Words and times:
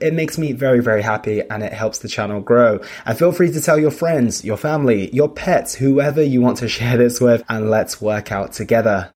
It 0.00 0.14
makes 0.14 0.38
me 0.38 0.52
very, 0.52 0.80
very 0.80 1.02
happy 1.02 1.42
and 1.48 1.62
it 1.62 1.72
helps 1.72 1.98
the 1.98 2.08
channel 2.08 2.40
grow. 2.40 2.80
And 3.06 3.18
feel 3.18 3.32
free 3.32 3.52
to 3.52 3.60
tell 3.60 3.78
your 3.78 3.90
friends, 3.90 4.44
your 4.44 4.56
family, 4.56 5.10
your 5.14 5.28
pets, 5.28 5.74
whoever 5.74 6.22
you 6.22 6.40
want 6.40 6.58
to 6.58 6.68
share 6.78 6.96
this 6.96 7.20
with, 7.20 7.42
and 7.48 7.70
let's 7.70 8.00
work 8.00 8.32
out 8.32 8.52
together. 8.52 9.10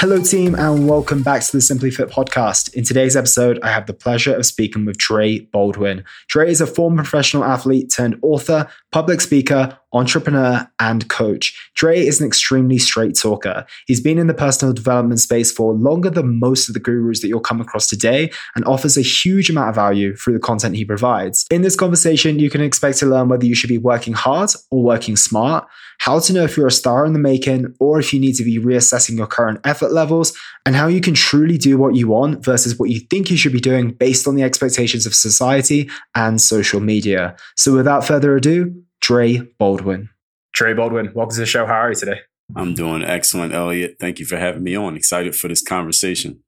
Hello, 0.00 0.18
team, 0.18 0.54
and 0.54 0.88
welcome 0.88 1.22
back 1.22 1.42
to 1.42 1.52
the 1.52 1.60
Simply 1.60 1.90
Fit 1.90 2.08
podcast. 2.08 2.72
In 2.72 2.84
today's 2.84 3.16
episode, 3.16 3.58
I 3.62 3.68
have 3.68 3.84
the 3.84 3.92
pleasure 3.92 4.34
of 4.34 4.46
speaking 4.46 4.86
with 4.86 4.96
Dre 4.96 5.40
Baldwin. 5.40 6.04
Dre 6.26 6.50
is 6.50 6.62
a 6.62 6.66
former 6.66 7.02
professional 7.02 7.44
athlete 7.44 7.92
turned 7.94 8.18
author, 8.22 8.66
public 8.92 9.20
speaker, 9.20 9.78
entrepreneur, 9.92 10.68
and 10.78 11.08
coach. 11.08 11.70
Dre 11.74 11.98
is 11.98 12.20
an 12.20 12.26
extremely 12.26 12.78
straight 12.78 13.16
talker. 13.16 13.64
He's 13.86 14.00
been 14.00 14.18
in 14.18 14.26
the 14.26 14.34
personal 14.34 14.72
development 14.72 15.20
space 15.20 15.50
for 15.50 15.74
longer 15.74 16.10
than 16.10 16.38
most 16.38 16.68
of 16.68 16.74
the 16.74 16.80
gurus 16.80 17.20
that 17.20 17.28
you'll 17.28 17.40
come 17.40 17.60
across 17.60 17.86
today 17.86 18.30
and 18.54 18.64
offers 18.64 18.96
a 18.96 19.02
huge 19.02 19.50
amount 19.50 19.70
of 19.70 19.74
value 19.74 20.14
through 20.14 20.34
the 20.34 20.40
content 20.40 20.76
he 20.76 20.84
provides. 20.84 21.46
In 21.50 21.62
this 21.62 21.76
conversation, 21.76 22.38
you 22.38 22.50
can 22.50 22.60
expect 22.60 22.98
to 22.98 23.06
learn 23.06 23.28
whether 23.28 23.46
you 23.46 23.54
should 23.54 23.68
be 23.68 23.78
working 23.78 24.12
hard 24.12 24.50
or 24.70 24.82
working 24.82 25.16
smart, 25.16 25.66
how 25.98 26.18
to 26.18 26.32
know 26.32 26.44
if 26.44 26.56
you're 26.56 26.66
a 26.66 26.72
star 26.72 27.04
in 27.04 27.12
the 27.12 27.18
making 27.18 27.74
or 27.78 27.98
if 27.98 28.14
you 28.14 28.20
need 28.20 28.34
to 28.34 28.44
be 28.44 28.58
reassessing 28.58 29.16
your 29.16 29.26
current 29.26 29.60
effort 29.64 29.92
levels, 29.92 30.36
and 30.66 30.76
how 30.76 30.86
you 30.86 31.00
can 31.00 31.14
truly 31.14 31.58
do 31.58 31.78
what 31.78 31.96
you 31.96 32.06
want 32.08 32.44
versus 32.44 32.78
what 32.78 32.90
you 32.90 33.00
think 33.00 33.30
you 33.30 33.36
should 33.36 33.52
be 33.52 33.60
doing 33.60 33.90
based 33.92 34.28
on 34.28 34.34
the 34.34 34.42
expectations 34.42 35.06
of 35.06 35.14
society 35.14 35.90
and 36.14 36.40
social 36.40 36.80
media. 36.80 37.34
So 37.56 37.74
without 37.74 38.06
further 38.06 38.36
ado, 38.36 38.79
Dre 39.00 39.38
Baldwin. 39.58 40.10
Dre 40.52 40.74
Baldwin, 40.74 41.12
welcome 41.14 41.34
to 41.34 41.40
the 41.40 41.46
show. 41.46 41.66
How 41.66 41.74
are 41.74 41.90
you 41.90 41.96
today? 41.96 42.20
I'm 42.56 42.74
doing 42.74 43.02
excellent, 43.02 43.54
Elliot. 43.54 43.96
Thank 44.00 44.18
you 44.18 44.26
for 44.26 44.36
having 44.36 44.62
me 44.62 44.76
on. 44.76 44.96
Excited 44.96 45.34
for 45.36 45.48
this 45.48 45.62
conversation. 45.62 46.42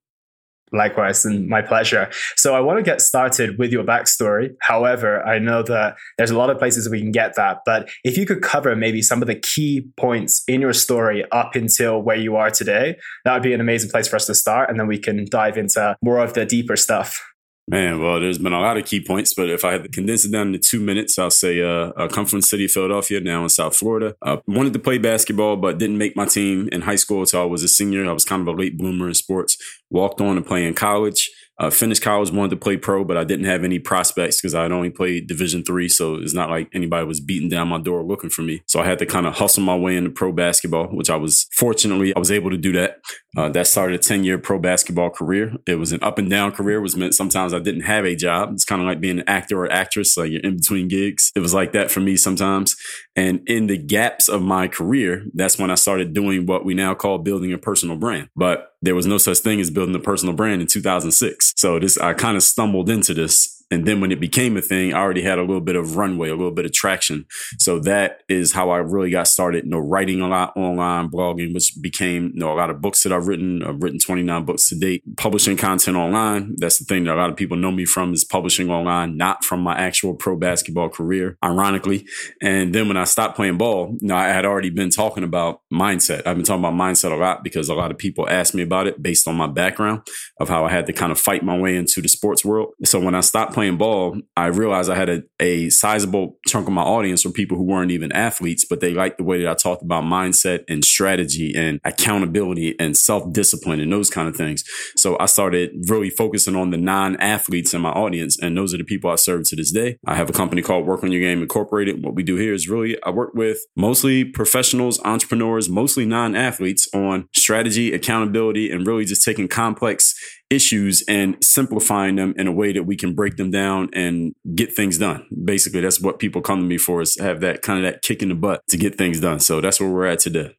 Likewise, 0.74 1.24
and 1.26 1.48
my 1.48 1.60
pleasure. 1.60 2.10
So 2.36 2.54
I 2.54 2.60
want 2.60 2.78
to 2.78 2.82
get 2.82 3.02
started 3.02 3.58
with 3.58 3.72
your 3.72 3.84
backstory. 3.84 4.54
However, 4.62 5.22
I 5.22 5.38
know 5.38 5.62
that 5.64 5.96
there's 6.16 6.30
a 6.30 6.38
lot 6.38 6.48
of 6.48 6.58
places 6.58 6.88
we 6.88 7.00
can 7.00 7.12
get 7.12 7.34
that, 7.36 7.58
but 7.66 7.90
if 8.04 8.16
you 8.16 8.24
could 8.24 8.40
cover 8.40 8.74
maybe 8.74 9.02
some 9.02 9.20
of 9.20 9.28
the 9.28 9.34
key 9.34 9.86
points 9.98 10.42
in 10.48 10.62
your 10.62 10.72
story 10.72 11.26
up 11.30 11.54
until 11.54 12.00
where 12.00 12.16
you 12.16 12.36
are 12.36 12.50
today, 12.50 12.96
that 13.24 13.34
would 13.34 13.42
be 13.42 13.52
an 13.52 13.60
amazing 13.60 13.90
place 13.90 14.08
for 14.08 14.16
us 14.16 14.26
to 14.26 14.34
start. 14.34 14.70
And 14.70 14.80
then 14.80 14.86
we 14.86 14.98
can 14.98 15.26
dive 15.28 15.58
into 15.58 15.94
more 16.02 16.18
of 16.18 16.32
the 16.32 16.46
deeper 16.46 16.76
stuff. 16.76 17.22
Man, 17.72 18.02
well, 18.02 18.20
there's 18.20 18.36
been 18.36 18.52
a 18.52 18.60
lot 18.60 18.76
of 18.76 18.84
key 18.84 19.00
points, 19.00 19.32
but 19.32 19.48
if 19.48 19.64
I 19.64 19.72
had 19.72 19.84
to 19.84 19.88
condense 19.88 20.26
it 20.26 20.30
down 20.30 20.48
into 20.48 20.58
two 20.58 20.78
minutes, 20.78 21.18
I'll 21.18 21.30
say 21.30 21.62
uh, 21.62 21.90
I 21.96 22.06
come 22.06 22.26
from 22.26 22.40
the 22.40 22.46
city 22.46 22.66
of 22.66 22.70
Philadelphia, 22.70 23.18
now 23.18 23.44
in 23.44 23.48
South 23.48 23.74
Florida. 23.74 24.14
I 24.20 24.42
wanted 24.46 24.74
to 24.74 24.78
play 24.78 24.98
basketball, 24.98 25.56
but 25.56 25.78
didn't 25.78 25.96
make 25.96 26.14
my 26.14 26.26
team 26.26 26.68
in 26.70 26.82
high 26.82 26.96
school 26.96 27.20
until 27.20 27.40
I 27.40 27.44
was 27.46 27.62
a 27.62 27.68
senior. 27.68 28.06
I 28.06 28.12
was 28.12 28.26
kind 28.26 28.42
of 28.42 28.48
a 28.48 28.52
late 28.52 28.76
bloomer 28.76 29.08
in 29.08 29.14
sports. 29.14 29.56
Walked 29.88 30.20
on 30.20 30.36
to 30.36 30.42
play 30.42 30.66
in 30.66 30.74
college. 30.74 31.30
Uh, 31.58 31.70
finished 31.70 32.02
college, 32.02 32.32
wanted 32.32 32.50
to 32.50 32.56
play 32.56 32.76
pro, 32.76 33.04
but 33.04 33.16
I 33.16 33.24
didn't 33.24 33.44
have 33.44 33.62
any 33.62 33.78
prospects 33.78 34.40
because 34.40 34.54
I 34.54 34.62
had 34.62 34.72
only 34.72 34.90
played 34.90 35.28
Division 35.28 35.62
three. 35.62 35.88
So 35.88 36.14
it's 36.14 36.34
not 36.34 36.50
like 36.50 36.68
anybody 36.74 37.06
was 37.06 37.20
beating 37.20 37.48
down 37.48 37.68
my 37.68 37.78
door 37.78 38.02
looking 38.02 38.30
for 38.30 38.42
me. 38.42 38.62
So 38.66 38.80
I 38.80 38.86
had 38.86 38.98
to 39.00 39.06
kind 39.06 39.26
of 39.26 39.34
hustle 39.34 39.62
my 39.62 39.76
way 39.76 39.96
into 39.96 40.10
pro 40.10 40.32
basketball, 40.32 40.88
which 40.88 41.10
I 41.10 41.16
was 41.16 41.46
fortunately 41.56 42.16
I 42.16 42.18
was 42.18 42.32
able 42.32 42.50
to 42.50 42.56
do 42.56 42.72
that. 42.72 42.96
Uh, 43.36 43.48
that 43.50 43.66
started 43.66 44.00
a 44.00 44.02
ten 44.02 44.24
year 44.24 44.38
pro 44.38 44.58
basketball 44.58 45.10
career. 45.10 45.52
It 45.66 45.76
was 45.76 45.92
an 45.92 46.02
up 46.02 46.18
and 46.18 46.28
down 46.28 46.52
career. 46.52 46.80
Was 46.80 46.96
meant 46.96 47.14
sometimes 47.14 47.52
I 47.52 47.58
didn't 47.58 47.82
have 47.82 48.06
a 48.06 48.16
job. 48.16 48.50
It's 48.52 48.64
kind 48.64 48.80
of 48.80 48.88
like 48.88 49.00
being 49.00 49.20
an 49.20 49.28
actor 49.28 49.62
or 49.62 49.70
actress, 49.70 50.16
like 50.16 50.30
you're 50.30 50.40
in 50.40 50.56
between 50.56 50.88
gigs. 50.88 51.30
It 51.36 51.40
was 51.40 51.54
like 51.54 51.72
that 51.72 51.90
for 51.90 52.00
me 52.00 52.16
sometimes. 52.16 52.74
And 53.14 53.46
in 53.46 53.66
the 53.66 53.78
gaps 53.78 54.28
of 54.28 54.42
my 54.42 54.68
career, 54.68 55.26
that's 55.34 55.58
when 55.58 55.70
I 55.70 55.76
started 55.76 56.14
doing 56.14 56.46
what 56.46 56.64
we 56.64 56.74
now 56.74 56.94
call 56.94 57.18
building 57.18 57.52
a 57.52 57.58
personal 57.58 57.96
brand. 57.96 58.30
But 58.34 58.71
there 58.82 58.94
was 58.94 59.06
no 59.06 59.16
such 59.16 59.38
thing 59.38 59.60
as 59.60 59.70
building 59.70 59.94
a 59.94 60.00
personal 60.00 60.34
brand 60.34 60.60
in 60.60 60.66
2006. 60.66 61.52
So 61.56 61.78
this, 61.78 61.96
I 61.96 62.12
kind 62.14 62.36
of 62.36 62.42
stumbled 62.42 62.90
into 62.90 63.14
this 63.14 63.61
and 63.72 63.86
then 63.86 64.02
when 64.02 64.12
it 64.12 64.20
became 64.20 64.58
a 64.58 64.60
thing, 64.60 64.92
I 64.92 64.98
already 64.98 65.22
had 65.22 65.38
a 65.38 65.40
little 65.40 65.62
bit 65.62 65.76
of 65.76 65.96
runway, 65.96 66.28
a 66.28 66.34
little 66.34 66.52
bit 66.52 66.66
of 66.66 66.74
traction. 66.74 67.24
So 67.58 67.78
that 67.80 68.20
is 68.28 68.52
how 68.52 68.68
I 68.68 68.76
really 68.76 69.08
got 69.08 69.28
started, 69.28 69.64
you 69.64 69.70
know, 69.70 69.78
writing 69.78 70.20
a 70.20 70.28
lot 70.28 70.54
online, 70.58 71.08
blogging, 71.08 71.54
which 71.54 71.72
became, 71.80 72.32
you 72.34 72.40
know, 72.40 72.52
a 72.52 72.54
lot 72.54 72.68
of 72.68 72.82
books 72.82 73.02
that 73.02 73.14
I've 73.14 73.28
written. 73.28 73.62
I've 73.62 73.82
written 73.82 73.98
29 73.98 74.44
books 74.44 74.68
to 74.68 74.78
date, 74.78 75.02
publishing 75.16 75.56
content 75.56 75.96
online. 75.96 76.54
That's 76.58 76.78
the 76.78 76.84
thing 76.84 77.04
that 77.04 77.14
a 77.14 77.16
lot 77.16 77.30
of 77.30 77.36
people 77.36 77.56
know 77.56 77.70
me 77.70 77.86
from 77.86 78.12
is 78.12 78.24
publishing 78.24 78.70
online, 78.70 79.16
not 79.16 79.42
from 79.42 79.60
my 79.60 79.74
actual 79.74 80.12
pro 80.12 80.36
basketball 80.36 80.90
career, 80.90 81.38
ironically. 81.42 82.06
And 82.42 82.74
then 82.74 82.88
when 82.88 82.98
I 82.98 83.04
stopped 83.04 83.36
playing 83.36 83.56
ball, 83.56 83.96
you 84.02 84.08
know, 84.08 84.16
I 84.16 84.28
had 84.28 84.44
already 84.44 84.68
been 84.68 84.90
talking 84.90 85.24
about 85.24 85.62
mindset. 85.72 86.26
I've 86.26 86.36
been 86.36 86.44
talking 86.44 86.62
about 86.62 86.74
mindset 86.74 87.10
a 87.12 87.16
lot 87.16 87.42
because 87.42 87.70
a 87.70 87.74
lot 87.74 87.90
of 87.90 87.96
people 87.96 88.28
ask 88.28 88.52
me 88.52 88.60
about 88.60 88.86
it 88.86 89.02
based 89.02 89.26
on 89.26 89.34
my 89.34 89.46
background 89.46 90.06
of 90.38 90.50
how 90.50 90.66
I 90.66 90.70
had 90.70 90.84
to 90.88 90.92
kind 90.92 91.10
of 91.10 91.18
fight 91.18 91.42
my 91.42 91.56
way 91.56 91.74
into 91.74 92.02
the 92.02 92.08
sports 92.08 92.44
world. 92.44 92.74
So 92.84 93.00
when 93.00 93.14
I 93.14 93.22
stopped 93.22 93.54
playing 93.54 93.61
playing 93.62 93.76
ball, 93.76 94.18
I 94.36 94.46
realized 94.46 94.90
I 94.90 94.96
had 94.96 95.08
a, 95.08 95.22
a 95.38 95.70
sizable 95.70 96.36
chunk 96.48 96.66
of 96.66 96.72
my 96.72 96.82
audience 96.82 97.24
were 97.24 97.30
people 97.30 97.56
who 97.56 97.62
weren't 97.62 97.92
even 97.92 98.10
athletes, 98.10 98.64
but 98.68 98.80
they 98.80 98.92
liked 98.92 99.18
the 99.18 99.24
way 99.24 99.40
that 99.40 99.48
I 99.48 99.54
talked 99.54 99.84
about 99.84 100.02
mindset 100.02 100.64
and 100.68 100.84
strategy 100.84 101.52
and 101.56 101.78
accountability 101.84 102.74
and 102.80 102.96
self 102.96 103.32
discipline 103.32 103.78
and 103.78 103.92
those 103.92 104.10
kind 104.10 104.26
of 104.26 104.34
things. 104.34 104.64
So 104.96 105.16
I 105.20 105.26
started 105.26 105.70
really 105.88 106.10
focusing 106.10 106.56
on 106.56 106.70
the 106.70 106.76
non 106.76 107.14
athletes 107.18 107.72
in 107.72 107.82
my 107.82 107.90
audience. 107.90 108.36
And 108.42 108.56
those 108.56 108.74
are 108.74 108.78
the 108.78 108.84
people 108.84 109.10
I 109.10 109.14
serve 109.14 109.44
to 109.44 109.54
this 109.54 109.70
day. 109.70 109.96
I 110.08 110.16
have 110.16 110.28
a 110.28 110.32
company 110.32 110.60
called 110.60 110.84
Work 110.84 111.04
on 111.04 111.12
Your 111.12 111.22
Game 111.22 111.40
Incorporated. 111.40 112.02
What 112.02 112.16
we 112.16 112.24
do 112.24 112.34
here 112.34 112.54
is 112.54 112.68
really, 112.68 113.00
I 113.04 113.10
work 113.10 113.32
with 113.32 113.60
mostly 113.76 114.24
professionals, 114.24 115.00
entrepreneurs, 115.04 115.68
mostly 115.68 116.04
non 116.04 116.34
athletes 116.34 116.88
on 116.92 117.28
strategy, 117.32 117.92
accountability, 117.92 118.72
and 118.72 118.84
really 118.84 119.04
just 119.04 119.24
taking 119.24 119.46
complex 119.46 120.16
issues 120.52 121.02
and 121.08 121.42
simplifying 121.42 122.16
them 122.16 122.34
in 122.36 122.46
a 122.46 122.52
way 122.52 122.72
that 122.72 122.84
we 122.84 122.96
can 122.96 123.14
break 123.14 123.36
them 123.36 123.50
down 123.50 123.88
and 123.94 124.34
get 124.54 124.76
things 124.76 124.98
done. 124.98 125.26
Basically, 125.44 125.80
that's 125.80 126.00
what 126.00 126.18
people 126.18 126.42
come 126.42 126.60
to 126.60 126.66
me 126.66 126.78
for 126.78 127.00
is 127.00 127.18
have 127.18 127.40
that 127.40 127.62
kind 127.62 127.84
of 127.84 127.90
that 127.90 128.02
kick 128.02 128.22
in 128.22 128.28
the 128.28 128.34
butt 128.34 128.60
to 128.68 128.76
get 128.76 128.96
things 128.96 129.20
done. 129.20 129.40
So 129.40 129.60
that's 129.60 129.80
where 129.80 129.90
we're 129.90 130.06
at 130.06 130.20
today. 130.20 130.54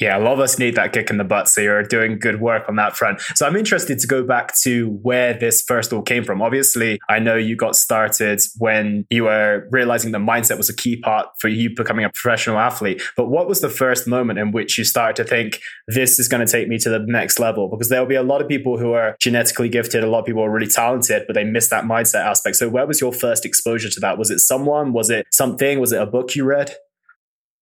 Yeah, 0.00 0.16
a 0.16 0.20
lot 0.20 0.34
of 0.34 0.40
us 0.40 0.58
need 0.58 0.76
that 0.76 0.92
kick 0.92 1.10
in 1.10 1.18
the 1.18 1.24
butt. 1.24 1.48
So 1.48 1.60
you're 1.60 1.82
doing 1.82 2.18
good 2.18 2.40
work 2.40 2.68
on 2.68 2.76
that 2.76 2.96
front. 2.96 3.20
So 3.34 3.46
I'm 3.46 3.56
interested 3.56 3.98
to 3.98 4.06
go 4.06 4.22
back 4.22 4.56
to 4.58 4.90
where 5.02 5.34
this 5.34 5.62
first 5.62 5.92
all 5.92 6.02
came 6.02 6.24
from. 6.24 6.40
Obviously, 6.40 7.00
I 7.08 7.18
know 7.18 7.36
you 7.36 7.56
got 7.56 7.74
started 7.76 8.40
when 8.58 9.06
you 9.10 9.24
were 9.24 9.66
realizing 9.70 10.12
the 10.12 10.18
mindset 10.18 10.56
was 10.56 10.68
a 10.68 10.76
key 10.76 10.96
part 10.96 11.26
for 11.38 11.48
you 11.48 11.74
becoming 11.74 12.04
a 12.04 12.10
professional 12.10 12.58
athlete. 12.58 13.02
But 13.16 13.28
what 13.28 13.48
was 13.48 13.60
the 13.60 13.68
first 13.68 14.06
moment 14.06 14.38
in 14.38 14.52
which 14.52 14.78
you 14.78 14.84
started 14.84 15.22
to 15.22 15.28
think 15.28 15.60
this 15.88 16.18
is 16.18 16.28
going 16.28 16.44
to 16.44 16.50
take 16.50 16.68
me 16.68 16.78
to 16.78 16.90
the 16.90 17.00
next 17.00 17.38
level? 17.38 17.68
Because 17.68 17.88
there'll 17.88 18.06
be 18.06 18.14
a 18.14 18.22
lot 18.22 18.40
of 18.40 18.48
people 18.48 18.78
who 18.78 18.92
are 18.92 19.16
genetically 19.20 19.68
gifted, 19.68 20.04
a 20.04 20.06
lot 20.06 20.20
of 20.20 20.26
people 20.26 20.42
are 20.42 20.50
really 20.50 20.68
talented, 20.68 21.24
but 21.26 21.34
they 21.34 21.44
miss 21.44 21.68
that 21.70 21.84
mindset 21.84 22.24
aspect. 22.24 22.56
So 22.56 22.68
where 22.68 22.86
was 22.86 23.00
your 23.00 23.12
first 23.12 23.44
exposure 23.44 23.90
to 23.90 24.00
that? 24.00 24.18
Was 24.18 24.30
it 24.30 24.38
someone? 24.38 24.92
Was 24.92 25.10
it 25.10 25.26
something? 25.32 25.80
Was 25.80 25.92
it 25.92 26.00
a 26.00 26.06
book 26.06 26.36
you 26.36 26.44
read? 26.44 26.76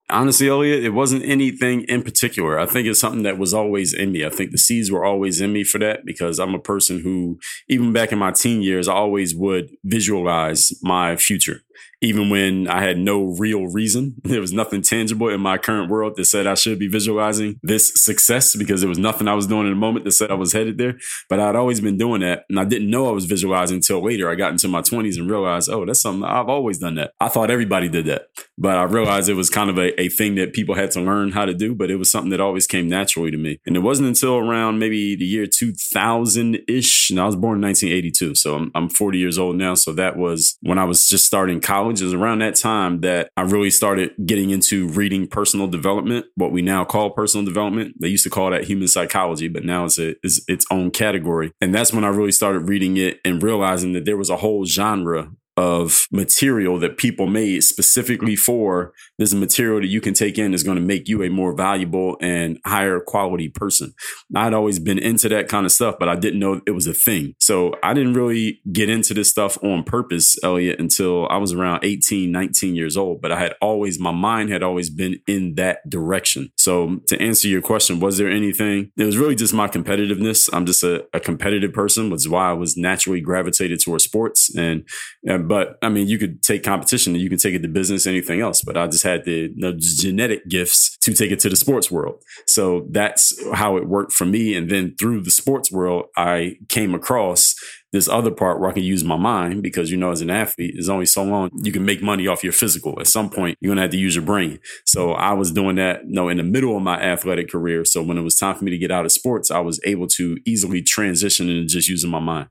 Honestly, 0.08 0.48
Elliot, 0.48 0.84
it 0.84 0.90
wasn't 0.90 1.24
anything 1.24 1.82
in 1.82 2.02
particular. 2.02 2.60
I 2.60 2.66
think 2.66 2.86
it's 2.86 3.00
something 3.00 3.24
that 3.24 3.38
was 3.38 3.52
always 3.52 3.92
in 3.92 4.12
me. 4.12 4.24
I 4.24 4.30
think 4.30 4.52
the 4.52 4.58
seeds 4.58 4.90
were 4.90 5.04
always 5.04 5.40
in 5.40 5.52
me 5.52 5.64
for 5.64 5.78
that 5.78 6.04
because 6.04 6.38
I'm 6.38 6.54
a 6.54 6.60
person 6.60 7.00
who, 7.00 7.40
even 7.68 7.92
back 7.92 8.12
in 8.12 8.18
my 8.18 8.30
teen 8.30 8.62
years, 8.62 8.86
I 8.86 8.94
always 8.94 9.34
would 9.34 9.70
visualize 9.84 10.72
my 10.80 11.16
future 11.16 11.62
even 12.00 12.30
when 12.30 12.68
I 12.68 12.82
had 12.82 12.98
no 12.98 13.24
real 13.38 13.66
reason. 13.66 14.14
There 14.36 14.40
was 14.40 14.52
nothing 14.52 14.82
tangible 14.82 15.30
in 15.30 15.40
my 15.40 15.56
current 15.56 15.90
world 15.90 16.14
that 16.16 16.26
said 16.26 16.46
I 16.46 16.54
should 16.54 16.78
be 16.78 16.88
visualizing 16.88 17.58
this 17.62 17.92
success 17.94 18.54
because 18.54 18.80
there 18.82 18.88
was 18.88 18.98
nothing 18.98 19.28
I 19.28 19.34
was 19.34 19.46
doing 19.46 19.66
in 19.66 19.72
the 19.72 19.78
moment 19.78 20.04
that 20.04 20.12
said 20.12 20.30
I 20.30 20.34
was 20.34 20.52
headed 20.52 20.76
there. 20.76 20.98
But 21.30 21.40
I'd 21.40 21.56
always 21.56 21.80
been 21.80 21.96
doing 21.96 22.20
that. 22.20 22.44
And 22.50 22.60
I 22.60 22.64
didn't 22.64 22.90
know 22.90 23.08
I 23.08 23.12
was 23.12 23.24
visualizing 23.24 23.76
until 23.76 24.04
later. 24.04 24.28
I 24.28 24.34
got 24.34 24.52
into 24.52 24.68
my 24.68 24.82
20s 24.82 25.16
and 25.16 25.30
realized, 25.30 25.70
oh, 25.70 25.86
that's 25.86 26.02
something 26.02 26.24
I've 26.24 26.50
always 26.50 26.78
done 26.78 26.96
that. 26.96 27.12
I 27.20 27.28
thought 27.28 27.50
everybody 27.50 27.88
did 27.88 28.06
that. 28.06 28.28
But 28.58 28.76
I 28.76 28.82
realized 28.82 29.28
it 29.28 29.34
was 29.34 29.48
kind 29.48 29.70
of 29.70 29.78
a, 29.78 29.98
a 30.00 30.08
thing 30.08 30.34
that 30.34 30.52
people 30.52 30.74
had 30.74 30.90
to 30.92 31.00
learn 31.00 31.32
how 31.32 31.46
to 31.46 31.54
do, 31.54 31.74
but 31.74 31.90
it 31.90 31.96
was 31.96 32.10
something 32.10 32.30
that 32.30 32.40
always 32.40 32.66
came 32.66 32.88
naturally 32.88 33.30
to 33.30 33.38
me. 33.38 33.58
And 33.64 33.76
it 33.76 33.80
wasn't 33.80 34.08
until 34.08 34.36
around 34.36 34.78
maybe 34.78 35.16
the 35.16 35.24
year 35.24 35.46
2000 35.46 36.58
ish. 36.68 37.10
And 37.10 37.20
I 37.20 37.26
was 37.26 37.36
born 37.36 37.58
in 37.58 37.62
1982. 37.62 38.34
So 38.34 38.54
I'm, 38.56 38.70
I'm 38.74 38.88
40 38.88 39.18
years 39.18 39.38
old 39.38 39.56
now. 39.56 39.74
So 39.74 39.92
that 39.94 40.16
was 40.16 40.58
when 40.60 40.78
I 40.78 40.84
was 40.84 41.08
just 41.08 41.26
starting 41.26 41.60
college 41.66 42.00
was 42.00 42.14
around 42.14 42.38
that 42.38 42.54
time 42.54 43.00
that 43.00 43.28
I 43.36 43.42
really 43.42 43.70
started 43.70 44.12
getting 44.24 44.50
into 44.50 44.88
reading 44.88 45.26
personal 45.26 45.66
development, 45.66 46.26
what 46.36 46.52
we 46.52 46.62
now 46.62 46.84
call 46.84 47.10
personal 47.10 47.44
development. 47.44 47.96
They 48.00 48.06
used 48.08 48.22
to 48.22 48.30
call 48.30 48.52
that 48.52 48.64
human 48.64 48.86
psychology, 48.86 49.48
but 49.48 49.64
now 49.64 49.84
it's, 49.84 49.98
a, 49.98 50.14
it's 50.22 50.40
its 50.46 50.64
own 50.70 50.92
category. 50.92 51.52
And 51.60 51.74
that's 51.74 51.92
when 51.92 52.04
I 52.04 52.08
really 52.08 52.30
started 52.30 52.68
reading 52.68 52.96
it 52.96 53.18
and 53.24 53.42
realizing 53.42 53.94
that 53.94 54.04
there 54.04 54.16
was 54.16 54.30
a 54.30 54.36
whole 54.36 54.64
genre 54.64 55.32
of 55.56 56.06
material 56.12 56.78
that 56.78 56.98
people 56.98 57.26
made 57.26 57.64
specifically 57.64 58.36
for 58.36 58.92
this 59.18 59.32
material 59.32 59.80
that 59.80 59.86
you 59.86 60.00
can 60.00 60.12
take 60.12 60.38
in 60.38 60.52
is 60.52 60.62
going 60.62 60.76
to 60.76 60.82
make 60.82 61.08
you 61.08 61.22
a 61.22 61.30
more 61.30 61.54
valuable 61.54 62.16
and 62.20 62.58
higher 62.66 63.00
quality 63.00 63.48
person. 63.48 63.94
I'd 64.34 64.52
always 64.52 64.78
been 64.78 64.98
into 64.98 65.28
that 65.30 65.48
kind 65.48 65.64
of 65.64 65.72
stuff, 65.72 65.96
but 65.98 66.08
I 66.08 66.16
didn't 66.16 66.40
know 66.40 66.60
it 66.66 66.72
was 66.72 66.86
a 66.86 66.92
thing. 66.92 67.34
So 67.40 67.72
I 67.82 67.94
didn't 67.94 68.14
really 68.14 68.60
get 68.70 68.90
into 68.90 69.14
this 69.14 69.30
stuff 69.30 69.56
on 69.62 69.84
purpose, 69.84 70.36
Elliot, 70.44 70.78
until 70.78 71.26
I 71.28 71.38
was 71.38 71.52
around 71.52 71.84
18, 71.84 72.30
19 72.30 72.74
years 72.74 72.96
old. 72.96 73.22
But 73.22 73.32
I 73.32 73.38
had 73.38 73.54
always, 73.62 73.98
my 73.98 74.12
mind 74.12 74.50
had 74.50 74.62
always 74.62 74.90
been 74.90 75.20
in 75.26 75.54
that 75.54 75.88
direction. 75.88 76.52
So 76.58 77.00
to 77.06 77.20
answer 77.20 77.48
your 77.48 77.62
question, 77.62 78.00
was 78.00 78.18
there 78.18 78.30
anything? 78.30 78.92
It 78.96 79.04
was 79.04 79.16
really 79.16 79.34
just 79.34 79.54
my 79.54 79.68
competitiveness. 79.68 80.50
I'm 80.52 80.66
just 80.66 80.82
a, 80.82 81.06
a 81.14 81.20
competitive 81.20 81.72
person, 81.72 82.10
which 82.10 82.22
is 82.22 82.28
why 82.28 82.50
I 82.50 82.54
was 82.54 82.76
naturally 82.76 83.22
gravitated 83.22 83.80
towards 83.80 84.04
sports. 84.04 84.54
And, 84.54 84.86
and 85.24 85.45
but 85.48 85.78
I 85.82 85.88
mean, 85.88 86.08
you 86.08 86.18
could 86.18 86.42
take 86.42 86.62
competition 86.62 87.14
and 87.14 87.22
you 87.22 87.28
can 87.28 87.38
take 87.38 87.54
it 87.54 87.62
to 87.62 87.68
business, 87.68 88.06
anything 88.06 88.40
else. 88.40 88.62
But 88.62 88.76
I 88.76 88.86
just 88.86 89.04
had 89.04 89.24
the, 89.24 89.52
the 89.56 89.74
genetic 89.76 90.48
gifts 90.48 90.96
to 90.98 91.12
take 91.12 91.30
it 91.30 91.40
to 91.40 91.48
the 91.48 91.56
sports 91.56 91.90
world. 91.90 92.22
So 92.46 92.86
that's 92.90 93.34
how 93.54 93.76
it 93.76 93.88
worked 93.88 94.12
for 94.12 94.24
me. 94.24 94.54
And 94.54 94.70
then 94.70 94.94
through 94.98 95.22
the 95.22 95.30
sports 95.30 95.70
world, 95.70 96.06
I 96.16 96.56
came 96.68 96.94
across 96.94 97.54
this 97.92 98.08
other 98.08 98.30
part 98.30 98.60
where 98.60 98.68
I 98.68 98.72
can 98.72 98.82
use 98.82 99.04
my 99.04 99.16
mind 99.16 99.62
because, 99.62 99.90
you 99.90 99.96
know, 99.96 100.10
as 100.10 100.20
an 100.20 100.30
athlete, 100.30 100.72
there's 100.74 100.88
only 100.88 101.06
so 101.06 101.22
long 101.22 101.50
you 101.62 101.72
can 101.72 101.84
make 101.84 102.02
money 102.02 102.26
off 102.26 102.44
your 102.44 102.52
physical. 102.52 102.98
At 103.00 103.06
some 103.06 103.30
point, 103.30 103.56
you're 103.60 103.74
to 103.74 103.80
have 103.80 103.90
to 103.90 103.96
use 103.96 104.14
your 104.14 104.24
brain. 104.24 104.58
So 104.84 105.12
I 105.12 105.32
was 105.32 105.50
doing 105.50 105.76
that, 105.76 106.02
you 106.06 106.12
know, 106.12 106.28
in 106.28 106.36
the 106.36 106.42
middle 106.42 106.76
of 106.76 106.82
my 106.82 107.00
athletic 107.00 107.50
career. 107.50 107.84
So 107.84 108.02
when 108.02 108.18
it 108.18 108.22
was 108.22 108.36
time 108.36 108.54
for 108.54 108.64
me 108.64 108.70
to 108.70 108.78
get 108.78 108.90
out 108.90 109.04
of 109.04 109.12
sports, 109.12 109.50
I 109.50 109.60
was 109.60 109.80
able 109.84 110.08
to 110.08 110.36
easily 110.44 110.82
transition 110.82 111.48
and 111.48 111.68
just 111.68 111.88
using 111.88 112.10
my 112.10 112.20
mind. 112.20 112.48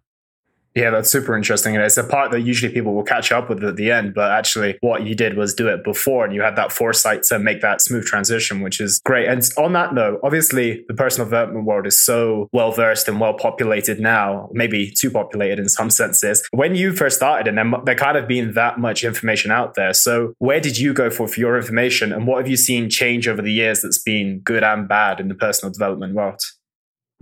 Yeah, 0.76 0.90
that's 0.90 1.10
super 1.10 1.38
interesting. 1.38 1.74
And 1.74 1.84
it's 1.86 1.96
a 1.96 2.04
part 2.04 2.32
that 2.32 2.42
usually 2.42 2.72
people 2.72 2.94
will 2.94 3.04
catch 3.04 3.32
up 3.32 3.48
with 3.48 3.64
at 3.64 3.78
the 3.78 3.92
end, 3.92 4.14
but 4.14 4.32
actually 4.32 4.78
what 4.82 5.04
you 5.04 5.16
did 5.16 5.38
was 5.38 5.54
do 5.54 5.70
it 5.70 5.86
before 5.86 6.26
and 6.26 6.36
you 6.36 6.42
had 6.42 6.58
that 6.58 6.74
foresight 6.74 7.24
to 7.24 7.40
make 7.40 7.62
that 7.62 7.80
smooth 7.80 8.06
transition, 8.06 8.60
which 8.60 8.82
is 8.82 9.00
great. 9.06 9.30
And 9.30 9.42
on 9.58 9.72
that 9.72 9.94
note, 9.94 10.20
obviously 10.22 10.84
the 10.90 10.94
personal 10.94 11.28
development 11.28 11.66
world 11.66 11.88
is 11.88 11.98
so 11.98 12.50
well 12.52 12.74
versed 12.74 13.08
and 13.08 13.22
well 13.22 13.34
populated 13.34 14.02
now, 14.02 14.50
maybe 14.52 14.92
too 14.92 15.10
populated 15.10 15.60
in 15.60 15.70
some 15.70 15.90
senses. 15.90 16.46
When 16.52 16.76
you 16.76 16.94
first 16.94 17.16
started 17.16 17.48
and 17.48 17.58
there, 17.58 17.82
there 17.86 17.96
kind 17.96 18.18
of 18.18 18.28
been 18.28 18.54
that 18.56 18.78
much 18.78 19.06
information 19.06 19.52
out 19.52 19.76
there. 19.76 19.94
So 19.94 20.34
where 20.40 20.60
did 20.60 20.78
you 20.78 20.94
go 20.94 21.10
for, 21.10 21.30
for 21.30 21.40
your 21.40 21.56
information 21.56 22.12
and 22.12 22.28
what 22.28 22.40
have 22.40 22.50
you 22.50 22.58
seen 22.58 22.90
change 22.90 23.30
over 23.30 23.42
the 23.42 23.52
years 23.52 23.82
that's 23.82 24.02
been 24.02 24.42
good 24.44 24.64
and 24.64 24.90
bad 24.90 25.22
in 25.22 25.30
the 25.30 25.36
personal 25.36 25.72
development 25.72 26.16
world? 26.16 26.42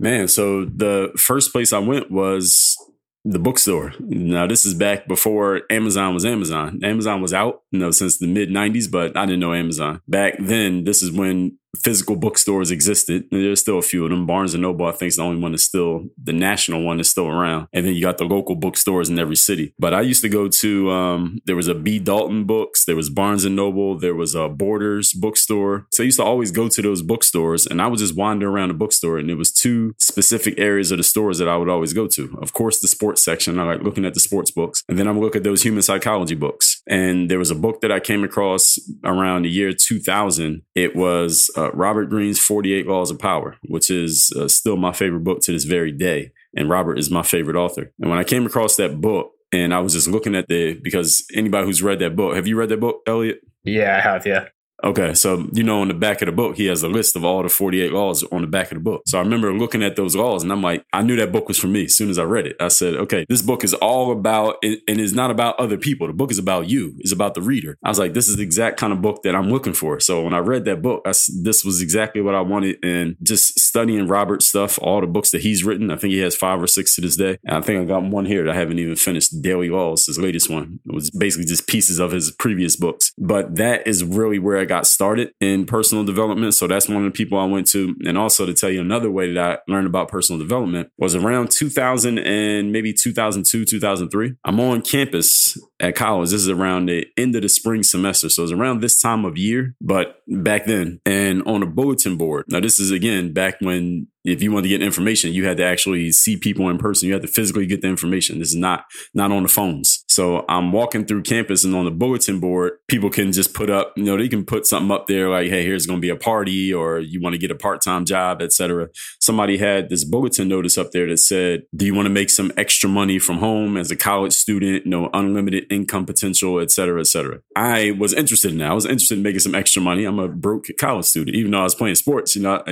Man, 0.00 0.26
so 0.26 0.64
the 0.64 1.12
first 1.16 1.52
place 1.52 1.72
I 1.72 1.78
went 1.78 2.10
was 2.10 2.76
the 3.24 3.38
bookstore. 3.38 3.94
Now, 4.00 4.46
this 4.46 4.66
is 4.66 4.74
back 4.74 5.08
before 5.08 5.62
Amazon 5.70 6.14
was 6.14 6.24
Amazon. 6.24 6.80
Amazon 6.82 7.22
was 7.22 7.32
out, 7.32 7.62
you 7.70 7.78
know, 7.78 7.90
since 7.90 8.18
the 8.18 8.26
mid 8.26 8.50
90s, 8.50 8.90
but 8.90 9.16
I 9.16 9.24
didn't 9.24 9.40
know 9.40 9.54
Amazon. 9.54 10.02
Back 10.06 10.34
then, 10.38 10.84
this 10.84 11.02
is 11.02 11.10
when 11.10 11.58
physical 11.82 12.16
bookstores 12.16 12.70
existed. 12.70 13.24
There's 13.30 13.60
still 13.60 13.78
a 13.78 13.82
few 13.82 14.04
of 14.04 14.10
them. 14.10 14.26
Barnes 14.26 14.54
and 14.54 14.62
Noble, 14.62 14.86
I 14.86 14.92
think, 14.92 15.08
is 15.08 15.16
the 15.16 15.22
only 15.22 15.40
one 15.40 15.52
that's 15.52 15.64
still 15.64 16.06
the 16.22 16.32
national 16.32 16.82
one 16.82 16.98
that's 16.98 17.10
still 17.10 17.28
around. 17.28 17.68
And 17.72 17.86
then 17.86 17.94
you 17.94 18.02
got 18.02 18.18
the 18.18 18.24
local 18.24 18.54
bookstores 18.54 19.08
in 19.08 19.18
every 19.18 19.36
city. 19.36 19.74
But 19.78 19.94
I 19.94 20.00
used 20.00 20.22
to 20.22 20.28
go 20.28 20.48
to 20.48 20.90
um, 20.90 21.38
there 21.46 21.56
was 21.56 21.68
a 21.68 21.74
B 21.74 21.98
Dalton 21.98 22.44
Books, 22.44 22.84
there 22.84 22.96
was 22.96 23.10
Barnes 23.10 23.44
and 23.44 23.56
Noble, 23.56 23.98
there 23.98 24.14
was 24.14 24.34
a 24.34 24.48
Borders 24.48 25.12
bookstore. 25.12 25.86
So 25.92 26.02
I 26.02 26.06
used 26.06 26.18
to 26.18 26.24
always 26.24 26.50
go 26.50 26.68
to 26.68 26.82
those 26.82 27.02
bookstores, 27.02 27.66
and 27.66 27.80
I 27.80 27.86
would 27.86 27.98
just 27.98 28.16
wander 28.16 28.48
around 28.48 28.68
the 28.68 28.74
bookstore. 28.74 29.18
And 29.18 29.30
it 29.30 29.36
was 29.36 29.52
two 29.52 29.94
specific 29.98 30.58
areas 30.58 30.90
of 30.90 30.98
the 30.98 31.04
stores 31.04 31.38
that 31.38 31.48
I 31.48 31.56
would 31.56 31.68
always 31.68 31.92
go 31.92 32.06
to. 32.08 32.38
Of 32.40 32.52
course, 32.52 32.80
the 32.80 32.88
sports 32.88 33.22
section. 33.22 33.58
I 33.58 33.64
like 33.64 33.82
looking 33.82 34.04
at 34.04 34.14
the 34.14 34.20
sports 34.20 34.50
books, 34.50 34.82
and 34.88 34.98
then 34.98 35.08
I 35.08 35.10
would 35.12 35.22
look 35.22 35.36
at 35.36 35.44
those 35.44 35.62
human 35.62 35.82
psychology 35.82 36.34
books. 36.34 36.73
And 36.86 37.30
there 37.30 37.38
was 37.38 37.50
a 37.50 37.54
book 37.54 37.80
that 37.80 37.90
I 37.90 37.98
came 37.98 38.24
across 38.24 38.78
around 39.04 39.42
the 39.42 39.50
year 39.50 39.72
2000. 39.72 40.62
It 40.74 40.94
was 40.94 41.50
uh, 41.56 41.72
Robert 41.72 42.10
Greene's 42.10 42.38
48 42.38 42.86
Laws 42.86 43.10
of 43.10 43.18
Power, 43.18 43.56
which 43.62 43.90
is 43.90 44.32
uh, 44.38 44.48
still 44.48 44.76
my 44.76 44.92
favorite 44.92 45.24
book 45.24 45.40
to 45.42 45.52
this 45.52 45.64
very 45.64 45.92
day. 45.92 46.32
And 46.56 46.68
Robert 46.68 46.98
is 46.98 47.10
my 47.10 47.22
favorite 47.22 47.56
author. 47.56 47.92
And 48.00 48.10
when 48.10 48.18
I 48.18 48.24
came 48.24 48.44
across 48.46 48.76
that 48.76 49.00
book, 49.00 49.32
and 49.52 49.72
I 49.72 49.78
was 49.78 49.92
just 49.92 50.08
looking 50.08 50.34
at 50.34 50.48
the 50.48 50.74
because 50.74 51.24
anybody 51.32 51.66
who's 51.66 51.82
read 51.82 52.00
that 52.00 52.16
book, 52.16 52.34
have 52.34 52.46
you 52.46 52.56
read 52.56 52.70
that 52.70 52.80
book, 52.80 53.02
Elliot? 53.06 53.40
Yeah, 53.62 53.96
I 53.96 54.00
have. 54.00 54.26
Yeah. 54.26 54.48
Okay, 54.84 55.14
so 55.14 55.48
you 55.52 55.62
know, 55.62 55.80
on 55.80 55.88
the 55.88 55.94
back 55.94 56.20
of 56.20 56.26
the 56.26 56.32
book, 56.32 56.56
he 56.56 56.66
has 56.66 56.82
a 56.82 56.88
list 56.88 57.16
of 57.16 57.24
all 57.24 57.42
the 57.42 57.48
48 57.48 57.90
laws 57.90 58.22
on 58.24 58.42
the 58.42 58.46
back 58.46 58.70
of 58.70 58.76
the 58.76 58.84
book. 58.84 59.02
So 59.06 59.18
I 59.18 59.22
remember 59.22 59.52
looking 59.54 59.82
at 59.82 59.96
those 59.96 60.14
laws 60.14 60.42
and 60.42 60.52
I'm 60.52 60.62
like, 60.62 60.84
I 60.92 61.02
knew 61.02 61.16
that 61.16 61.32
book 61.32 61.48
was 61.48 61.58
for 61.58 61.68
me 61.68 61.86
as 61.86 61.96
soon 61.96 62.10
as 62.10 62.18
I 62.18 62.24
read 62.24 62.46
it. 62.46 62.56
I 62.60 62.68
said, 62.68 62.94
okay, 62.94 63.24
this 63.30 63.40
book 63.40 63.64
is 63.64 63.72
all 63.74 64.12
about, 64.12 64.56
and 64.62 64.80
it's 64.86 65.14
not 65.14 65.30
about 65.30 65.58
other 65.58 65.78
people. 65.78 66.06
The 66.06 66.12
book 66.12 66.30
is 66.30 66.38
about 66.38 66.68
you, 66.68 66.96
it's 66.98 67.12
about 67.12 67.34
the 67.34 67.40
reader. 67.40 67.78
I 67.82 67.88
was 67.88 67.98
like, 67.98 68.12
this 68.12 68.28
is 68.28 68.36
the 68.36 68.42
exact 68.42 68.78
kind 68.78 68.92
of 68.92 69.00
book 69.00 69.22
that 69.22 69.34
I'm 69.34 69.50
looking 69.50 69.72
for. 69.72 69.98
So 70.00 70.22
when 70.22 70.34
I 70.34 70.38
read 70.38 70.66
that 70.66 70.82
book, 70.82 71.00
I, 71.06 71.12
this 71.42 71.64
was 71.64 71.80
exactly 71.80 72.20
what 72.20 72.34
I 72.34 72.42
wanted. 72.42 72.76
And 72.84 73.16
just 73.22 73.58
studying 73.58 74.06
Robert's 74.06 74.46
stuff, 74.46 74.78
all 74.82 75.00
the 75.00 75.06
books 75.06 75.30
that 75.30 75.40
he's 75.40 75.64
written, 75.64 75.90
I 75.90 75.96
think 75.96 76.12
he 76.12 76.18
has 76.18 76.36
five 76.36 76.62
or 76.62 76.66
six 76.66 76.94
to 76.96 77.00
this 77.00 77.16
day. 77.16 77.38
And 77.44 77.56
I 77.56 77.60
think 77.62 77.80
I 77.80 77.84
got 77.86 78.02
one 78.02 78.26
here 78.26 78.44
that 78.44 78.54
I 78.54 78.58
haven't 78.58 78.78
even 78.78 78.96
finished, 78.96 79.40
Daily 79.40 79.70
Laws, 79.70 80.06
his 80.06 80.18
latest 80.18 80.50
one. 80.50 80.80
It 80.86 80.94
was 80.94 81.10
basically 81.10 81.46
just 81.46 81.66
pieces 81.66 81.98
of 81.98 82.12
his 82.12 82.30
previous 82.32 82.76
books. 82.76 83.12
But 83.16 83.56
that 83.56 83.86
is 83.86 84.04
really 84.04 84.38
where 84.38 84.58
I 84.58 84.66
got 84.66 84.73
started 84.82 85.32
in 85.40 85.66
personal 85.66 86.04
development. 86.04 86.54
So 86.54 86.66
that's 86.66 86.88
one 86.88 86.98
of 86.98 87.04
the 87.04 87.16
people 87.16 87.38
I 87.38 87.44
went 87.44 87.68
to. 87.68 87.94
And 88.04 88.18
also 88.18 88.46
to 88.46 88.54
tell 88.54 88.70
you 88.70 88.80
another 88.80 89.10
way 89.10 89.32
that 89.32 89.60
I 89.68 89.72
learned 89.72 89.86
about 89.86 90.08
personal 90.08 90.38
development 90.38 90.90
was 90.98 91.14
around 91.14 91.50
2000 91.50 92.18
and 92.18 92.72
maybe 92.72 92.92
2002, 92.92 93.64
2003. 93.64 94.34
I'm 94.44 94.60
on 94.60 94.82
campus 94.82 95.56
at 95.80 95.94
college. 95.94 96.30
This 96.30 96.42
is 96.42 96.48
around 96.48 96.86
the 96.86 97.06
end 97.16 97.34
of 97.36 97.42
the 97.42 97.48
spring 97.48 97.82
semester. 97.82 98.28
So 98.28 98.42
it's 98.42 98.52
around 98.52 98.80
this 98.80 99.00
time 99.00 99.24
of 99.24 99.36
year, 99.36 99.74
but 99.80 100.16
back 100.28 100.66
then 100.66 101.00
and 101.06 101.42
on 101.44 101.62
a 101.62 101.66
bulletin 101.66 102.16
board. 102.16 102.44
Now, 102.48 102.60
this 102.60 102.80
is 102.80 102.90
again 102.90 103.32
back 103.32 103.56
when 103.60 104.08
if 104.24 104.42
you 104.42 104.52
wanted 104.52 104.62
to 104.64 104.68
get 104.70 104.82
information, 104.82 105.34
you 105.34 105.46
had 105.46 105.58
to 105.58 105.64
actually 105.64 106.10
see 106.10 106.38
people 106.38 106.70
in 106.70 106.78
person. 106.78 107.06
You 107.06 107.12
had 107.12 107.22
to 107.22 107.28
physically 107.28 107.66
get 107.66 107.82
the 107.82 107.88
information. 107.88 108.38
This 108.38 108.48
is 108.48 108.56
not 108.56 108.84
not 109.12 109.30
on 109.30 109.42
the 109.42 109.48
phones. 109.48 110.03
So 110.14 110.44
I'm 110.48 110.72
walking 110.72 111.04
through 111.04 111.22
campus 111.22 111.64
and 111.64 111.74
on 111.74 111.84
the 111.84 111.90
bulletin 111.90 112.40
board, 112.40 112.78
people 112.88 113.10
can 113.10 113.32
just 113.32 113.52
put 113.52 113.70
up, 113.70 113.92
you 113.96 114.04
know, 114.04 114.16
they 114.16 114.28
can 114.28 114.44
put 114.44 114.66
something 114.66 114.90
up 114.90 115.06
there 115.06 115.28
like, 115.28 115.48
hey, 115.48 115.62
here's 115.64 115.86
going 115.86 115.98
to 115.98 116.00
be 116.00 116.08
a 116.08 116.16
party 116.16 116.72
or 116.72 116.98
you 116.98 117.20
want 117.20 117.34
to 117.34 117.38
get 117.38 117.50
a 117.50 117.54
part-time 117.54 118.04
job, 118.04 118.40
etc. 118.40 118.88
Somebody 119.20 119.58
had 119.58 119.90
this 119.90 120.04
bulletin 120.04 120.48
notice 120.48 120.78
up 120.78 120.92
there 120.92 121.06
that 121.08 121.18
said, 121.18 121.64
do 121.76 121.84
you 121.84 121.94
want 121.94 122.06
to 122.06 122.10
make 122.10 122.30
some 122.30 122.52
extra 122.56 122.88
money 122.88 123.18
from 123.18 123.38
home 123.38 123.76
as 123.76 123.90
a 123.90 123.96
college 123.96 124.32
student, 124.32 124.84
you 124.86 124.90
know, 124.90 125.10
unlimited 125.12 125.66
income 125.70 126.06
potential, 126.06 126.60
et 126.60 126.70
cetera, 126.70 127.00
et 127.00 127.06
cetera. 127.06 127.40
I 127.56 127.90
was 127.98 128.14
interested 128.14 128.52
in 128.52 128.58
that. 128.58 128.70
I 128.70 128.74
was 128.74 128.86
interested 128.86 129.18
in 129.18 129.22
making 129.22 129.40
some 129.40 129.54
extra 129.54 129.82
money. 129.82 130.04
I'm 130.04 130.18
a 130.18 130.28
broke 130.28 130.66
college 130.78 131.06
student, 131.06 131.36
even 131.36 131.50
though 131.50 131.60
I 131.60 131.64
was 131.64 131.74
playing 131.74 131.96
sports, 131.96 132.34
you 132.34 132.42
know, 132.42 132.62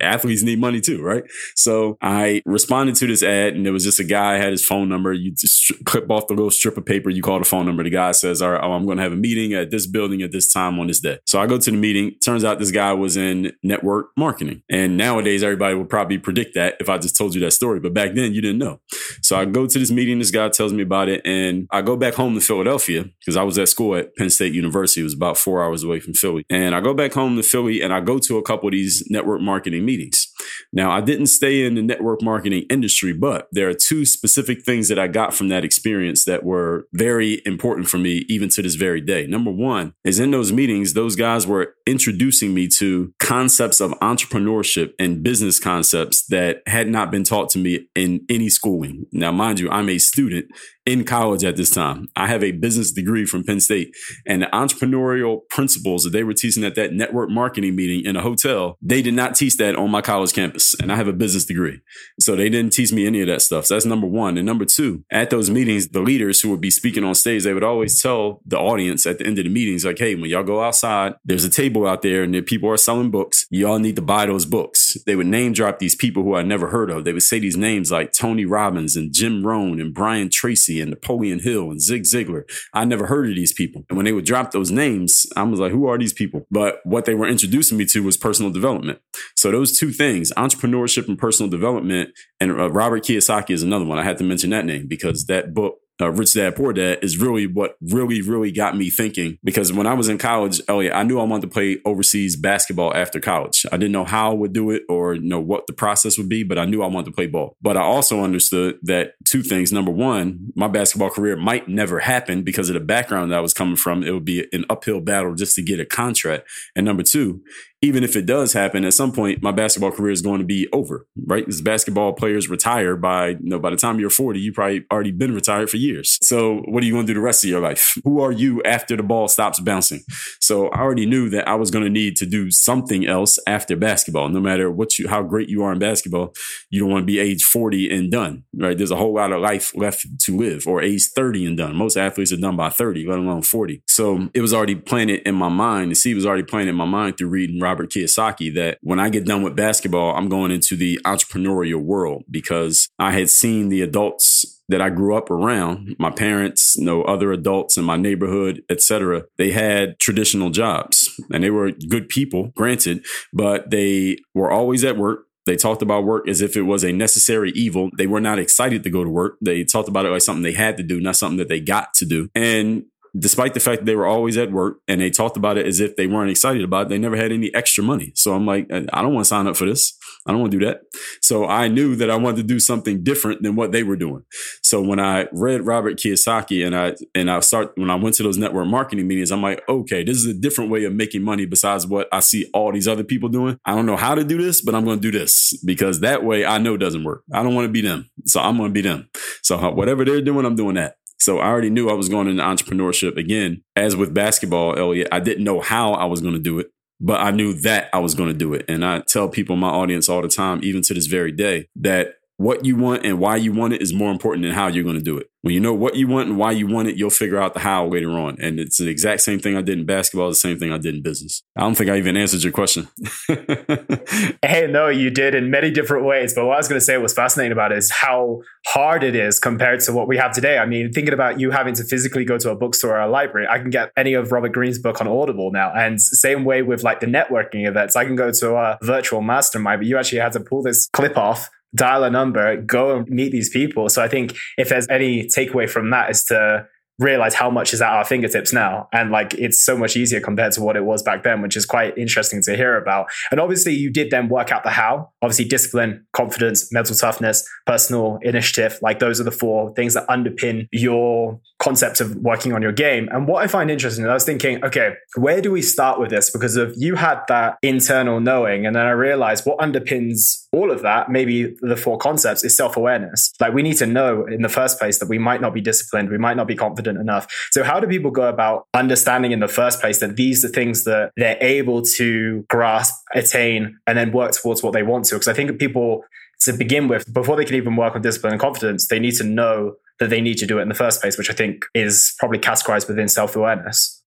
athletes 0.00 0.42
need 0.42 0.60
money 0.60 0.80
too 0.80 1.00
right? 1.00 1.24
So 1.56 1.96
I 2.00 2.42
responded 2.44 2.94
to 2.96 3.06
this 3.06 3.22
ad 3.22 3.54
and 3.54 3.66
it 3.66 3.70
was 3.70 3.84
just 3.84 4.00
a 4.00 4.04
guy 4.04 4.36
had 4.36 4.52
his 4.52 4.64
phone 4.64 4.88
number. 4.88 5.12
You 5.12 5.32
just 5.32 5.72
clip 5.84 6.10
off 6.10 6.26
the 6.26 6.34
little 6.34 6.50
strip 6.50 6.76
of 6.76 6.84
paper, 6.90 7.08
you 7.08 7.22
call 7.22 7.38
the 7.38 7.44
phone 7.44 7.66
number. 7.66 7.84
The 7.84 7.90
guy 7.90 8.10
says, 8.10 8.42
all 8.42 8.50
right, 8.50 8.60
oh, 8.62 8.72
I'm 8.72 8.84
going 8.84 8.96
to 8.96 9.02
have 9.04 9.12
a 9.12 9.16
meeting 9.16 9.54
at 9.54 9.70
this 9.70 9.86
building 9.86 10.22
at 10.22 10.32
this 10.32 10.52
time 10.52 10.78
on 10.80 10.88
this 10.88 10.98
day. 10.98 11.18
So 11.24 11.40
I 11.40 11.46
go 11.46 11.56
to 11.56 11.70
the 11.70 11.76
meeting. 11.76 12.16
Turns 12.24 12.44
out 12.44 12.58
this 12.58 12.72
guy 12.72 12.92
was 12.92 13.16
in 13.16 13.52
network 13.62 14.08
marketing. 14.16 14.62
And 14.68 14.96
nowadays, 14.96 15.44
everybody 15.44 15.76
would 15.76 15.88
probably 15.88 16.18
predict 16.18 16.54
that 16.54 16.76
if 16.80 16.88
I 16.88 16.98
just 16.98 17.16
told 17.16 17.34
you 17.34 17.40
that 17.42 17.52
story. 17.52 17.78
But 17.78 17.94
back 17.94 18.14
then, 18.14 18.34
you 18.34 18.40
didn't 18.40 18.58
know. 18.58 18.80
So 19.22 19.36
I 19.36 19.44
go 19.44 19.66
to 19.66 19.78
this 19.78 19.92
meeting. 19.92 20.18
This 20.18 20.32
guy 20.32 20.48
tells 20.48 20.72
me 20.72 20.82
about 20.82 21.08
it. 21.08 21.22
And 21.24 21.68
I 21.70 21.82
go 21.82 21.96
back 21.96 22.14
home 22.14 22.34
to 22.34 22.40
Philadelphia 22.40 23.04
because 23.20 23.36
I 23.36 23.44
was 23.44 23.56
at 23.56 23.68
school 23.68 23.94
at 23.94 24.16
Penn 24.16 24.30
State 24.30 24.52
University. 24.52 25.00
It 25.00 25.04
was 25.04 25.14
about 25.14 25.38
four 25.38 25.62
hours 25.62 25.84
away 25.84 26.00
from 26.00 26.14
Philly. 26.14 26.44
And 26.50 26.74
I 26.74 26.80
go 26.80 26.92
back 26.92 27.12
home 27.12 27.36
to 27.36 27.42
Philly 27.44 27.82
and 27.82 27.92
I 27.92 28.00
go 28.00 28.18
to 28.18 28.36
a 28.38 28.42
couple 28.42 28.68
of 28.68 28.72
these 28.72 29.04
network 29.08 29.40
marketing 29.40 29.84
meetings. 29.84 30.29
Now, 30.72 30.90
I 30.90 31.00
didn't 31.00 31.26
stay 31.26 31.64
in 31.64 31.74
the 31.74 31.82
network 31.82 32.22
marketing 32.22 32.66
industry, 32.70 33.12
but 33.12 33.48
there 33.52 33.68
are 33.68 33.74
two 33.74 34.04
specific 34.04 34.64
things 34.64 34.88
that 34.88 34.98
I 34.98 35.08
got 35.08 35.34
from 35.34 35.48
that 35.48 35.64
experience 35.64 36.24
that 36.24 36.44
were 36.44 36.86
very 36.92 37.42
important 37.44 37.88
for 37.88 37.98
me, 37.98 38.24
even 38.28 38.48
to 38.50 38.62
this 38.62 38.74
very 38.74 39.00
day. 39.00 39.26
Number 39.26 39.50
one 39.50 39.94
is 40.04 40.20
in 40.20 40.30
those 40.30 40.52
meetings, 40.52 40.94
those 40.94 41.16
guys 41.16 41.46
were 41.46 41.74
introducing 41.86 42.54
me 42.54 42.68
to 42.68 43.12
concepts 43.18 43.80
of 43.80 43.92
entrepreneurship 44.00 44.92
and 44.98 45.22
business 45.22 45.58
concepts 45.58 46.24
that 46.26 46.62
had 46.66 46.88
not 46.88 47.10
been 47.10 47.24
taught 47.24 47.50
to 47.50 47.58
me 47.58 47.88
in 47.94 48.24
any 48.28 48.48
schooling. 48.48 49.06
Now, 49.12 49.32
mind 49.32 49.60
you, 49.60 49.70
I'm 49.70 49.88
a 49.88 49.98
student 49.98 50.46
in 50.86 51.04
college 51.04 51.44
at 51.44 51.56
this 51.56 51.70
time. 51.70 52.08
I 52.16 52.26
have 52.26 52.42
a 52.42 52.52
business 52.52 52.90
degree 52.90 53.24
from 53.24 53.44
Penn 53.44 53.60
State 53.60 53.94
and 54.26 54.42
the 54.42 54.46
entrepreneurial 54.46 55.40
principles 55.48 56.04
that 56.04 56.10
they 56.10 56.24
were 56.24 56.34
teaching 56.34 56.64
at 56.64 56.74
that 56.74 56.92
network 56.92 57.30
marketing 57.30 57.76
meeting 57.76 58.04
in 58.04 58.16
a 58.16 58.22
hotel, 58.22 58.76
they 58.82 59.02
did 59.02 59.14
not 59.14 59.34
teach 59.34 59.56
that 59.58 59.76
on 59.76 59.90
my 59.90 60.00
college 60.00 60.32
campus. 60.32 60.39
And 60.40 60.92
I 60.92 60.96
have 60.96 61.08
a 61.08 61.12
business 61.12 61.44
degree. 61.44 61.80
So 62.18 62.36
they 62.36 62.48
didn't 62.48 62.72
teach 62.72 62.92
me 62.92 63.06
any 63.06 63.20
of 63.20 63.26
that 63.28 63.42
stuff. 63.42 63.66
So 63.66 63.74
that's 63.74 63.86
number 63.86 64.06
one. 64.06 64.36
And 64.36 64.46
number 64.46 64.64
two, 64.64 65.04
at 65.10 65.30
those 65.30 65.50
meetings, 65.50 65.88
the 65.88 66.00
leaders 66.00 66.40
who 66.40 66.50
would 66.50 66.60
be 66.60 66.70
speaking 66.70 67.04
on 67.04 67.14
stage, 67.14 67.44
they 67.44 67.54
would 67.54 67.64
always 67.64 68.00
tell 68.00 68.40
the 68.44 68.58
audience 68.58 69.06
at 69.06 69.18
the 69.18 69.26
end 69.26 69.38
of 69.38 69.44
the 69.44 69.50
meetings, 69.50 69.84
like, 69.84 69.98
hey, 69.98 70.14
when 70.14 70.30
y'all 70.30 70.42
go 70.42 70.62
outside, 70.62 71.14
there's 71.24 71.44
a 71.44 71.50
table 71.50 71.86
out 71.86 72.02
there 72.02 72.22
and 72.22 72.34
the 72.34 72.42
people 72.42 72.68
are 72.68 72.76
selling 72.76 73.10
books. 73.10 73.46
Y'all 73.50 73.78
need 73.78 73.96
to 73.96 74.02
buy 74.02 74.26
those 74.26 74.44
books. 74.44 74.96
They 75.06 75.16
would 75.16 75.26
name 75.26 75.52
drop 75.52 75.78
these 75.78 75.94
people 75.94 76.22
who 76.22 76.34
I 76.34 76.42
never 76.42 76.68
heard 76.68 76.90
of. 76.90 77.04
They 77.04 77.12
would 77.12 77.22
say 77.22 77.38
these 77.38 77.56
names 77.56 77.90
like 77.90 78.12
Tony 78.12 78.44
Robbins 78.44 78.96
and 78.96 79.12
Jim 79.12 79.46
Rohn 79.46 79.80
and 79.80 79.94
Brian 79.94 80.30
Tracy 80.30 80.80
and 80.80 80.90
Napoleon 80.90 81.40
Hill 81.40 81.70
and 81.70 81.80
Zig 81.80 82.02
Ziglar. 82.02 82.42
I 82.74 82.84
never 82.84 83.06
heard 83.06 83.30
of 83.30 83.36
these 83.36 83.52
people. 83.52 83.84
And 83.88 83.96
when 83.96 84.04
they 84.04 84.12
would 84.12 84.24
drop 84.24 84.52
those 84.52 84.70
names, 84.70 85.26
I 85.36 85.42
was 85.42 85.60
like, 85.60 85.72
who 85.72 85.86
are 85.86 85.98
these 85.98 86.12
people? 86.12 86.46
But 86.50 86.80
what 86.84 87.04
they 87.04 87.14
were 87.14 87.28
introducing 87.28 87.78
me 87.78 87.86
to 87.86 88.02
was 88.02 88.16
personal 88.16 88.50
development. 88.50 89.00
So 89.36 89.50
those 89.50 89.78
two 89.78 89.90
things, 89.90 90.19
entrepreneurship 90.32 91.08
and 91.08 91.18
personal 91.18 91.50
development, 91.50 92.10
and 92.40 92.50
uh, 92.50 92.70
Robert 92.70 93.04
Kiyosaki 93.04 93.50
is 93.50 93.62
another 93.62 93.84
one. 93.84 93.98
I 93.98 94.04
had 94.04 94.18
to 94.18 94.24
mention 94.24 94.50
that 94.50 94.64
name 94.64 94.86
because 94.86 95.26
that 95.26 95.54
book 95.54 95.78
uh, 96.00 96.10
Rich 96.10 96.34
Dad 96.34 96.56
Poor 96.56 96.72
Dad 96.72 96.98
is 97.02 97.18
really 97.18 97.46
what 97.46 97.76
really, 97.80 98.22
really 98.22 98.50
got 98.50 98.76
me 98.76 98.90
thinking. 98.90 99.38
Because 99.44 99.72
when 99.72 99.86
I 99.86 99.94
was 99.94 100.08
in 100.08 100.18
college, 100.18 100.60
Elliot, 100.68 100.94
I 100.94 101.02
knew 101.02 101.20
I 101.20 101.24
wanted 101.24 101.42
to 101.42 101.52
play 101.52 101.78
overseas 101.84 102.36
basketball 102.36 102.94
after 102.94 103.20
college. 103.20 103.66
I 103.70 103.76
didn't 103.76 103.92
know 103.92 104.04
how 104.04 104.30
I 104.30 104.34
would 104.34 104.52
do 104.52 104.70
it 104.70 104.82
or 104.88 105.14
you 105.14 105.28
know 105.28 105.40
what 105.40 105.66
the 105.66 105.72
process 105.72 106.16
would 106.18 106.28
be, 106.28 106.42
but 106.42 106.58
I 106.58 106.64
knew 106.64 106.82
I 106.82 106.86
wanted 106.86 107.06
to 107.06 107.12
play 107.12 107.26
ball. 107.26 107.56
But 107.60 107.76
I 107.76 107.82
also 107.82 108.22
understood 108.22 108.78
that 108.82 109.12
two 109.26 109.42
things. 109.42 109.72
Number 109.72 109.90
one, 109.90 110.52
my 110.54 110.68
basketball 110.68 111.10
career 111.10 111.36
might 111.36 111.68
never 111.68 112.00
happen 112.00 112.42
because 112.42 112.68
of 112.70 112.74
the 112.74 112.80
background 112.80 113.30
that 113.30 113.38
I 113.38 113.42
was 113.42 113.54
coming 113.54 113.76
from. 113.76 114.02
It 114.02 114.12
would 114.12 114.24
be 114.24 114.46
an 114.52 114.64
uphill 114.70 115.00
battle 115.00 115.34
just 115.34 115.54
to 115.56 115.62
get 115.62 115.80
a 115.80 115.86
contract. 115.86 116.48
And 116.74 116.86
number 116.86 117.02
two, 117.02 117.42
even 117.82 118.04
if 118.04 118.14
it 118.14 118.26
does 118.26 118.52
happen 118.52 118.84
at 118.84 118.92
some 118.92 119.10
point, 119.10 119.42
my 119.42 119.52
basketball 119.52 119.90
career 119.90 120.10
is 120.10 120.20
going 120.20 120.38
to 120.38 120.44
be 120.44 120.68
over, 120.72 121.06
right? 121.26 121.46
Because 121.46 121.62
basketball 121.62 122.12
players 122.12 122.50
retire 122.50 122.94
by, 122.94 123.28
you 123.28 123.38
know, 123.40 123.58
by 123.58 123.70
the 123.70 123.76
time 123.76 123.98
you're 123.98 124.10
40, 124.10 124.38
you 124.38 124.52
probably 124.52 124.84
already 124.92 125.12
been 125.12 125.34
retired 125.34 125.70
for 125.70 125.78
years. 125.78 126.18
So 126.20 126.62
what 126.66 126.82
are 126.82 126.86
you 126.86 126.92
going 126.92 127.06
to 127.06 127.12
do 127.12 127.18
the 127.18 127.24
rest 127.24 127.42
of 127.42 127.48
your 127.48 127.60
life? 127.60 127.94
Who 128.04 128.20
are 128.20 128.32
you 128.32 128.62
after 128.64 128.96
the 128.96 129.02
ball 129.02 129.28
stops 129.28 129.60
bouncing? 129.60 130.02
So 130.40 130.68
I 130.68 130.80
already 130.80 131.06
knew 131.06 131.30
that 131.30 131.48
I 131.48 131.54
was 131.54 131.70
going 131.70 131.84
to 131.84 131.90
need 131.90 132.16
to 132.16 132.26
do 132.26 132.50
something 132.50 133.06
else 133.06 133.38
after 133.46 133.76
basketball. 133.76 134.28
No 134.28 134.40
matter 134.40 134.70
what 134.70 134.98
you, 134.98 135.08
how 135.08 135.22
great 135.22 135.48
you 135.48 135.62
are 135.62 135.72
in 135.72 135.78
basketball, 135.78 136.34
you 136.68 136.80
don't 136.80 136.90
want 136.90 137.02
to 137.02 137.06
be 137.06 137.18
age 137.18 137.44
40 137.44 137.90
and 137.94 138.10
done, 138.10 138.44
right? 138.54 138.76
There's 138.76 138.90
a 138.90 138.96
whole 138.96 139.14
lot 139.14 139.32
of 139.32 139.40
life 139.40 139.74
left 139.74 140.06
to 140.24 140.36
live 140.36 140.66
or 140.66 140.82
age 140.82 141.08
30 141.16 141.46
and 141.46 141.56
done. 141.56 141.76
Most 141.76 141.96
athletes 141.96 142.30
are 142.30 142.36
done 142.36 142.56
by 142.56 142.68
30, 142.68 143.06
let 143.08 143.18
alone 143.18 143.42
40. 143.42 143.82
So 143.88 144.28
it 144.34 144.42
was 144.42 144.52
already 144.52 144.74
planted 144.74 145.22
in 145.26 145.34
my 145.34 145.48
mind. 145.48 145.90
The 145.90 145.94
seed 145.94 146.16
was 146.16 146.26
already 146.26 146.42
planted 146.42 146.70
in 146.70 146.76
my 146.76 146.84
mind 146.84 147.16
through 147.16 147.28
reading 147.28 147.58
Robert 147.70 147.90
Kiyosaki 147.90 148.52
that 148.54 148.78
when 148.82 148.98
I 148.98 149.10
get 149.10 149.24
done 149.24 149.42
with 149.44 149.54
basketball, 149.54 150.16
I'm 150.16 150.28
going 150.28 150.50
into 150.50 150.74
the 150.74 150.98
entrepreneurial 151.04 151.80
world 151.80 152.24
because 152.28 152.88
I 152.98 153.12
had 153.12 153.30
seen 153.30 153.68
the 153.68 153.82
adults 153.82 154.60
that 154.68 154.80
I 154.80 154.90
grew 154.90 155.16
up 155.16 155.30
around, 155.30 155.94
my 155.98 156.10
parents, 156.10 156.74
you 156.76 156.84
know, 156.84 157.02
other 157.02 157.30
adults 157.30 157.76
in 157.76 157.84
my 157.84 157.96
neighborhood, 157.96 158.62
etc. 158.68 159.24
They 159.38 159.52
had 159.52 160.00
traditional 160.00 160.50
jobs 160.50 161.08
and 161.32 161.44
they 161.44 161.50
were 161.50 161.70
good 161.70 162.08
people, 162.08 162.50
granted, 162.56 163.06
but 163.32 163.70
they 163.70 164.18
were 164.34 164.50
always 164.50 164.82
at 164.82 164.96
work. 164.96 165.26
They 165.46 165.56
talked 165.56 165.82
about 165.82 166.04
work 166.04 166.28
as 166.28 166.42
if 166.42 166.56
it 166.56 166.62
was 166.62 166.84
a 166.84 166.92
necessary 166.92 167.50
evil. 167.52 167.90
They 167.96 168.06
were 168.06 168.20
not 168.20 168.38
excited 168.38 168.82
to 168.82 168.90
go 168.90 169.04
to 169.04 169.10
work. 169.10 169.36
They 169.40 169.64
talked 169.64 169.88
about 169.88 170.06
it 170.06 170.10
like 170.10 170.22
something 170.22 170.42
they 170.42 170.52
had 170.52 170.76
to 170.76 170.82
do, 170.82 171.00
not 171.00 171.16
something 171.16 171.38
that 171.38 171.48
they 171.48 171.60
got 171.60 171.94
to 171.94 172.04
do. 172.04 172.28
And 172.34 172.84
despite 173.18 173.54
the 173.54 173.60
fact 173.60 173.80
that 173.80 173.86
they 173.86 173.96
were 173.96 174.06
always 174.06 174.36
at 174.36 174.52
work 174.52 174.78
and 174.88 175.00
they 175.00 175.10
talked 175.10 175.36
about 175.36 175.58
it 175.58 175.66
as 175.66 175.80
if 175.80 175.96
they 175.96 176.06
weren't 176.06 176.30
excited 176.30 176.62
about 176.62 176.86
it, 176.86 176.88
they 176.90 176.98
never 176.98 177.16
had 177.16 177.32
any 177.32 177.54
extra 177.54 177.82
money. 177.82 178.12
So 178.14 178.34
I'm 178.34 178.46
like, 178.46 178.66
I 178.72 179.02
don't 179.02 179.14
want 179.14 179.24
to 179.24 179.28
sign 179.28 179.46
up 179.46 179.56
for 179.56 179.66
this. 179.66 179.96
I 180.26 180.32
don't 180.32 180.40
want 180.40 180.52
to 180.52 180.58
do 180.58 180.66
that. 180.66 180.82
So 181.22 181.46
I 181.46 181.68
knew 181.68 181.96
that 181.96 182.10
I 182.10 182.16
wanted 182.16 182.36
to 182.38 182.42
do 182.42 182.60
something 182.60 183.02
different 183.02 183.42
than 183.42 183.56
what 183.56 183.72
they 183.72 183.82
were 183.82 183.96
doing. 183.96 184.22
So 184.62 184.82
when 184.82 185.00
I 185.00 185.28
read 185.32 185.66
Robert 185.66 185.96
Kiyosaki 185.96 186.64
and 186.64 186.76
I 186.76 186.94
and 187.14 187.30
I 187.30 187.40
start 187.40 187.72
when 187.76 187.90
I 187.90 187.94
went 187.94 188.16
to 188.16 188.22
those 188.22 188.36
network 188.36 188.66
marketing 188.66 189.08
meetings, 189.08 189.32
I'm 189.32 189.42
like, 189.42 189.62
okay, 189.68 190.04
this 190.04 190.18
is 190.18 190.26
a 190.26 190.34
different 190.34 190.70
way 190.70 190.84
of 190.84 190.92
making 190.92 191.22
money 191.22 191.46
besides 191.46 191.86
what 191.86 192.06
I 192.12 192.20
see 192.20 192.50
all 192.52 192.70
these 192.72 192.86
other 192.86 193.04
people 193.04 193.28
doing. 193.28 193.58
I 193.64 193.74
don't 193.74 193.86
know 193.86 193.96
how 193.96 194.14
to 194.14 194.24
do 194.24 194.40
this, 194.40 194.60
but 194.60 194.74
I'm 194.74 194.84
going 194.84 195.00
to 195.00 195.10
do 195.10 195.16
this 195.16 195.58
because 195.64 196.00
that 196.00 196.22
way 196.22 196.44
I 196.44 196.58
know 196.58 196.76
doesn't 196.76 197.04
work. 197.04 197.22
I 197.32 197.42
don't 197.42 197.54
want 197.54 197.66
to 197.66 197.72
be 197.72 197.80
them. 197.80 198.10
So 198.26 198.40
I'm 198.40 198.56
going 198.58 198.70
to 198.70 198.74
be 198.74 198.82
them. 198.82 199.08
So 199.42 199.56
uh, 199.56 199.70
whatever 199.72 200.04
they're 200.04 200.20
doing, 200.20 200.44
I'm 200.44 200.56
doing 200.56 200.74
that. 200.74 200.96
So 201.20 201.38
I 201.38 201.46
already 201.46 201.70
knew 201.70 201.88
I 201.88 201.94
was 201.94 202.08
going 202.08 202.28
into 202.28 202.42
entrepreneurship 202.42 203.16
again. 203.16 203.62
As 203.76 203.94
with 203.94 204.14
basketball, 204.14 204.78
Elliot, 204.78 205.08
I 205.12 205.20
didn't 205.20 205.44
know 205.44 205.60
how 205.60 205.92
I 205.92 206.06
was 206.06 206.20
going 206.20 206.34
to 206.34 206.40
do 206.40 206.58
it, 206.58 206.68
but 207.00 207.20
I 207.20 207.30
knew 207.30 207.52
that 207.60 207.90
I 207.92 207.98
was 207.98 208.14
going 208.14 208.30
to 208.30 208.38
do 208.38 208.54
it. 208.54 208.64
And 208.68 208.84
I 208.84 209.02
tell 209.06 209.28
people 209.28 209.54
in 209.54 209.60
my 209.60 209.68
audience 209.68 210.08
all 210.08 210.22
the 210.22 210.28
time, 210.28 210.60
even 210.62 210.82
to 210.82 210.94
this 210.94 211.06
very 211.06 211.32
day, 211.32 211.68
that 211.76 212.14
what 212.40 212.64
you 212.64 212.74
want 212.74 213.04
and 213.04 213.18
why 213.18 213.36
you 213.36 213.52
want 213.52 213.74
it 213.74 213.82
is 213.82 213.92
more 213.92 214.10
important 214.10 214.42
than 214.42 214.52
how 214.52 214.66
you're 214.66 214.82
going 214.82 214.96
to 214.96 215.02
do 215.02 215.18
it. 215.18 215.28
When 215.42 215.52
you 215.52 215.60
know 215.60 215.74
what 215.74 215.96
you 215.96 216.08
want 216.08 216.30
and 216.30 216.38
why 216.38 216.52
you 216.52 216.66
want 216.66 216.88
it, 216.88 216.96
you'll 216.96 217.10
figure 217.10 217.38
out 217.38 217.52
the 217.52 217.60
how 217.60 217.86
later 217.86 218.12
on. 218.12 218.38
And 218.40 218.58
it's 218.58 218.78
the 218.78 218.88
exact 218.88 219.20
same 219.20 219.40
thing 219.40 219.58
I 219.58 219.60
did 219.60 219.78
in 219.78 219.84
basketball, 219.84 220.30
the 220.30 220.34
same 220.34 220.58
thing 220.58 220.72
I 220.72 220.78
did 220.78 220.94
in 220.94 221.02
business. 221.02 221.42
I 221.54 221.60
don't 221.60 221.74
think 221.74 221.90
I 221.90 221.98
even 221.98 222.16
answered 222.16 222.42
your 222.42 222.52
question. 222.52 222.88
hey, 223.28 224.66
no, 224.70 224.88
you 224.88 225.10
did 225.10 225.34
in 225.34 225.50
many 225.50 225.70
different 225.70 226.06
ways. 226.06 226.32
But 226.32 226.46
what 226.46 226.54
I 226.54 226.56
was 226.56 226.66
going 226.66 226.78
to 226.78 226.84
say 226.84 226.96
was 226.96 227.12
fascinating 227.12 227.52
about 227.52 227.72
is 227.72 227.90
how 227.90 228.40
hard 228.68 229.04
it 229.04 229.14
is 229.14 229.38
compared 229.38 229.80
to 229.80 229.92
what 229.92 230.08
we 230.08 230.16
have 230.16 230.32
today. 230.32 230.56
I 230.56 230.64
mean, 230.64 230.92
thinking 230.92 231.12
about 231.12 231.38
you 231.40 231.50
having 231.50 231.74
to 231.74 231.84
physically 231.84 232.24
go 232.24 232.38
to 232.38 232.50
a 232.50 232.56
bookstore 232.56 232.96
or 232.96 233.00
a 233.00 233.10
library, 233.10 233.48
I 233.50 233.58
can 233.58 233.68
get 233.68 233.92
any 233.98 234.14
of 234.14 234.32
Robert 234.32 234.52
Greene's 234.52 234.78
book 234.78 235.02
on 235.02 235.08
Audible 235.08 235.50
now. 235.52 235.74
And 235.74 236.00
same 236.00 236.46
way 236.46 236.62
with 236.62 236.84
like 236.84 237.00
the 237.00 237.06
networking 237.06 237.68
events, 237.68 237.96
I 237.96 238.06
can 238.06 238.16
go 238.16 238.32
to 238.32 238.54
a 238.56 238.78
virtual 238.80 239.20
mastermind, 239.20 239.80
but 239.80 239.86
you 239.86 239.98
actually 239.98 240.20
had 240.20 240.32
to 240.32 240.40
pull 240.40 240.62
this 240.62 240.88
clip 240.94 241.18
off 241.18 241.50
dial 241.74 242.04
a 242.04 242.10
number, 242.10 242.60
go 242.60 242.96
and 242.96 243.08
meet 243.08 243.32
these 243.32 243.50
people. 243.50 243.88
So 243.88 244.02
I 244.02 244.08
think 244.08 244.36
if 244.56 244.68
there's 244.68 244.88
any 244.88 245.24
takeaway 245.24 245.68
from 245.68 245.90
that 245.90 246.10
is 246.10 246.24
to 246.24 246.66
realize 247.00 247.34
how 247.34 247.50
much 247.50 247.72
is 247.72 247.80
at 247.80 247.88
our 247.88 248.04
fingertips 248.04 248.52
now. 248.52 248.86
And 248.92 249.10
like 249.10 249.32
it's 249.34 249.64
so 249.64 249.76
much 249.76 249.96
easier 249.96 250.20
compared 250.20 250.52
to 250.52 250.60
what 250.60 250.76
it 250.76 250.84
was 250.84 251.02
back 251.02 251.24
then, 251.24 251.40
which 251.40 251.56
is 251.56 251.64
quite 251.64 251.96
interesting 251.96 252.42
to 252.42 252.54
hear 252.54 252.76
about. 252.76 253.06
And 253.30 253.40
obviously 253.40 253.72
you 253.72 253.90
did 253.90 254.10
then 254.10 254.28
work 254.28 254.52
out 254.52 254.62
the 254.62 254.70
how, 254.70 255.10
obviously 255.22 255.46
discipline, 255.46 256.06
confidence, 256.12 256.70
mental 256.72 256.94
toughness, 256.94 257.48
personal 257.66 258.18
initiative. 258.22 258.78
Like 258.82 258.98
those 258.98 259.18
are 259.18 259.24
the 259.24 259.30
four 259.30 259.72
things 259.74 259.94
that 259.94 260.06
underpin 260.08 260.68
your 260.72 261.40
concepts 261.58 262.00
of 262.00 262.16
working 262.16 262.52
on 262.52 262.60
your 262.60 262.72
game. 262.72 263.08
And 263.10 263.26
what 263.26 263.42
I 263.42 263.46
find 263.46 263.70
interesting, 263.70 264.06
I 264.06 264.12
was 264.12 264.24
thinking, 264.24 264.62
okay, 264.62 264.92
where 265.16 265.40
do 265.40 265.50
we 265.50 265.62
start 265.62 265.98
with 265.98 266.10
this? 266.10 266.30
Because 266.30 266.56
of 266.56 266.74
you 266.76 266.96
had 266.96 267.20
that 267.28 267.56
internal 267.62 268.20
knowing. 268.20 268.66
And 268.66 268.76
then 268.76 268.84
I 268.84 268.90
realized 268.90 269.46
what 269.46 269.58
underpins 269.58 270.46
all 270.52 270.70
of 270.70 270.82
that, 270.82 271.10
maybe 271.10 271.56
the 271.60 271.76
four 271.76 271.96
concepts 271.98 272.42
is 272.42 272.56
self 272.56 272.76
awareness. 272.76 273.32
Like 273.40 273.54
we 273.54 273.62
need 273.62 273.76
to 273.78 273.86
know 273.86 274.26
in 274.26 274.42
the 274.42 274.48
first 274.48 274.78
place 274.78 274.98
that 274.98 275.08
we 275.08 275.18
might 275.18 275.40
not 275.40 275.54
be 275.54 275.60
disciplined, 275.60 276.10
we 276.10 276.18
might 276.18 276.36
not 276.36 276.48
be 276.48 276.56
confident 276.56 276.98
enough. 276.98 277.26
So, 277.52 277.62
how 277.62 277.78
do 277.78 277.86
people 277.86 278.10
go 278.10 278.28
about 278.28 278.66
understanding 278.74 279.32
in 279.32 279.40
the 279.40 279.48
first 279.48 279.80
place 279.80 279.98
that 279.98 280.16
these 280.16 280.44
are 280.44 280.48
things 280.48 280.84
that 280.84 281.12
they're 281.16 281.38
able 281.40 281.82
to 281.82 282.44
grasp, 282.48 282.94
attain, 283.14 283.78
and 283.86 283.96
then 283.96 284.12
work 284.12 284.32
towards 284.32 284.62
what 284.62 284.72
they 284.72 284.82
want 284.82 285.04
to? 285.06 285.14
Because 285.14 285.28
I 285.28 285.34
think 285.34 285.58
people, 285.58 286.04
to 286.40 286.52
begin 286.52 286.88
with, 286.88 287.12
before 287.12 287.36
they 287.36 287.44
can 287.44 287.54
even 287.54 287.76
work 287.76 287.94
on 287.94 288.02
discipline 288.02 288.32
and 288.32 288.40
confidence, 288.40 288.88
they 288.88 288.98
need 288.98 289.16
to 289.16 289.24
know 289.24 289.74
that 290.00 290.10
they 290.10 290.20
need 290.20 290.38
to 290.38 290.46
do 290.46 290.58
it 290.58 290.62
in 290.62 290.68
the 290.68 290.74
first 290.74 291.00
place, 291.00 291.16
which 291.16 291.30
I 291.30 291.34
think 291.34 291.64
is 291.74 292.14
probably 292.18 292.38
categorized 292.38 292.88
within 292.88 293.08
self 293.08 293.36
awareness. 293.36 294.02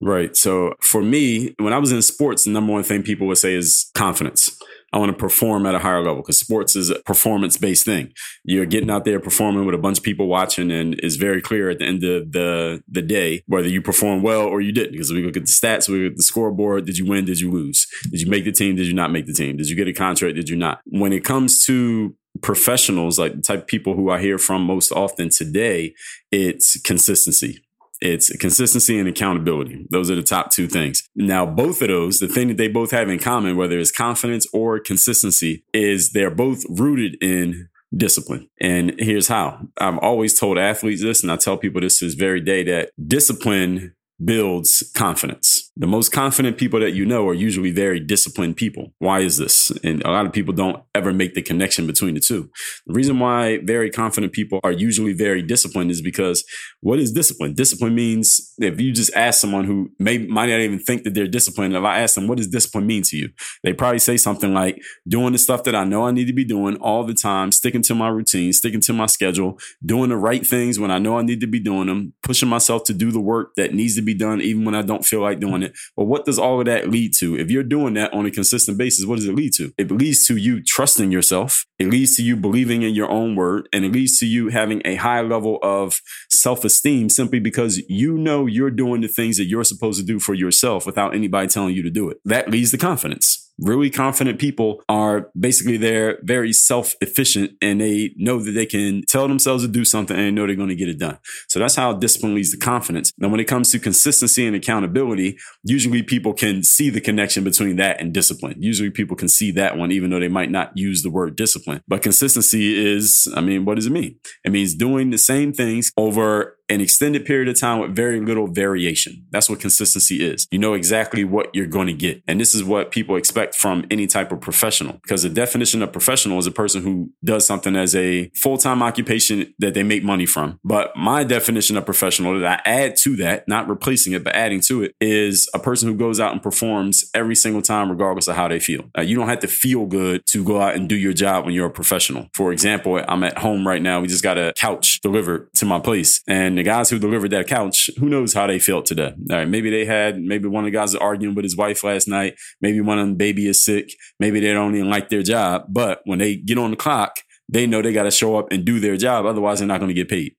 Right. 0.00 0.36
So 0.36 0.74
for 0.80 1.02
me, 1.02 1.54
when 1.58 1.72
I 1.72 1.78
was 1.78 1.92
in 1.92 2.02
sports, 2.02 2.44
the 2.44 2.50
number 2.50 2.72
one 2.72 2.84
thing 2.84 3.02
people 3.02 3.26
would 3.26 3.38
say 3.38 3.54
is 3.54 3.90
confidence 3.94 4.57
I 4.92 4.98
want 4.98 5.10
to 5.10 5.16
perform 5.16 5.66
at 5.66 5.74
a 5.74 5.78
higher 5.78 6.00
level 6.00 6.22
because 6.22 6.38
sports 6.38 6.74
is 6.74 6.90
a 6.90 6.98
performance 7.00 7.56
based 7.56 7.84
thing. 7.84 8.12
You're 8.44 8.66
getting 8.66 8.90
out 8.90 9.04
there 9.04 9.20
performing 9.20 9.66
with 9.66 9.74
a 9.74 9.78
bunch 9.78 9.98
of 9.98 10.04
people 10.04 10.26
watching, 10.26 10.70
and 10.70 10.94
it's 11.00 11.16
very 11.16 11.42
clear 11.42 11.68
at 11.68 11.78
the 11.78 11.84
end 11.84 12.04
of 12.04 12.32
the 12.32 12.82
the 12.88 13.02
day 13.02 13.42
whether 13.46 13.68
you 13.68 13.82
perform 13.82 14.22
well 14.22 14.42
or 14.42 14.60
you 14.60 14.72
didn't. 14.72 14.92
Because 14.92 15.12
we 15.12 15.24
look 15.24 15.36
at 15.36 15.44
the 15.44 15.52
stats, 15.52 15.88
we 15.88 16.04
look 16.04 16.12
at 16.12 16.16
the 16.16 16.22
scoreboard. 16.22 16.86
Did 16.86 16.96
you 16.96 17.06
win? 17.06 17.26
Did 17.26 17.40
you 17.40 17.50
lose? 17.50 17.86
Did 18.10 18.20
you 18.20 18.30
make 18.30 18.44
the 18.44 18.52
team? 18.52 18.76
Did 18.76 18.86
you 18.86 18.94
not 18.94 19.12
make 19.12 19.26
the 19.26 19.34
team? 19.34 19.56
Did 19.56 19.68
you 19.68 19.76
get 19.76 19.88
a 19.88 19.92
contract? 19.92 20.36
Did 20.36 20.48
you 20.48 20.56
not? 20.56 20.80
When 20.86 21.12
it 21.12 21.24
comes 21.24 21.64
to 21.66 22.16
professionals, 22.40 23.18
like 23.18 23.34
the 23.34 23.42
type 23.42 23.60
of 23.60 23.66
people 23.66 23.94
who 23.94 24.10
I 24.10 24.20
hear 24.20 24.38
from 24.38 24.62
most 24.62 24.92
often 24.92 25.28
today, 25.28 25.94
it's 26.30 26.80
consistency. 26.80 27.62
It's 28.00 28.30
consistency 28.36 28.98
and 28.98 29.08
accountability. 29.08 29.86
Those 29.90 30.10
are 30.10 30.14
the 30.14 30.22
top 30.22 30.52
two 30.52 30.68
things. 30.68 31.02
Now, 31.16 31.44
both 31.44 31.82
of 31.82 31.88
those, 31.88 32.20
the 32.20 32.28
thing 32.28 32.48
that 32.48 32.56
they 32.56 32.68
both 32.68 32.90
have 32.92 33.08
in 33.08 33.18
common, 33.18 33.56
whether 33.56 33.78
it's 33.78 33.90
confidence 33.90 34.46
or 34.52 34.78
consistency, 34.78 35.64
is 35.72 36.12
they're 36.12 36.30
both 36.30 36.64
rooted 36.68 37.16
in 37.20 37.68
discipline. 37.96 38.48
And 38.60 38.94
here's 38.98 39.28
how 39.28 39.60
I've 39.80 39.98
always 39.98 40.38
told 40.38 40.58
athletes 40.58 41.02
this, 41.02 41.22
and 41.22 41.32
I 41.32 41.36
tell 41.36 41.56
people 41.56 41.80
this 41.80 41.98
to 41.98 42.04
this 42.04 42.14
very 42.14 42.40
day 42.40 42.62
that 42.64 42.90
discipline 43.06 43.94
builds 44.22 44.90
confidence. 44.94 45.67
The 45.80 45.86
most 45.86 46.10
confident 46.10 46.58
people 46.58 46.80
that 46.80 46.94
you 46.94 47.06
know 47.06 47.28
are 47.28 47.34
usually 47.34 47.70
very 47.70 48.00
disciplined 48.00 48.56
people. 48.56 48.92
Why 48.98 49.20
is 49.20 49.36
this? 49.36 49.70
And 49.84 50.02
a 50.02 50.10
lot 50.10 50.26
of 50.26 50.32
people 50.32 50.52
don't 50.52 50.82
ever 50.92 51.12
make 51.12 51.34
the 51.34 51.42
connection 51.42 51.86
between 51.86 52.14
the 52.14 52.20
two. 52.20 52.50
The 52.86 52.94
reason 52.94 53.20
why 53.20 53.60
very 53.62 53.88
confident 53.88 54.32
people 54.32 54.58
are 54.64 54.72
usually 54.72 55.12
very 55.12 55.40
disciplined 55.40 55.92
is 55.92 56.02
because 56.02 56.44
what 56.80 56.98
is 56.98 57.12
discipline? 57.12 57.54
Discipline 57.54 57.94
means 57.94 58.52
if 58.58 58.80
you 58.80 58.92
just 58.92 59.14
ask 59.14 59.40
someone 59.40 59.66
who 59.66 59.92
may 60.00 60.18
might 60.18 60.46
not 60.46 60.58
even 60.58 60.80
think 60.80 61.04
that 61.04 61.14
they're 61.14 61.28
disciplined, 61.28 61.76
if 61.76 61.84
I 61.84 62.00
ask 62.00 62.16
them, 62.16 62.26
what 62.26 62.38
does 62.38 62.48
discipline 62.48 62.86
mean 62.86 63.04
to 63.04 63.16
you? 63.16 63.28
They 63.62 63.72
probably 63.72 64.00
say 64.00 64.16
something 64.16 64.52
like 64.52 64.82
doing 65.06 65.30
the 65.30 65.38
stuff 65.38 65.62
that 65.62 65.76
I 65.76 65.84
know 65.84 66.08
I 66.08 66.10
need 66.10 66.26
to 66.26 66.32
be 66.32 66.44
doing 66.44 66.76
all 66.78 67.04
the 67.04 67.14
time, 67.14 67.52
sticking 67.52 67.82
to 67.82 67.94
my 67.94 68.08
routine, 68.08 68.52
sticking 68.52 68.80
to 68.80 68.92
my 68.92 69.06
schedule, 69.06 69.60
doing 69.86 70.08
the 70.08 70.16
right 70.16 70.44
things 70.44 70.80
when 70.80 70.90
I 70.90 70.98
know 70.98 71.18
I 71.18 71.22
need 71.22 71.40
to 71.40 71.46
be 71.46 71.60
doing 71.60 71.86
them, 71.86 72.14
pushing 72.24 72.48
myself 72.48 72.82
to 72.84 72.94
do 72.94 73.12
the 73.12 73.20
work 73.20 73.52
that 73.56 73.74
needs 73.74 73.94
to 73.94 74.02
be 74.02 74.14
done 74.14 74.40
even 74.40 74.64
when 74.64 74.74
I 74.74 74.82
don't 74.82 75.04
feel 75.04 75.20
like 75.20 75.38
doing 75.38 75.62
it. 75.62 75.67
But 75.96 76.04
what 76.04 76.24
does 76.24 76.38
all 76.38 76.60
of 76.60 76.66
that 76.66 76.88
lead 76.88 77.12
to? 77.18 77.38
If 77.38 77.50
you're 77.50 77.62
doing 77.62 77.94
that 77.94 78.12
on 78.12 78.26
a 78.26 78.30
consistent 78.30 78.78
basis, 78.78 79.06
what 79.06 79.16
does 79.16 79.26
it 79.26 79.34
lead 79.34 79.52
to? 79.54 79.72
It 79.78 79.90
leads 79.90 80.26
to 80.26 80.36
you 80.36 80.62
trusting 80.62 81.10
yourself. 81.10 81.66
It 81.78 81.88
leads 81.88 82.16
to 82.16 82.22
you 82.22 82.36
believing 82.36 82.82
in 82.82 82.94
your 82.94 83.10
own 83.10 83.36
word 83.36 83.68
and 83.72 83.84
it 83.84 83.92
leads 83.92 84.18
to 84.18 84.26
you 84.26 84.48
having 84.48 84.82
a 84.84 84.96
high 84.96 85.20
level 85.20 85.58
of 85.62 86.00
self 86.30 86.64
esteem 86.64 87.08
simply 87.08 87.40
because 87.40 87.78
you 87.88 88.16
know 88.18 88.46
you're 88.46 88.70
doing 88.70 89.00
the 89.00 89.08
things 89.08 89.36
that 89.38 89.44
you're 89.44 89.64
supposed 89.64 90.00
to 90.00 90.06
do 90.06 90.18
for 90.18 90.34
yourself 90.34 90.86
without 90.86 91.14
anybody 91.14 91.48
telling 91.48 91.74
you 91.74 91.82
to 91.82 91.90
do 91.90 92.10
it. 92.10 92.18
That 92.24 92.50
leads 92.50 92.70
to 92.72 92.78
confidence 92.78 93.47
really 93.58 93.90
confident 93.90 94.38
people 94.38 94.82
are 94.88 95.30
basically 95.38 95.76
they're 95.76 96.18
very 96.22 96.52
self-efficient 96.52 97.52
and 97.60 97.80
they 97.80 98.14
know 98.16 98.38
that 98.38 98.52
they 98.52 98.66
can 98.66 99.02
tell 99.08 99.26
themselves 99.26 99.64
to 99.64 99.68
do 99.68 99.84
something 99.84 100.16
and 100.16 100.26
they 100.26 100.30
know 100.30 100.46
they're 100.46 100.56
going 100.56 100.68
to 100.68 100.74
get 100.74 100.88
it 100.88 100.98
done. 100.98 101.18
So 101.48 101.58
that's 101.58 101.74
how 101.74 101.92
discipline 101.94 102.34
leads 102.34 102.50
to 102.52 102.56
confidence. 102.56 103.12
Now, 103.18 103.28
when 103.28 103.40
it 103.40 103.44
comes 103.44 103.70
to 103.72 103.78
consistency 103.78 104.46
and 104.46 104.54
accountability, 104.54 105.38
usually 105.64 106.02
people 106.02 106.32
can 106.32 106.62
see 106.62 106.90
the 106.90 107.00
connection 107.00 107.44
between 107.44 107.76
that 107.76 108.00
and 108.00 108.12
discipline. 108.12 108.56
Usually 108.58 108.90
people 108.90 109.16
can 109.16 109.28
see 109.28 109.50
that 109.52 109.76
one, 109.76 109.92
even 109.92 110.10
though 110.10 110.20
they 110.20 110.28
might 110.28 110.50
not 110.50 110.72
use 110.76 111.02
the 111.02 111.10
word 111.10 111.36
discipline. 111.36 111.82
But 111.88 112.02
consistency 112.02 112.76
is, 112.76 113.32
I 113.34 113.40
mean, 113.40 113.64
what 113.64 113.76
does 113.76 113.86
it 113.86 113.92
mean? 113.92 114.18
It 114.44 114.52
means 114.52 114.74
doing 114.74 115.10
the 115.10 115.18
same 115.18 115.52
things 115.52 115.92
over 115.96 116.57
an 116.68 116.80
extended 116.80 117.24
period 117.24 117.48
of 117.48 117.58
time 117.58 117.78
with 117.78 117.94
very 117.94 118.20
little 118.20 118.46
variation. 118.46 119.24
That's 119.30 119.48
what 119.48 119.60
consistency 119.60 120.24
is. 120.24 120.46
You 120.50 120.58
know 120.58 120.74
exactly 120.74 121.24
what 121.24 121.54
you're 121.54 121.66
going 121.66 121.86
to 121.86 121.92
get. 121.92 122.22
And 122.28 122.40
this 122.40 122.54
is 122.54 122.62
what 122.62 122.90
people 122.90 123.16
expect 123.16 123.54
from 123.54 123.86
any 123.90 124.06
type 124.06 124.32
of 124.32 124.40
professional 124.40 124.94
because 125.02 125.22
the 125.22 125.28
definition 125.28 125.82
of 125.82 125.92
professional 125.92 126.38
is 126.38 126.46
a 126.46 126.50
person 126.50 126.82
who 126.82 127.10
does 127.24 127.46
something 127.46 127.76
as 127.76 127.94
a 127.94 128.30
full 128.30 128.58
time 128.58 128.82
occupation 128.82 129.54
that 129.58 129.74
they 129.74 129.82
make 129.82 130.04
money 130.04 130.26
from. 130.26 130.58
But 130.64 130.96
my 130.96 131.24
definition 131.24 131.76
of 131.76 131.84
professional 131.84 132.38
that 132.40 132.62
I 132.66 132.70
add 132.70 132.96
to 132.98 133.16
that, 133.16 133.48
not 133.48 133.68
replacing 133.68 134.12
it, 134.12 134.24
but 134.24 134.34
adding 134.34 134.60
to 134.62 134.82
it 134.82 134.94
is 135.00 135.48
a 135.54 135.58
person 135.58 135.88
who 135.88 135.94
goes 135.94 136.20
out 136.20 136.32
and 136.32 136.42
performs 136.42 137.10
every 137.14 137.34
single 137.34 137.62
time, 137.62 137.90
regardless 137.90 138.28
of 138.28 138.36
how 138.36 138.48
they 138.48 138.60
feel. 138.60 138.84
You 138.98 139.16
don't 139.16 139.28
have 139.28 139.40
to 139.40 139.48
feel 139.48 139.86
good 139.86 140.24
to 140.26 140.44
go 140.44 140.60
out 140.60 140.74
and 140.74 140.88
do 140.88 140.96
your 140.96 141.12
job 141.12 141.44
when 141.44 141.54
you're 141.54 141.66
a 141.66 141.70
professional. 141.70 142.28
For 142.34 142.52
example, 142.52 143.02
I'm 143.06 143.24
at 143.24 143.38
home 143.38 143.66
right 143.66 143.80
now. 143.80 144.00
We 144.00 144.08
just 144.08 144.22
got 144.22 144.38
a 144.38 144.52
couch 144.56 145.00
delivered 145.00 145.52
to 145.54 145.64
my 145.64 145.80
place 145.80 146.22
and 146.26 146.57
the 146.58 146.64
guys 146.64 146.90
who 146.90 146.98
delivered 146.98 147.30
that 147.30 147.46
couch, 147.46 147.90
who 147.98 148.08
knows 148.08 148.34
how 148.34 148.46
they 148.46 148.58
felt 148.58 148.86
today? 148.86 149.14
All 149.30 149.36
right, 149.36 149.48
maybe 149.48 149.70
they 149.70 149.84
had, 149.84 150.20
maybe 150.20 150.48
one 150.48 150.64
of 150.64 150.70
the 150.70 150.76
guys 150.76 150.94
arguing 150.94 151.34
with 151.34 151.44
his 151.44 151.56
wife 151.56 151.84
last 151.84 152.08
night. 152.08 152.34
Maybe 152.60 152.80
one 152.80 152.98
of 152.98 153.06
them 153.06 153.16
baby 153.16 153.46
is 153.48 153.64
sick. 153.64 153.90
Maybe 154.20 154.40
they 154.40 154.52
don't 154.52 154.74
even 154.74 154.90
like 154.90 155.08
their 155.08 155.22
job. 155.22 155.66
But 155.68 156.00
when 156.04 156.18
they 156.18 156.36
get 156.36 156.58
on 156.58 156.70
the 156.70 156.76
clock, 156.76 157.20
they 157.48 157.66
know 157.66 157.80
they 157.80 157.92
got 157.92 158.02
to 158.02 158.10
show 158.10 158.36
up 158.36 158.48
and 158.50 158.64
do 158.64 158.78
their 158.80 158.96
job. 158.96 159.24
Otherwise, 159.24 159.58
they're 159.58 159.68
not 159.68 159.80
going 159.80 159.88
to 159.88 159.94
get 159.94 160.08
paid. 160.08 160.34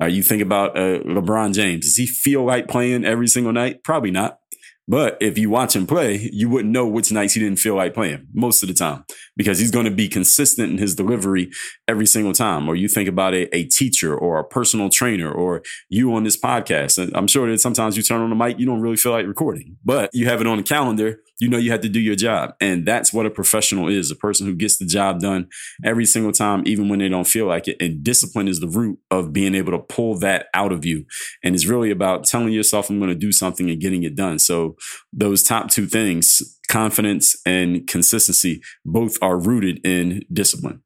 Uh, 0.00 0.06
you 0.06 0.22
think 0.22 0.42
about 0.42 0.76
uh, 0.76 1.00
LeBron 1.00 1.54
James. 1.54 1.86
Does 1.86 1.96
he 1.96 2.06
feel 2.06 2.44
like 2.44 2.68
playing 2.68 3.04
every 3.04 3.28
single 3.28 3.52
night? 3.52 3.82
Probably 3.82 4.10
not. 4.10 4.38
But 4.88 5.16
if 5.20 5.36
you 5.36 5.50
watch 5.50 5.74
him 5.74 5.86
play, 5.86 6.30
you 6.32 6.48
wouldn't 6.48 6.72
know 6.72 6.86
which 6.86 7.10
nights 7.10 7.34
he 7.34 7.40
didn't 7.40 7.58
feel 7.58 7.74
like 7.74 7.92
playing 7.92 8.26
most 8.32 8.62
of 8.62 8.68
the 8.68 8.74
time 8.74 9.04
because 9.36 9.58
he's 9.58 9.72
going 9.72 9.84
to 9.84 9.90
be 9.90 10.08
consistent 10.08 10.70
in 10.70 10.78
his 10.78 10.94
delivery 10.94 11.50
every 11.88 12.06
single 12.06 12.32
time. 12.32 12.68
Or 12.68 12.76
you 12.76 12.86
think 12.88 13.08
about 13.08 13.34
a, 13.34 13.54
a 13.54 13.64
teacher 13.64 14.16
or 14.16 14.38
a 14.38 14.44
personal 14.44 14.88
trainer 14.88 15.30
or 15.30 15.62
you 15.88 16.14
on 16.14 16.22
this 16.22 16.38
podcast. 16.38 16.98
And 16.98 17.14
I'm 17.16 17.26
sure 17.26 17.50
that 17.50 17.60
sometimes 17.60 17.96
you 17.96 18.02
turn 18.02 18.20
on 18.20 18.30
the 18.30 18.36
mic, 18.36 18.60
you 18.60 18.66
don't 18.66 18.80
really 18.80 18.96
feel 18.96 19.12
like 19.12 19.26
recording, 19.26 19.76
but 19.84 20.10
you 20.12 20.26
have 20.26 20.40
it 20.40 20.46
on 20.46 20.58
the 20.58 20.62
calendar 20.62 21.20
you 21.38 21.48
know 21.48 21.58
you 21.58 21.70
have 21.70 21.80
to 21.82 21.88
do 21.88 22.00
your 22.00 22.14
job. 22.14 22.54
And 22.60 22.86
that's 22.86 23.12
what 23.12 23.26
a 23.26 23.30
professional 23.30 23.88
is 23.88 24.10
a 24.10 24.16
person 24.16 24.46
who 24.46 24.54
gets 24.54 24.78
the 24.78 24.86
job 24.86 25.20
done 25.20 25.48
every 25.84 26.04
single 26.04 26.32
time, 26.32 26.62
even 26.66 26.88
when 26.88 26.98
they 26.98 27.08
don't 27.08 27.26
feel 27.26 27.46
like 27.46 27.68
it. 27.68 27.76
And 27.80 28.02
discipline 28.02 28.48
is 28.48 28.60
the 28.60 28.68
root 28.68 28.98
of 29.10 29.32
being 29.32 29.54
able 29.54 29.72
to 29.72 29.78
pull 29.78 30.18
that 30.18 30.46
out 30.54 30.72
of 30.72 30.84
you. 30.84 31.04
And 31.44 31.54
it's 31.54 31.66
really 31.66 31.90
about 31.90 32.24
telling 32.24 32.52
yourself, 32.52 32.88
I'm 32.88 32.98
going 32.98 33.10
to 33.10 33.14
do 33.14 33.32
something 33.32 33.70
and 33.70 33.80
getting 33.80 34.02
it 34.02 34.16
done. 34.16 34.38
So 34.38 34.76
those 35.12 35.42
top 35.42 35.70
two 35.70 35.86
things, 35.86 36.58
confidence 36.68 37.36
and 37.44 37.86
consistency, 37.86 38.62
both 38.84 39.18
are 39.22 39.38
rooted 39.38 39.84
in 39.84 40.22
discipline. 40.32 40.82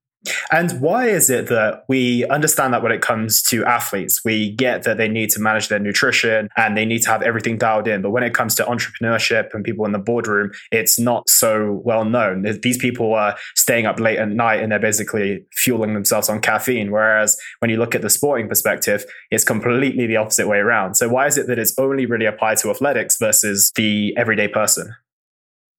And 0.53 0.81
why 0.81 1.09
is 1.09 1.31
it 1.31 1.49
that 1.49 1.85
we 1.89 2.27
understand 2.27 2.75
that 2.75 2.83
when 2.83 2.93
it 2.93 3.01
comes 3.01 3.43
to 3.45 3.65
athletes, 3.65 4.23
we 4.25 4.51
get 4.51 4.83
that 4.83 4.99
they 4.99 5.09
need 5.09 5.31
to 5.31 5.41
manage 5.41 5.69
their 5.69 5.79
nutrition 5.79 6.49
and 6.57 6.77
they 6.77 6.85
need 6.85 7.03
to 7.03 7.11
have 7.11 7.23
everything 7.23 7.57
dialed 7.57 7.89
in. 7.89 8.03
But 8.03 8.11
when 8.11 8.23
it 8.23 8.35
comes 8.35 8.55
to 8.57 8.65
entrepreneurship 8.65 9.55
and 9.55 9.65
people 9.65 9.87
in 9.87 9.93
the 9.93 9.99
boardroom, 9.99 10.51
it's 10.71 10.99
not 10.99 11.29
so 11.29 11.81
well 11.85 12.05
known. 12.05 12.43
These 12.63 12.79
people 12.79 13.15
are 13.15 13.37
staying 13.55 13.87
up 13.87 13.99
late 13.99 14.19
at 14.19 14.29
night 14.29 14.63
and 14.63 14.71
they're 14.71 14.79
basically 14.79 15.45
fueling 15.53 15.95
themselves 15.95 16.29
on 16.29 16.41
caffeine. 16.41 16.91
Whereas 16.91 17.39
when 17.61 17.71
you 17.71 17.79
look 17.79 17.95
at 17.95 18.03
the 18.03 18.11
sporting 18.11 18.49
perspective, 18.49 19.05
it's 19.31 19.45
completely 19.45 20.07
the 20.07 20.17
opposite 20.17 20.49
way 20.49 20.59
around. 20.59 20.97
So 20.97 21.09
why 21.09 21.27
is 21.27 21.39
it 21.39 21.47
that 21.47 21.59
it's 21.59 21.79
only 21.79 22.07
really 22.07 22.27
applied 22.27 22.59
to 22.59 22.71
athletics 22.71 23.17
versus 23.19 23.73
the 23.75 24.15
everyday 24.17 24.49
person? 24.49 24.95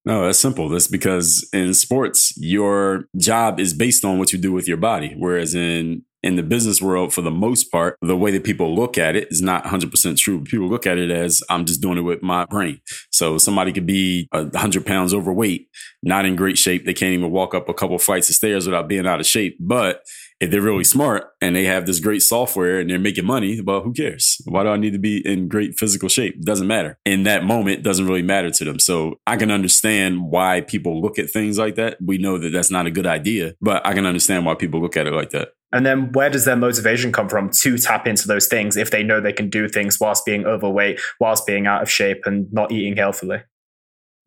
No, 0.04 0.26
that's 0.26 0.40
simple. 0.40 0.68
That's 0.68 0.88
because 0.88 1.48
in 1.54 1.74
sports, 1.74 2.34
your 2.38 3.06
job 3.18 3.60
is 3.60 3.74
based 3.74 4.04
on 4.04 4.18
what 4.18 4.34
you 4.34 4.40
do 4.40 4.52
with 4.52 4.68
your 4.68 4.78
body. 4.78 5.14
Whereas 5.18 5.54
in 5.54 6.04
in 6.24 6.36
the 6.36 6.44
business 6.44 6.82
world, 6.82 7.14
for 7.14 7.22
the 7.22 7.32
most 7.32 7.72
part, 7.72 7.98
the 8.02 8.16
way 8.16 8.32
that 8.32 8.44
people 8.44 8.76
look 8.76 8.98
at 8.98 9.16
it 9.16 9.32
is 9.32 9.42
not 9.42 9.64
100% 9.64 10.18
true. 10.18 10.44
People 10.44 10.70
look 10.70 10.86
at 10.86 10.98
it 10.98 11.10
as 11.10 11.42
I'm 11.50 11.66
just 11.66 11.82
doing 11.82 11.98
it 11.98 12.02
with 12.02 12.22
my 12.22 12.46
brain. 12.46 12.80
So 13.10 13.38
somebody 13.38 13.74
could 13.74 13.88
be 13.88 14.28
100 14.32 14.86
pounds 14.86 15.14
overweight, 15.14 15.68
not 16.04 16.26
in 16.26 16.36
great 16.36 16.58
shape. 16.58 16.86
They 16.86 16.94
can't 16.94 17.14
even 17.14 17.32
walk 17.32 17.56
up 17.56 17.70
a 17.70 17.74
couple 17.74 17.98
flights 17.98 18.30
of 18.30 18.36
stairs 18.36 18.68
without 18.68 18.88
being 18.88 19.08
out 19.08 19.20
of 19.20 19.26
shape. 19.26 19.58
But 19.60 20.04
if 20.42 20.50
they're 20.50 20.62
really 20.62 20.84
smart 20.84 21.32
and 21.40 21.56
they 21.56 21.66
have 21.66 21.86
this 21.86 22.00
great 22.00 22.24
software 22.24 22.80
and 22.80 22.90
they're 22.90 23.00
making 23.00 23.26
money, 23.26 23.62
well, 23.62 23.82
who 23.82 23.94
cares? 23.94 24.42
Why 24.46 24.64
do 24.64 24.70
I 24.70 24.78
need 24.78 24.94
to 24.94 25.00
be 25.00 25.26
in 25.26 25.48
great 25.48 25.78
physical 25.78 26.10
shape? 26.10 26.42
Doesn't 26.42 26.68
matter. 26.68 26.98
In 27.06 27.24
that 27.24 27.44
moment, 27.44 27.84
doesn't 27.84 28.08
really 28.08 28.24
matter 28.24 28.50
to 28.50 28.66
them. 28.66 28.80
So 28.80 29.20
I 29.28 29.38
can 29.38 29.52
understand 29.52 30.26
why 30.32 30.62
people 30.62 31.00
look 31.00 31.20
at 31.20 31.30
things 31.30 31.60
like 31.60 31.76
that. 31.76 31.98
We 32.04 32.18
know 32.18 32.40
that 32.40 32.50
that's 32.50 32.72
not 32.72 32.88
a 32.88 32.92
good 32.92 33.06
idea, 33.06 33.54
but 33.62 33.86
I 33.86 33.94
can 33.94 34.08
understand 34.08 34.46
why 34.46 34.56
people 34.56 34.82
look 34.82 34.98
at 34.98 35.06
it 35.06 35.14
like 35.14 35.30
that. 35.30 35.50
And 35.72 35.86
then 35.86 36.12
where 36.12 36.30
does 36.30 36.46
their 36.46 36.58
motivation 36.58 37.12
come 37.12 37.30
from 37.30 37.52
to 37.62 37.78
tap 37.78 38.08
into 38.08 38.28
those 38.28 38.48
things 38.48 38.76
if 38.76 38.92
they 38.92 39.04
know 39.04 39.22
they 39.22 39.32
can 39.32 39.50
do 39.50 39.70
things 39.70 40.00
whilst 40.00 40.26
being 40.26 40.46
overweight, 40.46 41.00
whilst 41.20 41.46
being 41.46 41.68
out 41.68 41.84
of 41.84 41.90
shape 41.90 42.24
and 42.26 42.52
not 42.52 42.72
eating 42.72 42.98
healthily? 42.98 43.44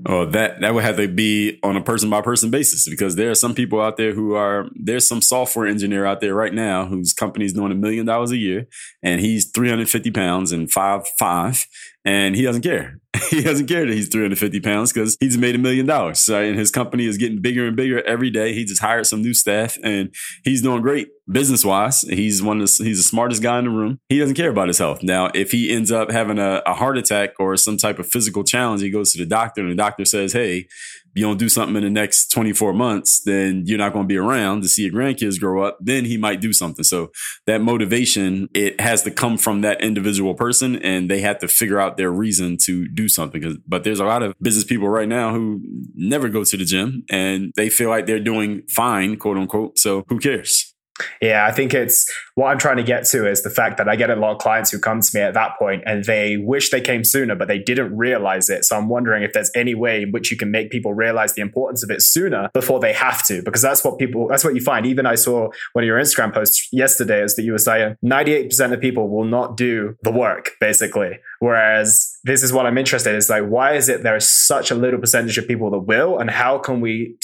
Oh, 0.07 0.27
that 0.27 0.61
that 0.61 0.75
would 0.75 0.85
have 0.85 0.97
to 0.97 1.09
be 1.09 1.59
on 1.63 1.77
a 1.77 1.83
person 1.83 2.11
by 2.11 2.21
person 2.21 2.51
basis 2.51 2.87
because 2.89 3.17
there 3.17 3.31
are 3.31 3.35
some 3.35 3.55
people 3.55 3.81
out 3.81 3.97
there 3.97 4.13
who 4.13 4.35
are 4.35 4.69
there's 4.75 5.09
some 5.09 5.23
software 5.23 5.67
engineer 5.67 6.05
out 6.05 6.21
there 6.21 6.35
right 6.35 6.53
now 6.53 6.85
whose 6.85 7.15
company 7.15 7.47
is 7.47 7.55
doing 7.55 7.73
a 7.73 7.75
million 7.75 8.05
dollars 8.05 8.31
a 8.31 8.37
year 8.37 8.67
and 9.03 9.23
he's 9.23 9.51
350 9.51 10.11
pounds 10.11 10.53
and 10.53 10.71
five 10.71 11.07
five 11.19 11.67
and 12.05 12.37
he 12.37 12.43
doesn't 12.43 12.63
care. 12.63 13.01
he 13.31 13.43
doesn't 13.43 13.67
care 13.67 13.87
that 13.87 13.95
he's 13.95 14.09
350 14.09 14.61
pounds 14.61 14.93
because 14.93 15.17
he's 15.21 15.39
made 15.39 15.55
a 15.55 15.59
million 15.59 15.87
dollars. 15.87 16.29
And 16.29 16.59
his 16.59 16.71
company 16.71 17.07
is 17.07 17.17
getting 17.17 17.41
bigger 17.41 17.67
and 17.67 17.77
bigger 17.77 18.03
every 18.07 18.31
day. 18.31 18.53
He 18.53 18.65
just 18.65 18.83
hired 18.83 19.07
some 19.07 19.23
new 19.23 19.33
staff 19.33 19.79
and 19.83 20.15
he's 20.45 20.61
doing 20.61 20.83
great 20.83 21.09
business 21.31 21.65
wise. 21.65 22.03
He's 22.03 22.43
one 22.43 22.61
of 22.61 22.67
the, 22.67 22.85
he's 22.85 22.99
the 22.99 23.05
smartest 23.05 23.43
guy 23.43 23.59
in 23.59 23.65
the 23.65 23.71
room. 23.71 23.99
He 24.09 24.19
doesn't 24.19 24.35
care 24.35 24.51
about 24.51 24.69
his 24.69 24.79
health. 24.79 25.03
Now, 25.03 25.31
if 25.35 25.51
he 25.51 25.73
ends 25.73 25.91
up 25.91 26.11
having 26.11 26.39
a, 26.39 26.63
a 26.67 26.75
heart 26.75 26.99
attack 26.99 27.31
or 27.39 27.57
some 27.57 27.77
type 27.77 27.99
of 27.99 28.07
physical 28.07 28.45
challenge, 28.45 28.83
he 28.83 28.91
goes 28.91 29.13
to 29.13 29.19
the 29.19 29.27
doctor 29.27 29.63
and 29.63 29.71
the 29.71 29.77
doctor 29.77 30.05
says, 30.05 30.33
Hey, 30.33 30.67
you 31.15 31.25
don't 31.25 31.39
do 31.39 31.49
something 31.49 31.77
in 31.77 31.85
the 31.85 31.91
next 31.91 32.29
24 32.29 32.73
months, 32.73 33.23
then 33.25 33.63
you're 33.67 33.79
not 33.79 33.93
going 33.93 34.05
to 34.05 34.09
be 34.09 34.17
around 34.17 34.63
to 34.63 34.69
see 34.69 34.83
your 34.83 34.93
grandkids 34.93 35.39
grow 35.39 35.63
up. 35.63 35.79
Then 35.81 36.05
he 36.05 36.17
might 36.17 36.41
do 36.41 36.53
something. 36.53 36.83
So 36.83 37.13
that 37.47 37.61
motivation, 37.61 38.49
it 38.53 38.81
has 38.81 39.03
to 39.05 39.11
come 39.11 39.39
from 39.39 39.61
that 39.61 39.81
individual 39.81 40.35
person 40.35 40.77
and 40.77 41.09
they 41.09 41.21
have 41.21 41.39
to 41.39 41.49
figure 41.49 41.79
out 41.79 41.97
their 41.97 42.11
reason 42.11 42.57
to 42.65 42.89
do 42.89 43.09
something. 43.09 43.63
But 43.67 43.85
there's 43.85 44.01
a 44.01 44.05
lot 44.05 44.23
of 44.23 44.35
business 44.41 44.65
people 44.65 44.89
right 44.89 45.09
now 45.09 45.33
who 45.33 45.61
never 45.95 46.29
go 46.29 46.43
to 46.43 46.57
the 46.57 46.65
gym 46.65 47.05
and 47.11 47.53
they 47.55 47.71
feel 47.71 47.91
like 47.91 48.07
they're 48.07 48.19
doing 48.19 48.63
fine, 48.69 49.17
quote 49.17 49.37
unquote. 49.37 49.79
So 49.79 50.05
who 50.09 50.19
cares? 50.19 50.74
Yeah, 51.21 51.45
I 51.45 51.51
think 51.51 51.75
it's 51.75 52.11
what 52.35 52.49
I'm 52.49 52.59
trying 52.59 52.77
to 52.77 52.83
get 52.83 53.05
to 53.07 53.29
is 53.29 53.43
the 53.43 53.51
fact 53.51 53.79
that 53.79 53.89
I 53.89 53.97
get 53.97 54.11
a 54.11 54.17
lot 54.17 54.33
of 54.33 54.39
clients 54.39 54.71
who 54.71 54.79
come 54.79 55.01
to 55.01 55.11
me 55.15 55.23
at 55.23 55.35
that 55.35 55.59
point 55.59 55.83
and 55.87 56.05
they 56.05 56.37
wish 56.37 56.71
they 56.71 56.81
came 56.81 57.03
sooner, 57.03 57.35
but 57.35 57.49
they 57.49 57.59
didn't 57.59 57.97
realize 57.97 58.49
it. 58.49 58.65
So 58.65 58.77
I'm 58.77 58.89
wondering 58.89 59.23
if 59.23 59.33
there's 59.33 59.51
any 59.57 59.75
way 59.75 60.03
in 60.03 60.13
which 60.13 60.31
you 60.31 60.37
can 60.37 60.51
make 60.51 60.71
people 60.71 60.95
realize 60.95 61.35
the 61.35 61.43
importance 61.43 61.83
of 61.83 61.91
it 61.91 62.01
sooner 62.03 62.49
before 62.55 62.79
they 62.79 62.93
have 62.93 63.27
to, 63.27 63.43
because 63.43 63.63
that's 63.63 63.85
what 63.85 63.99
people, 63.99 64.29
that's 64.29 64.45
what 64.45 64.55
you 64.55 64.61
find. 64.61 64.87
Even 64.87 65.05
I 65.07 65.17
saw 65.17 65.51
one 65.73 65.85
of 65.85 65.87
your 65.87 65.99
Instagram 65.99 66.33
posts 66.33 66.69
yesterday 66.73 67.23
is 67.23 67.35
that 67.37 67.43
you 67.43 67.53
were 67.53 67.59
saying 67.59 67.97
98% 68.05 68.73
of 68.73 68.81
people 68.81 69.09
will 69.09 69.25
not 69.25 69.57
do 69.57 69.97
the 70.03 70.13
work, 70.13 70.53
basically. 70.61 71.19
Whereas 71.41 72.17
this 72.25 72.43
is 72.43 72.53
what 72.53 72.67
I'm 72.67 72.79
interested 72.79 73.11
in 73.11 73.17
is 73.17 73.29
like, 73.29 73.45
why 73.45 73.75
is 73.75 73.89
it 73.89 74.03
there 74.03 74.17
is 74.17 74.29
such 74.29 74.71
a 74.71 74.75
little 74.75 75.01
percentage 75.01 75.39
of 75.39 75.49
people 75.49 75.71
that 75.71 75.81
will, 75.81 76.19
and 76.19 76.31
how 76.31 76.59
can 76.59 76.81
we 76.81 77.17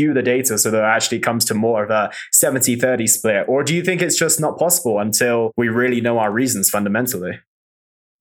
skew 0.00 0.14
the 0.14 0.22
data 0.22 0.56
so 0.56 0.70
that 0.70 0.78
it 0.78 0.86
actually 0.86 1.18
comes 1.18 1.44
to 1.44 1.54
more 1.54 1.84
of 1.84 1.90
a 1.90 2.10
70 2.32 2.76
30 2.76 3.06
split? 3.06 3.44
Or 3.48 3.62
do 3.62 3.74
you 3.74 3.82
think 3.82 4.00
it's 4.00 4.16
just 4.16 4.40
not 4.40 4.58
possible 4.58 4.98
until 4.98 5.52
we 5.56 5.68
really 5.68 6.00
know 6.00 6.18
our 6.18 6.32
reasons 6.32 6.70
fundamentally? 6.70 7.38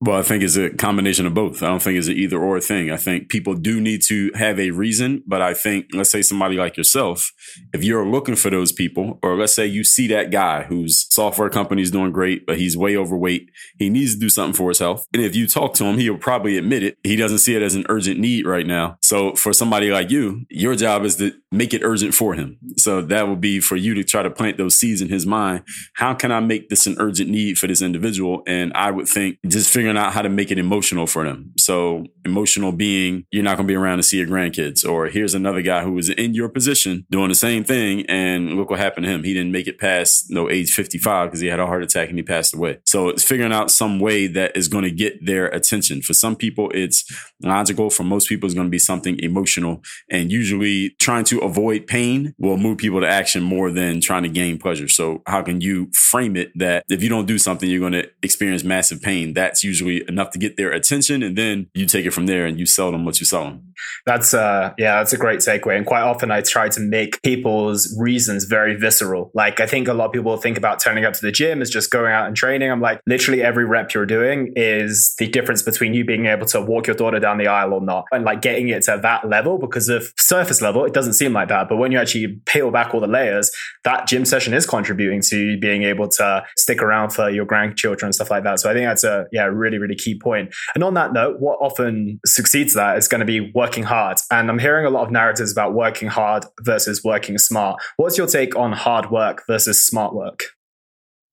Well, 0.01 0.17
I 0.17 0.21
think 0.21 0.43
it's 0.43 0.55
a 0.55 0.69
combination 0.69 1.25
of 1.25 1.33
both. 1.33 1.61
I 1.61 1.67
don't 1.67 1.81
think 1.81 1.97
it's 1.97 2.07
an 2.07 2.15
either 2.15 2.39
or 2.39 2.61
thing. 2.61 2.89
I 2.89 2.95
think 2.95 3.27
people 3.27 3.53
do 3.53 3.81
need 3.81 4.01
to 4.03 4.31
have 4.33 4.57
a 4.57 4.71
reason, 4.71 5.23
but 5.27 5.41
I 5.41 5.53
think, 5.53 5.87
let's 5.91 6.09
say 6.09 6.21
somebody 6.21 6.55
like 6.55 6.77
yourself, 6.77 7.33
if 7.73 7.83
you're 7.83 8.07
looking 8.07 8.37
for 8.37 8.49
those 8.49 8.71
people, 8.71 9.19
or 9.21 9.35
let's 9.35 9.53
say 9.53 9.65
you 9.65 9.83
see 9.83 10.07
that 10.07 10.31
guy 10.31 10.63
whose 10.63 11.05
software 11.13 11.49
company 11.49 11.81
is 11.81 11.91
doing 11.91 12.13
great, 12.13 12.45
but 12.45 12.57
he's 12.57 12.77
way 12.77 12.95
overweight, 12.95 13.49
he 13.77 13.89
needs 13.89 14.13
to 14.13 14.19
do 14.21 14.29
something 14.29 14.53
for 14.53 14.69
his 14.69 14.79
health. 14.79 15.05
And 15.13 15.21
if 15.21 15.35
you 15.35 15.45
talk 15.47 15.73
to 15.75 15.83
him, 15.83 15.97
he'll 15.97 16.17
probably 16.17 16.57
admit 16.57 16.81
it. 16.83 16.97
He 17.03 17.17
doesn't 17.17 17.39
see 17.39 17.57
it 17.57 17.61
as 17.61 17.75
an 17.75 17.85
urgent 17.89 18.21
need 18.21 18.45
right 18.45 18.65
now. 18.65 18.97
So 19.01 19.35
for 19.35 19.51
somebody 19.51 19.91
like 19.91 20.09
you, 20.09 20.45
your 20.49 20.75
job 20.75 21.03
is 21.03 21.17
to 21.17 21.33
make 21.51 21.73
it 21.73 21.81
urgent 21.83 22.13
for 22.13 22.35
him. 22.35 22.57
So 22.77 23.01
that 23.01 23.27
would 23.27 23.41
be 23.41 23.59
for 23.59 23.75
you 23.75 23.95
to 23.95 24.05
try 24.05 24.23
to 24.23 24.29
plant 24.29 24.57
those 24.57 24.79
seeds 24.79 25.01
in 25.01 25.09
his 25.09 25.25
mind. 25.25 25.63
How 25.95 26.13
can 26.13 26.31
I 26.31 26.39
make 26.39 26.69
this 26.69 26.87
an 26.87 26.95
urgent 26.99 27.29
need 27.29 27.57
for 27.57 27.67
this 27.67 27.81
individual? 27.81 28.43
And 28.47 28.71
I 28.73 28.91
would 28.91 29.07
think 29.07 29.39
just 29.45 29.69
figuring 29.69 29.88
out 29.97 30.13
how 30.13 30.21
to 30.21 30.29
make 30.29 30.51
it 30.51 30.59
emotional 30.59 31.07
for 31.07 31.23
them. 31.23 31.53
So 31.57 32.05
emotional 32.25 32.71
being 32.71 33.25
you're 33.31 33.43
not 33.43 33.57
going 33.57 33.67
to 33.67 33.71
be 33.71 33.75
around 33.75 33.97
to 33.97 34.03
see 34.03 34.17
your 34.17 34.27
grandkids, 34.27 34.87
or 34.87 35.07
here's 35.07 35.35
another 35.35 35.61
guy 35.61 35.83
who 35.83 35.93
was 35.93 36.09
in 36.09 36.33
your 36.33 36.49
position 36.49 37.05
doing 37.09 37.29
the 37.29 37.35
same 37.35 37.63
thing, 37.63 38.05
and 38.07 38.55
look 38.55 38.69
what 38.69 38.79
happened 38.79 39.05
to 39.05 39.11
him. 39.11 39.23
He 39.23 39.33
didn't 39.33 39.51
make 39.51 39.67
it 39.67 39.79
past 39.79 40.29
you 40.29 40.35
know 40.35 40.49
age 40.49 40.73
55 40.73 41.29
because 41.29 41.39
he 41.39 41.47
had 41.47 41.59
a 41.59 41.65
heart 41.65 41.83
attack 41.83 42.09
and 42.09 42.17
he 42.17 42.23
passed 42.23 42.53
away. 42.53 42.79
So 42.85 43.09
it's 43.09 43.23
figuring 43.23 43.53
out 43.53 43.71
some 43.71 43.99
way 43.99 44.27
that 44.27 44.55
is 44.55 44.67
going 44.67 44.83
to 44.83 44.91
get 44.91 45.25
their 45.25 45.47
attention. 45.47 46.01
For 46.01 46.13
some 46.13 46.35
people, 46.35 46.71
it's 46.73 47.05
logical. 47.41 47.89
For 47.89 48.03
most 48.03 48.29
people, 48.29 48.47
it's 48.47 48.55
going 48.55 48.67
to 48.67 48.71
be 48.71 48.79
something 48.79 49.19
emotional, 49.19 49.81
and 50.09 50.31
usually 50.31 50.91
trying 50.99 51.23
to 51.25 51.39
avoid 51.39 51.87
pain 51.87 52.33
will 52.37 52.57
move 52.57 52.77
people 52.77 53.01
to 53.01 53.07
action 53.07 53.43
more 53.43 53.71
than 53.71 54.01
trying 54.01 54.23
to 54.23 54.29
gain 54.29 54.57
pleasure. 54.57 54.87
So 54.87 55.21
how 55.25 55.41
can 55.41 55.61
you 55.61 55.89
frame 55.93 56.35
it 56.35 56.51
that 56.55 56.83
if 56.89 57.01
you 57.03 57.09
don't 57.09 57.25
do 57.25 57.37
something, 57.37 57.69
you're 57.69 57.79
going 57.79 57.93
to 57.93 58.09
experience 58.21 58.63
massive 58.63 59.01
pain? 59.01 59.33
That's 59.33 59.63
usually 59.63 59.78
enough 59.81 60.31
to 60.31 60.39
get 60.39 60.57
their 60.57 60.71
attention, 60.71 61.23
and 61.23 61.37
then 61.37 61.67
you 61.73 61.85
take 61.85 62.05
it 62.05 62.11
from 62.11 62.25
there 62.25 62.45
and 62.45 62.59
you 62.59 62.65
sell 62.65 62.91
them 62.91 63.05
what 63.05 63.19
you 63.19 63.25
sell 63.25 63.45
them. 63.45 63.68
That's 64.05 64.33
uh 64.33 64.73
yeah, 64.77 64.97
that's 64.97 65.13
a 65.13 65.17
great 65.17 65.39
segue. 65.39 65.75
And 65.75 65.85
quite 65.85 66.01
often 66.01 66.31
I 66.31 66.41
try 66.41 66.69
to 66.69 66.79
make 66.79 67.21
people's 67.21 67.95
reasons 67.99 68.45
very 68.45 68.75
visceral. 68.75 69.31
Like 69.33 69.59
I 69.59 69.65
think 69.65 69.87
a 69.87 69.93
lot 69.93 70.05
of 70.05 70.11
people 70.11 70.35
think 70.37 70.57
about 70.57 70.79
turning 70.79 71.05
up 71.05 71.13
to 71.13 71.21
the 71.21 71.31
gym 71.31 71.61
as 71.61 71.69
just 71.69 71.91
going 71.91 72.11
out 72.11 72.27
and 72.27 72.35
training. 72.35 72.71
I'm 72.71 72.81
like, 72.81 73.01
literally 73.05 73.41
every 73.41 73.65
rep 73.65 73.93
you're 73.93 74.05
doing 74.05 74.53
is 74.55 75.15
the 75.17 75.27
difference 75.27 75.61
between 75.61 75.93
you 75.93 76.05
being 76.05 76.25
able 76.25 76.45
to 76.47 76.61
walk 76.61 76.87
your 76.87 76.95
daughter 76.95 77.19
down 77.19 77.37
the 77.37 77.47
aisle 77.47 77.73
or 77.73 77.81
not. 77.81 78.05
And 78.11 78.25
like 78.25 78.41
getting 78.41 78.69
it 78.69 78.83
to 78.83 78.99
that 79.01 79.27
level 79.27 79.57
because 79.57 79.89
of 79.89 80.11
surface 80.17 80.61
level, 80.61 80.85
it 80.85 80.93
doesn't 80.93 81.13
seem 81.13 81.33
like 81.33 81.49
that. 81.49 81.69
But 81.69 81.77
when 81.77 81.91
you 81.91 81.99
actually 81.99 82.39
peel 82.45 82.71
back 82.71 82.93
all 82.93 82.99
the 82.99 83.07
layers, 83.07 83.51
that 83.83 84.07
gym 84.07 84.25
session 84.25 84.53
is 84.53 84.65
contributing 84.65 85.21
to 85.29 85.57
being 85.59 85.83
able 85.83 86.07
to 86.09 86.45
stick 86.57 86.81
around 86.81 87.11
for 87.11 87.29
your 87.29 87.45
grandchildren 87.45 88.07
and 88.07 88.15
stuff 88.15 88.31
like 88.31 88.43
that. 88.43 88.59
So 88.59 88.69
I 88.69 88.73
think 88.73 88.85
that's 88.85 89.03
a 89.03 89.25
yeah, 89.31 89.45
really, 89.45 89.77
really 89.77 89.95
key 89.95 90.17
point. 90.17 90.53
And 90.75 90.83
on 90.83 90.93
that 90.95 91.13
note, 91.13 91.39
what 91.39 91.57
often 91.61 92.19
succeeds 92.25 92.73
that 92.73 92.97
is 92.97 93.07
going 93.07 93.19
to 93.19 93.25
be 93.25 93.51
working 93.53 93.68
hard. 93.83 94.17
And 94.31 94.49
I'm 94.49 94.59
hearing 94.59 94.85
a 94.85 94.89
lot 94.89 95.03
of 95.03 95.11
narratives 95.11 95.51
about 95.51 95.73
working 95.73 96.07
hard 96.07 96.45
versus 96.61 97.03
working 97.03 97.37
smart. 97.37 97.81
What's 97.97 98.17
your 98.17 98.27
take 98.27 98.55
on 98.55 98.71
hard 98.71 99.11
work 99.11 99.43
versus 99.47 99.83
smart 99.85 100.13
work? 100.13 100.43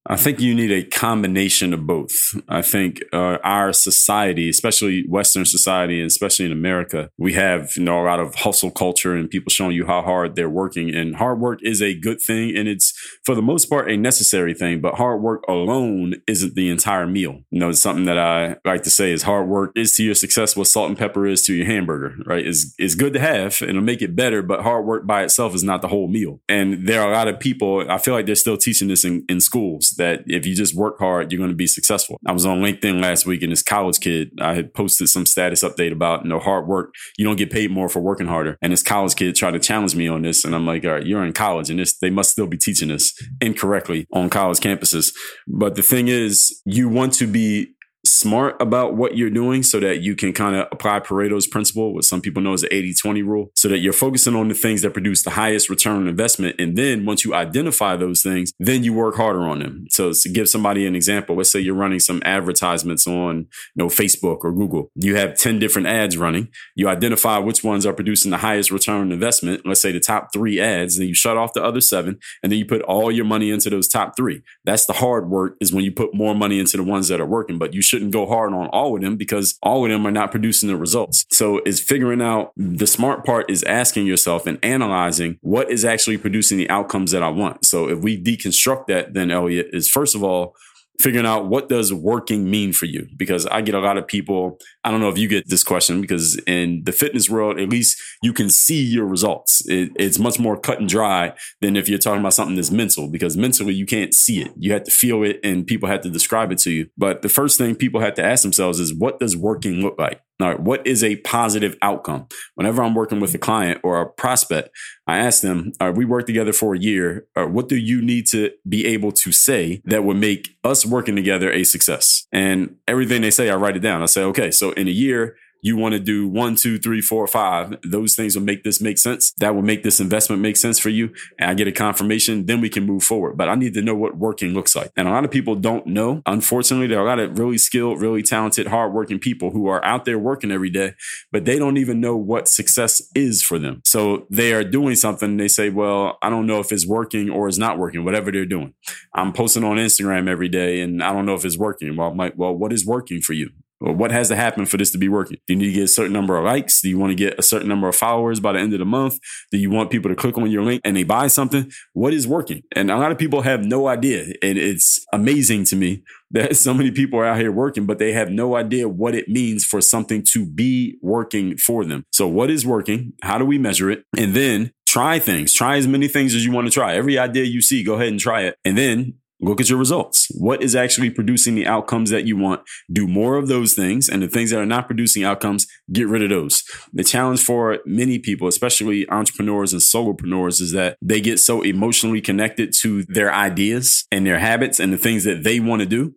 I 0.09 0.17
think 0.17 0.41
you 0.41 0.55
need 0.55 0.71
a 0.71 0.85
combination 0.85 1.75
of 1.75 1.87
both. 1.87 2.13
I 2.49 2.63
think 2.63 3.03
uh, 3.13 3.39
our 3.43 3.73
society, 3.73 4.49
especially 4.49 5.05
Western 5.09 5.45
society, 5.45 5.99
and 6.01 6.07
especially 6.07 6.47
in 6.47 6.53
America, 6.53 7.11
we 7.19 7.33
have 7.33 7.73
you 7.77 7.83
know 7.83 8.01
a 8.01 8.07
lot 8.07 8.21
of 8.21 8.35
hustle 8.37 8.71
culture 8.71 9.15
and 9.15 9.29
people 9.29 9.51
showing 9.51 9.75
you 9.75 9.87
how 9.87 10.03
hard 10.03 10.37
they're 10.37 10.51
working. 10.51 10.95
And 10.95 11.17
hard 11.17 11.41
work 11.41 11.59
is 11.63 11.83
a 11.83 11.95
good 11.95 12.21
thing, 12.21 12.57
and 12.57 12.69
it's 12.69 12.93
for 13.25 13.35
the 13.35 13.43
most 13.43 13.67
part 13.67 13.91
a 13.91 13.97
necessary 13.97 14.55
thing. 14.55 14.81
But 14.81 14.95
hard 14.95 15.23
work 15.23 15.43
alone 15.49 16.15
isn't 16.29 16.55
the 16.55 16.71
entire 16.71 17.07
meal. 17.07 17.41
You 17.51 17.59
know, 17.61 17.71
it's 17.71 17.81
something 17.81 18.05
that 18.05 18.19
I 18.19 18.57
like 18.65 18.83
to 18.85 18.91
say 18.91 19.13
is 19.13 19.23
hard 19.23 19.49
work 19.49 19.73
is 19.75 19.97
to 19.97 20.05
your 20.05 20.15
success 20.15 20.57
what 20.57 20.69
salt 20.69 20.89
and 20.89 20.99
pepper 20.99 21.27
is 21.27 21.43
to 21.43 21.55
your 21.55 21.67
hamburger. 21.67 22.15
Right? 22.25 22.47
is 22.47 22.75
is 22.79 22.95
good 22.95 23.13
to 23.15 23.21
have, 23.21 23.61
and 23.61 23.71
it'll 23.71 23.83
make 23.83 24.03
it 24.03 24.15
better. 24.15 24.43
But 24.43 24.63
hard 24.63 24.87
work 24.87 25.07
by 25.07 25.25
itself 25.25 25.55
is 25.55 25.65
not 25.65 25.83
the 25.83 25.89
whole 25.89 26.07
meal. 26.07 26.41
And 26.49 26.87
there 26.87 27.03
are 27.03 27.11
a 27.11 27.15
lot 27.15 27.29
of 27.29 27.41
people. 27.41 27.91
I 27.91 27.99
feel 27.99 28.15
like 28.15 28.27
they're 28.27 28.35
still 28.35 28.57
teaching 28.57 28.89
this 28.89 29.05
in, 29.05 29.25
in 29.29 29.41
schools 29.41 29.96
that 29.97 30.23
if 30.27 30.47
you 30.47 30.55
just 30.55 30.75
work 30.75 30.99
hard, 30.99 31.31
you're 31.31 31.39
going 31.39 31.51
to 31.51 31.57
be 31.57 31.67
successful. 31.67 32.19
I 32.27 32.33
was 32.33 32.47
on 32.47 32.61
LinkedIn 32.61 33.03
last 33.03 33.27
week 33.27 33.43
and 33.43 33.53
this 33.53 33.63
college 33.63 34.01
kid, 34.01 34.31
I 34.41 34.55
had 34.55 34.75
posted 34.75 35.09
some 35.09 35.27
status 35.27 35.63
update 35.63 35.93
about, 35.93 36.25
you 36.25 36.31
know, 36.31 36.39
hard 36.39 36.67
work. 36.67 36.95
You 37.19 37.25
don't 37.25 37.37
get 37.37 37.51
paid 37.51 37.71
more 37.71 37.89
for 37.89 38.01
working 38.01 38.27
harder. 38.27 38.57
And 38.63 38.73
this 38.73 38.83
college 38.83 39.17
kid 39.17 39.35
tried 39.35 39.53
to 39.53 39.59
challenge 39.59 39.95
me 39.95 40.09
on 40.09 40.23
this. 40.23 40.45
And 40.45 40.55
I'm 40.55 40.67
like, 40.67 40.85
all 40.85 40.93
right, 40.93 41.07
you're 41.07 41.25
in 41.25 41.33
college 41.33 41.71
and 41.71 41.79
this, 41.79 41.99
they 41.99 42.11
must 42.11 42.31
still 42.31 42.47
be 42.47 42.57
teaching 42.57 42.89
this 42.89 43.15
incorrectly 43.41 44.07
on 44.13 44.31
college 44.31 44.61
campuses. 44.61 45.13
But 45.47 45.75
the 45.75 45.83
thing 45.83 46.09
is, 46.09 46.61
you 46.65 46.89
want 46.89 47.13
to 47.15 47.27
be 47.27 47.76
smart 48.07 48.61
about 48.61 48.97
what 48.97 49.17
you're 49.17 49.31
doing 49.31 49.63
so 49.63 49.81
that 49.81 50.01
you 50.01 50.15
can 50.15 50.33
kind 50.33 50.57
of 50.57 50.69
apply 50.73 51.01
Pareto's 51.01 51.47
principle, 51.47 51.95
what 51.95 52.05
some 52.05 52.21
people 52.21 52.43
know 52.43 52.53
as 52.53 52.63
the 52.63 52.75
80 52.75 52.95
20 52.95 53.23
rule, 53.23 53.51
so 53.55 53.69
that 53.69 53.79
you're 53.79 53.93
focusing 53.93 54.35
on 54.35 54.49
the 54.49 54.55
things 54.55 54.83
that 54.83 54.93
produce 54.93 55.23
the 55.23 55.31
highest 55.31 55.71
return 55.71 55.97
on 55.97 56.09
investment. 56.09 56.57
And 56.59 56.77
then 56.77 57.05
once 57.05 57.25
you 57.25 57.35
identify 57.35 57.97
those 57.97 58.23
things, 58.23 58.53
then 58.59 58.85
you 58.85 58.93
work 58.93 59.17
harder 59.17 59.43
on 59.43 59.61
them. 59.61 59.87
So 59.91 60.13
to 60.13 60.29
give 60.29 60.49
somebody 60.49 60.87
an 60.87 60.95
example, 60.95 61.37
let's 61.37 61.51
say 61.51 61.61
you're 61.61 61.75
running 61.75 62.01
some 62.01 62.23
advertisements 62.25 63.07
on 63.07 63.37
you 63.39 63.47
know, 63.75 63.87
Facebook 63.87 64.39
or 64.43 64.53
Google. 64.53 64.91
You 64.95 65.17
have 65.17 65.37
10 65.37 65.59
different 65.59 65.89
ads 65.89 66.17
running. 66.17 66.49
You 66.75 66.89
identify 66.89 67.39
which 67.39 67.65
ones 67.65 67.87
are 67.87 67.93
producing 67.93 68.31
the 68.31 68.39
highest 68.39 68.71
return 68.71 69.01
on 69.01 69.13
investment. 69.13 69.67
Let's 69.67 69.81
say 69.81 69.93
the 69.93 70.01
top 70.01 70.33
three 70.33 70.61
ads, 70.61 70.99
then 70.99 71.09
you 71.09 71.15
shut 71.15 71.37
off 71.37 71.53
the 71.53 71.65
other 71.65 71.81
seven, 71.81 72.19
and 72.43 72.53
then 72.53 72.59
you 72.59 72.67
put 72.67 72.83
all 72.83 73.11
your 73.11 73.25
money 73.25 73.51
into 73.51 73.71
those 73.71 73.89
top 73.89 74.17
three. 74.17 74.43
That's 74.65 74.87
the 74.87 74.93
hard 74.95 75.29
work 75.29 75.57
is 75.61 75.73
when 75.73 75.85
you 75.85 75.93
put 75.93 76.15
more 76.15 76.35
money 76.35 76.59
into 76.59 76.77
the 76.77 76.83
ones 76.83 77.09
that 77.09 77.21
are 77.21 77.27
working, 77.27 77.59
but 77.59 77.75
you 77.75 77.83
should 77.83 77.96
shouldn't 77.97 78.13
go 78.13 78.27
hard 78.27 78.53
on 78.53 78.69
all 78.69 78.95
of 78.95 79.03
them 79.03 79.17
because 79.17 79.59
all 79.63 79.85
of 79.85 79.91
them 79.91 80.07
are 80.07 80.11
not 80.11 80.31
producing 80.31 80.69
the 80.69 80.77
results. 80.77 81.25
So 81.31 81.59
it's 81.65 81.81
figuring 81.81 82.21
out 82.21 82.53
the 82.57 82.87
smart 82.87 83.25
part 83.25 83.51
is 83.51 83.63
asking 83.63 84.07
yourself 84.07 84.47
and 84.47 84.59
analyzing 84.63 85.39
what 85.41 85.71
is 85.71 85.85
actually 85.85 86.19
producing 86.19 86.59
the 86.59 86.69
outcomes 86.69 87.13
that 87.13 87.23
I 87.23 87.31
want. 87.31 87.65
So 87.65 87.89
if 87.89 88.01
we 88.01 88.23
deconstruct 88.23 88.89
that, 88.89 89.15
then 89.15 89.31
Elliot 89.31 89.71
is 89.73 89.89
first 89.89 90.15
of 90.15 90.23
all, 90.23 90.55
figuring 91.01 91.27
out 91.27 91.47
what 91.47 91.69
does 91.69 91.93
working 91.93 92.51
mean 92.51 92.73
for 92.73 92.87
you? 92.87 93.07
Because 93.17 93.47
i 93.47 93.61
get 93.61 93.75
a 93.75 93.81
lot 93.81 93.99
of 93.99 94.07
people 94.07 94.59
i 94.85 94.91
don't 94.91 95.01
know 95.01 95.09
if 95.09 95.19
you 95.19 95.29
get 95.29 95.49
this 95.49 95.65
question 95.65 96.01
because 96.01 96.41
in 96.47 96.83
the 96.85 96.93
fitness 96.93 97.29
world 97.29 97.59
at 97.59 97.69
least 97.69 98.01
you 98.23 98.33
can 98.33 98.51
see 98.51 98.83
your 98.83 99.07
results. 99.07 99.67
It, 99.69 99.93
it's 99.97 100.19
much 100.19 100.39
more 100.39 100.59
cut 100.59 100.81
and 100.81 100.89
dry 100.89 101.35
than 101.61 101.77
if 101.77 101.89
you're 101.89 101.99
talking 101.99 102.21
about 102.21 102.35
something 102.35 102.57
that's 102.57 102.71
mental 102.71 103.09
because 103.09 103.37
mentally 103.37 103.75
you 103.75 103.87
can't 103.87 104.15
see 104.15 104.41
it. 104.41 104.53
You 104.57 104.73
have 104.73 104.85
to 104.85 104.91
feel 104.91 105.23
it 105.23 105.41
and 105.45 105.67
people 105.67 105.89
have 105.89 106.01
to 106.03 106.11
describe 106.11 106.53
it 106.53 106.59
to 106.61 106.71
you. 106.71 106.89
But 106.97 107.23
the 107.23 107.29
first 107.29 107.59
thing 107.59 107.75
people 107.75 108.01
have 108.01 108.15
to 108.15 108.25
ask 108.25 108.43
themselves 108.43 108.81
is 108.81 108.95
what 108.95 109.21
does 109.21 109.37
working 109.37 109.81
look 109.81 109.97
like 109.99 110.21
all 110.39 110.49
right, 110.49 110.61
what 110.61 110.87
is 110.87 111.03
a 111.03 111.17
positive 111.17 111.77
outcome? 111.81 112.27
Whenever 112.57 112.83
I'm 112.83 112.95
working 112.95 113.21
with 113.21 113.35
a 113.35 113.39
client 113.39 113.81
or 113.83 114.01
a 114.03 114.07
prospect, 114.07 114.71
I 115.07 115.17
ask 115.19 115.41
them, 115.41 115.73
all 115.81 115.89
right, 115.89 115.97
we 115.97 116.05
work 116.05 116.27
together 116.27 116.53
for 116.53 116.75
a 116.75 116.79
year. 116.79 117.27
Or 117.35 117.49
what 117.49 117.69
do 117.69 117.77
you 117.77 118.03
need 118.03 118.27
to 118.29 118.51
be 118.69 118.87
able 118.87 119.13
to 119.13 119.33
say 119.33 119.81
that 119.87 120.05
would 120.05 120.19
make 120.19 120.57
us 120.63 120.85
working 120.85 121.17
together 121.17 121.51
a 121.51 121.65
success? 121.65 122.27
And 122.33 122.77
everything 122.87 123.23
they 123.23 123.31
say, 123.31 123.49
I 123.49 123.57
write 123.57 123.77
it 123.77 123.81
down. 123.81 124.03
I 124.03 124.07
say, 124.07 124.23
okay, 124.25 124.51
so 124.51 124.73
in 124.73 124.89
a 124.89 124.93
year, 124.93 125.37
you 125.63 125.77
want 125.77 125.93
to 125.95 125.99
do 125.99 126.29
one, 126.29 126.55
two, 126.55 126.79
three, 126.79 127.01
four, 127.01 127.27
five. 127.27 127.77
Those 127.83 128.15
things 128.15 128.37
will 128.37 128.45
make 128.45 128.63
this 128.63 128.81
make 128.81 128.99
sense. 128.99 129.33
That 129.39 129.55
will 129.55 129.63
make 129.63 129.83
this 129.83 130.01
investment 130.01 130.43
make 130.43 130.57
sense 130.57 130.79
for 130.79 130.91
you. 130.91 131.13
And 131.39 131.51
I 131.51 131.55
get 131.55 131.69
a 131.69 131.73
confirmation, 131.73 132.47
then 132.47 132.61
we 132.61 132.69
can 132.69 132.85
move 132.85 133.03
forward. 133.03 133.37
But 133.37 133.49
I 133.49 133.55
need 133.55 133.75
to 133.75 133.83
know 133.83 133.95
what 133.95 134.17
working 134.17 134.55
looks 134.55 134.77
like. 134.77 134.91
And 134.97 135.09
a 135.09 135.11
lot 135.11 135.25
of 135.25 135.31
people 135.31 135.55
don't 135.55 135.87
know. 135.87 136.23
Unfortunately, 136.27 136.87
there 136.87 136.99
are 136.99 137.07
a 137.07 137.09
lot 137.09 137.19
of 137.19 137.39
really 137.39 137.59
skilled, 137.59 138.01
really 138.01 138.23
talented, 138.23 138.69
hardworking 138.69 139.19
people 139.19 139.51
who 139.51 139.67
are 139.69 139.85
out 139.85 140.05
there 140.05 140.19
working 140.19 140.53
every 140.53 140.71
day, 140.71 140.95
but 141.33 141.45
they 141.45 141.59
don't 141.59 141.77
even 141.77 142.01
know 142.01 142.17
what 142.17 142.49
success 142.49 143.03
is 143.15 143.43
for 143.43 143.59
them. 143.59 143.83
So 143.85 144.27
they 144.31 144.53
are 144.53 144.65
doing 144.65 144.95
something. 144.95 145.37
They 145.37 145.49
say, 145.49 145.71
well, 145.71 146.19
I 146.23 146.31
don't 146.31 146.47
know 146.47 146.61
if 146.61 146.73
it's 146.73 146.87
working 146.87 147.31
or 147.31 147.49
it's 147.49 147.59
not 147.59 147.79
working, 147.79 148.05
whatever 148.05 148.31
they're 148.31 148.45
doing. 148.45 148.75
I'm 149.15 149.33
posting 149.33 149.65
on 149.65 149.77
Instagram 149.77 150.29
every 150.29 150.49
day 150.49 150.81
and 150.81 151.03
I 151.03 151.13
don't 151.13 151.27
know 151.27 151.35
if 151.35 151.45
it's 151.45 151.59
working. 151.59 151.97
Well, 151.97 152.09
I'm 152.09 152.17
like, 152.17 152.35
well, 152.37 152.55
what 152.55 152.73
is 152.73 152.87
working 152.87 153.21
for 153.21 153.33
you? 153.33 153.51
Or 153.81 153.93
what 153.93 154.11
has 154.11 154.29
to 154.29 154.37
happen 154.37 154.65
for 154.65 154.79
this 154.79 154.91
to 154.93 154.99
be 154.99 155.09
working? 155.09 155.39
Do 155.47 155.53
you 155.53 155.59
need 155.59 155.67
to 155.67 155.73
get 155.73 155.85
a 155.85 155.89
certain 155.89 156.13
number 156.13 156.37
of 156.37 156.45
likes? 156.45 156.81
Do 156.81 156.89
you 156.89 156.99
want 156.99 157.11
to 157.11 157.15
get 157.15 157.39
a 157.39 157.43
certain 157.43 157.69
number 157.69 157.89
of 157.89 157.95
followers 157.95 158.41
by 158.41 158.53
the 158.53 158.59
end 158.59 158.73
of 158.73 158.79
the 158.79 158.87
month? 158.87 159.19
Do 159.51 159.59
you 159.59 159.71
want 159.71 159.91
people 159.91 160.11
to 160.11 160.15
click 160.15 160.39
on 160.39 160.51
your 160.51 160.63
link 160.63 160.81
and 160.85 160.97
they 160.97 161.03
buy 161.03 161.27
something? 161.27 161.71
What 161.93 162.15
is 162.15 162.27
working? 162.27 162.63
And 162.75 162.91
a 162.91 162.97
lot 162.97 163.13
of 163.13 163.19
people 163.19 163.43
have 163.43 163.65
no 163.65 163.87
idea. 163.87 164.35
And 164.43 164.57
it's 164.57 165.05
amazing 165.13 165.65
to 165.67 165.77
me 165.77 166.03
that 166.31 166.57
so 166.57 166.73
many 166.73 166.91
people 166.91 167.19
are 167.19 167.27
out 167.27 167.39
here 167.39 167.53
working, 167.53 167.87
but 167.87 167.99
they 167.99 168.13
have 168.13 168.31
no 168.31 168.57
idea 168.57 168.89
what 168.89 169.15
it 169.15 169.29
means 169.29 169.65
for 169.65 169.81
something 169.81 170.25
to 170.33 170.47
be 170.47 170.99
working 171.03 171.57
for 171.57 171.85
them. 171.85 172.05
So 172.13 172.27
what 172.27 172.51
is 172.51 172.67
working? 172.67 173.13
How 173.23 173.39
do 173.39 173.45
we 173.45 173.59
measure 173.59 173.91
it? 173.91 174.05
And 174.17 174.35
then 174.35 174.73
try 174.89 175.19
things, 175.19 175.53
try 175.53 175.77
as 175.77 175.87
many 175.87 176.09
things 176.09 176.35
as 176.35 176.45
you 176.45 176.53
want 176.53 176.67
to 176.67 176.73
try. 176.73 176.97
Every 176.97 177.19
idea 177.19 177.45
you 177.45 177.61
see, 177.61 177.85
go 177.85 177.95
ahead 177.95 178.09
and 178.09 178.19
try 178.19 178.43
it. 178.43 178.57
And 178.65 178.77
then 178.79 179.15
Look 179.41 179.61
at 179.61 179.69
your 179.69 179.79
results. 179.79 180.29
What 180.39 180.63
is 180.63 180.75
actually 180.75 181.11
producing 181.11 181.55
the 181.55 181.67
outcomes 181.67 182.11
that 182.11 182.27
you 182.27 182.37
want? 182.37 182.63
Do 182.91 183.07
more 183.07 183.37
of 183.37 183.49
those 183.49 183.75
things. 183.75 184.09
And 184.09 184.23
the 184.23 184.29
things 184.29 184.51
that 184.51 184.61
are 184.61 184.67
not 184.67 184.87
producing 184.87 185.25
outcomes, 185.25 185.67
get 185.93 186.09
rid 186.09 186.23
of 186.23 186.31
those. 186.31 186.63
The 186.93 187.05
challenge 187.05 187.43
for 187.43 187.81
many 187.85 188.19
people, 188.19 188.49
especially 188.49 189.09
entrepreneurs 189.11 189.73
and 189.73 189.83
solopreneurs, 189.83 190.61
is 190.61 190.73
that 190.73 190.97
they 191.03 191.21
get 191.21 191.39
so 191.39 191.63
emotionally 191.63 192.21
connected 192.21 192.73
to 192.81 193.03
their 193.05 193.33
ideas 193.33 194.07
and 194.11 194.27
their 194.27 194.39
habits 194.39 194.81
and 194.81 194.93
the 194.93 194.99
things 194.99 195.25
that 195.25 195.45
they 195.45 195.61
want 195.61 195.81
to 195.81 195.87
do 195.87 196.15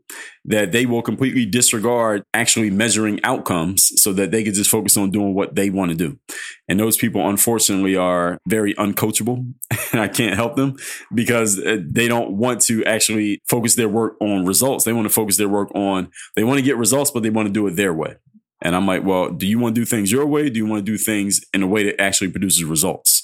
that 0.50 0.72
they 0.72 0.86
will 0.86 1.02
completely 1.02 1.46
disregard 1.46 2.24
actually 2.34 2.72
measuring 2.72 3.24
outcomes 3.24 3.92
so 4.02 4.12
that 4.14 4.32
they 4.32 4.44
can 4.44 4.54
just 4.54 4.70
focus 4.70 4.98
on 4.98 5.12
doing 5.12 5.34
what 5.36 5.56
they 5.56 5.70
want 5.70 5.92
to 5.92 5.96
do. 5.96 6.18
And 6.68 6.80
those 6.80 6.98
people, 6.98 7.28
unfortunately, 7.30 7.96
are 7.96 8.40
very 8.48 8.74
uncoachable. 8.74 9.54
and 9.92 10.02
I 10.02 10.08
can't 10.08 10.36
help 10.36 10.56
them 10.56 10.76
because 11.14 11.60
uh, 11.60 11.78
they 11.88 12.08
don't 12.08 12.32
want 12.32 12.62
to 12.62 12.84
actually 12.86 13.42
focus 13.48 13.76
their 13.76 13.88
work 13.88 14.16
on 14.20 14.46
results. 14.46 14.86
They 14.86 14.94
want 14.94 15.06
to 15.06 15.14
focus 15.14 15.38
their 15.38 15.48
work 15.48 15.70
on, 15.76 16.10
they 16.36 16.44
want 16.44 16.58
to 16.58 16.66
get 16.66 16.78
results, 16.78 17.12
but 17.12 17.22
they 17.22 17.30
want 17.30 17.48
to 17.48 17.54
do 17.54 17.68
it 17.68 17.76
their 17.76 17.94
way. 17.94 18.16
And 18.62 18.76
I'm 18.76 18.88
like, 18.88 19.06
well, 19.06 19.30
do 19.30 19.48
you 19.48 19.60
want 19.60 19.76
to 19.76 19.82
do 19.82 19.86
things 19.86 20.12
your 20.12 20.26
way? 20.26 20.50
Do 20.50 20.58
you 20.58 20.66
want 20.66 20.86
to 20.86 20.92
do 20.92 20.98
things 20.98 21.42
in 21.54 21.64
a 21.64 21.68
way 21.68 21.84
that 21.86 22.02
actually 22.02 22.32
produces 22.32 22.64
results? 22.64 23.19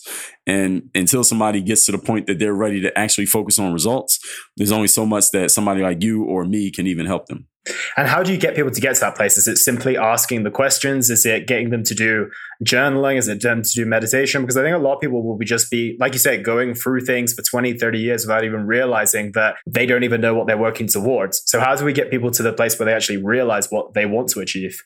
And 0.48 0.90
until 0.94 1.24
somebody 1.24 1.62
gets 1.62 1.86
to 1.88 1.92
the 1.92 1.98
point 1.98 2.28
that 2.28 2.40
they're 2.40 2.54
ready 2.54 2.82
to 2.82 2.98
actually 2.98 3.26
focus 3.26 3.60
on 3.60 3.74
results, 3.74 4.20
there's 4.58 4.72
only 4.72 4.88
so 4.88 5.06
much 5.06 5.32
that 5.32 5.52
somebody 5.52 5.82
like 5.82 6.04
you 6.04 6.24
or 6.24 6.46
me 6.46 6.72
can 6.72 6.88
even 6.88 7.06
help 7.06 7.28
them. 7.28 7.48
And 7.98 8.08
how 8.08 8.22
do 8.22 8.32
you 8.32 8.38
get 8.38 8.56
people 8.56 8.70
to 8.70 8.82
get 8.82 8.96
to 8.96 9.02
that 9.02 9.16
place? 9.16 9.38
Is 9.38 9.48
it 9.48 9.58
simply 9.58 9.98
asking 9.98 10.44
the 10.44 10.52
questions? 10.52 11.10
Is 11.10 11.26
it 11.26 11.48
getting 11.48 11.72
them 11.72 11.84
to 11.84 11.96
do 11.96 12.30
journaling? 12.64 13.18
Is 13.18 13.28
it 13.28 13.42
them 13.42 13.64
to 13.64 13.70
do 13.74 13.86
meditation? 13.86 14.42
Because 14.42 14.58
I 14.58 14.62
think 14.62 14.76
a 14.76 14.80
lot 14.80 14.96
of 14.96 15.02
people 15.02 15.24
will 15.24 15.38
be 15.38 15.46
just 15.46 15.72
be, 15.72 15.98
like 16.00 16.14
you 16.14 16.20
said, 16.20 16.44
going 16.44 16.76
through 16.76 17.02
things 17.02 17.34
for 17.34 17.42
20, 17.42 17.74
30 17.80 18.00
years 18.00 18.26
without 18.26 18.44
even 18.44 18.68
realizing 18.68 19.32
that 19.34 19.56
they 19.66 19.86
don't 19.86 20.04
even 20.04 20.22
know 20.22 20.36
what 20.36 20.46
they're 20.46 20.58
working 20.58 20.88
towards. 20.88 21.42
So 21.48 21.60
how 21.60 21.76
do 21.76 21.86
we 21.86 21.94
get 21.94 22.12
people 22.12 22.30
to 22.32 22.44
the 22.44 22.54
place 22.54 22.78
where 22.78 22.86
they 22.86 22.94
actually 22.94 23.24
realize 23.24 23.72
what 23.72 23.94
they 23.94 24.06
want 24.06 24.30
to 24.30 24.42
achieve? 24.42 24.84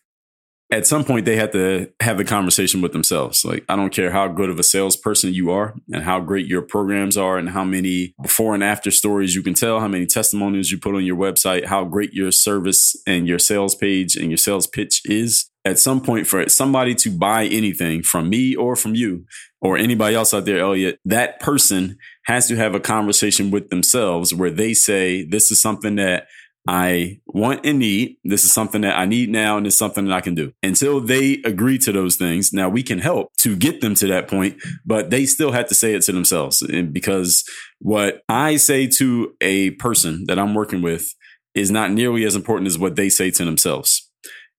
At 0.71 0.85
some 0.85 1.03
point 1.03 1.25
they 1.25 1.35
have 1.35 1.51
to 1.51 1.91
have 1.99 2.17
the 2.17 2.23
conversation 2.23 2.81
with 2.81 2.91
themselves. 2.91 3.43
Like, 3.43 3.65
I 3.67 3.75
don't 3.75 3.93
care 3.93 4.11
how 4.11 4.27
good 4.27 4.49
of 4.49 4.59
a 4.59 4.63
salesperson 4.63 5.33
you 5.33 5.49
are 5.49 5.73
and 5.91 6.03
how 6.03 6.19
great 6.19 6.45
your 6.45 6.61
programs 6.61 7.17
are 7.17 7.37
and 7.37 7.49
how 7.49 7.63
many 7.63 8.13
before 8.21 8.53
and 8.53 8.63
after 8.63 8.91
stories 8.91 9.33
you 9.35 9.41
can 9.41 9.55
tell, 9.55 9.79
how 9.79 9.87
many 9.87 10.05
testimonials 10.05 10.69
you 10.69 10.77
put 10.77 10.95
on 10.95 11.05
your 11.05 11.17
website, 11.17 11.65
how 11.65 11.85
great 11.85 12.13
your 12.13 12.31
service 12.31 12.95
and 13.07 13.27
your 13.27 13.39
sales 13.39 13.73
page 13.73 14.15
and 14.15 14.29
your 14.29 14.37
sales 14.37 14.67
pitch 14.67 15.01
is. 15.05 15.49
At 15.65 15.79
some 15.79 16.01
point, 16.01 16.25
for 16.25 16.47
somebody 16.47 16.95
to 16.95 17.09
buy 17.09 17.45
anything 17.45 18.01
from 18.01 18.29
me 18.29 18.55
or 18.55 18.75
from 18.75 18.95
you 18.95 19.25
or 19.61 19.77
anybody 19.77 20.15
else 20.15 20.33
out 20.33 20.45
there, 20.45 20.59
Elliot, 20.59 20.99
that 21.03 21.39
person 21.39 21.97
has 22.25 22.47
to 22.47 22.55
have 22.55 22.75
a 22.75 22.79
conversation 22.79 23.51
with 23.51 23.69
themselves 23.69 24.33
where 24.33 24.51
they 24.51 24.73
say, 24.73 25.25
This 25.25 25.51
is 25.51 25.61
something 25.61 25.95
that 25.95 26.27
I 26.69 27.19
want 27.25 27.65
and 27.65 27.79
need. 27.79 28.17
This 28.23 28.43
is 28.43 28.53
something 28.53 28.81
that 28.81 28.95
I 28.95 29.05
need 29.05 29.31
now, 29.31 29.57
and 29.57 29.65
it's 29.65 29.75
something 29.75 30.05
that 30.05 30.13
I 30.13 30.21
can 30.21 30.35
do. 30.35 30.53
Until 30.61 31.01
they 31.01 31.41
agree 31.43 31.79
to 31.79 31.91
those 31.91 32.15
things, 32.15 32.53
now 32.53 32.69
we 32.69 32.83
can 32.83 32.99
help 32.99 33.33
to 33.37 33.55
get 33.55 33.81
them 33.81 33.95
to 33.95 34.05
that 34.05 34.27
point, 34.27 34.61
but 34.85 35.09
they 35.09 35.25
still 35.25 35.51
have 35.51 35.65
to 35.69 35.73
say 35.73 35.95
it 35.95 36.03
to 36.03 36.11
themselves. 36.11 36.61
And 36.61 36.93
because 36.93 37.43
what 37.79 38.21
I 38.29 38.57
say 38.57 38.85
to 38.99 39.33
a 39.41 39.71
person 39.71 40.25
that 40.27 40.37
I'm 40.37 40.53
working 40.53 40.83
with 40.83 41.11
is 41.55 41.71
not 41.71 41.91
nearly 41.91 42.23
as 42.23 42.35
important 42.35 42.67
as 42.67 42.77
what 42.77 42.95
they 42.95 43.09
say 43.09 43.31
to 43.31 43.43
themselves. 43.43 44.07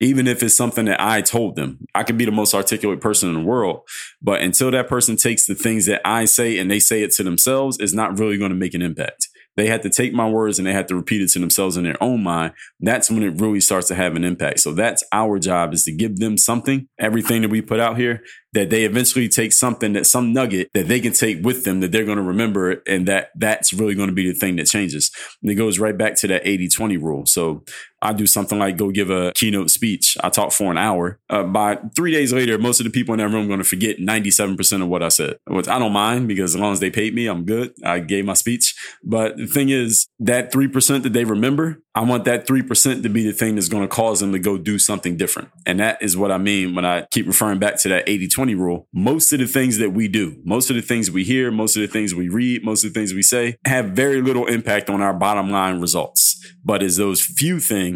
Even 0.01 0.27
if 0.27 0.43
it's 0.43 0.57
something 0.57 0.87
that 0.87 1.01
I 1.01 1.21
told 1.21 1.55
them, 1.55 1.79
I 1.95 2.03
could 2.03 2.19
be 2.19 2.25
the 2.25 2.33
most 2.33 2.55
articulate 2.55 3.01
person 3.01 3.29
in 3.29 3.37
the 3.37 3.47
world, 3.47 3.83
but 4.21 4.43
until 4.43 4.73
that 4.73 4.89
person 4.89 5.15
takes 5.15 5.47
the 5.47 5.55
things 5.55 5.87
that 5.87 6.01
I 6.05 6.25
say 6.25 6.59
and 6.59 6.69
they 6.69 6.81
say 6.81 7.05
it 7.05 7.13
to 7.13 7.23
themselves, 7.23 7.79
it's 7.79 7.93
not 7.93 8.19
really 8.19 8.37
going 8.37 8.51
to 8.51 8.57
make 8.57 8.75
an 8.75 8.83
impact. 8.83 9.29
They 9.61 9.67
had 9.67 9.83
to 9.83 9.91
take 9.91 10.15
my 10.15 10.27
words 10.27 10.59
and 10.59 10.67
they 10.67 10.73
had 10.73 10.89
to 10.89 10.97
repeat 10.97 11.21
it 11.21 11.29
to 11.33 11.39
themselves 11.39 11.77
in 11.77 11.85
their 11.85 12.03
own 12.03 12.23
mind. 12.23 12.55
That's 12.81 13.11
when 13.11 13.23
it 13.23 13.39
really 13.43 13.61
starts 13.61 13.89
to 13.89 13.95
have 13.95 14.17
an 14.17 14.25
impact. 14.25 14.61
So 14.61 14.73
that's 14.73 15.05
our 15.13 15.39
job 15.39 15.75
is 15.75 15.85
to 15.85 15.93
give 15.93 16.17
them 16.17 16.39
something, 16.39 16.89
everything 16.99 17.43
that 17.43 17.51
we 17.51 17.61
put 17.61 17.79
out 17.79 17.99
here, 17.99 18.23
that 18.55 18.71
they 18.71 18.85
eventually 18.85 19.29
take 19.29 19.53
something 19.53 19.93
that 19.93 20.07
some 20.07 20.33
nugget 20.33 20.71
that 20.73 20.89
they 20.89 20.99
can 20.99 21.13
take 21.13 21.45
with 21.45 21.65
them 21.65 21.81
that 21.81 21.93
they're 21.93 22.07
going 22.07 22.17
to 22.17 22.23
remember 22.23 22.83
and 22.87 23.07
that 23.07 23.33
that's 23.37 23.75
really 23.75 23.95
going 23.95 24.09
to 24.09 24.15
be 24.15 24.33
the 24.33 24.39
thing 24.39 24.57
that 24.57 24.65
changes. 24.65 25.11
And 25.43 25.53
it 25.53 25.57
goes 25.57 25.79
right 25.79 25.97
back 25.97 26.15
to 26.17 26.27
that 26.29 26.41
80 26.49 26.69
20 26.69 26.97
rule. 26.97 27.27
So 27.27 27.63
I 28.03 28.13
do 28.13 28.27
something 28.27 28.59
like 28.59 28.77
go 28.77 28.91
give 28.91 29.11
a 29.11 29.33
keynote 29.35 29.71
speech. 29.71 30.17
I 30.23 30.29
talk 30.31 30.53
for 30.53 30.71
an 30.71 30.79
hour. 30.79 31.19
Uh, 31.29 31.43
by 31.45 31.79
three 31.95 32.13
days 32.13 32.33
later, 32.33 32.59
most 32.59 32.81
of 32.81 32.85
the 32.85 32.91
people 32.91 33.13
in 33.15 33.19
that 33.19 33.29
room 33.29 33.45
are 33.45 33.49
going 33.49 33.59
to 33.59 33.65
forget 33.65 33.99
97% 33.99 34.83
of 34.83 34.89
what 34.89 35.03
I 35.03 35.09
said, 35.09 35.37
which 35.47 35.69
I 35.69 35.79
don't 35.79 35.93
mind 35.93 36.29
because 36.29 36.55
as 36.55 36.61
long 36.61 36.73
as 36.73 36.81
they 36.81 36.91
paid 36.91 37.15
me, 37.15 37.27
I'm 37.27 37.45
good. 37.45 37.73
I 37.85 38.01
gave 38.01 38.25
my 38.25 38.35
speech. 38.35 38.75
But 39.03 39.37
the 39.37 39.47
thing 39.47 39.69
is, 39.69 40.07
that 40.19 40.53
3% 40.53 41.03
that 41.03 41.13
they 41.13 41.25
remember, 41.25 41.83
I 41.95 42.05
want 42.05 42.25
that 42.25 42.47
3% 42.47 43.03
to 43.03 43.09
be 43.09 43.25
the 43.25 43.33
thing 43.33 43.57
that's 43.57 43.69
going 43.69 43.83
to 43.83 43.89
cause 43.89 44.21
them 44.21 44.33
to 44.33 44.39
go 44.39 44.57
do 44.57 44.79
something 44.79 45.17
different. 45.17 45.51
And 45.67 45.81
that 45.81 46.01
is 46.01 46.17
what 46.17 46.31
I 46.31 46.39
mean 46.39 46.75
when 46.75 46.85
I 46.85 47.07
keep 47.11 47.27
referring 47.27 47.59
back 47.59 47.81
to 47.81 47.89
that 47.89 48.09
80 48.09 48.29
20 48.29 48.55
rule. 48.55 48.89
Most 48.93 49.33
of 49.33 49.41
the 49.41 49.47
things 49.47 49.79
that 49.79 49.91
we 49.91 50.09
do, 50.09 50.41
most 50.45 50.71
of 50.71 50.77
the 50.77 50.83
things 50.83 51.11
we 51.11 51.25
hear, 51.25 51.51
most 51.51 51.77
of 51.77 51.83
the 51.83 51.89
things 51.89 52.15
we 52.15 52.29
read, 52.29 52.65
most 52.65 52.85
of 52.85 52.93
the 52.93 52.99
things 52.99 53.13
we 53.13 53.23
say 53.23 53.57
have 53.67 53.87
very 53.87 54.23
little 54.23 54.47
impact 54.47 54.89
on 54.89 55.03
our 55.03 55.13
bottom 55.13 55.51
line 55.51 55.81
results. 55.81 56.37
But 56.65 56.83
it's 56.83 56.97
those 56.97 57.23
few 57.23 57.59
things 57.59 57.90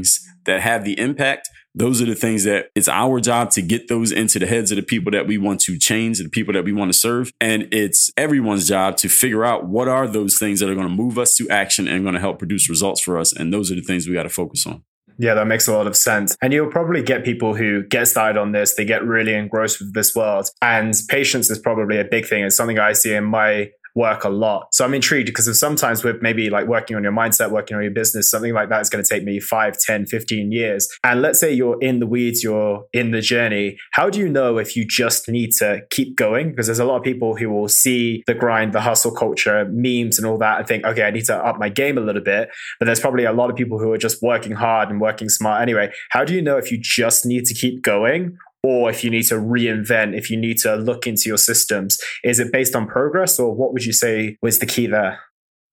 that 0.44 0.61
have 0.61 0.85
the 0.85 0.98
impact 0.98 1.48
those 1.74 2.00
are 2.00 2.07
the 2.07 2.14
things 2.14 2.44
that 2.44 2.70
it's 2.76 2.88
our 2.88 3.20
job 3.20 3.50
to 3.50 3.62
get 3.62 3.88
those 3.88 4.12
into 4.12 4.38
the 4.38 4.46
heads 4.46 4.70
of 4.70 4.76
the 4.76 4.83
people 4.83 5.11
that 5.11 5.26
we 5.26 5.38
want 5.38 5.61
to 5.62 5.76
change, 5.76 6.18
the 6.18 6.28
people 6.28 6.54
that 6.54 6.64
we 6.64 6.72
want 6.72 6.92
to 6.92 6.96
serve. 6.96 7.33
And 7.40 7.68
it's 7.72 8.12
everyone's 8.16 8.68
job 8.68 8.96
to 8.98 9.09
figure 9.09 9.44
out 9.44 9.66
what 9.66 9.88
are 9.88 10.07
those 10.07 10.38
things 10.38 10.61
that 10.61 10.70
are 10.70 10.74
going 10.74 10.87
to 10.87 10.94
move 10.94 11.18
us 11.18 11.35
to 11.37 11.48
action 11.50 11.88
and 11.88 12.04
going 12.04 12.14
to 12.14 12.20
help 12.20 12.38
produce 12.38 12.70
results 12.70 13.00
for 13.00 13.18
us. 13.18 13.33
And 13.33 13.52
those 13.52 13.72
are 13.72 13.74
the 13.74 13.83
things 13.83 14.07
we 14.07 14.14
got 14.14 14.22
to 14.22 14.28
focus 14.28 14.66
on. 14.66 14.85
Yeah, 15.18 15.35
that 15.35 15.46
makes 15.46 15.66
a 15.66 15.72
lot 15.72 15.87
of 15.87 15.96
sense. 15.96 16.37
And 16.40 16.52
you'll 16.52 16.70
probably 16.70 17.02
get 17.02 17.24
people 17.24 17.54
who 17.54 17.85
get 17.85 18.07
started 18.09 18.38
on 18.38 18.52
this, 18.52 18.74
they 18.74 18.85
get 18.85 19.04
really 19.04 19.35
engrossed 19.35 19.80
with 19.80 19.94
this 19.94 20.14
world. 20.14 20.48
And 20.62 20.94
patience 21.09 21.50
is 21.50 21.59
probably 21.59 21.98
a 21.98 22.04
big 22.04 22.26
thing. 22.26 22.44
It's 22.44 22.57
something 22.57 22.78
I 22.78 22.92
see 22.92 23.14
in 23.14 23.24
my 23.24 23.70
work 23.94 24.24
a 24.24 24.28
lot. 24.28 24.68
So 24.72 24.85
I'm 24.85 24.94
intrigued 24.94 25.26
because 25.26 25.59
sometimes 25.59 26.02
with 26.02 26.22
maybe 26.22 26.50
like 26.50 26.66
working 26.66 26.96
on 26.96 27.02
your 27.02 27.12
mindset, 27.12 27.50
working 27.50 27.76
on 27.76 27.83
your 27.83 27.92
business, 27.92 28.30
something 28.30 28.52
like 28.52 28.68
that 28.68 28.80
is 28.80 28.90
going 28.90 29.04
to 29.04 29.09
take 29.09 29.24
me 29.24 29.40
5, 29.40 29.78
10, 29.78 30.07
15 30.07 30.52
years. 30.52 30.88
And 31.02 31.22
let's 31.22 31.38
say 31.38 31.52
you're 31.52 31.80
in 31.80 32.00
the 32.00 32.07
weeds, 32.07 32.42
you're 32.42 32.87
in 32.92 33.12
the 33.12 33.20
journey. 33.20 33.78
How 33.92 34.11
do 34.11 34.18
you 34.18 34.28
know 34.28 34.59
if 34.59 34.76
you 34.76 34.85
just 34.85 35.28
need 35.28 35.52
to 35.52 35.83
keep 35.90 36.16
going? 36.16 36.50
Because 36.50 36.66
there's 36.66 36.78
a 36.78 36.85
lot 36.85 36.96
of 36.96 37.02
people 37.02 37.37
who 37.37 37.50
will 37.50 37.68
see 37.68 38.22
the 38.26 38.35
grind, 38.35 38.72
the 38.72 38.80
hustle 38.80 39.12
culture, 39.12 39.66
memes 39.70 40.18
and 40.18 40.26
all 40.26 40.38
that 40.38 40.59
and 40.59 40.66
think, 40.66 40.85
okay, 40.85 41.02
I 41.02 41.11
need 41.11 41.24
to 41.26 41.37
up 41.37 41.59
my 41.59 41.68
game 41.68 41.98
a 41.98 42.00
little 42.00 42.22
bit. 42.22 42.48
But 42.78 42.87
there's 42.87 43.00
probably 43.00 43.24
a 43.24 43.33
lot 43.33 43.50
of 43.50 43.57
people 43.57 43.78
who 43.78 43.92
are 43.92 43.98
just 43.98 44.22
working 44.22 44.52
hard 44.52 44.90
and 44.90 45.00
working 45.00 45.28
smart 45.28 45.62
anyway. 45.62 45.92
How 46.11 46.24
do 46.24 46.35
you 46.35 46.42
know 46.42 46.57
if 46.57 46.70
you 46.70 46.78
just 46.80 47.26
need 47.26 47.44
to 47.46 47.54
keep 47.54 47.83
going 47.83 48.38
or 48.64 48.88
if 48.88 49.05
you 49.05 49.11
need 49.11 49.24
to 49.24 49.35
reinvent, 49.35 50.16
if 50.16 50.31
you 50.31 50.38
need 50.38 50.57
to 50.57 50.74
look 50.77 51.07
into 51.07 51.29
your 51.29 51.37
systems? 51.37 51.98
Is 52.24 52.40
it 52.40 52.50
based 52.50 52.74
on 52.74 52.87
progress, 52.87 53.38
or 53.38 53.55
what 53.55 53.74
would 53.74 53.85
you 53.85 53.92
say 53.92 54.38
was 54.40 54.59
the 54.59 54.66
key 54.66 54.87
there? 54.87 55.20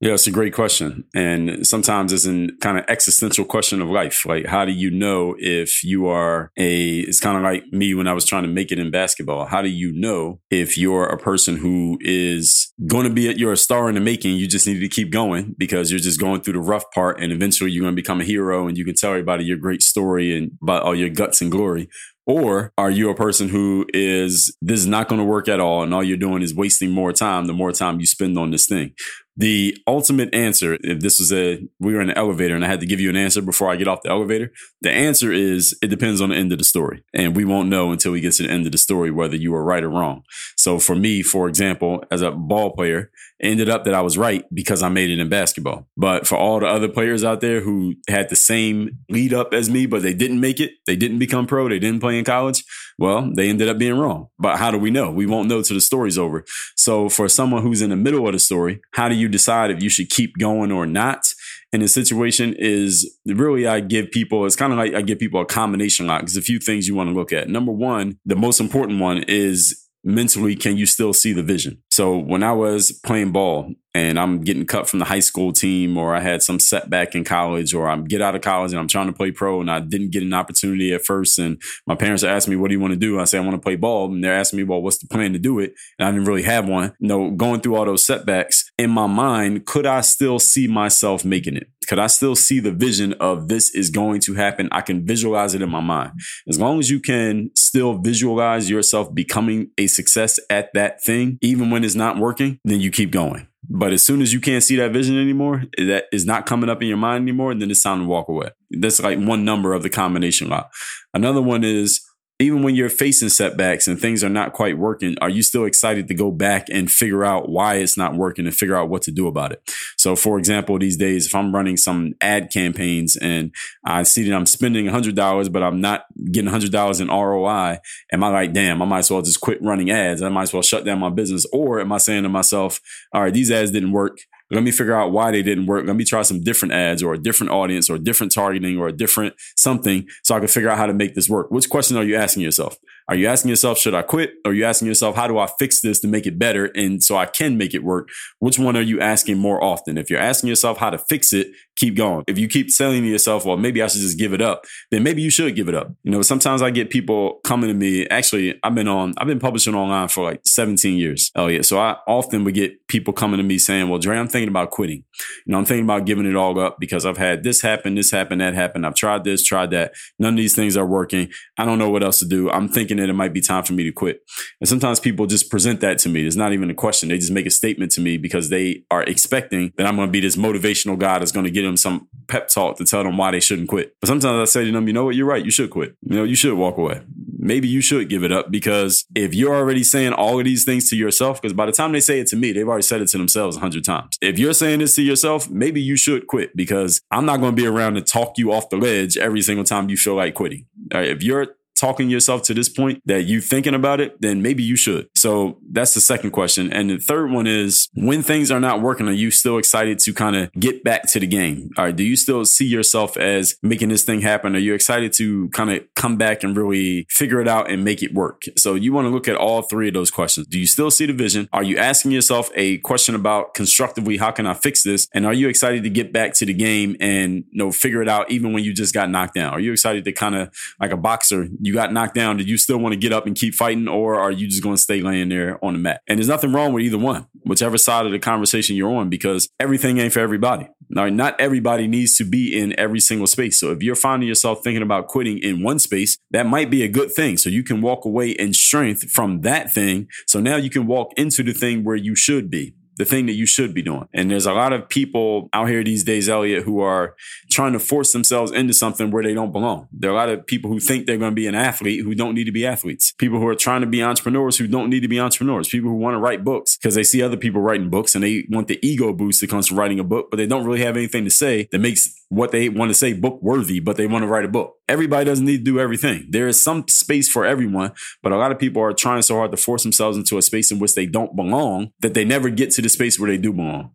Yeah, 0.01 0.13
it's 0.13 0.25
a 0.25 0.31
great 0.31 0.55
question. 0.55 1.03
And 1.13 1.65
sometimes 1.65 2.11
it's 2.11 2.25
a 2.25 2.47
kind 2.59 2.79
of 2.79 2.85
existential 2.87 3.45
question 3.45 3.83
of 3.83 3.87
life. 3.87 4.25
Like, 4.25 4.47
how 4.47 4.65
do 4.65 4.71
you 4.71 4.89
know 4.89 5.35
if 5.37 5.83
you 5.83 6.07
are 6.07 6.51
a, 6.57 7.01
it's 7.01 7.19
kind 7.19 7.37
of 7.37 7.43
like 7.43 7.71
me 7.71 7.93
when 7.93 8.07
I 8.07 8.13
was 8.13 8.25
trying 8.25 8.41
to 8.41 8.49
make 8.49 8.71
it 8.71 8.79
in 8.79 8.89
basketball. 8.89 9.45
How 9.45 9.61
do 9.61 9.69
you 9.69 9.91
know 9.93 10.39
if 10.49 10.75
you're 10.75 11.05
a 11.05 11.19
person 11.19 11.57
who 11.57 11.99
is 12.01 12.73
going 12.87 13.03
to 13.03 13.13
be, 13.13 13.31
you're 13.37 13.53
a 13.53 13.57
star 13.57 13.89
in 13.89 13.95
the 13.95 14.01
making? 14.01 14.37
You 14.37 14.47
just 14.47 14.65
need 14.65 14.79
to 14.79 14.89
keep 14.89 15.11
going 15.11 15.53
because 15.59 15.91
you're 15.91 15.99
just 15.99 16.19
going 16.19 16.41
through 16.41 16.53
the 16.53 16.59
rough 16.59 16.89
part 16.95 17.21
and 17.21 17.31
eventually 17.31 17.69
you're 17.69 17.83
going 17.83 17.95
to 17.95 18.01
become 18.01 18.21
a 18.21 18.25
hero 18.25 18.67
and 18.67 18.79
you 18.79 18.83
can 18.83 18.95
tell 18.95 19.11
everybody 19.11 19.45
your 19.45 19.57
great 19.57 19.83
story 19.83 20.35
and 20.35 20.57
about 20.63 20.81
all 20.81 20.95
your 20.95 21.09
guts 21.09 21.41
and 21.41 21.51
glory. 21.51 21.87
Or 22.27 22.71
are 22.77 22.91
you 22.91 23.09
a 23.09 23.15
person 23.15 23.49
who 23.49 23.85
is, 23.93 24.55
this 24.61 24.79
is 24.79 24.87
not 24.87 25.07
going 25.07 25.19
to 25.19 25.25
work 25.25 25.47
at 25.47 25.59
all. 25.59 25.83
And 25.83 25.93
all 25.93 26.03
you're 26.03 26.17
doing 26.17 26.43
is 26.43 26.55
wasting 26.55 26.91
more 26.91 27.11
time 27.11 27.47
the 27.47 27.53
more 27.53 27.71
time 27.71 27.99
you 27.99 28.05
spend 28.05 28.37
on 28.37 28.51
this 28.51 28.67
thing. 28.67 28.93
The 29.41 29.75
ultimate 29.87 30.31
answer, 30.35 30.77
if 30.81 30.99
this 30.99 31.17
was 31.17 31.33
a, 31.33 31.67
we 31.79 31.95
were 31.95 32.01
in 32.01 32.11
an 32.11 32.17
elevator 32.17 32.53
and 32.53 32.63
I 32.63 32.67
had 32.67 32.79
to 32.81 32.85
give 32.85 32.99
you 32.99 33.09
an 33.09 33.15
answer 33.15 33.41
before 33.41 33.71
I 33.71 33.75
get 33.75 33.87
off 33.87 34.03
the 34.03 34.11
elevator, 34.11 34.51
the 34.81 34.91
answer 34.91 35.31
is 35.31 35.75
it 35.81 35.87
depends 35.87 36.21
on 36.21 36.29
the 36.29 36.35
end 36.35 36.51
of 36.51 36.59
the 36.59 36.63
story. 36.63 37.03
And 37.11 37.35
we 37.35 37.43
won't 37.43 37.67
know 37.67 37.91
until 37.91 38.11
we 38.11 38.21
get 38.21 38.33
to 38.33 38.43
the 38.43 38.51
end 38.51 38.67
of 38.67 38.71
the 38.71 38.77
story 38.77 39.09
whether 39.09 39.35
you 39.35 39.51
were 39.51 39.63
right 39.63 39.83
or 39.83 39.89
wrong. 39.89 40.21
So 40.57 40.77
for 40.77 40.95
me, 40.95 41.23
for 41.23 41.47
example, 41.47 42.03
as 42.11 42.21
a 42.21 42.29
ball 42.29 42.75
player, 42.75 43.09
ended 43.41 43.67
up 43.67 43.83
that 43.85 43.95
I 43.95 44.01
was 44.01 44.15
right 44.15 44.45
because 44.53 44.83
I 44.83 44.89
made 44.89 45.09
it 45.09 45.19
in 45.19 45.27
basketball. 45.27 45.87
But 45.97 46.27
for 46.27 46.37
all 46.37 46.59
the 46.59 46.67
other 46.67 46.87
players 46.87 47.23
out 47.23 47.41
there 47.41 47.61
who 47.61 47.95
had 48.07 48.29
the 48.29 48.35
same 48.35 48.99
lead 49.09 49.33
up 49.33 49.55
as 49.55 49.71
me, 49.71 49.87
but 49.87 50.03
they 50.03 50.13
didn't 50.13 50.39
make 50.39 50.59
it, 50.59 50.73
they 50.85 50.95
didn't 50.95 51.17
become 51.17 51.47
pro, 51.47 51.67
they 51.67 51.79
didn't 51.79 52.01
play 52.01 52.19
in 52.19 52.25
college, 52.25 52.63
well, 53.01 53.31
they 53.33 53.49
ended 53.49 53.67
up 53.67 53.79
being 53.79 53.97
wrong. 53.97 54.27
But 54.37 54.57
how 54.57 54.69
do 54.69 54.77
we 54.77 54.91
know? 54.91 55.09
We 55.09 55.25
won't 55.25 55.49
know 55.49 55.63
till 55.63 55.73
the 55.73 55.81
story's 55.81 56.19
over. 56.19 56.45
So 56.77 57.09
for 57.09 57.27
someone 57.27 57.63
who's 57.63 57.81
in 57.81 57.89
the 57.89 57.95
middle 57.95 58.27
of 58.27 58.33
the 58.33 58.39
story, 58.39 58.79
how 58.91 59.09
do 59.09 59.15
you 59.15 59.27
decide 59.27 59.71
if 59.71 59.81
you 59.81 59.89
should 59.89 60.11
keep 60.11 60.37
going 60.37 60.71
or 60.71 60.85
not? 60.85 61.25
And 61.73 61.81
the 61.81 61.87
situation 61.87 62.53
is 62.59 63.11
really, 63.25 63.65
I 63.65 63.79
give 63.79 64.11
people, 64.11 64.45
it's 64.45 64.55
kind 64.55 64.71
of 64.71 64.77
like 64.77 64.93
I 64.93 65.01
give 65.01 65.17
people 65.17 65.41
a 65.41 65.45
combination 65.45 66.05
lot 66.05 66.21
because 66.21 66.37
a 66.37 66.43
few 66.43 66.59
things 66.59 66.87
you 66.87 66.93
want 66.93 67.09
to 67.09 67.15
look 67.15 67.33
at. 67.33 67.49
Number 67.49 67.71
one, 67.71 68.19
the 68.23 68.35
most 68.35 68.59
important 68.59 68.99
one 68.99 69.23
is 69.27 69.83
mentally, 70.03 70.55
can 70.55 70.77
you 70.77 70.85
still 70.85 71.11
see 71.11 71.33
the 71.33 71.41
vision? 71.41 71.81
So 71.89 72.15
when 72.15 72.43
I 72.43 72.51
was 72.51 72.91
playing 73.03 73.31
ball 73.31 73.73
and 73.93 74.19
I'm 74.19 74.41
getting 74.41 74.65
cut 74.65 74.87
from 74.87 74.99
the 74.99 75.05
high 75.05 75.19
school 75.19 75.51
team, 75.51 75.97
or 75.97 76.15
I 76.15 76.21
had 76.21 76.41
some 76.41 76.59
setback 76.59 77.15
in 77.15 77.23
college, 77.23 77.73
or 77.73 77.87
I 77.87 77.97
get 77.97 78.21
out 78.21 78.35
of 78.35 78.41
college 78.41 78.71
and 78.71 78.79
I'm 78.79 78.87
trying 78.87 79.07
to 79.07 79.13
play 79.13 79.31
pro 79.31 79.59
and 79.59 79.69
I 79.69 79.79
didn't 79.79 80.11
get 80.11 80.23
an 80.23 80.33
opportunity 80.33 80.93
at 80.93 81.05
first, 81.05 81.39
and 81.39 81.61
my 81.87 81.95
parents 81.95 82.23
are 82.23 82.29
asking 82.29 82.53
me, 82.53 82.57
"What 82.57 82.69
do 82.69 82.73
you 82.73 82.79
want 82.79 82.93
to 82.93 82.99
do?" 82.99 83.19
I 83.19 83.25
say, 83.25 83.37
"I 83.37 83.41
want 83.41 83.55
to 83.55 83.61
play 83.61 83.75
ball," 83.75 84.11
and 84.11 84.23
they're 84.23 84.33
asking 84.33 84.57
me, 84.57 84.63
"Well, 84.63 84.81
what's 84.81 84.97
the 84.97 85.07
plan 85.07 85.33
to 85.33 85.39
do 85.39 85.59
it?" 85.59 85.73
And 85.99 86.07
I 86.07 86.11
didn't 86.11 86.27
really 86.27 86.43
have 86.43 86.67
one. 86.67 86.93
You 86.99 87.07
know, 87.07 87.31
going 87.31 87.61
through 87.61 87.75
all 87.75 87.85
those 87.85 88.05
setbacks 88.05 88.71
in 88.77 88.89
my 88.89 89.07
mind, 89.07 89.65
could 89.65 89.85
I 89.85 90.01
still 90.01 90.39
see 90.39 90.67
myself 90.67 91.25
making 91.25 91.57
it? 91.57 91.67
Could 91.87 91.99
I 91.99 92.07
still 92.07 92.35
see 92.35 92.59
the 92.59 92.71
vision 92.71 93.13
of 93.13 93.47
this 93.47 93.73
is 93.75 93.89
going 93.89 94.21
to 94.21 94.35
happen? 94.35 94.69
I 94.71 94.81
can 94.81 95.05
visualize 95.05 95.53
it 95.55 95.61
in 95.61 95.69
my 95.69 95.81
mind. 95.81 96.11
As 96.47 96.59
long 96.59 96.79
as 96.79 96.89
you 96.89 96.99
can 96.99 97.49
still 97.55 97.97
visualize 97.97 98.69
yourself 98.69 99.13
becoming 99.13 99.69
a 99.77 99.87
success 99.87 100.39
at 100.49 100.69
that 100.73 101.03
thing, 101.03 101.37
even 101.41 101.69
when 101.69 101.83
it's 101.83 101.95
not 101.95 102.17
working, 102.17 102.59
then 102.63 102.79
you 102.79 102.91
keep 102.91 103.11
going. 103.11 103.47
But 103.73 103.93
as 103.93 104.03
soon 104.03 104.21
as 104.21 104.33
you 104.33 104.41
can't 104.41 104.63
see 104.63 104.75
that 104.75 104.91
vision 104.91 105.17
anymore, 105.17 105.63
that 105.77 106.05
is 106.11 106.25
not 106.25 106.45
coming 106.45 106.69
up 106.69 106.81
in 106.81 106.89
your 106.89 106.97
mind 106.97 107.21
anymore, 107.21 107.55
then 107.55 107.71
it's 107.71 107.81
time 107.81 107.99
to 107.99 108.05
walk 108.05 108.27
away. 108.27 108.49
That's 108.69 109.01
like 109.01 109.17
one 109.17 109.45
number 109.45 109.73
of 109.73 109.81
the 109.81 109.89
combination 109.89 110.49
lot. 110.49 110.71
Another 111.13 111.41
one 111.41 111.63
is 111.63 112.01
even 112.41 112.63
when 112.63 112.75
you're 112.75 112.89
facing 112.89 113.29
setbacks 113.29 113.87
and 113.87 113.99
things 113.99 114.23
are 114.23 114.29
not 114.29 114.53
quite 114.53 114.77
working, 114.77 115.15
are 115.21 115.29
you 115.29 115.43
still 115.43 115.65
excited 115.65 116.07
to 116.07 116.13
go 116.13 116.31
back 116.31 116.67
and 116.69 116.91
figure 116.91 117.23
out 117.23 117.49
why 117.49 117.75
it's 117.75 117.97
not 117.97 118.15
working 118.15 118.45
and 118.45 118.55
figure 118.55 118.75
out 118.75 118.89
what 118.89 119.01
to 119.03 119.11
do 119.11 119.27
about 119.27 119.51
it? 119.51 119.61
So, 119.97 120.15
for 120.15 120.37
example, 120.39 120.79
these 120.79 120.97
days, 120.97 121.25
if 121.25 121.35
I'm 121.35 121.53
running 121.53 121.77
some 121.77 122.13
ad 122.21 122.51
campaigns 122.51 123.15
and 123.15 123.53
I 123.85 124.03
see 124.03 124.27
that 124.27 124.35
I'm 124.35 124.45
spending 124.45 124.85
$100, 124.85 125.51
but 125.51 125.63
I'm 125.63 125.81
not 125.81 126.05
getting 126.31 126.51
$100 126.51 127.01
in 127.01 127.07
ROI, 127.07 127.79
am 128.11 128.23
I 128.23 128.27
like, 128.29 128.53
damn, 128.53 128.81
I 128.81 128.85
might 128.85 128.99
as 128.99 129.11
well 129.11 129.21
just 129.21 129.41
quit 129.41 129.61
running 129.61 129.91
ads? 129.91 130.21
I 130.21 130.29
might 130.29 130.43
as 130.43 130.53
well 130.53 130.63
shut 130.63 130.85
down 130.85 130.99
my 130.99 131.09
business. 131.09 131.45
Or 131.51 131.79
am 131.79 131.91
I 131.91 131.97
saying 131.97 132.23
to 132.23 132.29
myself, 132.29 132.79
all 133.13 133.23
right, 133.23 133.33
these 133.33 133.51
ads 133.51 133.71
didn't 133.71 133.91
work. 133.91 134.19
Let 134.51 134.63
me 134.63 134.71
figure 134.71 134.95
out 134.95 135.11
why 135.11 135.31
they 135.31 135.41
didn't 135.41 135.65
work. 135.65 135.85
Let 135.85 135.95
me 135.95 136.03
try 136.03 136.21
some 136.23 136.43
different 136.43 136.73
ads 136.73 137.01
or 137.01 137.13
a 137.13 137.17
different 137.17 137.51
audience 137.51 137.89
or 137.89 137.97
different 137.97 138.33
targeting 138.33 138.77
or 138.77 138.87
a 138.87 138.91
different 138.91 139.35
something 139.55 140.07
so 140.23 140.35
I 140.35 140.39
can 140.39 140.47
figure 140.49 140.69
out 140.69 140.77
how 140.77 140.87
to 140.87 140.93
make 140.93 141.15
this 141.15 141.29
work. 141.29 141.51
Which 141.51 141.69
question 141.69 141.97
are 141.97 142.03
you 142.03 142.15
asking 142.15 142.43
yourself? 142.43 142.77
Are 143.07 143.15
you 143.15 143.27
asking 143.27 143.49
yourself, 143.49 143.77
should 143.77 143.95
I 143.95 144.03
quit? 144.03 144.33
Or 144.45 144.51
are 144.51 144.53
you 144.53 144.65
asking 144.65 144.87
yourself, 144.87 145.15
how 145.15 145.27
do 145.27 145.37
I 145.37 145.47
fix 145.59 145.81
this 145.81 145.99
to 146.01 146.07
make 146.07 146.25
it 146.25 146.37
better 146.37 146.65
and 146.75 147.03
so 147.03 147.17
I 147.17 147.25
can 147.25 147.57
make 147.57 147.73
it 147.73 147.83
work? 147.83 148.09
Which 148.39 148.59
one 148.59 148.75
are 148.75 148.81
you 148.81 148.99
asking 148.99 149.37
more 149.37 149.63
often? 149.63 149.97
If 149.97 150.09
you're 150.09 150.19
asking 150.19 150.49
yourself 150.49 150.77
how 150.77 150.89
to 150.89 150.97
fix 150.97 151.33
it, 151.33 151.47
keep 151.81 151.95
going. 151.95 152.23
If 152.27 152.37
you 152.37 152.47
keep 152.47 152.67
telling 152.75 153.03
yourself, 153.03 153.43
well, 153.43 153.57
maybe 153.57 153.81
I 153.81 153.87
should 153.87 154.01
just 154.01 154.19
give 154.19 154.33
it 154.33 154.41
up, 154.41 154.65
then 154.91 155.01
maybe 155.01 155.21
you 155.21 155.31
should 155.31 155.55
give 155.55 155.67
it 155.67 155.73
up. 155.73 155.91
You 156.03 156.11
know, 156.11 156.21
sometimes 156.21 156.61
I 156.61 156.69
get 156.69 156.91
people 156.91 157.39
coming 157.43 157.69
to 157.69 157.73
me. 157.73 158.07
Actually, 158.07 158.59
I've 158.63 158.75
been 158.75 158.87
on, 158.87 159.15
I've 159.17 159.27
been 159.27 159.39
publishing 159.39 159.73
online 159.73 160.07
for 160.07 160.23
like 160.23 160.41
17 160.45 160.97
years. 160.97 161.31
Oh 161.35 161.47
yeah. 161.47 161.61
So 161.63 161.79
I 161.79 161.97
often 162.07 162.43
would 162.43 162.53
get 162.53 162.87
people 162.87 163.13
coming 163.13 163.37
to 163.37 163.43
me 163.43 163.57
saying, 163.57 163.89
well, 163.89 163.99
Dre, 163.99 164.17
I'm 164.17 164.27
thinking 164.27 164.49
about 164.49 164.69
quitting. 164.69 165.03
You 165.45 165.51
know, 165.51 165.57
I'm 165.57 165.65
thinking 165.65 165.85
about 165.85 166.05
giving 166.05 166.27
it 166.27 166.35
all 166.35 166.59
up 166.59 166.77
because 166.79 167.05
I've 167.05 167.17
had 167.17 167.43
this 167.43 167.61
happen, 167.61 167.95
this 167.95 168.11
happen, 168.11 168.37
that 168.37 168.53
happen. 168.53 168.85
I've 168.85 168.95
tried 168.95 169.23
this, 169.23 169.43
tried 169.43 169.71
that. 169.71 169.93
None 170.19 170.33
of 170.33 170.37
these 170.37 170.55
things 170.55 170.77
are 170.77 170.85
working. 170.85 171.31
I 171.57 171.65
don't 171.65 171.79
know 171.79 171.89
what 171.89 172.03
else 172.03 172.19
to 172.19 172.25
do. 172.25 172.51
I'm 172.51 172.69
thinking 172.69 172.97
that 172.97 173.09
it 173.09 173.13
might 173.13 173.33
be 173.33 173.41
time 173.41 173.63
for 173.63 173.73
me 173.73 173.83
to 173.85 173.91
quit. 173.91 174.21
And 174.59 174.69
sometimes 174.69 174.99
people 174.99 175.25
just 175.25 175.49
present 175.49 175.81
that 175.81 175.97
to 175.99 176.09
me. 176.09 176.27
It's 176.27 176.35
not 176.35 176.53
even 176.53 176.69
a 176.69 176.75
question. 176.75 177.09
They 177.09 177.17
just 177.17 177.31
make 177.31 177.47
a 177.47 177.51
statement 177.51 177.91
to 177.93 178.01
me 178.01 178.17
because 178.17 178.49
they 178.49 178.83
are 178.91 179.03
expecting 179.03 179.73
that 179.77 179.87
I'm 179.87 179.95
going 179.95 180.07
to 180.07 180.11
be 180.11 180.19
this 180.19 180.35
motivational 180.35 180.97
guy 180.97 181.17
that's 181.17 181.31
going 181.31 181.45
to 181.45 181.51
get 181.51 181.63
them 181.63 181.70
some 181.77 182.07
pep 182.27 182.47
talk 182.47 182.77
to 182.77 182.85
tell 182.85 183.03
them 183.03 183.17
why 183.17 183.31
they 183.31 183.39
shouldn't 183.39 183.67
quit. 183.67 183.95
But 183.99 184.07
sometimes 184.07 184.39
I 184.39 184.51
say 184.51 184.65
to 184.65 184.71
them, 184.71 184.87
you 184.87 184.93
know 184.93 185.05
what? 185.05 185.15
You're 185.15 185.27
right. 185.27 185.43
You 185.43 185.51
should 185.51 185.69
quit. 185.69 185.95
You 186.01 186.15
know, 186.15 186.23
you 186.23 186.35
should 186.35 186.53
walk 186.53 186.77
away. 186.77 187.01
Maybe 187.37 187.67
you 187.67 187.81
should 187.81 188.07
give 188.07 188.23
it 188.23 188.31
up 188.31 188.51
because 188.51 189.05
if 189.15 189.33
you're 189.33 189.55
already 189.55 189.83
saying 189.83 190.13
all 190.13 190.39
of 190.39 190.45
these 190.45 190.63
things 190.63 190.89
to 190.91 190.95
yourself, 190.95 191.41
because 191.41 191.53
by 191.53 191.65
the 191.65 191.71
time 191.71 191.91
they 191.91 191.99
say 191.99 192.19
it 192.19 192.27
to 192.27 192.35
me, 192.35 192.51
they've 192.51 192.67
already 192.67 192.83
said 192.83 193.01
it 193.01 193.07
to 193.09 193.17
themselves 193.17 193.57
a 193.57 193.59
hundred 193.59 193.83
times. 193.83 194.17
If 194.21 194.37
you're 194.37 194.53
saying 194.53 194.79
this 194.79 194.95
to 194.95 195.01
yourself, 195.01 195.49
maybe 195.49 195.81
you 195.81 195.97
should 195.97 196.27
quit 196.27 196.55
because 196.55 197.01
I'm 197.09 197.25
not 197.25 197.39
going 197.39 197.55
to 197.55 197.61
be 197.61 197.67
around 197.67 197.95
to 197.95 198.01
talk 198.01 198.37
you 198.37 198.53
off 198.53 198.69
the 198.69 198.77
ledge 198.77 199.17
every 199.17 199.41
single 199.41 199.65
time 199.65 199.89
you 199.89 199.97
feel 199.97 200.15
like 200.15 200.35
quitting. 200.35 200.67
if 200.91 201.23
you're 201.23 201.55
talking 201.81 202.11
yourself 202.11 202.43
to 202.43 202.53
this 202.53 202.69
point 202.69 203.01
that 203.05 203.23
you 203.23 203.41
thinking 203.41 203.73
about 203.73 203.99
it, 203.99 204.21
then 204.21 204.43
maybe 204.43 204.61
you 204.61 204.75
should. 204.75 205.09
So 205.15 205.57
that's 205.71 205.95
the 205.95 205.99
second 205.99 206.29
question. 206.29 206.71
And 206.71 206.91
the 206.91 206.99
third 206.99 207.31
one 207.31 207.47
is 207.47 207.89
when 207.95 208.21
things 208.21 208.51
are 208.51 208.59
not 208.59 208.81
working, 208.81 209.07
are 209.07 209.13
you 209.13 209.31
still 209.31 209.57
excited 209.57 209.97
to 209.99 210.13
kind 210.13 210.35
of 210.35 210.51
get 210.53 210.83
back 210.83 211.07
to 211.11 211.19
the 211.19 211.25
game? 211.25 211.71
All 211.77 211.85
right. 211.85 211.95
Do 211.95 212.03
you 212.03 212.15
still 212.15 212.45
see 212.45 212.67
yourself 212.67 213.17
as 213.17 213.55
making 213.63 213.89
this 213.89 214.03
thing 214.03 214.21
happen? 214.21 214.55
Are 214.55 214.59
you 214.59 214.75
excited 214.75 215.11
to 215.13 215.49
kind 215.49 215.71
of 215.71 215.83
come 215.95 216.17
back 216.17 216.43
and 216.43 216.55
really 216.55 217.07
figure 217.09 217.41
it 217.41 217.47
out 217.47 217.71
and 217.71 217.83
make 217.83 218.03
it 218.03 218.13
work? 218.13 218.43
So 218.57 218.75
you 218.75 218.93
want 218.93 219.05
to 219.05 219.09
look 219.09 219.27
at 219.27 219.35
all 219.35 219.63
three 219.63 219.87
of 219.87 219.95
those 219.95 220.11
questions. 220.11 220.45
Do 220.47 220.59
you 220.59 220.67
still 220.67 220.91
see 220.91 221.07
the 221.07 221.13
vision? 221.13 221.49
Are 221.51 221.63
you 221.63 221.77
asking 221.77 222.11
yourself 222.11 222.51
a 222.53 222.77
question 222.79 223.15
about 223.15 223.55
constructively, 223.55 224.17
how 224.17 224.29
can 224.29 224.45
I 224.45 224.53
fix 224.53 224.83
this? 224.83 225.07
And 225.15 225.25
are 225.25 225.33
you 225.33 225.49
excited 225.49 225.81
to 225.83 225.89
get 225.89 226.13
back 226.13 226.35
to 226.35 226.45
the 226.45 226.53
game 226.53 226.95
and 226.99 227.43
you 227.49 227.57
know 227.57 227.71
figure 227.71 228.03
it 228.03 228.07
out 228.07 228.29
even 228.29 228.53
when 228.53 228.63
you 228.63 228.71
just 228.71 228.93
got 228.93 229.09
knocked 229.09 229.33
down? 229.33 229.51
Are 229.51 229.59
you 229.59 229.71
excited 229.71 230.05
to 230.05 230.11
kind 230.11 230.35
of 230.35 230.51
like 230.79 230.91
a 230.91 230.97
boxer, 230.97 231.47
you 231.59 231.70
you 231.71 231.77
got 231.77 231.93
knocked 231.93 232.15
down, 232.15 232.35
do 232.35 232.43
you 232.43 232.57
still 232.57 232.77
want 232.77 232.91
to 232.91 232.99
get 232.99 233.13
up 233.13 233.25
and 233.25 233.33
keep 233.33 233.55
fighting, 233.55 233.87
or 233.87 234.19
are 234.19 234.29
you 234.29 234.45
just 234.45 234.61
going 234.61 234.75
to 234.75 234.81
stay 234.81 234.99
laying 234.99 235.29
there 235.29 235.57
on 235.63 235.71
the 235.71 235.79
mat? 235.79 236.01
And 236.05 236.19
there's 236.19 236.27
nothing 236.27 236.51
wrong 236.51 236.73
with 236.73 236.83
either 236.83 236.97
one, 236.97 237.27
whichever 237.45 237.77
side 237.77 238.05
of 238.05 238.11
the 238.11 238.19
conversation 238.19 238.75
you're 238.75 238.91
on, 238.91 239.09
because 239.09 239.47
everything 239.57 239.97
ain't 239.97 240.11
for 240.11 240.19
everybody. 240.19 240.67
Now, 240.89 241.07
not 241.07 241.39
everybody 241.39 241.87
needs 241.87 242.17
to 242.17 242.25
be 242.25 242.59
in 242.59 242.77
every 242.77 242.99
single 242.99 243.25
space. 243.25 243.57
So 243.57 243.71
if 243.71 243.81
you're 243.81 243.95
finding 243.95 244.27
yourself 244.27 244.65
thinking 244.65 244.83
about 244.83 245.07
quitting 245.07 245.37
in 245.37 245.63
one 245.63 245.79
space, 245.79 246.17
that 246.31 246.45
might 246.45 246.69
be 246.69 246.83
a 246.83 246.89
good 246.89 247.13
thing. 247.13 247.37
So 247.37 247.49
you 247.49 247.63
can 247.63 247.81
walk 247.81 248.03
away 248.03 248.31
in 248.31 248.53
strength 248.53 249.09
from 249.09 249.39
that 249.41 249.73
thing. 249.73 250.09
So 250.27 250.41
now 250.41 250.57
you 250.57 250.69
can 250.69 250.87
walk 250.87 251.13
into 251.15 251.41
the 251.41 251.53
thing 251.53 251.85
where 251.85 251.95
you 251.95 252.15
should 252.17 252.49
be 252.49 252.75
the 252.97 253.05
thing 253.05 253.25
that 253.25 253.33
you 253.33 253.45
should 253.45 253.73
be 253.73 253.81
doing. 253.81 254.07
And 254.13 254.29
there's 254.29 254.45
a 254.45 254.53
lot 254.53 254.73
of 254.73 254.89
people 254.89 255.49
out 255.53 255.69
here 255.69 255.83
these 255.83 256.03
days, 256.03 256.29
Elliot, 256.29 256.63
who 256.63 256.81
are 256.81 257.15
trying 257.49 257.73
to 257.73 257.79
force 257.79 258.11
themselves 258.13 258.51
into 258.51 258.73
something 258.73 259.11
where 259.11 259.23
they 259.23 259.33
don't 259.33 259.51
belong. 259.51 259.87
There 259.91 260.09
are 260.11 260.13
a 260.13 260.17
lot 260.17 260.29
of 260.29 260.45
people 260.45 260.69
who 260.69 260.79
think 260.79 261.05
they're 261.05 261.17
going 261.17 261.31
to 261.31 261.35
be 261.35 261.47
an 261.47 261.55
athlete 261.55 262.03
who 262.03 262.15
don't 262.15 262.35
need 262.35 262.45
to 262.45 262.51
be 262.51 262.65
athletes. 262.65 263.13
People 263.17 263.39
who 263.39 263.47
are 263.47 263.55
trying 263.55 263.81
to 263.81 263.87
be 263.87 264.03
entrepreneurs 264.03 264.57
who 264.57 264.67
don't 264.67 264.89
need 264.89 265.01
to 265.01 265.07
be 265.07 265.19
entrepreneurs. 265.19 265.67
People 265.67 265.89
who 265.89 265.97
want 265.97 266.15
to 266.15 266.19
write 266.19 266.43
books 266.43 266.77
because 266.77 266.95
they 266.95 267.03
see 267.03 267.21
other 267.21 267.37
people 267.37 267.61
writing 267.61 267.89
books 267.89 268.15
and 268.15 268.23
they 268.23 268.45
want 268.49 268.67
the 268.67 268.79
ego 268.85 269.13
boost 269.13 269.41
that 269.41 269.49
comes 269.49 269.67
from 269.67 269.79
writing 269.79 269.99
a 269.99 270.03
book, 270.03 270.27
but 270.29 270.37
they 270.37 270.47
don't 270.47 270.65
really 270.65 270.83
have 270.83 270.97
anything 270.97 271.23
to 271.23 271.29
say 271.29 271.67
that 271.71 271.79
makes 271.79 272.13
what 272.29 272.51
they 272.51 272.69
want 272.69 272.89
to 272.89 272.95
say 272.95 273.13
book 273.13 273.41
worthy, 273.41 273.79
but 273.79 273.97
they 273.97 274.07
want 274.07 274.23
to 274.23 274.27
write 274.27 274.45
a 274.45 274.47
book. 274.47 274.75
Everybody 274.91 275.23
doesn't 275.23 275.45
need 275.45 275.59
to 275.59 275.63
do 275.63 275.79
everything. 275.79 276.25
There 276.27 276.49
is 276.49 276.61
some 276.61 276.85
space 276.89 277.29
for 277.29 277.45
everyone, 277.45 277.93
but 278.21 278.33
a 278.33 278.35
lot 278.35 278.51
of 278.51 278.59
people 278.59 278.81
are 278.81 278.91
trying 278.91 279.21
so 279.21 279.35
hard 279.35 279.51
to 279.51 279.57
force 279.57 279.83
themselves 279.83 280.17
into 280.17 280.37
a 280.37 280.41
space 280.41 280.69
in 280.69 280.79
which 280.79 280.95
they 280.95 281.05
don't 281.05 281.33
belong 281.33 281.91
that 282.01 282.13
they 282.13 282.25
never 282.25 282.49
get 282.49 282.71
to 282.71 282.81
the 282.81 282.89
space 282.89 283.17
where 283.17 283.31
they 283.31 283.37
do 283.37 283.53
belong. 283.53 283.91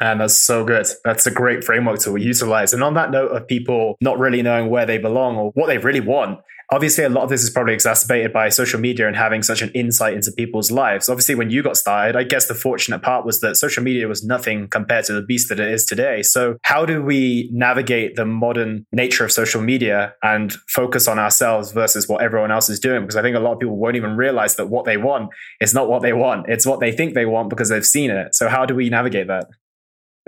And 0.00 0.20
that's 0.20 0.34
so 0.34 0.64
good. 0.64 0.88
That's 1.04 1.26
a 1.26 1.30
great 1.30 1.62
framework 1.62 2.00
to 2.00 2.16
utilize. 2.16 2.72
And 2.72 2.82
on 2.82 2.94
that 2.94 3.12
note 3.12 3.30
of 3.30 3.46
people 3.46 3.96
not 4.00 4.18
really 4.18 4.42
knowing 4.42 4.68
where 4.68 4.84
they 4.84 4.98
belong 4.98 5.36
or 5.36 5.52
what 5.52 5.68
they 5.68 5.78
really 5.78 6.00
want, 6.00 6.40
obviously 6.70 7.04
a 7.04 7.08
lot 7.08 7.24
of 7.24 7.30
this 7.30 7.42
is 7.42 7.50
probably 7.50 7.74
exacerbated 7.74 8.32
by 8.32 8.48
social 8.48 8.80
media 8.80 9.06
and 9.06 9.16
having 9.16 9.42
such 9.42 9.62
an 9.62 9.70
insight 9.70 10.14
into 10.14 10.32
people's 10.32 10.70
lives. 10.70 11.08
Obviously 11.08 11.34
when 11.34 11.50
you 11.50 11.62
got 11.62 11.76
started 11.76 12.16
i 12.16 12.22
guess 12.22 12.46
the 12.46 12.54
fortunate 12.54 13.02
part 13.02 13.24
was 13.24 13.40
that 13.40 13.56
social 13.56 13.82
media 13.82 14.06
was 14.08 14.24
nothing 14.24 14.68
compared 14.68 15.04
to 15.04 15.12
the 15.12 15.22
beast 15.22 15.48
that 15.48 15.60
it 15.60 15.70
is 15.70 15.84
today. 15.84 16.22
So 16.22 16.56
how 16.62 16.84
do 16.86 17.02
we 17.02 17.48
navigate 17.52 18.16
the 18.16 18.24
modern 18.24 18.86
nature 18.92 19.24
of 19.24 19.32
social 19.32 19.60
media 19.60 20.14
and 20.22 20.52
focus 20.68 21.08
on 21.08 21.18
ourselves 21.18 21.72
versus 21.72 22.08
what 22.08 22.22
everyone 22.22 22.50
else 22.50 22.68
is 22.68 22.80
doing? 22.80 23.02
Because 23.02 23.16
i 23.16 23.22
think 23.22 23.36
a 23.36 23.40
lot 23.40 23.52
of 23.52 23.58
people 23.58 23.76
won't 23.76 23.96
even 23.96 24.16
realize 24.16 24.56
that 24.56 24.66
what 24.66 24.84
they 24.84 24.96
want 24.96 25.30
is 25.60 25.74
not 25.74 25.88
what 25.88 26.02
they 26.02 26.12
want. 26.12 26.48
It's 26.48 26.66
what 26.66 26.80
they 26.80 26.92
think 26.92 27.14
they 27.14 27.26
want 27.26 27.50
because 27.50 27.68
they've 27.68 27.86
seen 27.86 28.10
it. 28.10 28.34
So 28.34 28.48
how 28.48 28.64
do 28.66 28.74
we 28.74 28.88
navigate 28.90 29.26
that 29.28 29.46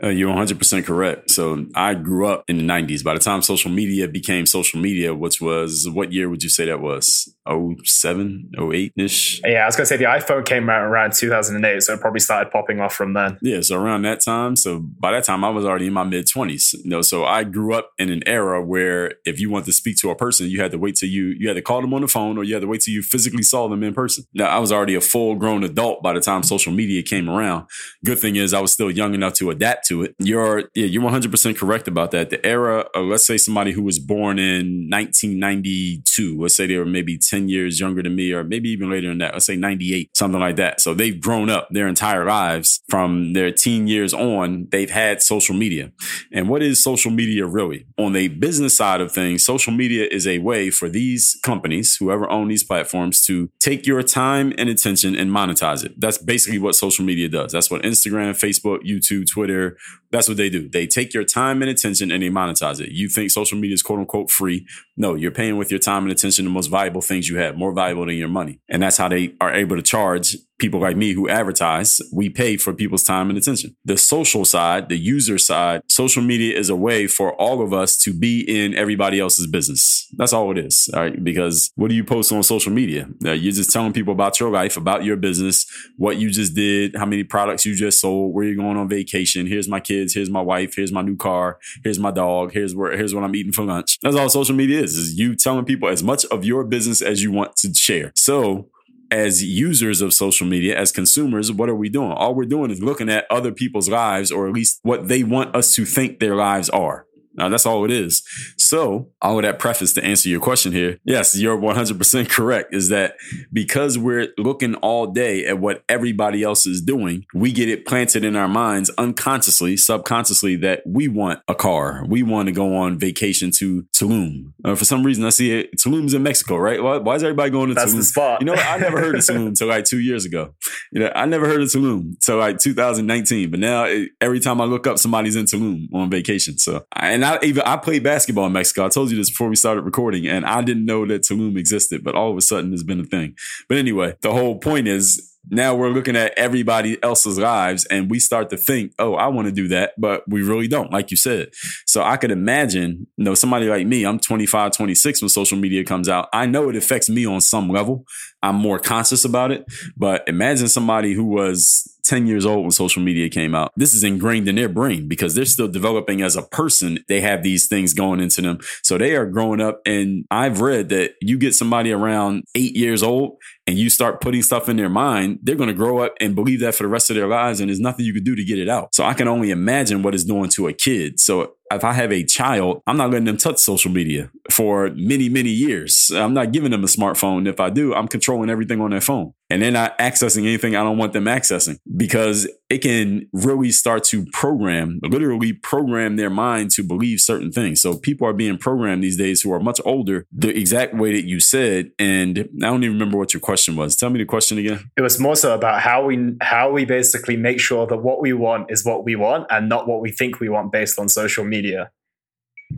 Uh, 0.03 0.09
you're 0.09 0.33
100% 0.33 0.85
correct. 0.85 1.31
So 1.31 1.67
I 1.75 1.95
grew 1.95 2.27
up 2.27 2.45
in 2.49 2.57
the 2.57 2.65
90s. 2.65 3.03
By 3.03 3.15
the 3.15 3.21
time 3.21 3.43
social 3.43 3.71
media 3.71 4.09
became 4.09 4.47
social 4.47 4.81
media, 4.81 5.15
which 5.15 5.41
was 5.41 5.89
what 5.91 6.13
year 6.13 6.29
would 6.29 6.43
you 6.43 6.49
say 6.49 6.67
that 6.67 6.81
was? 6.81 7.35
07, 7.49 8.53
08 8.59 8.93
ish? 8.97 9.41
Yeah, 9.45 9.63
I 9.63 9.67
was 9.67 9.77
going 9.77 9.85
to 9.85 9.87
say 9.87 9.97
the 9.97 10.05
iPhone 10.05 10.45
came 10.45 10.69
out 10.71 10.83
around 10.83 11.13
2008. 11.13 11.83
So 11.83 11.95
it 11.95 12.01
probably 12.01 12.21
started 12.21 12.51
popping 12.51 12.81
off 12.81 12.95
from 12.95 13.15
then. 13.15 13.39
Yeah. 13.43 13.61
So 13.61 13.77
around 13.77 14.03
that 14.03 14.21
time. 14.21 14.57
So 14.57 14.79
by 14.79 15.13
that 15.13 15.25
time, 15.25 15.45
I 15.45 15.51
was 15.51 15.65
already 15.65 15.87
in 15.87 15.93
my 15.93 16.05
mid 16.05 16.27
20s. 16.27 16.75
You 16.85 16.91
know, 16.91 17.03
so 17.03 17.25
I 17.25 17.45
grew 17.45 17.75
up 17.75 17.91
in 17.99 18.11
an 18.11 18.23
era 18.27 18.63
where 18.63 19.15
if 19.25 19.41
you 19.41 19.51
want 19.51 19.65
to 19.67 19.73
speak 19.73 19.97
to 19.99 20.11
a 20.11 20.17
person, 20.17 20.49
you 20.49 20.61
had 20.61 20.71
to 20.73 20.79
wait 20.79 20.97
till 20.97 21.09
you, 21.09 21.35
you 21.39 21.49
had 21.49 21.55
to 21.55 21.63
call 21.63 21.81
them 21.81 21.95
on 21.95 22.03
the 22.03 22.09
phone 22.09 22.39
or 22.39 22.45
you 22.45 22.55
had 22.55 22.63
to 22.63 22.69
wait 22.69 22.83
till 22.83 22.95
you 22.95 23.03
physically 23.03 23.43
saw 23.43 23.69
them 23.69 23.83
in 23.83 23.95
person. 23.95 24.25
Now, 24.35 24.47
I 24.47 24.59
was 24.59 24.71
already 24.71 24.95
a 24.95 25.01
full 25.01 25.35
grown 25.35 25.65
adult 25.65 26.03
by 26.03 26.13
the 26.13 26.21
time 26.21 26.43
social 26.43 26.73
media 26.73 27.03
came 27.03 27.29
around. 27.29 27.67
Good 28.05 28.19
thing 28.19 28.37
is 28.37 28.55
I 28.55 28.61
was 28.61 28.73
still 28.73 28.91
young 28.91 29.15
enough 29.15 29.35
to 29.35 29.51
adapt 29.51 29.87
to 29.89 30.03
it. 30.03 30.15
You're 30.19 30.65
yeah, 30.75 30.87
you're 30.87 31.03
100% 31.03 31.57
correct 31.57 31.89
about 31.89 32.11
that. 32.13 32.31
The 32.31 32.45
era 32.45 32.87
of, 32.95 33.07
let's 33.07 33.27
say 33.27 33.37
somebody 33.37 33.73
who 33.73 33.83
was 33.83 33.99
born 33.99 34.39
in 34.39 34.89
1992, 34.91 36.39
let's 36.41 36.57
say 36.57 36.67
they 36.67 36.77
were 36.77 36.85
maybe 36.85 37.19
10 37.19 37.32
years 37.33 37.81
younger 37.81 38.03
than 38.03 38.15
me 38.15 38.33
or 38.33 38.45
maybe 38.45 38.69
even 38.71 38.91
later 38.91 39.09
than 39.09 39.19
that. 39.19 39.33
Let's 39.33 39.47
say 39.47 39.57
98, 39.57 40.17
something 40.17 40.41
like 40.41 40.57
that. 40.57 40.81
So 40.81 40.95
they've 40.95 41.21
grown 41.21 41.51
up 41.51 41.69
their 41.71 41.89
entire 41.89 42.25
lives 42.25 42.83
from 42.89 43.33
their 43.33 43.51
teen 43.51 43.87
years 43.87 44.15
on. 44.15 44.69
They've 44.71 44.91
had 44.91 45.23
social 45.23 45.55
media. 45.55 45.93
And 46.33 46.49
what 46.49 46.63
is 46.63 46.83
social 46.83 47.11
media 47.11 47.47
really? 47.47 47.87
On 47.99 48.13
the 48.13 48.29
business 48.29 48.77
side 48.77 49.01
of 49.01 49.13
things, 49.13 49.45
social 49.45 49.73
media 49.73 50.07
is 50.11 50.27
a 50.27 50.39
way 50.39 50.71
for 50.71 50.89
these 50.89 51.39
companies, 51.43 51.97
whoever 51.97 52.31
own 52.31 52.49
these 52.49 52.65
platforms 52.65 53.25
to 53.27 53.51
take 53.61 53.87
your 53.87 54.03
time 54.03 54.53
and 54.59 54.69
attention 54.69 55.17
and 55.17 55.31
monetize 55.31 55.85
it. 55.85 56.01
That's 56.01 56.19
basically 56.19 56.59
what 56.59 56.75
social 56.75 57.05
media 57.05 57.29
does. 57.29 57.53
That's 57.53 57.71
what 57.71 57.83
Instagram, 57.83 58.31
Facebook, 58.31 58.83
YouTube, 58.85 59.31
Twitter, 59.31 59.77
that's 60.13 60.29
what 60.29 60.37
they 60.37 60.51
do. 60.51 60.69
They 60.69 60.87
take 60.87 61.15
your 61.15 61.25
time 61.25 61.63
and 61.63 61.71
attention 61.71 62.11
and 62.11 62.23
they 62.23 62.29
monetize 62.29 62.81
it. 62.81 62.91
You 62.91 63.09
think 63.09 63.31
social 63.31 63.59
media 63.59 63.75
is 63.75 63.83
quote 63.83 63.99
unquote 63.99 64.31
free. 64.31 64.67
No, 64.97 65.15
you're 65.15 65.31
paying 65.31 65.57
with 65.57 65.71
your 65.71 65.81
time 65.81 66.03
and 66.03 66.13
attention 66.13 66.45
the 66.45 66.51
most 66.51 66.67
valuable 66.67 67.01
things 67.01 67.29
you 67.29 67.39
have, 67.39 67.57
more 67.57 67.73
valuable 67.73 68.07
than 68.07 68.17
your 68.17 68.29
money. 68.29 68.61
And 68.69 68.83
that's 68.83 68.99
how 68.99 69.09
they 69.09 69.35
are 69.41 69.53
able 69.53 69.77
to 69.77 69.83
charge 69.83 70.37
people 70.63 70.81
like 70.81 70.97
me 70.97 71.13
who 71.13 71.29
advertise, 71.29 72.01
we 72.13 72.31
pay 72.31 72.57
for 72.57 72.73
people's 72.73 73.03
time 73.03 73.29
and 73.29 73.37
attention. 73.37 73.77
The 73.85 73.99
social 73.99 74.45
side, 74.45 74.89
the 74.89 74.97
user 74.97 75.37
side, 75.37 75.83
social 75.89 76.23
media 76.23 76.57
is 76.57 76.71
a 76.71 76.77
way 76.77 77.09
for 77.09 77.35
all 77.35 77.61
of 77.61 77.75
us 77.75 77.99
to 78.05 78.15
be 78.15 78.41
in 78.41 78.75
everybody 78.75 79.19
else's 79.19 79.49
business. 79.49 80.09
That's 80.17 80.33
all 80.33 80.51
it 80.53 80.59
is. 80.59 80.89
All 80.95 81.01
right. 81.01 81.23
Because 81.23 81.73
what 81.75 81.89
do 81.89 81.97
you 81.97 82.05
post 82.05 82.33
on 82.33 82.43
social 82.45 82.73
media? 82.73 83.09
Uh, 83.25 83.33
you're 83.33 83.53
just 83.53 83.73
telling 83.73 83.93
people 83.93 84.13
about 84.13 84.39
your 84.39 84.51
life, 84.51 84.77
about 84.77 85.05
your 85.05 85.17
business, 85.17 85.67
what 85.97 86.17
you 86.17 86.31
just 86.31 86.55
did, 86.55 86.95
how 86.97 87.07
many 87.07 87.25
products 87.25 87.67
you 87.67 87.75
just 87.75 88.01
sold, 88.01 88.33
where 88.33 88.45
you're 88.45 88.55
going 88.55 88.77
on 88.77 88.89
vacation. 88.89 89.47
Here's 89.47 89.69
my 89.69 89.81
kids. 89.81 90.15
Here's 90.15 90.31
my 90.31 90.41
wife. 90.41 90.75
Here's 90.77 90.93
my 90.93 91.03
new 91.03 91.17
car. 91.17 91.59
Here's 91.83 91.99
my 91.99 92.13
dog. 92.13 92.53
Here's 92.53 92.75
where, 92.75 92.97
here's 92.97 93.15
what 93.15 93.25
I'm 93.25 93.35
eating 93.35 93.53
for 93.53 93.65
lunch. 93.65 93.99
That's 94.01 94.15
all 94.15 94.29
social 94.29 94.55
media 94.55 94.81
is, 94.81 94.97
is 94.97 95.19
you 95.19 95.35
telling 95.35 95.65
people 95.65 95.89
as 95.89 96.05
much 96.05 96.25
of 96.27 96.45
your 96.45 96.63
business 96.63 97.03
as 97.03 97.21
you 97.21 97.33
want 97.33 97.57
to 97.57 97.75
share. 97.75 98.13
So 98.15 98.69
as 99.13 99.45
users 99.45 100.01
of 100.01 100.15
social 100.15 100.47
media, 100.47 100.77
as 100.77 100.91
consumers, 100.91 101.53
what 101.53 101.69
are 101.69 101.75
we 101.75 101.91
doing? 101.91 102.13
All 102.13 102.35
we're 102.35 102.47
doing 102.47 102.71
is 102.71 102.83
looking 102.83 103.11
at 103.11 103.27
other 103.31 103.53
people's 103.53 103.89
lives, 103.89 104.33
or 104.33 104.49
at 104.49 104.55
least 104.55 104.81
what 104.83 105.09
they 105.09 105.23
want 105.23 105.55
us 105.55 105.75
to 105.75 105.85
think 105.85 106.19
their 106.19 106.35
lives 106.35 106.71
are. 106.71 107.07
Now, 107.35 107.49
that's 107.49 107.67
all 107.67 107.85
it 107.85 107.91
is. 107.91 108.23
So, 108.57 109.11
all 109.21 109.39
of 109.39 109.43
that 109.43 109.59
preface 109.59 109.93
to 109.95 110.05
answer 110.05 110.29
your 110.29 110.41
question 110.41 110.73
here. 110.73 110.99
Yes, 111.05 111.37
you're 111.39 111.57
100% 111.59 112.29
correct. 112.29 112.75
Is 112.75 112.89
that 112.89 113.17
because 113.53 113.99
we're 113.99 114.29
looking 114.39 114.75
all 114.77 115.07
day 115.07 115.47
at 115.47 115.59
what 115.59 115.85
everybody 115.89 116.43
else 116.43 116.67
is 116.67 116.81
doing, 116.83 117.25
we 117.35 117.53
get 117.53 117.69
it 117.69 117.87
planted 117.87 118.25
in 118.25 118.37
our 118.37 118.49
minds 118.49 118.91
unconsciously, 118.99 119.77
subconsciously 119.77 120.57
that 120.57 120.83
we 120.87 121.09
want 121.09 121.41
a 121.49 121.55
car. 121.55 122.05
We 122.09 122.23
want 122.23 122.47
to 122.47 122.53
go 122.53 122.75
on 122.77 122.99
vacation 122.99 123.51
to 123.59 123.85
Tulum. 123.95 124.53
Uh, 124.65 124.75
for 124.75 124.85
some 124.85 125.05
reason, 125.05 125.25
I 125.25 125.31
see 125.31 125.53
it. 125.53 125.77
Tulum's 125.77 126.15
in 126.15 126.23
Mexico, 126.23 126.57
right? 126.57 126.83
Why, 126.83 126.99
why 126.99 127.15
is 127.15 127.23
everybody 127.23 127.51
going 127.51 127.69
to 127.69 127.75
That's 127.75 127.93
Tulum? 127.93 127.97
the 127.97 128.05
spot. 128.05 128.41
You 128.41 128.47
know, 128.47 128.55
I 128.55 128.79
never 128.79 129.01
heard 129.01 129.15
of 129.15 129.21
Tulum 129.23 129.47
until 129.49 129.69
like 129.69 129.85
two 129.85 130.01
years 130.01 130.25
ago. 130.25 130.55
You 130.91 131.01
know, 131.01 131.13
I 131.15 131.27
never 131.27 131.47
heard 131.47 131.63
of 131.63 131.69
Tulum 131.69 132.01
until 132.13 132.39
like 132.39 132.59
2019. 132.59 133.51
But 133.51 133.61
now, 133.61 133.85
it, 133.85 134.11
every 134.21 134.41
time 134.41 134.61
I 134.61 134.65
look 134.65 134.87
up, 134.87 134.99
somebody's 134.99 135.37
in 135.37 135.45
Tulum 135.45 135.93
on 135.95 136.11
vacation. 136.11 136.59
So, 136.59 136.85
and 136.95 137.22
I 137.25 137.39
even 137.43 137.63
I 137.65 137.77
played 137.77 138.03
basketball 138.03 138.47
in 138.47 138.53
Mexico. 138.53 138.87
I 138.87 138.89
told 138.89 139.11
you 139.11 139.17
this 139.17 139.31
before 139.31 139.49
we 139.49 139.57
started 139.57 139.83
recording, 139.83 140.27
and 140.27 140.45
I 140.45 140.63
didn't 140.63 140.85
know 140.85 141.07
that 141.07 141.23
Tulum 141.23 141.59
existed, 141.59 142.03
but 142.05 142.15
all 142.15 142.31
of 142.31 142.37
a 142.37 142.41
sudden 142.41 142.73
it's 142.73 142.83
been 142.83 143.01
a 143.01 143.05
thing. 143.05 143.35
But 143.69 143.79
anyway, 143.79 144.17
the 144.23 144.33
whole 144.33 144.59
point 144.59 144.89
is 144.89 145.33
now 145.51 145.75
we're 145.75 145.91
looking 145.91 146.17
at 146.17 146.33
everybody 146.37 147.03
else's 147.03 147.39
lives 147.39 147.85
and 147.87 148.11
we 148.11 148.19
start 148.19 148.49
to 148.51 148.57
think, 148.57 148.93
oh, 148.99 149.15
I 149.15 149.27
want 149.27 149.49
to 149.49 149.53
do 149.53 149.69
that, 149.69 149.93
but 149.99 150.23
we 150.29 150.43
really 150.43 150.69
don't, 150.69 150.93
like 150.93 151.11
you 151.11 151.17
said. 151.17 151.51
So 151.85 152.03
I 152.03 152.17
could 152.17 152.31
imagine, 152.31 153.09
you 153.17 153.25
know, 153.25 153.35
somebody 153.35 153.69
like 153.69 153.87
me, 153.87 154.05
I'm 154.05 154.21
25, 154.21 154.73
26 154.73 155.21
when 155.23 155.29
social 155.29 155.59
media 155.59 155.85
comes 155.85 156.09
out. 156.09 156.29
I 156.33 156.47
know 156.47 156.69
it 156.69 156.77
affects 156.77 157.11
me 157.11 157.27
on 157.27 157.41
some 157.41 157.69
level. 157.69 158.05
I'm 158.43 158.57
more 158.57 158.79
conscious 158.79 159.25
about 159.25 159.51
it. 159.51 159.65
But 159.97 160.23
imagine 160.29 160.69
somebody 160.69 161.13
who 161.13 161.25
was 161.25 161.89
10 162.05 162.27
years 162.27 162.45
old 162.45 162.63
when 162.63 162.71
social 162.71 163.03
media 163.03 163.29
came 163.29 163.55
out. 163.55 163.73
This 163.77 163.95
is 163.95 164.05
ingrained 164.05 164.49
in 164.49 164.57
their 164.57 164.69
brain 164.69 165.09
because 165.09 165.35
they're 165.35 165.45
still 165.45 165.69
developing 165.69 166.23
as 166.23 166.37
a 166.37 166.43
person. 166.43 166.99
They 167.09 167.21
have 167.21 167.43
these 167.43 167.69
things 167.69 167.95
going 167.95 168.21
into 168.21 168.43
them. 168.43 168.59
So 168.83 168.99
they 168.99 169.15
are 169.17 169.27
growing 169.27 169.61
up. 169.61 169.81
And 169.87 170.25
I've 170.31 170.61
read 170.61 170.89
that 170.91 171.15
you 171.21 171.39
get 171.39 171.55
somebody 171.55 171.93
around 171.93 172.45
eight 172.55 172.77
years 172.77 173.03
old 173.03 173.39
and 173.67 173.79
you 173.79 173.91
start 173.91 174.21
putting 174.21 174.43
stuff 174.43 174.69
in 174.69 174.77
their 174.77 174.89
mind, 174.89 175.39
they're 175.43 175.55
going 175.57 175.69
to 175.69 175.75
grow 175.75 175.99
up 175.99 176.15
and 176.21 176.35
believe 176.35 176.61
that 176.61 176.75
for 176.75 176.83
the 176.83 176.89
rest 176.89 177.11
of 177.11 177.17
their 177.17 177.29
lives. 177.29 177.61
And 177.61 177.69
there's 177.69 177.81
nothing 177.81 178.05
you 178.05 178.13
can 178.13 178.25
do 178.25 178.35
to 178.35 178.45
get 178.45 178.59
it 178.59 178.69
out. 178.69 178.95
So 178.95 179.05
I 179.05 179.15
can 179.15 179.29
only 179.29 179.51
imagine 179.51 180.03
what 180.03 180.15
it's 180.15 180.25
doing 180.25 180.51
to 180.51 180.69
a 180.69 180.73
kid. 180.73 181.21
So 181.21 181.55
if 181.75 181.85
I 181.85 181.93
have 181.93 182.13
a 182.13 182.25
child, 182.25 182.83
I'm 182.87 182.97
not 182.97 183.11
letting 183.11 183.25
them 183.25 183.37
touch 183.37 183.59
social 183.59 183.91
media 183.91 184.31
for 184.51 184.91
many, 184.95 185.29
many 185.29 185.51
years. 185.51 186.11
I'm 186.15 186.35
not 186.35 186.53
giving 186.53 186.71
them 186.71 186.85
a 186.85 186.87
smartphone. 186.87 187.49
If 187.49 187.61
I 187.61 187.71
do, 187.71 187.95
I'm 187.95 188.09
controlling 188.09 188.51
everything 188.51 188.81
on 188.81 188.91
their 188.91 189.01
phone. 189.01 189.35
And 189.51 189.63
they're 189.63 189.71
not 189.71 189.99
accessing 189.99 190.43
anything 190.43 190.77
I 190.77 190.83
don't 190.83 190.97
want 190.97 191.13
them 191.13 191.25
accessing 191.25 191.79
because 191.97 192.49
it 192.73 192.81
can 192.81 193.29
really 193.35 193.71
start 193.71 194.03
to 194.03 194.25
program, 194.33 194.99
literally 195.03 195.53
program 195.53 196.17
their 196.17 196.31
mind 196.31 196.71
to 196.71 196.83
believe 196.83 197.21
certain 197.21 197.53
things. 197.53 197.83
So 197.83 197.99
people 197.99 198.27
are 198.27 198.33
being 198.33 198.57
programmed 198.57 199.05
these 199.05 199.19
days 199.19 199.43
who 199.43 199.53
are 199.53 199.61
much 199.61 199.79
older, 199.85 200.27
the 200.33 200.49
exact 200.57 200.95
way 200.95 201.13
that 201.13 201.27
you 201.27 201.39
said. 201.39 201.91
And 201.99 202.39
I 202.39 202.67
don't 202.67 202.83
even 202.83 202.95
remember 202.95 203.19
what 203.19 203.35
your 203.35 203.43
question 203.43 203.77
was. 203.77 203.95
Tell 203.95 204.09
me 204.09 204.19
the 204.19 204.25
question 204.25 204.57
again. 204.57 204.91
It 204.97 205.03
was 205.03 205.21
more 205.21 205.37
so 205.37 205.55
about 205.55 205.83
how 205.83 206.07
we 206.07 206.35
how 206.41 206.71
we 206.71 206.87
basically 206.87 207.37
make 207.37 207.61
sure 207.61 207.87
that 207.87 207.99
what 207.99 208.23
we 208.23 208.33
want 208.33 208.71
is 208.71 208.87
what 208.87 209.05
we 209.05 209.17
want 209.17 209.49
and 209.51 209.69
not 209.69 209.87
what 209.87 210.01
we 210.01 210.11
think 210.11 210.41
we 210.41 210.49
want 210.49 210.73
based 210.73 210.99
on 210.99 211.11
social 211.11 211.45
media. 211.45 211.91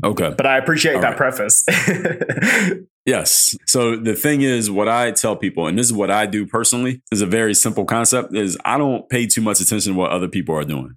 Okay. 0.03 0.35
But 0.37 0.47
I 0.47 0.59
appreciate 0.59 0.97
All 0.97 1.03
that 1.03 1.19
right. 1.21 1.35
preface. 1.35 1.65
Yes. 3.07 3.55
So 3.67 3.97
the 3.97 4.15
thing 4.15 4.41
is, 4.41 4.71
what 4.71 4.89
I 4.89 5.11
tell 5.11 5.37
people, 5.37 5.67
and 5.67 5.79
this 5.79 5.87
is 5.87 5.93
what 5.93 6.11
I 6.11 6.25
do 6.25 6.47
personally, 6.47 7.03
is 7.13 7.21
a 7.21 7.27
very 7.27 7.55
simple 7.55 7.85
concept: 7.85 8.35
is 8.35 8.57
I 8.65 8.79
don't 8.79 9.09
pay 9.09 9.27
too 9.27 9.43
much 9.43 9.61
attention 9.61 9.93
to 9.93 9.99
what 9.99 10.11
other 10.11 10.29
people 10.29 10.55
are 10.55 10.65
doing. 10.65 10.95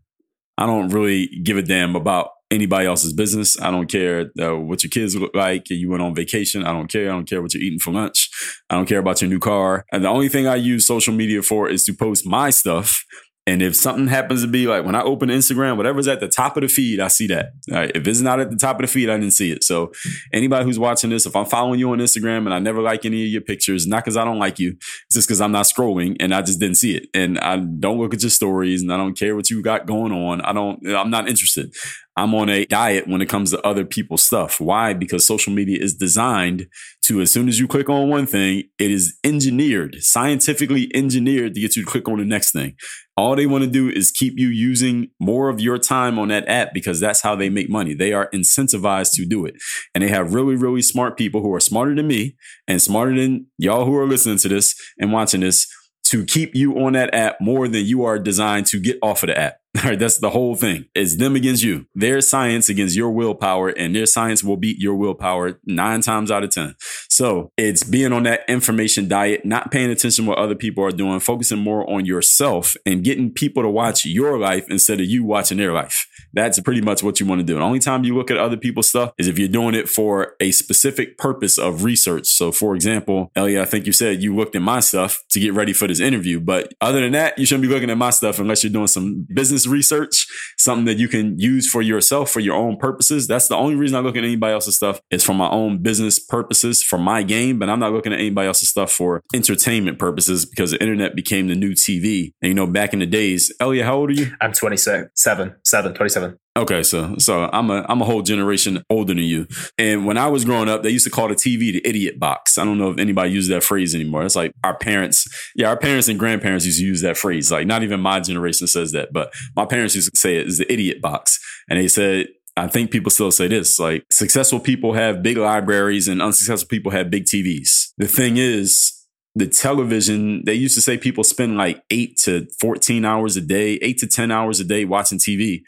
I 0.57 0.65
don't 0.65 0.89
really 0.89 1.27
give 1.43 1.57
a 1.57 1.61
damn 1.61 1.95
about 1.95 2.29
anybody 2.49 2.87
else's 2.87 3.11
business. 3.11 3.59
I 3.61 3.71
don't 3.71 3.91
care 3.91 4.31
uh, 4.39 4.55
what 4.55 4.83
your 4.83 4.89
kids 4.89 5.15
look 5.17 5.35
like. 5.35 5.69
You 5.69 5.89
went 5.89 6.01
on 6.01 6.15
vacation. 6.15 6.63
I 6.63 6.71
don't 6.71 6.89
care. 6.89 7.09
I 7.09 7.13
don't 7.13 7.27
care 7.27 7.41
what 7.41 7.53
you're 7.53 7.61
eating 7.61 7.79
for 7.79 7.91
lunch. 7.91 8.29
I 8.69 8.75
don't 8.75 8.87
care 8.87 8.99
about 8.99 9.21
your 9.21 9.29
new 9.29 9.39
car. 9.39 9.85
And 9.91 10.05
the 10.05 10.09
only 10.09 10.29
thing 10.29 10.47
I 10.47 10.55
use 10.55 10.87
social 10.87 11.13
media 11.13 11.41
for 11.41 11.69
is 11.69 11.83
to 11.85 11.93
post 11.93 12.25
my 12.25 12.49
stuff. 12.51 13.03
And 13.47 13.61
if 13.61 13.77
something 13.77 14.07
happens 14.07 14.41
to 14.41 14.47
be 14.47 14.67
like 14.67 14.85
when 14.85 14.93
I 14.93 15.01
open 15.01 15.29
Instagram, 15.29 15.77
whatever's 15.77 16.07
at 16.09 16.19
the 16.19 16.27
top 16.27 16.57
of 16.57 16.61
the 16.61 16.67
feed, 16.67 16.99
I 16.99 17.07
see 17.07 17.27
that. 17.27 17.53
If 17.69 18.05
it's 18.05 18.19
not 18.19 18.41
at 18.41 18.51
the 18.51 18.57
top 18.57 18.75
of 18.75 18.81
the 18.81 18.87
feed, 18.87 19.09
I 19.09 19.17
didn't 19.17 19.31
see 19.31 19.51
it. 19.51 19.63
So 19.63 19.93
anybody 20.33 20.65
who's 20.65 20.77
watching 20.77 21.09
this, 21.09 21.25
if 21.25 21.33
I'm 21.33 21.45
following 21.45 21.79
you 21.79 21.89
on 21.91 21.99
Instagram 21.99 22.39
and 22.39 22.53
I 22.53 22.59
never 22.59 22.81
like 22.81 23.05
any 23.05 23.23
of 23.23 23.29
your 23.29 23.41
pictures, 23.41 23.87
not 23.87 24.03
because 24.03 24.17
I 24.17 24.25
don't 24.25 24.37
like 24.37 24.59
you, 24.59 24.71
it's 24.71 25.15
just 25.15 25.29
because 25.29 25.39
I'm 25.39 25.53
not 25.53 25.65
scrolling 25.65 26.17
and 26.19 26.35
I 26.35 26.41
just 26.41 26.59
didn't 26.59 26.75
see 26.75 26.97
it. 26.97 27.07
And 27.13 27.39
I 27.39 27.57
don't 27.57 27.97
look 27.97 28.13
at 28.13 28.21
your 28.21 28.31
stories 28.31 28.81
and 28.81 28.91
I 28.91 28.97
don't 28.97 29.17
care 29.17 29.33
what 29.33 29.49
you 29.49 29.61
got 29.61 29.85
going 29.85 30.11
on. 30.11 30.41
I 30.41 30.51
don't, 30.51 30.85
I'm 30.85 31.09
not 31.09 31.29
interested. 31.29 31.73
I'm 32.18 32.34
on 32.34 32.49
a 32.49 32.65
diet 32.65 33.07
when 33.07 33.22
it 33.22 33.30
comes 33.30 33.51
to 33.51 33.61
other 33.61 33.86
people's 33.86 34.26
stuff. 34.26 34.59
Why? 34.59 34.93
Because 34.93 35.26
social 35.26 35.53
media 35.53 35.78
is 35.80 35.95
designed 35.95 36.65
to, 37.03 37.22
as 37.22 37.32
soon 37.32 37.47
as 37.47 37.59
you 37.59 37.68
click 37.68 37.89
on 37.89 38.09
one 38.09 38.26
thing, 38.26 38.63
it 38.80 38.89
is 38.89 39.18
engineered, 39.24 39.97
scientifically 40.01 40.91
engineered 40.95 41.53
to 41.53 41.61
get 41.61 41.76
you 41.76 41.86
to 41.86 41.89
click 41.89 42.09
on 42.09 42.18
the 42.18 42.26
next 42.26 42.51
thing. 42.51 42.76
All 43.15 43.36
they 43.36 43.45
want 43.45 43.65
to 43.65 43.70
do 43.70 43.88
is 43.88 44.09
keep 44.09 44.34
you 44.36 44.47
using 44.47 45.09
more 45.20 45.49
of 45.49 45.61
your 45.61 45.78
time 45.78 46.18
on 46.18 46.30
that 46.30 46.47
app 46.49 46.74
because 46.74 46.99
that's 46.99 47.22
how 47.22 47.36
they 47.36 47.49
make 47.49 47.70
money. 47.70 47.93
They 47.93 48.13
are 48.13 48.32
incentivized 48.32 49.11
to 49.13 49.26
do 49.26 49.45
it. 49.45 49.53
And 49.93 50.03
they 50.03 50.09
have 50.09 50.34
really, 50.34 50.55
really 50.55 50.82
smart 50.82 51.18
people 51.18 51.41
who 51.41 51.53
are 51.53 51.59
smarter 51.59 51.93
than 51.93 52.07
me 52.07 52.36
and 52.68 52.82
smarter 52.82 53.15
than 53.15 53.45
y'all 53.59 53.86
who 53.86 53.95
are 53.95 54.07
listening 54.07 54.39
to 54.39 54.49
this 54.49 54.76
and 54.97 55.13
watching 55.13 55.41
this 55.41 55.68
to 56.05 56.26
keep 56.26 56.55
you 56.55 56.80
on 56.80 56.93
that 56.93 57.13
app 57.13 57.39
more 57.41 57.68
than 57.68 57.86
you 57.86 58.05
are 58.05 58.18
designed 58.18 58.65
to 58.65 58.80
get 58.80 58.97
off 59.01 59.24
of 59.24 59.28
the 59.28 59.38
app. 59.38 59.57
All 59.84 59.91
right, 59.91 59.99
that's 59.99 60.17
the 60.17 60.32
whole 60.32 60.55
thing. 60.55 60.86
It's 60.95 61.17
them 61.17 61.36
against 61.36 61.63
you. 61.63 61.86
Their 61.93 62.21
science 62.21 62.67
against 62.67 62.95
your 62.95 63.11
willpower, 63.11 63.69
and 63.69 63.95
their 63.95 64.07
science 64.07 64.43
will 64.43 64.57
beat 64.57 64.80
your 64.80 64.95
willpower 64.95 65.59
nine 65.65 66.01
times 66.01 66.32
out 66.32 66.43
of 66.43 66.49
10. 66.49 66.75
So 67.09 67.51
it's 67.57 67.84
being 67.84 68.11
on 68.11 68.23
that 68.23 68.41
information 68.47 69.07
diet, 69.07 69.45
not 69.45 69.69
paying 69.69 69.91
attention 69.91 70.25
what 70.25 70.39
other 70.39 70.55
people 70.55 70.84
are 70.84 70.91
doing, 70.91 71.19
focusing 71.19 71.59
more 71.59 71.88
on 71.89 72.05
yourself 72.05 72.75
and 72.86 73.03
getting 73.03 73.32
people 73.32 73.61
to 73.61 73.69
watch 73.69 74.03
your 74.05 74.39
life 74.39 74.65
instead 74.69 74.99
of 74.99 75.05
you 75.05 75.23
watching 75.23 75.57
their 75.57 75.73
life. 75.73 76.07
That's 76.34 76.59
pretty 76.59 76.82
much 76.82 77.03
what 77.03 77.19
you 77.19 77.25
want 77.25 77.39
to 77.39 77.45
do. 77.45 77.55
The 77.55 77.61
only 77.61 77.80
time 77.80 78.03
you 78.03 78.15
look 78.15 78.32
at 78.32 78.38
other 78.38 78.57
people's 78.57 78.88
stuff 78.88 79.11
is 79.17 79.28
if 79.28 79.38
you're 79.39 79.47
doing 79.47 79.75
it 79.75 79.89
for 79.89 80.36
a 80.39 80.51
specific 80.51 81.17
purpose 81.17 81.57
of 81.57 81.84
research. 81.84 82.28
So, 82.28 82.51
for 82.51 82.75
example, 82.75 83.32
Elliot, 83.36 83.61
I 83.61 83.65
think 83.65 83.86
you 83.86 83.93
said 83.93 84.21
you 84.21 84.36
looked 84.36 84.55
at 84.55 84.61
my 84.61 84.80
stuff 84.80 85.23
to 85.32 85.39
get 85.39 85.53
ready 85.53 85.73
for 85.73 85.88
this 85.88 85.99
interview. 85.99 86.39
But 86.39 86.73
other 86.82 87.01
than 87.01 87.13
that, 87.13 87.38
you 87.38 87.45
shouldn't 87.45 87.67
be 87.67 87.73
looking 87.73 87.89
at 87.89 87.97
my 87.97 88.09
stuff 88.09 88.39
unless 88.39 88.63
you're 88.63 88.73
doing 88.73 88.88
some 88.88 89.25
business 89.34 89.67
research, 89.67 90.28
something 90.57 90.86
that 90.86 90.97
you 90.97 91.07
can 91.07 91.39
use 91.39 91.69
for 91.69 91.82
yourself 91.82 92.30
for 92.30 92.39
your 92.39 92.55
own 92.55 92.78
purposes. 92.78 93.28
That's 93.28 93.47
the 93.47 93.55
only 93.55 93.75
reason 93.75 93.97
I 93.97 94.01
look 94.01 94.15
at 94.15 94.23
anybody 94.23 94.53
else's 94.53 94.75
stuff 94.75 94.99
is 95.11 95.23
for 95.23 95.34
my 95.34 95.49
own 95.49 95.82
business 95.82 96.19
purposes, 96.19 96.84
for 96.84 96.97
my 96.97 97.23
game. 97.23 97.59
But 97.59 97.69
I'm 97.69 97.80
not 97.80 97.93
looking 97.93 98.13
at 98.13 98.19
anybody 98.19 98.47
else's 98.47 98.69
stuff 98.69 98.91
for 98.91 99.23
entertainment 99.34 99.99
purposes 99.99 100.45
because 100.45 100.71
the 100.71 100.82
internet 100.82 101.15
became 101.15 101.47
the 101.47 101.55
new 101.55 101.71
TV. 101.71 102.34
And 102.41 102.49
you 102.49 102.53
know, 102.53 102.67
back 102.67 102.93
in 102.93 102.99
the 102.99 103.05
days, 103.05 103.51
Elliot, 103.59 103.86
how 103.86 103.95
old 103.95 104.09
are 104.09 104.13
you? 104.13 104.32
I'm 104.41 104.53
27, 104.53 105.09
7, 105.15 105.55
27. 105.93 106.26
Okay, 106.57 106.81
so 106.81 107.15
so 107.19 107.47
I'm 107.53 107.69
a 107.69 107.85
I'm 107.87 108.01
a 108.01 108.05
whole 108.05 108.23
generation 108.23 108.83
older 108.89 109.13
than 109.13 109.23
you. 109.23 109.47
And 109.77 110.07
when 110.07 110.17
I 110.17 110.25
was 110.27 110.43
growing 110.43 110.67
up, 110.67 110.81
they 110.81 110.89
used 110.89 111.05
to 111.05 111.11
call 111.11 111.27
the 111.27 111.35
TV 111.35 111.71
the 111.71 111.81
idiot 111.85 112.19
box. 112.19 112.57
I 112.57 112.65
don't 112.65 112.79
know 112.79 112.89
if 112.89 112.97
anybody 112.97 113.29
uses 113.29 113.49
that 113.49 113.63
phrase 113.63 113.93
anymore. 113.93 114.25
It's 114.25 114.35
like 114.35 114.53
our 114.63 114.75
parents, 114.75 115.27
yeah, 115.55 115.69
our 115.69 115.77
parents 115.77 116.07
and 116.07 116.17
grandparents 116.17 116.65
used 116.65 116.79
to 116.79 116.85
use 116.85 117.01
that 117.01 117.15
phrase. 117.15 117.51
Like 117.51 117.67
not 117.67 117.83
even 117.83 117.99
my 117.99 118.19
generation 118.21 118.65
says 118.65 118.91
that, 118.93 119.13
but 119.13 119.31
my 119.55 119.65
parents 119.65 119.93
used 119.93 120.11
to 120.11 120.19
say 120.19 120.37
it 120.37 120.47
is 120.47 120.57
the 120.57 120.71
idiot 120.73 120.99
box. 120.99 121.39
And 121.69 121.79
they 121.79 121.87
said 121.87 122.29
I 122.55 122.67
think 122.67 122.89
people 122.89 123.11
still 123.11 123.29
say 123.29 123.47
this 123.47 123.77
like 123.77 124.03
successful 124.11 124.59
people 124.59 124.93
have 124.93 125.21
big 125.21 125.37
libraries 125.37 126.07
and 126.07 126.23
unsuccessful 126.23 126.67
people 126.67 126.91
have 126.91 127.11
big 127.11 127.25
TVs. 127.25 127.91
The 127.99 128.07
thing 128.07 128.37
is, 128.37 128.97
the 129.37 129.47
television, 129.47 130.41
they 130.45 130.55
used 130.55 130.73
to 130.73 130.81
say 130.81 130.97
people 130.97 131.23
spend 131.23 131.57
like 131.57 131.83
eight 131.91 132.17
to 132.23 132.47
14 132.59 133.05
hours 133.05 133.37
a 133.37 133.41
day, 133.41 133.73
eight 133.83 133.99
to 133.99 134.07
10 134.07 134.31
hours 134.31 134.59
a 134.59 134.63
day 134.63 134.83
watching 134.83 135.19
TV. 135.19 135.61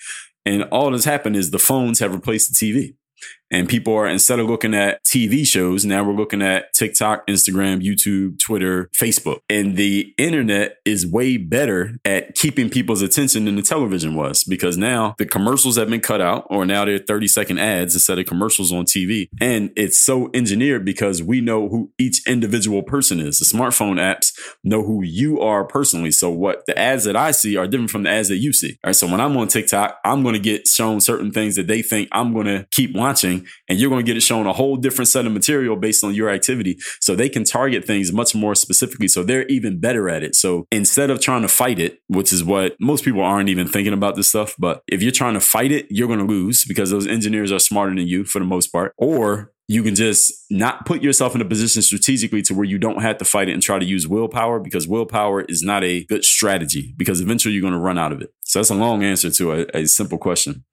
And 0.49 0.63
all 0.71 0.89
that's 0.89 1.05
happened 1.05 1.35
is 1.35 1.51
the 1.51 1.59
phones 1.59 1.99
have 1.99 2.11
replaced 2.11 2.59
the 2.59 2.73
TV. 2.73 2.95
And 3.51 3.67
people 3.67 3.93
are, 3.93 4.07
instead 4.07 4.39
of 4.39 4.47
looking 4.47 4.73
at 4.73 5.03
TV 5.03 5.45
shows, 5.45 5.85
now 5.85 6.03
we're 6.03 6.13
looking 6.13 6.41
at 6.41 6.73
TikTok, 6.73 7.25
Instagram, 7.27 7.83
YouTube, 7.83 8.39
Twitter, 8.39 8.89
Facebook. 8.95 9.39
And 9.49 9.75
the 9.75 10.13
internet 10.17 10.77
is 10.85 11.07
way 11.07 11.37
better 11.37 11.97
at 12.05 12.35
keeping 12.35 12.69
people's 12.69 13.01
attention 13.01 13.45
than 13.45 13.55
the 13.55 13.61
television 13.61 14.15
was 14.15 14.43
because 14.43 14.77
now 14.77 15.15
the 15.17 15.25
commercials 15.25 15.77
have 15.77 15.89
been 15.89 15.99
cut 15.99 16.21
out 16.21 16.45
or 16.49 16.65
now 16.65 16.85
they're 16.85 16.99
30 16.99 17.27
second 17.27 17.59
ads 17.59 17.93
instead 17.95 18.19
of 18.19 18.25
commercials 18.25 18.71
on 18.71 18.85
TV. 18.85 19.29
And 19.41 19.71
it's 19.75 19.99
so 19.99 20.29
engineered 20.33 20.85
because 20.85 21.23
we 21.23 21.41
know 21.41 21.69
who 21.69 21.91
each 21.97 22.27
individual 22.27 22.83
person 22.83 23.19
is. 23.19 23.39
The 23.39 23.45
smartphone 23.45 23.95
apps 23.95 24.31
know 24.63 24.83
who 24.83 25.03
you 25.03 25.39
are 25.39 25.65
personally. 25.65 26.11
So 26.11 26.29
what 26.29 26.65
the 26.67 26.77
ads 26.77 27.03
that 27.05 27.15
I 27.15 27.31
see 27.31 27.57
are 27.57 27.67
different 27.67 27.89
from 27.91 28.03
the 28.03 28.09
ads 28.09 28.29
that 28.29 28.37
you 28.37 28.53
see. 28.53 28.77
All 28.83 28.89
right. 28.89 28.95
So 28.95 29.07
when 29.07 29.19
I'm 29.19 29.35
on 29.37 29.47
TikTok, 29.47 29.97
I'm 30.05 30.21
going 30.21 30.33
to 30.33 30.39
get 30.39 30.67
shown 30.67 31.01
certain 31.01 31.31
things 31.31 31.55
that 31.55 31.67
they 31.67 31.81
think 31.81 32.09
I'm 32.11 32.33
going 32.33 32.45
to 32.45 32.67
keep 32.71 32.95
watching 32.95 33.38
and 33.67 33.79
you're 33.79 33.89
going 33.89 34.03
to 34.03 34.09
get 34.09 34.17
it 34.17 34.21
shown 34.21 34.47
a 34.47 34.53
whole 34.53 34.77
different 34.77 35.07
set 35.07 35.25
of 35.25 35.31
material 35.31 35.75
based 35.75 36.03
on 36.03 36.13
your 36.13 36.29
activity. 36.29 36.77
So 36.99 37.15
they 37.15 37.29
can 37.29 37.43
target 37.43 37.85
things 37.85 38.11
much 38.11 38.35
more 38.35 38.55
specifically. 38.55 39.07
So 39.07 39.23
they're 39.23 39.45
even 39.47 39.79
better 39.79 40.09
at 40.09 40.23
it. 40.23 40.35
So 40.35 40.65
instead 40.71 41.09
of 41.09 41.19
trying 41.19 41.41
to 41.41 41.47
fight 41.47 41.79
it, 41.79 41.99
which 42.07 42.31
is 42.31 42.43
what 42.43 42.75
most 42.79 43.03
people 43.03 43.21
aren't 43.21 43.49
even 43.49 43.67
thinking 43.67 43.93
about 43.93 44.15
this 44.15 44.27
stuff, 44.29 44.55
but 44.57 44.83
if 44.87 45.01
you're 45.01 45.11
trying 45.11 45.33
to 45.33 45.39
fight 45.39 45.71
it, 45.71 45.87
you're 45.89 46.07
going 46.07 46.19
to 46.19 46.25
lose 46.25 46.65
because 46.65 46.89
those 46.89 47.07
engineers 47.07 47.51
are 47.51 47.59
smarter 47.59 47.95
than 47.95 48.07
you 48.07 48.23
for 48.23 48.39
the 48.39 48.45
most 48.45 48.67
part. 48.67 48.93
Or 48.97 49.51
you 49.67 49.83
can 49.83 49.95
just 49.95 50.33
not 50.49 50.85
put 50.85 51.03
yourself 51.03 51.35
in 51.35 51.41
a 51.41 51.45
position 51.45 51.81
strategically 51.81 52.41
to 52.41 52.53
where 52.53 52.65
you 52.65 52.77
don't 52.77 53.01
have 53.01 53.17
to 53.19 53.25
fight 53.25 53.49
it 53.49 53.53
and 53.53 53.61
try 53.61 53.77
to 53.77 53.85
use 53.85 54.07
willpower 54.07 54.59
because 54.59 54.87
willpower 54.87 55.41
is 55.43 55.61
not 55.61 55.83
a 55.83 56.03
good 56.05 56.25
strategy 56.25 56.93
because 56.97 57.21
eventually 57.21 57.53
you're 57.53 57.61
going 57.61 57.73
to 57.73 57.79
run 57.79 57.97
out 57.97 58.11
of 58.11 58.21
it. 58.21 58.33
So 58.43 58.59
that's 58.59 58.71
a 58.71 58.75
long 58.75 59.03
answer 59.03 59.29
to 59.29 59.51
a, 59.51 59.65
a 59.75 59.85
simple 59.85 60.17
question. 60.17 60.65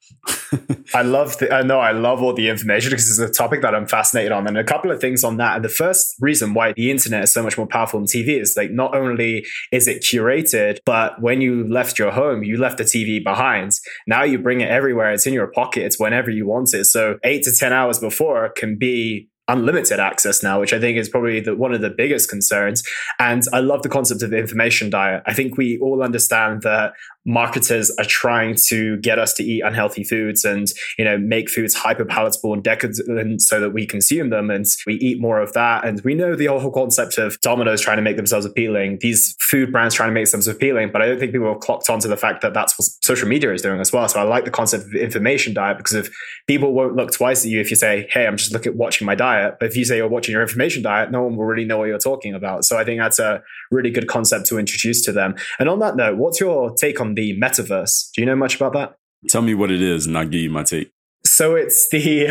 I 0.95 1.03
love 1.03 1.37
the, 1.39 1.53
I 1.53 1.63
know 1.63 1.79
I 1.79 1.93
love 1.93 2.23
all 2.23 2.33
the 2.33 2.49
information 2.49 2.91
because 2.91 3.19
it's 3.19 3.31
a 3.31 3.33
topic 3.33 3.61
that 3.63 3.75
I'm 3.75 3.87
fascinated 3.87 4.33
on. 4.33 4.47
And 4.47 4.57
a 4.57 4.65
couple 4.65 4.91
of 4.91 4.99
things 5.01 5.23
on 5.23 5.37
that. 5.37 5.57
And 5.57 5.65
the 5.65 5.69
first 5.69 6.15
reason 6.21 6.55
why 6.55 6.73
the 6.73 6.91
internet 6.91 7.25
is 7.25 7.33
so 7.33 7.43
much 7.43 7.59
more 7.59 7.67
powerful 7.67 8.01
than 8.01 8.07
TV 8.07 8.41
is 8.41 8.57
like 8.57 8.71
not 8.71 8.97
only 8.97 9.45
is 9.73 9.89
it 9.89 10.03
curated, 10.03 10.79
but 10.87 11.21
when 11.21 11.43
you 11.43 11.69
left 11.69 11.99
your 11.99 12.13
home, 12.13 12.43
you 12.43 12.57
left 12.57 12.79
the 12.79 12.85
TV 12.85 13.23
behind. 13.23 13.73
Now 14.07 14.23
you 14.23 14.39
bring 14.39 14.63
it 14.63 14.71
everywhere. 14.71 15.13
It's 15.13 15.27
in 15.27 15.35
your 15.35 15.49
pocket. 15.49 15.85
It's 15.85 16.01
whenever 16.01 16.31
you 16.31 16.47
want 16.47 16.73
it. 16.73 16.87
So 16.87 17.19
eight 17.25 17.43
to 17.43 17.55
10 17.55 17.75
hours 17.75 17.99
before 17.99 18.49
can 18.49 18.79
be 18.79 19.29
unlimited 19.49 20.01
access 20.01 20.43
now, 20.43 20.61
which 20.61 20.73
I 20.73 20.81
think 20.81 20.99
is 20.99 21.09
probably 21.09 21.41
the, 21.41 21.55
one 21.55 21.73
of 21.73 21.81
the 21.81 21.91
biggest 21.91 22.29
concerns. 22.29 22.83
And 23.19 23.43
I 23.53 23.61
love 23.61 23.83
the 23.83 23.89
concept 23.89 24.23
of 24.23 24.31
the 24.31 24.39
information 24.39 24.91
diet. 24.91 25.23
I 25.27 25.35
think 25.35 25.57
we 25.57 25.79
all 25.79 26.03
understand 26.03 26.63
that 26.63 26.93
marketers 27.27 27.91
are 27.99 28.05
trying 28.05 28.55
to 28.69 28.97
get 28.99 29.19
us 29.19 29.33
to 29.35 29.43
eat 29.43 29.63
unhealthy 29.63 30.05
foods 30.05 30.45
and 30.45 30.69
you 30.97 31.05
know 31.05 31.19
make 31.19 31.51
foods 31.51 31.75
hyper 31.75 32.05
palatable 32.05 32.55
and 32.55 32.63
decadent 32.63 33.43
so 33.43 33.61
that 33.61 33.71
we 33.71 33.85
consume 33.85 34.31
them 34.31 34.51
and 34.51 34.65
we 34.87 34.95
eat 34.95 35.21
more 35.21 35.41
of 35.41 35.53
that. 35.53 35.85
And 35.85 36.01
we 36.03 36.15
know 36.15 36.37
the 36.37 36.47
whole 36.47 36.71
concept 36.71 37.19
of 37.19 37.41
domino's 37.41 37.81
trying 37.81 37.97
to 37.97 38.03
make 38.03 38.17
themselves 38.17 38.47
appealing 38.47 38.99
these 39.01 39.35
food 39.41 39.73
brands 39.73 39.95
trying 39.95 40.09
to 40.09 40.15
make 40.15 40.31
themselves 40.31 40.49
appealing 40.49 40.91
but 40.93 41.03
i 41.03 41.07
don't 41.07 41.19
think 41.19 41.33
people 41.33 41.49
have 41.49 41.61
clocked 41.61 41.91
onto 41.91 42.09
the 42.09 42.17
fact 42.17 42.43
that 42.43 42.55
that's 42.55 42.79
what 42.79 42.87
social 43.03 43.29
media 43.29 43.53
is 43.53 43.63
doing 43.63 43.81
as 43.81 43.93
well. 43.93 44.09
So 44.09 44.21
i 44.21 44.23
like 44.23 44.45
the 44.45 44.51
concept 44.51 44.85
of 44.85 44.95
information 44.95 45.53
diet 45.53 45.77
because 45.77 45.95
if 45.95 46.15
people 46.47 46.73
won't 46.73 46.95
look 46.95 47.13
twice 47.13 47.45
at 47.45 47.51
you 47.51 47.61
if 47.61 47.71
you 47.71 47.77
say 47.77 48.07
hey 48.11 48.27
i'm 48.27 48.37
just 48.37 48.53
looking 48.53 48.73
at 48.73 48.77
watching 48.77 49.07
my 49.07 49.15
diet 49.15 49.57
but 49.59 49.67
if 49.67 49.77
you 49.77 49.85
say 49.85 49.97
you're 49.97 50.09
watching 50.09 50.33
your 50.33 50.43
information 50.43 50.83
diet 50.83 51.11
no 51.11 51.23
one 51.23 51.37
will 51.37 51.45
really 51.45 51.65
know 51.65 51.79
what 51.79 51.89
you're 51.89 51.99
talking 51.99 52.35
about. 52.35 52.65
So 52.65 52.79
i 52.79 52.85
think 52.85 53.01
that's 53.01 53.19
a 53.19 53.43
really 53.71 53.91
good 53.91 54.07
concept 54.07 54.47
to 54.47 54.59
introduce 54.59 55.03
to 55.03 55.13
them. 55.13 55.35
And 55.59 55.69
on 55.69 55.81
that 55.81 55.97
note 55.97 56.19
what's 56.19 56.41
your 56.41 56.73
take 56.75 57.01
on 57.01 57.16
the 57.17 57.39
metaverse. 57.39 58.11
Do 58.15 58.23
you 58.23 58.27
know 58.27 58.37
much 58.37 58.57
about 58.57 58.75
that? 58.75 58.97
Tell 59.29 59.43
me 59.43 59.55
what 59.55 59.71
it 59.71 59.83
is, 59.83 60.07
and 60.07 60.17
I'll 60.17 60.27
give 60.27 60.41
you 60.41 60.51
my 60.51 60.63
take. 60.63 60.93
So 61.25 61.57
it's 61.57 61.89
the 61.91 62.27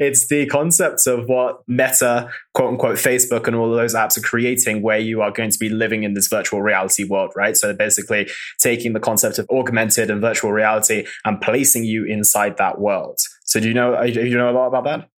it's 0.00 0.28
the 0.28 0.46
concept 0.46 1.06
of 1.06 1.28
what 1.28 1.60
Meta, 1.68 2.30
quote 2.54 2.70
unquote, 2.70 2.96
Facebook, 2.96 3.46
and 3.46 3.54
all 3.54 3.70
of 3.70 3.76
those 3.76 3.94
apps 3.94 4.16
are 4.16 4.22
creating, 4.22 4.82
where 4.82 4.98
you 4.98 5.20
are 5.20 5.30
going 5.30 5.50
to 5.50 5.58
be 5.58 5.68
living 5.68 6.02
in 6.02 6.14
this 6.14 6.28
virtual 6.28 6.62
reality 6.62 7.04
world, 7.04 7.32
right? 7.36 7.56
So 7.56 7.74
basically, 7.74 8.30
taking 8.58 8.94
the 8.94 9.00
concept 9.00 9.38
of 9.38 9.46
augmented 9.50 10.10
and 10.10 10.20
virtual 10.20 10.52
reality 10.52 11.06
and 11.24 11.40
placing 11.40 11.84
you 11.84 12.04
inside 12.04 12.56
that 12.56 12.80
world. 12.80 13.18
So 13.44 13.60
do 13.60 13.68
you 13.68 13.74
know 13.74 14.02
do 14.06 14.26
you 14.26 14.38
know 14.38 14.50
a 14.50 14.56
lot 14.56 14.68
about 14.68 14.84
that? 14.84 15.08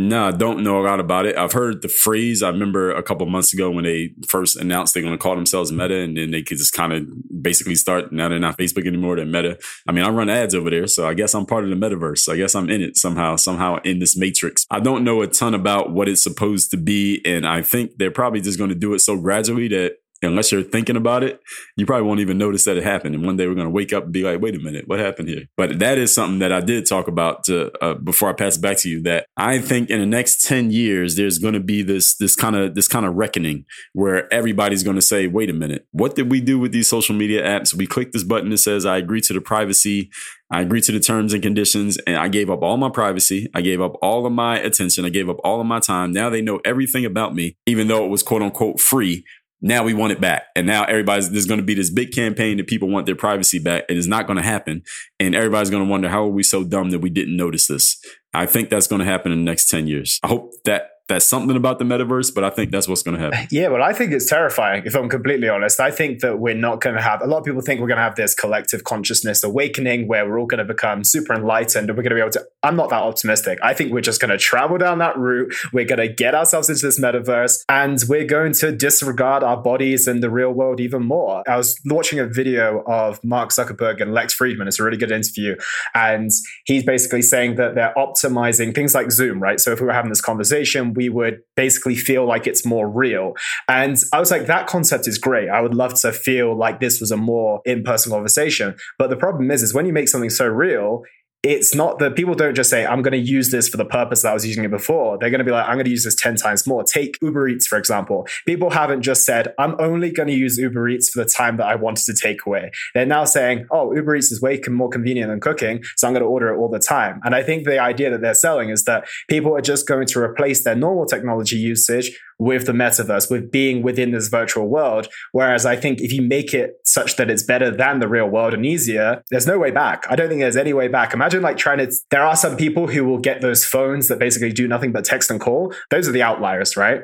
No, 0.00 0.28
I 0.28 0.30
don't 0.30 0.62
know 0.62 0.80
a 0.80 0.84
lot 0.86 1.00
about 1.00 1.26
it. 1.26 1.36
I've 1.36 1.50
heard 1.50 1.82
the 1.82 1.88
phrase. 1.88 2.40
I 2.40 2.50
remember 2.50 2.92
a 2.92 3.02
couple 3.02 3.26
months 3.26 3.52
ago 3.52 3.68
when 3.68 3.82
they 3.82 4.12
first 4.28 4.56
announced 4.56 4.94
they're 4.94 5.02
going 5.02 5.12
to 5.12 5.20
call 5.20 5.34
themselves 5.34 5.72
Meta, 5.72 5.98
and 5.98 6.16
then 6.16 6.30
they 6.30 6.40
could 6.40 6.56
just 6.56 6.72
kind 6.72 6.92
of 6.92 7.04
basically 7.42 7.74
start. 7.74 8.12
Now 8.12 8.28
they're 8.28 8.38
not 8.38 8.56
Facebook 8.56 8.86
anymore; 8.86 9.16
they're 9.16 9.26
Meta. 9.26 9.58
I 9.88 9.92
mean, 9.92 10.04
I 10.04 10.10
run 10.10 10.30
ads 10.30 10.54
over 10.54 10.70
there, 10.70 10.86
so 10.86 11.08
I 11.08 11.14
guess 11.14 11.34
I'm 11.34 11.46
part 11.46 11.64
of 11.64 11.70
the 11.70 11.76
metaverse. 11.76 12.32
I 12.32 12.36
guess 12.36 12.54
I'm 12.54 12.70
in 12.70 12.80
it 12.80 12.96
somehow, 12.96 13.34
somehow 13.34 13.78
in 13.82 13.98
this 13.98 14.16
matrix. 14.16 14.66
I 14.70 14.78
don't 14.78 15.02
know 15.02 15.20
a 15.22 15.26
ton 15.26 15.52
about 15.52 15.90
what 15.90 16.08
it's 16.08 16.22
supposed 16.22 16.70
to 16.70 16.76
be, 16.76 17.20
and 17.24 17.44
I 17.44 17.62
think 17.62 17.98
they're 17.98 18.12
probably 18.12 18.40
just 18.40 18.56
going 18.56 18.70
to 18.70 18.76
do 18.76 18.94
it 18.94 19.00
so 19.00 19.16
gradually 19.16 19.66
that 19.66 19.96
unless 20.22 20.50
you're 20.50 20.62
thinking 20.62 20.96
about 20.96 21.22
it, 21.22 21.40
you 21.76 21.86
probably 21.86 22.06
won't 22.06 22.20
even 22.20 22.38
notice 22.38 22.64
that 22.64 22.76
it 22.76 22.84
happened. 22.84 23.14
And 23.14 23.24
one 23.24 23.36
day 23.36 23.46
we're 23.46 23.54
going 23.54 23.66
to 23.66 23.70
wake 23.70 23.92
up 23.92 24.04
and 24.04 24.12
be 24.12 24.22
like, 24.22 24.40
wait 24.40 24.54
a 24.54 24.58
minute, 24.58 24.84
what 24.86 24.98
happened 24.98 25.28
here? 25.28 25.44
But 25.56 25.78
that 25.78 25.98
is 25.98 26.12
something 26.12 26.38
that 26.40 26.52
I 26.52 26.60
did 26.60 26.86
talk 26.86 27.08
about 27.08 27.44
to, 27.44 27.70
uh, 27.82 27.94
before 27.94 28.28
I 28.28 28.32
pass 28.32 28.56
it 28.56 28.60
back 28.60 28.78
to 28.78 28.88
you 28.88 29.02
that 29.02 29.26
I 29.36 29.58
think 29.58 29.90
in 29.90 30.00
the 30.00 30.06
next 30.06 30.44
10 30.46 30.70
years, 30.70 31.16
there's 31.16 31.38
going 31.38 31.54
to 31.54 31.60
be 31.60 31.82
this, 31.82 32.16
this 32.16 32.34
kind 32.34 32.56
of, 32.56 32.74
this 32.74 32.88
kind 32.88 33.06
of 33.06 33.14
reckoning 33.14 33.64
where 33.92 34.32
everybody's 34.32 34.82
going 34.82 34.96
to 34.96 35.02
say, 35.02 35.26
wait 35.26 35.50
a 35.50 35.54
minute, 35.54 35.86
what 35.92 36.14
did 36.14 36.30
we 36.30 36.40
do 36.40 36.58
with 36.58 36.72
these 36.72 36.88
social 36.88 37.14
media 37.14 37.42
apps? 37.42 37.74
We 37.74 37.86
click 37.86 38.12
this 38.12 38.24
button 38.24 38.50
that 38.50 38.58
says, 38.58 38.84
I 38.86 38.96
agree 38.98 39.20
to 39.22 39.32
the 39.32 39.40
privacy. 39.40 40.10
I 40.50 40.62
agree 40.62 40.80
to 40.80 40.92
the 40.92 41.00
terms 41.00 41.34
and 41.34 41.42
conditions 41.42 41.98
and 42.06 42.16
I 42.16 42.28
gave 42.28 42.48
up 42.48 42.62
all 42.62 42.78
my 42.78 42.88
privacy. 42.88 43.48
I 43.54 43.60
gave 43.60 43.82
up 43.82 43.96
all 44.00 44.24
of 44.24 44.32
my 44.32 44.58
attention. 44.58 45.04
I 45.04 45.10
gave 45.10 45.28
up 45.28 45.36
all 45.44 45.60
of 45.60 45.66
my 45.66 45.78
time. 45.78 46.10
Now 46.10 46.30
they 46.30 46.40
know 46.40 46.60
everything 46.64 47.04
about 47.04 47.34
me, 47.34 47.56
even 47.66 47.88
though 47.88 48.04
it 48.04 48.08
was 48.08 48.22
quote 48.22 48.40
unquote 48.40 48.80
free 48.80 49.24
now 49.60 49.84
we 49.84 49.94
want 49.94 50.12
it 50.12 50.20
back. 50.20 50.44
And 50.54 50.66
now 50.66 50.84
everybody's, 50.84 51.30
there's 51.30 51.46
going 51.46 51.60
to 51.60 51.66
be 51.66 51.74
this 51.74 51.90
big 51.90 52.12
campaign 52.12 52.58
that 52.58 52.66
people 52.66 52.88
want 52.88 53.06
their 53.06 53.16
privacy 53.16 53.58
back. 53.58 53.84
It 53.88 53.96
is 53.96 54.06
not 54.06 54.26
going 54.26 54.36
to 54.36 54.42
happen. 54.42 54.82
And 55.18 55.34
everybody's 55.34 55.70
going 55.70 55.84
to 55.84 55.90
wonder, 55.90 56.08
how 56.08 56.24
are 56.24 56.28
we 56.28 56.42
so 56.42 56.64
dumb 56.64 56.90
that 56.90 57.00
we 57.00 57.10
didn't 57.10 57.36
notice 57.36 57.66
this? 57.66 58.00
I 58.34 58.46
think 58.46 58.70
that's 58.70 58.86
going 58.86 59.00
to 59.00 59.04
happen 59.04 59.32
in 59.32 59.38
the 59.38 59.44
next 59.44 59.68
10 59.68 59.86
years. 59.88 60.20
I 60.22 60.28
hope 60.28 60.52
that 60.64 60.90
that's 61.08 61.24
something 61.24 61.56
about 61.56 61.78
the 61.78 61.84
metaverse, 61.84 62.34
but 62.34 62.44
I 62.44 62.50
think 62.50 62.70
that's 62.70 62.86
what's 62.86 63.02
going 63.02 63.16
to 63.16 63.22
happen. 63.22 63.48
Yeah, 63.50 63.68
well, 63.68 63.82
I 63.82 63.94
think 63.94 64.12
it's 64.12 64.26
terrifying, 64.26 64.82
if 64.84 64.94
I'm 64.94 65.08
completely 65.08 65.48
honest. 65.48 65.80
I 65.80 65.90
think 65.90 66.20
that 66.20 66.38
we're 66.38 66.54
not 66.54 66.82
going 66.82 66.96
to 66.96 67.02
have, 67.02 67.22
a 67.22 67.26
lot 67.26 67.38
of 67.38 67.44
people 67.44 67.62
think 67.62 67.80
we're 67.80 67.88
going 67.88 67.96
to 67.96 68.02
have 68.02 68.14
this 68.14 68.34
collective 68.34 68.84
consciousness 68.84 69.42
awakening 69.42 70.06
where 70.06 70.28
we're 70.28 70.38
all 70.38 70.46
going 70.46 70.58
to 70.58 70.64
become 70.64 71.04
super 71.04 71.32
enlightened 71.32 71.88
and 71.88 71.96
we're 71.96 72.02
going 72.02 72.10
to 72.10 72.16
be 72.16 72.20
able 72.20 72.32
to. 72.32 72.46
I'm 72.62 72.76
not 72.76 72.90
that 72.90 73.00
optimistic. 73.02 73.58
I 73.62 73.72
think 73.72 73.92
we're 73.92 74.02
just 74.02 74.20
going 74.20 74.30
to 74.30 74.38
travel 74.38 74.76
down 74.76 74.98
that 74.98 75.16
route. 75.16 75.54
We're 75.72 75.86
going 75.86 75.98
to 75.98 76.08
get 76.08 76.34
ourselves 76.34 76.68
into 76.68 76.84
this 76.84 77.00
metaverse 77.00 77.64
and 77.68 78.02
we're 78.08 78.26
going 78.26 78.52
to 78.54 78.70
disregard 78.70 79.42
our 79.42 79.56
bodies 79.56 80.06
and 80.06 80.22
the 80.22 80.28
real 80.28 80.50
world 80.50 80.78
even 80.78 81.04
more. 81.04 81.42
I 81.48 81.56
was 81.56 81.80
watching 81.86 82.18
a 82.18 82.26
video 82.26 82.82
of 82.86 83.22
Mark 83.24 83.50
Zuckerberg 83.50 84.02
and 84.02 84.12
Lex 84.12 84.36
Fridman. 84.36 84.66
It's 84.66 84.78
a 84.78 84.84
really 84.84 84.98
good 84.98 85.12
interview. 85.12 85.56
And 85.94 86.30
he's 86.64 86.84
basically 86.84 87.22
saying 87.22 87.54
that 87.54 87.74
they're 87.74 87.94
optimizing 87.96 88.74
things 88.74 88.94
like 88.94 89.10
Zoom, 89.10 89.40
right? 89.40 89.58
So 89.58 89.72
if 89.72 89.80
we 89.80 89.86
were 89.86 89.92
having 89.94 90.10
this 90.10 90.20
conversation, 90.20 90.92
we 90.98 91.08
would 91.08 91.38
basically 91.54 91.94
feel 91.94 92.26
like 92.26 92.48
it's 92.48 92.66
more 92.66 92.90
real. 92.90 93.34
And 93.68 93.96
I 94.12 94.18
was 94.18 94.32
like, 94.32 94.46
that 94.46 94.66
concept 94.66 95.06
is 95.06 95.16
great. 95.16 95.48
I 95.48 95.60
would 95.60 95.74
love 95.74 95.94
to 96.00 96.10
feel 96.10 96.58
like 96.58 96.80
this 96.80 97.00
was 97.00 97.12
a 97.12 97.16
more 97.16 97.60
in 97.64 97.84
person 97.84 98.10
conversation. 98.10 98.74
But 98.98 99.08
the 99.08 99.16
problem 99.16 99.48
is, 99.52 99.62
is 99.62 99.72
when 99.72 99.86
you 99.86 99.92
make 99.92 100.08
something 100.08 100.28
so 100.28 100.48
real, 100.48 101.04
it's 101.48 101.74
not 101.74 101.98
that 101.98 102.14
people 102.14 102.34
don't 102.34 102.54
just 102.54 102.68
say, 102.68 102.84
I'm 102.84 103.00
going 103.00 103.12
to 103.12 103.18
use 103.18 103.50
this 103.50 103.70
for 103.70 103.78
the 103.78 103.84
purpose 103.86 104.20
that 104.20 104.32
I 104.32 104.34
was 104.34 104.46
using 104.46 104.64
it 104.64 104.70
before. 104.70 105.16
They're 105.16 105.30
going 105.30 105.38
to 105.38 105.46
be 105.46 105.50
like, 105.50 105.66
I'm 105.66 105.76
going 105.76 105.86
to 105.86 105.90
use 105.90 106.04
this 106.04 106.14
10 106.14 106.36
times 106.36 106.66
more. 106.66 106.84
Take 106.84 107.16
Uber 107.22 107.48
Eats, 107.48 107.66
for 107.66 107.78
example. 107.78 108.28
People 108.44 108.68
haven't 108.68 109.00
just 109.00 109.24
said, 109.24 109.54
I'm 109.58 109.74
only 109.80 110.10
going 110.10 110.26
to 110.26 110.34
use 110.34 110.58
Uber 110.58 110.90
Eats 110.90 111.08
for 111.08 111.24
the 111.24 111.30
time 111.30 111.56
that 111.56 111.64
I 111.64 111.74
wanted 111.74 112.04
to 112.04 112.14
take 112.14 112.44
away. 112.44 112.70
They're 112.92 113.06
now 113.06 113.24
saying, 113.24 113.66
oh, 113.70 113.94
Uber 113.94 114.16
Eats 114.16 114.30
is 114.30 114.42
way 114.42 114.60
more 114.68 114.90
convenient 114.90 115.30
than 115.30 115.40
cooking. 115.40 115.82
So 115.96 116.06
I'm 116.06 116.12
going 116.12 116.22
to 116.22 116.28
order 116.28 116.52
it 116.52 116.58
all 116.58 116.68
the 116.68 116.78
time. 116.78 117.18
And 117.24 117.34
I 117.34 117.42
think 117.42 117.64
the 117.64 117.78
idea 117.78 118.10
that 118.10 118.20
they're 118.20 118.34
selling 118.34 118.68
is 118.68 118.84
that 118.84 119.08
people 119.28 119.56
are 119.56 119.62
just 119.62 119.88
going 119.88 120.06
to 120.08 120.20
replace 120.20 120.64
their 120.64 120.76
normal 120.76 121.06
technology 121.06 121.56
usage 121.56 122.10
with 122.38 122.66
the 122.66 122.72
metaverse, 122.72 123.30
with 123.30 123.50
being 123.50 123.82
within 123.82 124.12
this 124.12 124.28
virtual 124.28 124.68
world. 124.68 125.08
Whereas 125.32 125.66
I 125.66 125.76
think 125.76 126.00
if 126.00 126.12
you 126.12 126.22
make 126.22 126.54
it 126.54 126.74
such 126.84 127.16
that 127.16 127.30
it's 127.30 127.42
better 127.42 127.70
than 127.70 127.98
the 127.98 128.08
real 128.08 128.28
world 128.28 128.54
and 128.54 128.64
easier, 128.64 129.22
there's 129.30 129.46
no 129.46 129.58
way 129.58 129.70
back. 129.70 130.06
I 130.08 130.16
don't 130.16 130.28
think 130.28 130.40
there's 130.40 130.56
any 130.56 130.72
way 130.72 130.88
back. 130.88 131.12
Imagine 131.12 131.42
like 131.42 131.56
trying 131.56 131.78
to, 131.78 131.92
there 132.10 132.22
are 132.22 132.36
some 132.36 132.56
people 132.56 132.86
who 132.86 133.04
will 133.04 133.18
get 133.18 133.40
those 133.40 133.64
phones 133.64 134.08
that 134.08 134.18
basically 134.18 134.52
do 134.52 134.68
nothing 134.68 134.92
but 134.92 135.04
text 135.04 135.30
and 135.30 135.40
call. 135.40 135.74
Those 135.90 136.08
are 136.08 136.12
the 136.12 136.22
outliers, 136.22 136.76
right? 136.76 137.02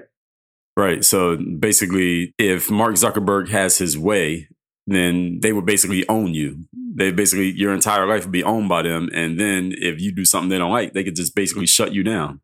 Right. 0.77 1.05
So 1.05 1.37
basically, 1.37 2.35
if 2.39 2.71
Mark 2.71 2.95
Zuckerberg 2.95 3.49
has 3.49 3.79
his 3.79 3.97
way, 3.99 4.49
then 4.87 5.41
they 5.41 5.53
would 5.53 5.67
basically 5.67 6.07
own 6.09 6.35
you. 6.35 6.65
They 6.97 7.11
basically, 7.11 7.51
your 7.53 7.73
entire 7.73 8.07
life 8.07 8.25
would 8.25 8.33
be 8.33 8.45
owned 8.45 8.69
by 8.69 8.83
them. 8.83 9.09
And 9.15 9.41
then 9.41 9.73
if 9.79 10.01
you 10.01 10.13
do 10.13 10.25
something 10.25 10.49
they 10.49 10.59
don't 10.59 10.71
like, 10.71 10.93
they 10.93 11.03
could 11.03 11.17
just 11.17 11.35
basically 11.35 11.67
shut 11.67 11.93
you 11.93 12.03
down. 12.03 12.41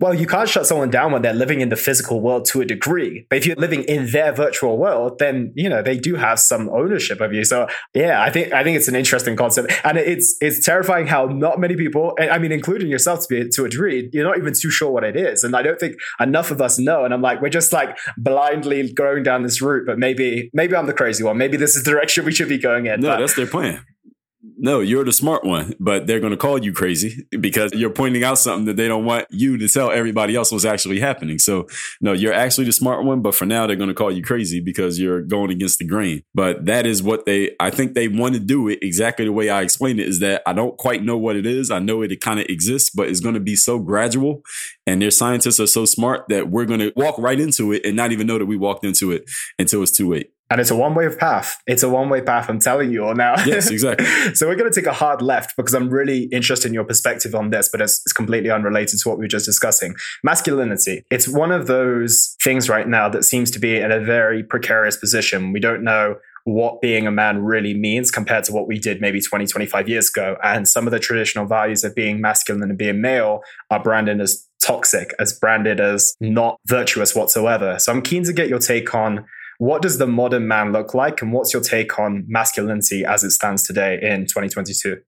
Well, 0.00 0.14
you 0.14 0.26
can't 0.26 0.48
shut 0.48 0.66
someone 0.66 0.90
down 0.90 1.12
when 1.12 1.22
they're 1.22 1.34
living 1.34 1.60
in 1.60 1.70
the 1.70 1.76
physical 1.76 2.20
world 2.20 2.44
to 2.46 2.60
a 2.60 2.64
degree. 2.64 3.26
But 3.28 3.38
if 3.38 3.46
you're 3.46 3.56
living 3.56 3.82
in 3.84 4.10
their 4.10 4.32
virtual 4.32 4.78
world, 4.78 5.18
then 5.18 5.52
you 5.56 5.68
know 5.68 5.82
they 5.82 5.98
do 5.98 6.14
have 6.14 6.38
some 6.38 6.68
ownership 6.68 7.20
of 7.20 7.32
you. 7.32 7.44
So 7.44 7.66
yeah, 7.94 8.22
I 8.22 8.30
think 8.30 8.52
I 8.52 8.62
think 8.62 8.76
it's 8.76 8.88
an 8.88 8.94
interesting 8.94 9.34
concept, 9.36 9.72
and 9.84 9.98
it's 9.98 10.36
it's 10.40 10.64
terrifying 10.64 11.08
how 11.08 11.26
not 11.26 11.58
many 11.58 11.74
people, 11.74 12.16
I 12.18 12.38
mean, 12.38 12.52
including 12.52 12.88
yourself 12.88 13.26
to 13.26 13.28
be 13.28 13.48
to 13.48 13.64
a 13.64 13.68
degree, 13.68 14.08
you're 14.12 14.24
not 14.24 14.38
even 14.38 14.54
too 14.54 14.70
sure 14.70 14.90
what 14.90 15.02
it 15.02 15.16
is, 15.16 15.42
and 15.42 15.56
I 15.56 15.62
don't 15.62 15.80
think 15.80 15.96
enough 16.20 16.50
of 16.50 16.60
us 16.60 16.78
know. 16.78 17.04
And 17.04 17.12
I'm 17.12 17.22
like, 17.22 17.42
we're 17.42 17.48
just 17.48 17.72
like 17.72 17.98
blindly 18.16 18.92
going 18.92 19.24
down 19.24 19.42
this 19.42 19.60
route, 19.60 19.84
but 19.86 19.98
maybe 19.98 20.50
maybe 20.52 20.76
I'm 20.76 20.86
the 20.86 20.94
crazy 20.94 21.24
one. 21.24 21.38
Maybe 21.38 21.56
this 21.56 21.76
is 21.76 21.82
the 21.82 21.90
direction 21.90 22.24
we 22.24 22.32
should 22.32 22.48
be 22.48 22.58
going 22.58 22.86
in. 22.86 23.00
No, 23.00 23.08
but, 23.08 23.20
that's 23.20 23.34
their 23.34 23.46
plan 23.46 23.84
no, 24.58 24.80
you're 24.80 25.04
the 25.04 25.12
smart 25.12 25.44
one, 25.44 25.74
but 25.78 26.06
they're 26.06 26.20
going 26.20 26.32
to 26.32 26.36
call 26.36 26.58
you 26.58 26.72
crazy 26.72 27.26
because 27.38 27.72
you're 27.72 27.90
pointing 27.90 28.24
out 28.24 28.38
something 28.38 28.66
that 28.66 28.76
they 28.76 28.88
don't 28.88 29.04
want 29.04 29.26
you 29.30 29.56
to 29.56 29.68
tell 29.68 29.90
everybody 29.90 30.34
else 30.34 30.50
what's 30.50 30.64
actually 30.64 31.00
happening. 31.00 31.38
So, 31.38 31.66
no, 32.00 32.12
you're 32.12 32.32
actually 32.32 32.64
the 32.64 32.72
smart 32.72 33.04
one, 33.04 33.22
but 33.22 33.34
for 33.34 33.46
now, 33.46 33.66
they're 33.66 33.76
going 33.76 33.88
to 33.88 33.94
call 33.94 34.10
you 34.10 34.22
crazy 34.22 34.60
because 34.60 34.98
you're 34.98 35.22
going 35.22 35.50
against 35.50 35.78
the 35.78 35.86
grain. 35.86 36.22
But 36.34 36.66
that 36.66 36.86
is 36.86 37.02
what 37.02 37.24
they, 37.24 37.54
I 37.60 37.70
think 37.70 37.94
they 37.94 38.08
want 38.08 38.34
to 38.34 38.40
do 38.40 38.68
it 38.68 38.80
exactly 38.82 39.24
the 39.24 39.32
way 39.32 39.48
I 39.48 39.62
explained 39.62 40.00
it 40.00 40.08
is 40.08 40.18
that 40.20 40.42
I 40.46 40.52
don't 40.52 40.76
quite 40.76 41.02
know 41.02 41.16
what 41.16 41.36
it 41.36 41.46
is. 41.46 41.70
I 41.70 41.78
know 41.78 42.02
it, 42.02 42.12
it 42.12 42.20
kind 42.20 42.40
of 42.40 42.46
exists, 42.48 42.90
but 42.90 43.08
it's 43.08 43.20
going 43.20 43.34
to 43.34 43.40
be 43.40 43.56
so 43.56 43.78
gradual 43.78 44.42
and 44.86 45.02
their 45.02 45.10
scientists 45.10 45.60
are 45.60 45.66
so 45.66 45.84
smart 45.84 46.24
that 46.28 46.50
we're 46.50 46.64
going 46.64 46.80
to 46.80 46.92
walk 46.96 47.16
right 47.18 47.38
into 47.38 47.72
it 47.72 47.84
and 47.84 47.94
not 47.94 48.10
even 48.10 48.26
know 48.26 48.38
that 48.38 48.46
we 48.46 48.56
walked 48.56 48.84
into 48.84 49.12
it 49.12 49.24
until 49.58 49.82
it's 49.82 49.92
too 49.92 50.08
late. 50.08 50.32
And 50.50 50.60
it's 50.60 50.70
a 50.70 50.76
one 50.76 50.94
way 50.94 51.14
path. 51.14 51.60
It's 51.66 51.82
a 51.82 51.88
one 51.88 52.08
way 52.08 52.22
path. 52.22 52.48
I'm 52.48 52.58
telling 52.58 52.90
you 52.90 53.04
all 53.04 53.14
now. 53.14 53.34
Yes, 53.48 53.70
exactly. 53.70 54.06
so 54.34 54.46
we're 54.46 54.56
going 54.56 54.70
to 54.70 54.80
take 54.80 54.86
a 54.86 54.92
hard 54.92 55.22
left 55.22 55.56
because 55.56 55.74
I'm 55.74 55.88
really 55.88 56.24
interested 56.24 56.68
in 56.68 56.74
your 56.74 56.84
perspective 56.84 57.34
on 57.34 57.50
this, 57.50 57.68
but 57.68 57.80
it's, 57.80 58.02
it's 58.04 58.12
completely 58.12 58.50
unrelated 58.50 58.98
to 58.98 59.08
what 59.08 59.18
we 59.18 59.24
were 59.24 59.28
just 59.28 59.46
discussing. 59.46 59.94
Masculinity. 60.22 61.04
It's 61.10 61.26
one 61.26 61.50
of 61.50 61.66
those 61.66 62.36
things 62.42 62.68
right 62.68 62.86
now 62.86 63.08
that 63.08 63.24
seems 63.24 63.50
to 63.52 63.58
be 63.58 63.76
in 63.76 63.90
a 63.90 64.00
very 64.00 64.42
precarious 64.42 64.96
position. 64.96 65.52
We 65.52 65.60
don't 65.60 65.82
know 65.82 66.16
what 66.44 66.80
being 66.80 67.06
a 67.06 67.10
man 67.10 67.42
really 67.42 67.74
means 67.74 68.10
compared 68.10 68.44
to 68.44 68.52
what 68.52 68.66
we 68.66 68.78
did 68.78 69.00
maybe 69.00 69.20
20, 69.20 69.46
25 69.46 69.88
years 69.88 70.08
ago. 70.08 70.36
And 70.42 70.66
some 70.66 70.86
of 70.86 70.92
the 70.92 70.98
traditional 70.98 71.46
values 71.46 71.84
of 71.84 71.94
being 71.94 72.20
masculine 72.20 72.62
and 72.62 72.78
being 72.78 73.00
male 73.00 73.42
are 73.70 73.82
branded 73.82 74.20
as 74.20 74.46
toxic, 74.62 75.14
as 75.18 75.32
branded 75.32 75.80
as 75.80 76.14
not 76.20 76.58
virtuous 76.66 77.14
whatsoever. 77.14 77.78
So 77.78 77.92
I'm 77.92 78.02
keen 78.02 78.24
to 78.24 78.32
get 78.32 78.48
your 78.48 78.58
take 78.58 78.94
on 78.94 79.26
what 79.58 79.82
does 79.82 79.98
the 79.98 80.06
modern 80.06 80.48
man 80.48 80.72
look 80.72 80.94
like? 80.94 81.20
And 81.20 81.32
what's 81.32 81.52
your 81.52 81.62
take 81.62 81.98
on 81.98 82.24
masculinity 82.28 83.04
as 83.04 83.24
it 83.24 83.32
stands 83.32 83.64
today 83.64 83.98
in 84.00 84.22
2022? 84.22 84.98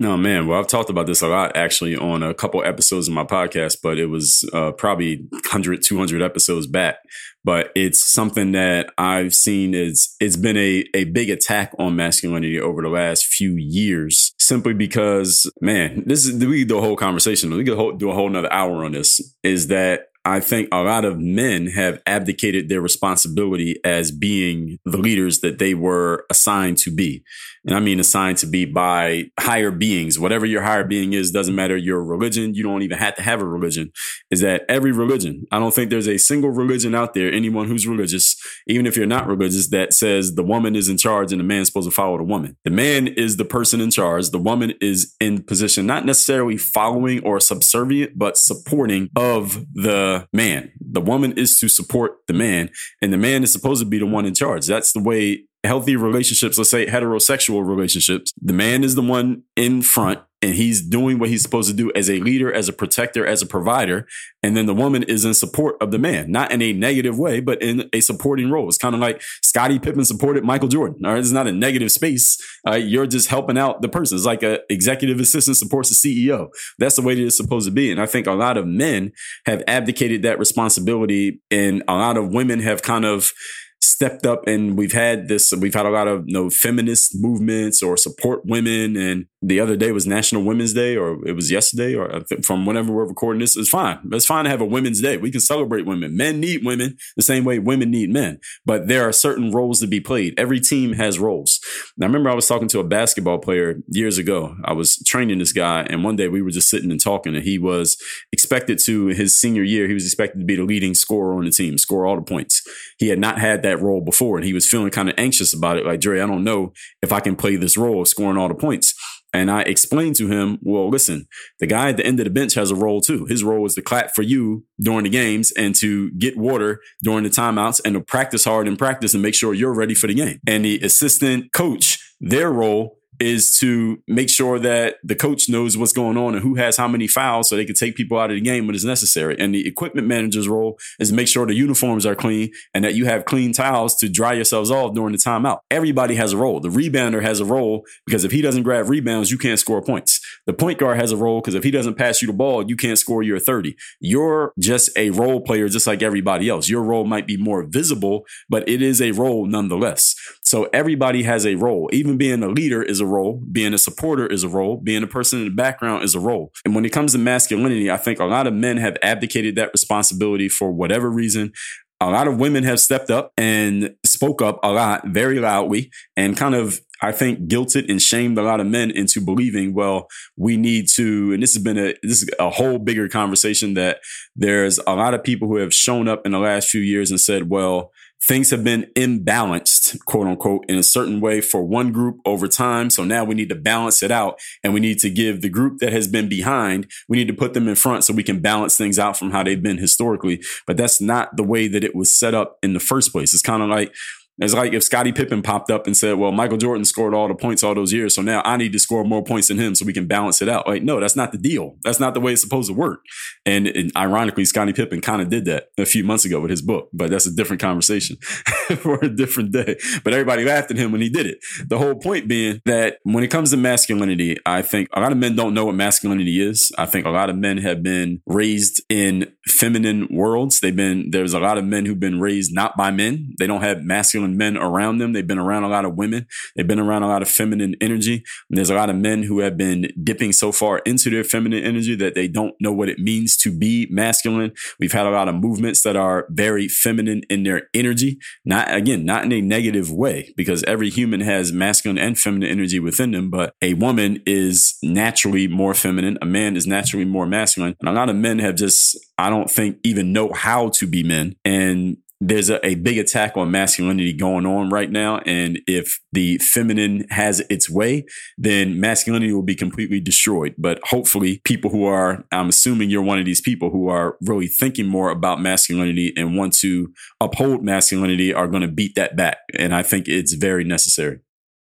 No, 0.00 0.16
man. 0.16 0.46
Well, 0.46 0.60
I've 0.60 0.68
talked 0.68 0.90
about 0.90 1.06
this 1.06 1.22
a 1.22 1.28
lot 1.28 1.56
actually 1.56 1.96
on 1.96 2.22
a 2.22 2.32
couple 2.32 2.62
episodes 2.64 3.08
of 3.08 3.14
my 3.14 3.24
podcast, 3.24 3.78
but 3.82 3.98
it 3.98 4.06
was 4.06 4.48
uh, 4.52 4.70
probably 4.70 5.26
100, 5.30 5.82
200 5.82 6.22
episodes 6.22 6.68
back. 6.68 6.98
But 7.42 7.72
it's 7.74 8.08
something 8.08 8.52
that 8.52 8.90
I've 8.96 9.34
seen 9.34 9.74
is 9.74 10.14
it's 10.20 10.36
been 10.36 10.56
a, 10.56 10.84
a 10.94 11.04
big 11.04 11.30
attack 11.30 11.72
on 11.80 11.96
masculinity 11.96 12.60
over 12.60 12.80
the 12.80 12.88
last 12.88 13.26
few 13.26 13.56
years, 13.56 14.34
simply 14.38 14.72
because, 14.72 15.50
man, 15.60 16.04
this 16.06 16.26
is 16.26 16.44
we 16.44 16.64
do 16.64 16.78
a 16.78 16.82
whole 16.82 16.96
conversation. 16.96 17.50
We 17.50 17.64
could 17.64 17.98
do 17.98 18.10
a 18.10 18.14
whole 18.14 18.28
another 18.28 18.52
hour 18.52 18.84
on 18.84 18.92
this. 18.92 19.20
Is 19.42 19.66
that 19.66 20.07
I 20.24 20.40
think 20.40 20.68
a 20.72 20.82
lot 20.82 21.04
of 21.04 21.18
men 21.18 21.68
have 21.68 22.02
abdicated 22.06 22.68
their 22.68 22.80
responsibility 22.80 23.76
as 23.84 24.10
being 24.10 24.78
the 24.84 24.98
leaders 24.98 25.40
that 25.40 25.58
they 25.58 25.74
were 25.74 26.26
assigned 26.30 26.78
to 26.78 26.90
be 26.90 27.22
and 27.68 27.76
I 27.76 27.80
mean 27.80 28.00
assigned 28.00 28.38
to 28.38 28.46
be 28.46 28.64
by 28.64 29.24
higher 29.38 29.70
beings. 29.70 30.18
Whatever 30.18 30.46
your 30.46 30.62
higher 30.62 30.84
being 30.84 31.12
is, 31.12 31.30
doesn't 31.30 31.54
matter 31.54 31.76
your 31.76 32.02
religion. 32.02 32.54
You 32.54 32.62
don't 32.62 32.80
even 32.80 32.96
have 32.96 33.14
to 33.16 33.22
have 33.22 33.42
a 33.42 33.44
religion. 33.44 33.92
Is 34.30 34.40
that 34.40 34.62
every 34.70 34.90
religion? 34.90 35.44
I 35.52 35.58
don't 35.58 35.74
think 35.74 35.90
there's 35.90 36.08
a 36.08 36.16
single 36.16 36.50
religion 36.50 36.94
out 36.94 37.12
there, 37.12 37.30
anyone 37.30 37.68
who's 37.68 37.86
religious, 37.86 38.36
even 38.66 38.86
if 38.86 38.96
you're 38.96 39.06
not 39.06 39.26
religious, 39.26 39.68
that 39.68 39.92
says 39.92 40.34
the 40.34 40.42
woman 40.42 40.76
is 40.76 40.88
in 40.88 40.96
charge 40.96 41.30
and 41.30 41.38
the 41.38 41.44
man's 41.44 41.68
supposed 41.68 41.86
to 41.88 41.94
follow 41.94 42.16
the 42.16 42.24
woman. 42.24 42.56
The 42.64 42.70
man 42.70 43.06
is 43.06 43.36
the 43.36 43.44
person 43.44 43.82
in 43.82 43.90
charge. 43.90 44.30
The 44.30 44.38
woman 44.38 44.72
is 44.80 45.14
in 45.20 45.42
position, 45.42 45.84
not 45.84 46.06
necessarily 46.06 46.56
following 46.56 47.22
or 47.22 47.38
subservient, 47.38 48.12
but 48.16 48.38
supporting 48.38 49.10
of 49.14 49.66
the 49.74 50.26
man. 50.32 50.72
The 50.80 51.02
woman 51.02 51.32
is 51.32 51.60
to 51.60 51.68
support 51.68 52.12
the 52.28 52.32
man, 52.32 52.70
and 53.02 53.12
the 53.12 53.18
man 53.18 53.42
is 53.42 53.52
supposed 53.52 53.82
to 53.82 53.86
be 53.86 53.98
the 53.98 54.06
one 54.06 54.24
in 54.24 54.32
charge. 54.32 54.66
That's 54.66 54.92
the 54.92 55.02
way 55.02 55.44
healthy 55.64 55.96
relationships, 55.96 56.58
let's 56.58 56.70
say 56.70 56.86
heterosexual 56.86 57.66
relationships, 57.66 58.32
the 58.40 58.52
man 58.52 58.84
is 58.84 58.94
the 58.94 59.02
one 59.02 59.42
in 59.56 59.82
front 59.82 60.20
and 60.40 60.54
he's 60.54 60.80
doing 60.80 61.18
what 61.18 61.30
he's 61.30 61.42
supposed 61.42 61.68
to 61.68 61.76
do 61.76 61.90
as 61.96 62.08
a 62.08 62.20
leader, 62.20 62.52
as 62.52 62.68
a 62.68 62.72
protector, 62.72 63.26
as 63.26 63.42
a 63.42 63.46
provider. 63.46 64.06
And 64.40 64.56
then 64.56 64.66
the 64.66 64.74
woman 64.74 65.02
is 65.02 65.24
in 65.24 65.34
support 65.34 65.74
of 65.80 65.90
the 65.90 65.98
man, 65.98 66.30
not 66.30 66.52
in 66.52 66.62
a 66.62 66.72
negative 66.72 67.18
way, 67.18 67.40
but 67.40 67.60
in 67.60 67.90
a 67.92 68.00
supporting 68.00 68.48
role. 68.48 68.68
It's 68.68 68.78
kind 68.78 68.94
of 68.94 69.00
like 69.00 69.20
Scottie 69.42 69.80
Pippen 69.80 70.04
supported 70.04 70.44
Michael 70.44 70.68
Jordan. 70.68 71.04
All 71.04 71.12
right. 71.12 71.18
It's 71.18 71.32
not 71.32 71.48
a 71.48 71.52
negative 71.52 71.90
space. 71.90 72.38
Uh, 72.64 72.76
you're 72.76 73.08
just 73.08 73.28
helping 73.28 73.58
out 73.58 73.82
the 73.82 73.88
person. 73.88 74.16
It's 74.16 74.26
like 74.26 74.44
an 74.44 74.58
executive 74.70 75.18
assistant 75.18 75.56
supports 75.56 75.88
the 75.88 75.96
CEO. 75.96 76.50
That's 76.78 76.94
the 76.94 77.02
way 77.02 77.16
that 77.16 77.26
it's 77.26 77.36
supposed 77.36 77.66
to 77.66 77.72
be. 77.72 77.90
And 77.90 78.00
I 78.00 78.06
think 78.06 78.28
a 78.28 78.32
lot 78.32 78.56
of 78.56 78.64
men 78.64 79.10
have 79.44 79.64
abdicated 79.66 80.22
that 80.22 80.38
responsibility 80.38 81.40
and 81.50 81.82
a 81.88 81.94
lot 81.94 82.16
of 82.16 82.28
women 82.28 82.60
have 82.60 82.82
kind 82.82 83.04
of 83.04 83.32
stepped 83.80 84.26
up 84.26 84.46
and 84.46 84.76
we've 84.76 84.92
had 84.92 85.28
this 85.28 85.52
we've 85.52 85.74
had 85.74 85.86
a 85.86 85.90
lot 85.90 86.06
of 86.06 86.24
you 86.26 86.32
know 86.32 86.48
feminist 86.50 87.12
movements 87.14 87.82
or 87.82 87.96
support 87.96 88.44
women. 88.44 88.96
And 88.96 89.26
the 89.42 89.60
other 89.60 89.76
day 89.76 89.92
was 89.92 90.06
national 90.06 90.44
women's 90.44 90.72
day 90.72 90.96
or 90.96 91.26
it 91.26 91.32
was 91.32 91.50
yesterday 91.50 91.94
or 91.94 92.14
uh, 92.14 92.22
from 92.44 92.66
whenever 92.66 92.92
we're 92.92 93.08
recording 93.08 93.40
this 93.40 93.56
it's 93.56 93.68
fine. 93.68 93.98
It's 94.12 94.26
fine 94.26 94.44
to 94.44 94.50
have 94.50 94.60
a 94.60 94.64
women's 94.64 95.00
day. 95.00 95.16
We 95.16 95.30
can 95.30 95.40
celebrate 95.40 95.86
women. 95.86 96.16
Men 96.16 96.40
need 96.40 96.64
women 96.64 96.96
the 97.16 97.22
same 97.22 97.44
way 97.44 97.58
women 97.58 97.90
need 97.90 98.10
men. 98.10 98.38
But 98.64 98.88
there 98.88 99.08
are 99.08 99.12
certain 99.12 99.50
roles 99.50 99.80
to 99.80 99.86
be 99.86 100.00
played. 100.00 100.38
Every 100.38 100.60
team 100.60 100.92
has 100.92 101.18
roles. 101.18 101.60
Now, 101.96 102.06
i 102.06 102.08
remember 102.08 102.30
i 102.30 102.34
was 102.34 102.48
talking 102.48 102.68
to 102.68 102.80
a 102.80 102.84
basketball 102.84 103.38
player 103.38 103.76
years 103.88 104.18
ago. 104.18 104.56
I 104.64 104.72
was 104.72 104.96
training 105.06 105.38
this 105.38 105.52
guy 105.52 105.86
and 105.90 106.04
one 106.04 106.16
day 106.16 106.28
we 106.28 106.42
were 106.42 106.50
just 106.50 106.70
sitting 106.70 106.90
and 106.90 107.02
talking 107.02 107.34
and 107.34 107.44
he 107.44 107.58
was 107.58 107.96
expected 108.32 108.78
to 108.84 109.06
his 109.08 109.38
senior 109.38 109.62
year 109.62 109.88
he 109.88 109.94
was 109.94 110.04
expected 110.04 110.38
to 110.38 110.44
be 110.44 110.56
the 110.56 110.64
leading 110.64 110.94
scorer 110.94 111.36
on 111.36 111.44
the 111.44 111.50
team 111.50 111.78
score 111.78 112.06
all 112.06 112.16
the 112.16 112.22
points. 112.22 112.62
He 112.98 113.08
had 113.08 113.18
not 113.18 113.38
had 113.38 113.62
that 113.62 113.67
that 113.68 113.82
role 113.82 114.00
before 114.00 114.36
and 114.36 114.44
he 114.44 114.52
was 114.52 114.66
feeling 114.66 114.90
kind 114.90 115.08
of 115.08 115.14
anxious 115.18 115.54
about 115.54 115.76
it. 115.76 115.86
Like, 115.86 116.00
Dre, 116.00 116.20
I 116.20 116.26
don't 116.26 116.44
know 116.44 116.72
if 117.02 117.12
I 117.12 117.20
can 117.20 117.36
play 117.36 117.56
this 117.56 117.76
role 117.76 118.02
of 118.02 118.08
scoring 118.08 118.36
all 118.36 118.48
the 118.48 118.54
points. 118.54 118.94
And 119.34 119.50
I 119.50 119.60
explained 119.62 120.16
to 120.16 120.28
him, 120.28 120.58
well, 120.62 120.88
listen, 120.88 121.26
the 121.60 121.66
guy 121.66 121.90
at 121.90 121.98
the 121.98 122.06
end 122.06 122.18
of 122.18 122.24
the 122.24 122.30
bench 122.30 122.54
has 122.54 122.70
a 122.70 122.74
role 122.74 123.02
too. 123.02 123.26
His 123.26 123.44
role 123.44 123.66
is 123.66 123.74
to 123.74 123.82
clap 123.82 124.14
for 124.14 124.22
you 124.22 124.64
during 124.80 125.04
the 125.04 125.10
games 125.10 125.52
and 125.52 125.74
to 125.76 126.10
get 126.12 126.38
water 126.38 126.80
during 127.02 127.24
the 127.24 127.30
timeouts 127.30 127.80
and 127.84 127.94
to 127.94 128.00
practice 128.00 128.46
hard 128.46 128.66
in 128.66 128.76
practice 128.76 129.12
and 129.12 129.22
make 129.22 129.34
sure 129.34 129.52
you're 129.52 129.74
ready 129.74 129.94
for 129.94 130.06
the 130.06 130.14
game. 130.14 130.40
And 130.46 130.64
the 130.64 130.80
assistant 130.80 131.52
coach, 131.52 131.98
their 132.20 132.50
role 132.50 132.97
is 133.20 133.58
to 133.58 134.02
make 134.06 134.30
sure 134.30 134.58
that 134.58 134.96
the 135.02 135.14
coach 135.14 135.48
knows 135.48 135.76
what's 135.76 135.92
going 135.92 136.16
on 136.16 136.34
and 136.34 136.42
who 136.42 136.54
has 136.54 136.76
how 136.76 136.88
many 136.88 137.06
fouls 137.06 137.48
so 137.48 137.56
they 137.56 137.64
can 137.64 137.74
take 137.74 137.96
people 137.96 138.18
out 138.18 138.30
of 138.30 138.36
the 138.36 138.40
game 138.40 138.66
when 138.66 138.74
it's 138.74 138.84
necessary. 138.84 139.36
And 139.38 139.54
the 139.54 139.66
equipment 139.66 140.06
manager's 140.06 140.48
role 140.48 140.78
is 140.98 141.10
to 141.10 141.14
make 141.14 141.28
sure 141.28 141.46
the 141.46 141.54
uniforms 141.54 142.06
are 142.06 142.14
clean 142.14 142.50
and 142.74 142.84
that 142.84 142.94
you 142.94 143.06
have 143.06 143.24
clean 143.24 143.52
towels 143.52 143.96
to 143.96 144.08
dry 144.08 144.34
yourselves 144.34 144.70
off 144.70 144.94
during 144.94 145.12
the 145.12 145.18
timeout. 145.18 145.60
Everybody 145.70 146.14
has 146.14 146.32
a 146.32 146.36
role. 146.36 146.60
The 146.60 146.68
rebounder 146.68 147.22
has 147.22 147.40
a 147.40 147.44
role 147.44 147.84
because 148.06 148.24
if 148.24 148.32
he 148.32 148.42
doesn't 148.42 148.62
grab 148.62 148.88
rebounds, 148.88 149.30
you 149.30 149.38
can't 149.38 149.58
score 149.58 149.82
points. 149.82 150.20
The 150.46 150.52
point 150.52 150.78
guard 150.78 151.00
has 151.00 151.12
a 151.12 151.16
role 151.16 151.40
because 151.40 151.54
if 151.54 151.64
he 151.64 151.70
doesn't 151.70 151.94
pass 151.94 152.22
you 152.22 152.28
the 152.28 152.34
ball, 152.34 152.68
you 152.68 152.76
can't 152.76 152.98
score 152.98 153.22
your 153.22 153.38
30. 153.38 153.76
You're 154.00 154.52
just 154.58 154.90
a 154.96 155.10
role 155.10 155.40
player, 155.40 155.68
just 155.68 155.86
like 155.86 156.02
everybody 156.02 156.48
else. 156.48 156.68
Your 156.68 156.82
role 156.82 157.04
might 157.04 157.26
be 157.26 157.36
more 157.36 157.64
visible, 157.64 158.26
but 158.48 158.68
it 158.68 158.82
is 158.82 159.02
a 159.02 159.12
role 159.12 159.46
nonetheless. 159.46 160.14
So 160.48 160.66
everybody 160.72 161.24
has 161.24 161.44
a 161.44 161.56
role. 161.56 161.90
Even 161.92 162.16
being 162.16 162.42
a 162.42 162.48
leader 162.48 162.82
is 162.82 163.00
a 163.00 163.06
role. 163.06 163.42
Being 163.52 163.74
a 163.74 163.78
supporter 163.78 164.26
is 164.26 164.44
a 164.44 164.48
role. 164.48 164.78
Being 164.78 165.02
a 165.02 165.06
person 165.06 165.40
in 165.40 165.44
the 165.44 165.50
background 165.50 166.04
is 166.04 166.14
a 166.14 166.20
role. 166.20 166.52
And 166.64 166.74
when 166.74 166.86
it 166.86 166.90
comes 166.90 167.12
to 167.12 167.18
masculinity, 167.18 167.90
I 167.90 167.98
think 167.98 168.18
a 168.18 168.24
lot 168.24 168.46
of 168.46 168.54
men 168.54 168.78
have 168.78 168.96
abdicated 169.02 169.56
that 169.56 169.72
responsibility 169.74 170.48
for 170.48 170.72
whatever 170.72 171.10
reason. 171.10 171.52
A 172.00 172.08
lot 172.08 172.28
of 172.28 172.38
women 172.38 172.64
have 172.64 172.80
stepped 172.80 173.10
up 173.10 173.34
and 173.36 173.94
spoke 174.06 174.40
up 174.40 174.58
a 174.62 174.72
lot, 174.72 175.08
very 175.08 175.38
loudly, 175.38 175.90
and 176.16 176.34
kind 176.34 176.54
of 176.54 176.80
I 177.02 177.12
think 177.12 177.40
guilted 177.40 177.90
and 177.90 178.00
shamed 178.00 178.38
a 178.38 178.42
lot 178.42 178.60
of 178.60 178.66
men 178.66 178.90
into 178.90 179.20
believing, 179.20 179.74
well, 179.74 180.08
we 180.36 180.56
need 180.56 180.88
to, 180.94 181.32
and 181.32 181.42
this 181.42 181.54
has 181.54 181.62
been 181.62 181.78
a 181.78 181.94
this 182.02 182.22
is 182.22 182.30
a 182.40 182.48
whole 182.48 182.78
bigger 182.78 183.08
conversation 183.08 183.74
that 183.74 183.98
there's 184.34 184.78
a 184.86 184.94
lot 184.94 185.12
of 185.12 185.22
people 185.22 185.46
who 185.46 185.56
have 185.56 185.74
shown 185.74 186.08
up 186.08 186.24
in 186.24 186.32
the 186.32 186.38
last 186.38 186.70
few 186.70 186.80
years 186.80 187.10
and 187.10 187.20
said, 187.20 187.50
well, 187.50 187.92
things 188.22 188.50
have 188.50 188.64
been 188.64 188.90
imbalanced, 188.94 190.04
quote 190.04 190.26
unquote, 190.26 190.64
in 190.68 190.76
a 190.76 190.82
certain 190.82 191.20
way 191.20 191.40
for 191.40 191.62
one 191.62 191.92
group 191.92 192.20
over 192.24 192.48
time. 192.48 192.90
So 192.90 193.04
now 193.04 193.24
we 193.24 193.34
need 193.34 193.48
to 193.48 193.54
balance 193.54 194.02
it 194.02 194.10
out 194.10 194.40
and 194.62 194.74
we 194.74 194.80
need 194.80 194.98
to 195.00 195.10
give 195.10 195.40
the 195.40 195.48
group 195.48 195.78
that 195.78 195.92
has 195.92 196.08
been 196.08 196.28
behind, 196.28 196.90
we 197.08 197.16
need 197.16 197.28
to 197.28 197.34
put 197.34 197.54
them 197.54 197.68
in 197.68 197.74
front 197.74 198.04
so 198.04 198.12
we 198.12 198.22
can 198.22 198.40
balance 198.40 198.76
things 198.76 198.98
out 198.98 199.16
from 199.16 199.30
how 199.30 199.42
they've 199.42 199.62
been 199.62 199.78
historically. 199.78 200.42
But 200.66 200.76
that's 200.76 201.00
not 201.00 201.36
the 201.36 201.44
way 201.44 201.68
that 201.68 201.84
it 201.84 201.94
was 201.94 202.12
set 202.12 202.34
up 202.34 202.58
in 202.62 202.74
the 202.74 202.80
first 202.80 203.12
place. 203.12 203.32
It's 203.32 203.42
kind 203.42 203.62
of 203.62 203.68
like, 203.68 203.94
it's 204.38 204.54
like 204.54 204.72
if 204.72 204.84
Scottie 204.84 205.12
Pippen 205.12 205.42
popped 205.42 205.70
up 205.70 205.86
and 205.86 205.96
said, 205.96 206.16
well, 206.16 206.30
Michael 206.30 206.58
Jordan 206.58 206.84
scored 206.84 207.12
all 207.12 207.26
the 207.26 207.34
points 207.34 207.64
all 207.64 207.74
those 207.74 207.92
years. 207.92 208.14
So 208.14 208.22
now 208.22 208.40
I 208.44 208.56
need 208.56 208.72
to 208.72 208.78
score 208.78 209.04
more 209.04 209.22
points 209.22 209.48
than 209.48 209.58
him 209.58 209.74
so 209.74 209.84
we 209.84 209.92
can 209.92 210.06
balance 210.06 210.40
it 210.40 210.48
out. 210.48 210.68
Like, 210.68 210.82
no, 210.82 211.00
that's 211.00 211.16
not 211.16 211.32
the 211.32 211.38
deal. 211.38 211.76
That's 211.82 211.98
not 211.98 212.14
the 212.14 212.20
way 212.20 212.32
it's 212.32 212.42
supposed 212.42 212.68
to 212.68 212.74
work. 212.74 213.00
And, 213.44 213.66
and 213.66 213.90
ironically, 213.96 214.44
Scottie 214.44 214.72
Pippen 214.72 215.00
kind 215.00 215.20
of 215.20 215.28
did 215.28 215.44
that 215.46 215.70
a 215.76 215.84
few 215.84 216.04
months 216.04 216.24
ago 216.24 216.40
with 216.40 216.50
his 216.50 216.62
book, 216.62 216.88
but 216.92 217.10
that's 217.10 217.26
a 217.26 217.34
different 217.34 217.60
conversation 217.60 218.16
for 218.76 219.00
a 219.02 219.08
different 219.08 219.50
day. 219.50 219.76
But 220.04 220.12
everybody 220.12 220.44
laughed 220.44 220.70
at 220.70 220.76
him 220.76 220.92
when 220.92 221.00
he 221.00 221.08
did 221.08 221.26
it. 221.26 221.38
The 221.66 221.78
whole 221.78 221.96
point 221.96 222.28
being 222.28 222.60
that 222.64 222.98
when 223.02 223.24
it 223.24 223.28
comes 223.28 223.50
to 223.50 223.56
masculinity, 223.56 224.36
I 224.46 224.62
think 224.62 224.88
a 224.92 225.00
lot 225.00 225.10
of 225.10 225.18
men 225.18 225.34
don't 225.34 225.54
know 225.54 225.66
what 225.66 225.74
masculinity 225.74 226.40
is. 226.40 226.70
I 226.78 226.86
think 226.86 227.06
a 227.06 227.10
lot 227.10 227.28
of 227.28 227.36
men 227.36 227.58
have 227.58 227.82
been 227.82 228.22
raised 228.24 228.82
in 228.88 229.32
feminine 229.46 230.06
worlds. 230.10 230.60
They've 230.60 230.74
been, 230.74 231.10
there's 231.10 231.34
a 231.34 231.40
lot 231.40 231.58
of 231.58 231.64
men 231.64 231.86
who've 231.86 231.98
been 231.98 232.20
raised 232.20 232.54
not 232.54 232.76
by 232.76 232.92
men. 232.92 233.34
They 233.38 233.48
don't 233.48 233.62
have 233.62 233.82
masculine 233.82 234.27
men 234.36 234.56
around 234.56 234.98
them. 234.98 235.12
They've 235.12 235.26
been 235.26 235.38
around 235.38 235.64
a 235.64 235.68
lot 235.68 235.84
of 235.84 235.96
women. 235.96 236.26
They've 236.56 236.66
been 236.66 236.78
around 236.78 237.02
a 237.02 237.08
lot 237.08 237.22
of 237.22 237.28
feminine 237.28 237.74
energy. 237.80 238.24
And 238.48 238.56
there's 238.58 238.70
a 238.70 238.74
lot 238.74 238.90
of 238.90 238.96
men 238.96 239.22
who 239.22 239.40
have 239.40 239.56
been 239.56 239.90
dipping 240.02 240.32
so 240.32 240.52
far 240.52 240.78
into 240.80 241.10
their 241.10 241.24
feminine 241.24 241.62
energy 241.62 241.94
that 241.96 242.14
they 242.14 242.28
don't 242.28 242.54
know 242.60 242.72
what 242.72 242.88
it 242.88 242.98
means 242.98 243.36
to 243.38 243.56
be 243.56 243.86
masculine. 243.90 244.52
We've 244.78 244.92
had 244.92 245.06
a 245.06 245.10
lot 245.10 245.28
of 245.28 245.34
movements 245.34 245.82
that 245.82 245.96
are 245.96 246.26
very 246.30 246.68
feminine 246.68 247.22
in 247.30 247.42
their 247.42 247.68
energy. 247.74 248.18
Not 248.44 248.72
again, 248.74 249.04
not 249.04 249.24
in 249.24 249.32
a 249.32 249.40
negative 249.40 249.90
way, 249.90 250.32
because 250.36 250.62
every 250.64 250.90
human 250.90 251.20
has 251.20 251.52
masculine 251.52 251.98
and 251.98 252.18
feminine 252.18 252.50
energy 252.50 252.80
within 252.80 253.12
them. 253.12 253.30
But 253.30 253.54
a 253.62 253.74
woman 253.74 254.22
is 254.26 254.76
naturally 254.82 255.48
more 255.48 255.74
feminine. 255.74 256.18
A 256.20 256.26
man 256.26 256.56
is 256.56 256.66
naturally 256.66 257.04
more 257.04 257.26
masculine. 257.26 257.76
And 257.80 257.88
a 257.88 257.92
lot 257.92 258.08
of 258.08 258.16
men 258.16 258.38
have 258.38 258.56
just, 258.56 258.98
I 259.16 259.30
don't 259.30 259.50
think, 259.50 259.78
even 259.84 260.12
know 260.12 260.32
how 260.32 260.68
to 260.70 260.86
be 260.86 261.02
men. 261.02 261.36
And 261.44 261.98
there's 262.20 262.50
a, 262.50 262.64
a, 262.66 262.74
big 262.74 262.98
attack 262.98 263.36
on 263.36 263.50
masculinity 263.50 264.12
going 264.12 264.44
on 264.44 264.70
right 264.70 264.90
now. 264.90 265.18
And 265.18 265.60
if 265.66 266.00
the 266.12 266.38
feminine 266.38 267.06
has 267.10 267.40
its 267.48 267.70
way, 267.70 268.06
then 268.36 268.80
masculinity 268.80 269.32
will 269.32 269.42
be 269.42 269.54
completely 269.54 270.00
destroyed. 270.00 270.54
But 270.58 270.80
hopefully, 270.84 271.40
people 271.44 271.70
who 271.70 271.84
are, 271.84 272.24
I'm 272.32 272.48
assuming 272.48 272.90
you're 272.90 273.02
one 273.02 273.18
of 273.18 273.24
these 273.24 273.40
people 273.40 273.70
who 273.70 273.88
are 273.88 274.16
really 274.22 274.48
thinking 274.48 274.86
more 274.86 275.10
about 275.10 275.40
masculinity 275.40 276.12
and 276.16 276.36
want 276.36 276.54
to 276.54 276.92
uphold 277.20 277.62
masculinity 277.62 278.34
are 278.34 278.48
going 278.48 278.62
to 278.62 278.68
beat 278.68 278.94
that 278.96 279.16
back. 279.16 279.38
And 279.56 279.74
I 279.74 279.82
think 279.82 280.08
it's 280.08 280.34
very 280.34 280.64
necessary. 280.64 281.20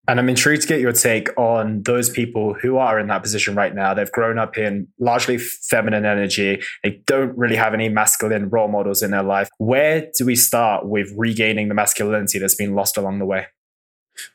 And 0.09 0.19
I'm 0.19 0.27
intrigued 0.27 0.63
to 0.63 0.67
get 0.67 0.79
your 0.79 0.91
take 0.91 1.29
on 1.37 1.83
those 1.83 2.09
people 2.09 2.55
who 2.55 2.77
are 2.77 2.97
in 2.97 3.05
that 3.09 3.21
position 3.21 3.53
right 3.53 3.75
now. 3.75 3.93
They've 3.93 4.11
grown 4.11 4.39
up 4.39 4.57
in 4.57 4.87
largely 4.99 5.37
feminine 5.37 6.03
energy. 6.03 6.63
They 6.83 7.03
don't 7.05 7.37
really 7.37 7.55
have 7.57 7.75
any 7.75 7.89
masculine 7.89 8.49
role 8.49 8.69
models 8.69 9.03
in 9.03 9.11
their 9.11 9.21
life. 9.21 9.49
Where 9.59 10.09
do 10.17 10.25
we 10.25 10.35
start 10.35 10.87
with 10.87 11.13
regaining 11.15 11.67
the 11.67 11.75
masculinity 11.75 12.39
that's 12.39 12.55
been 12.55 12.73
lost 12.73 12.97
along 12.97 13.19
the 13.19 13.25
way? 13.27 13.45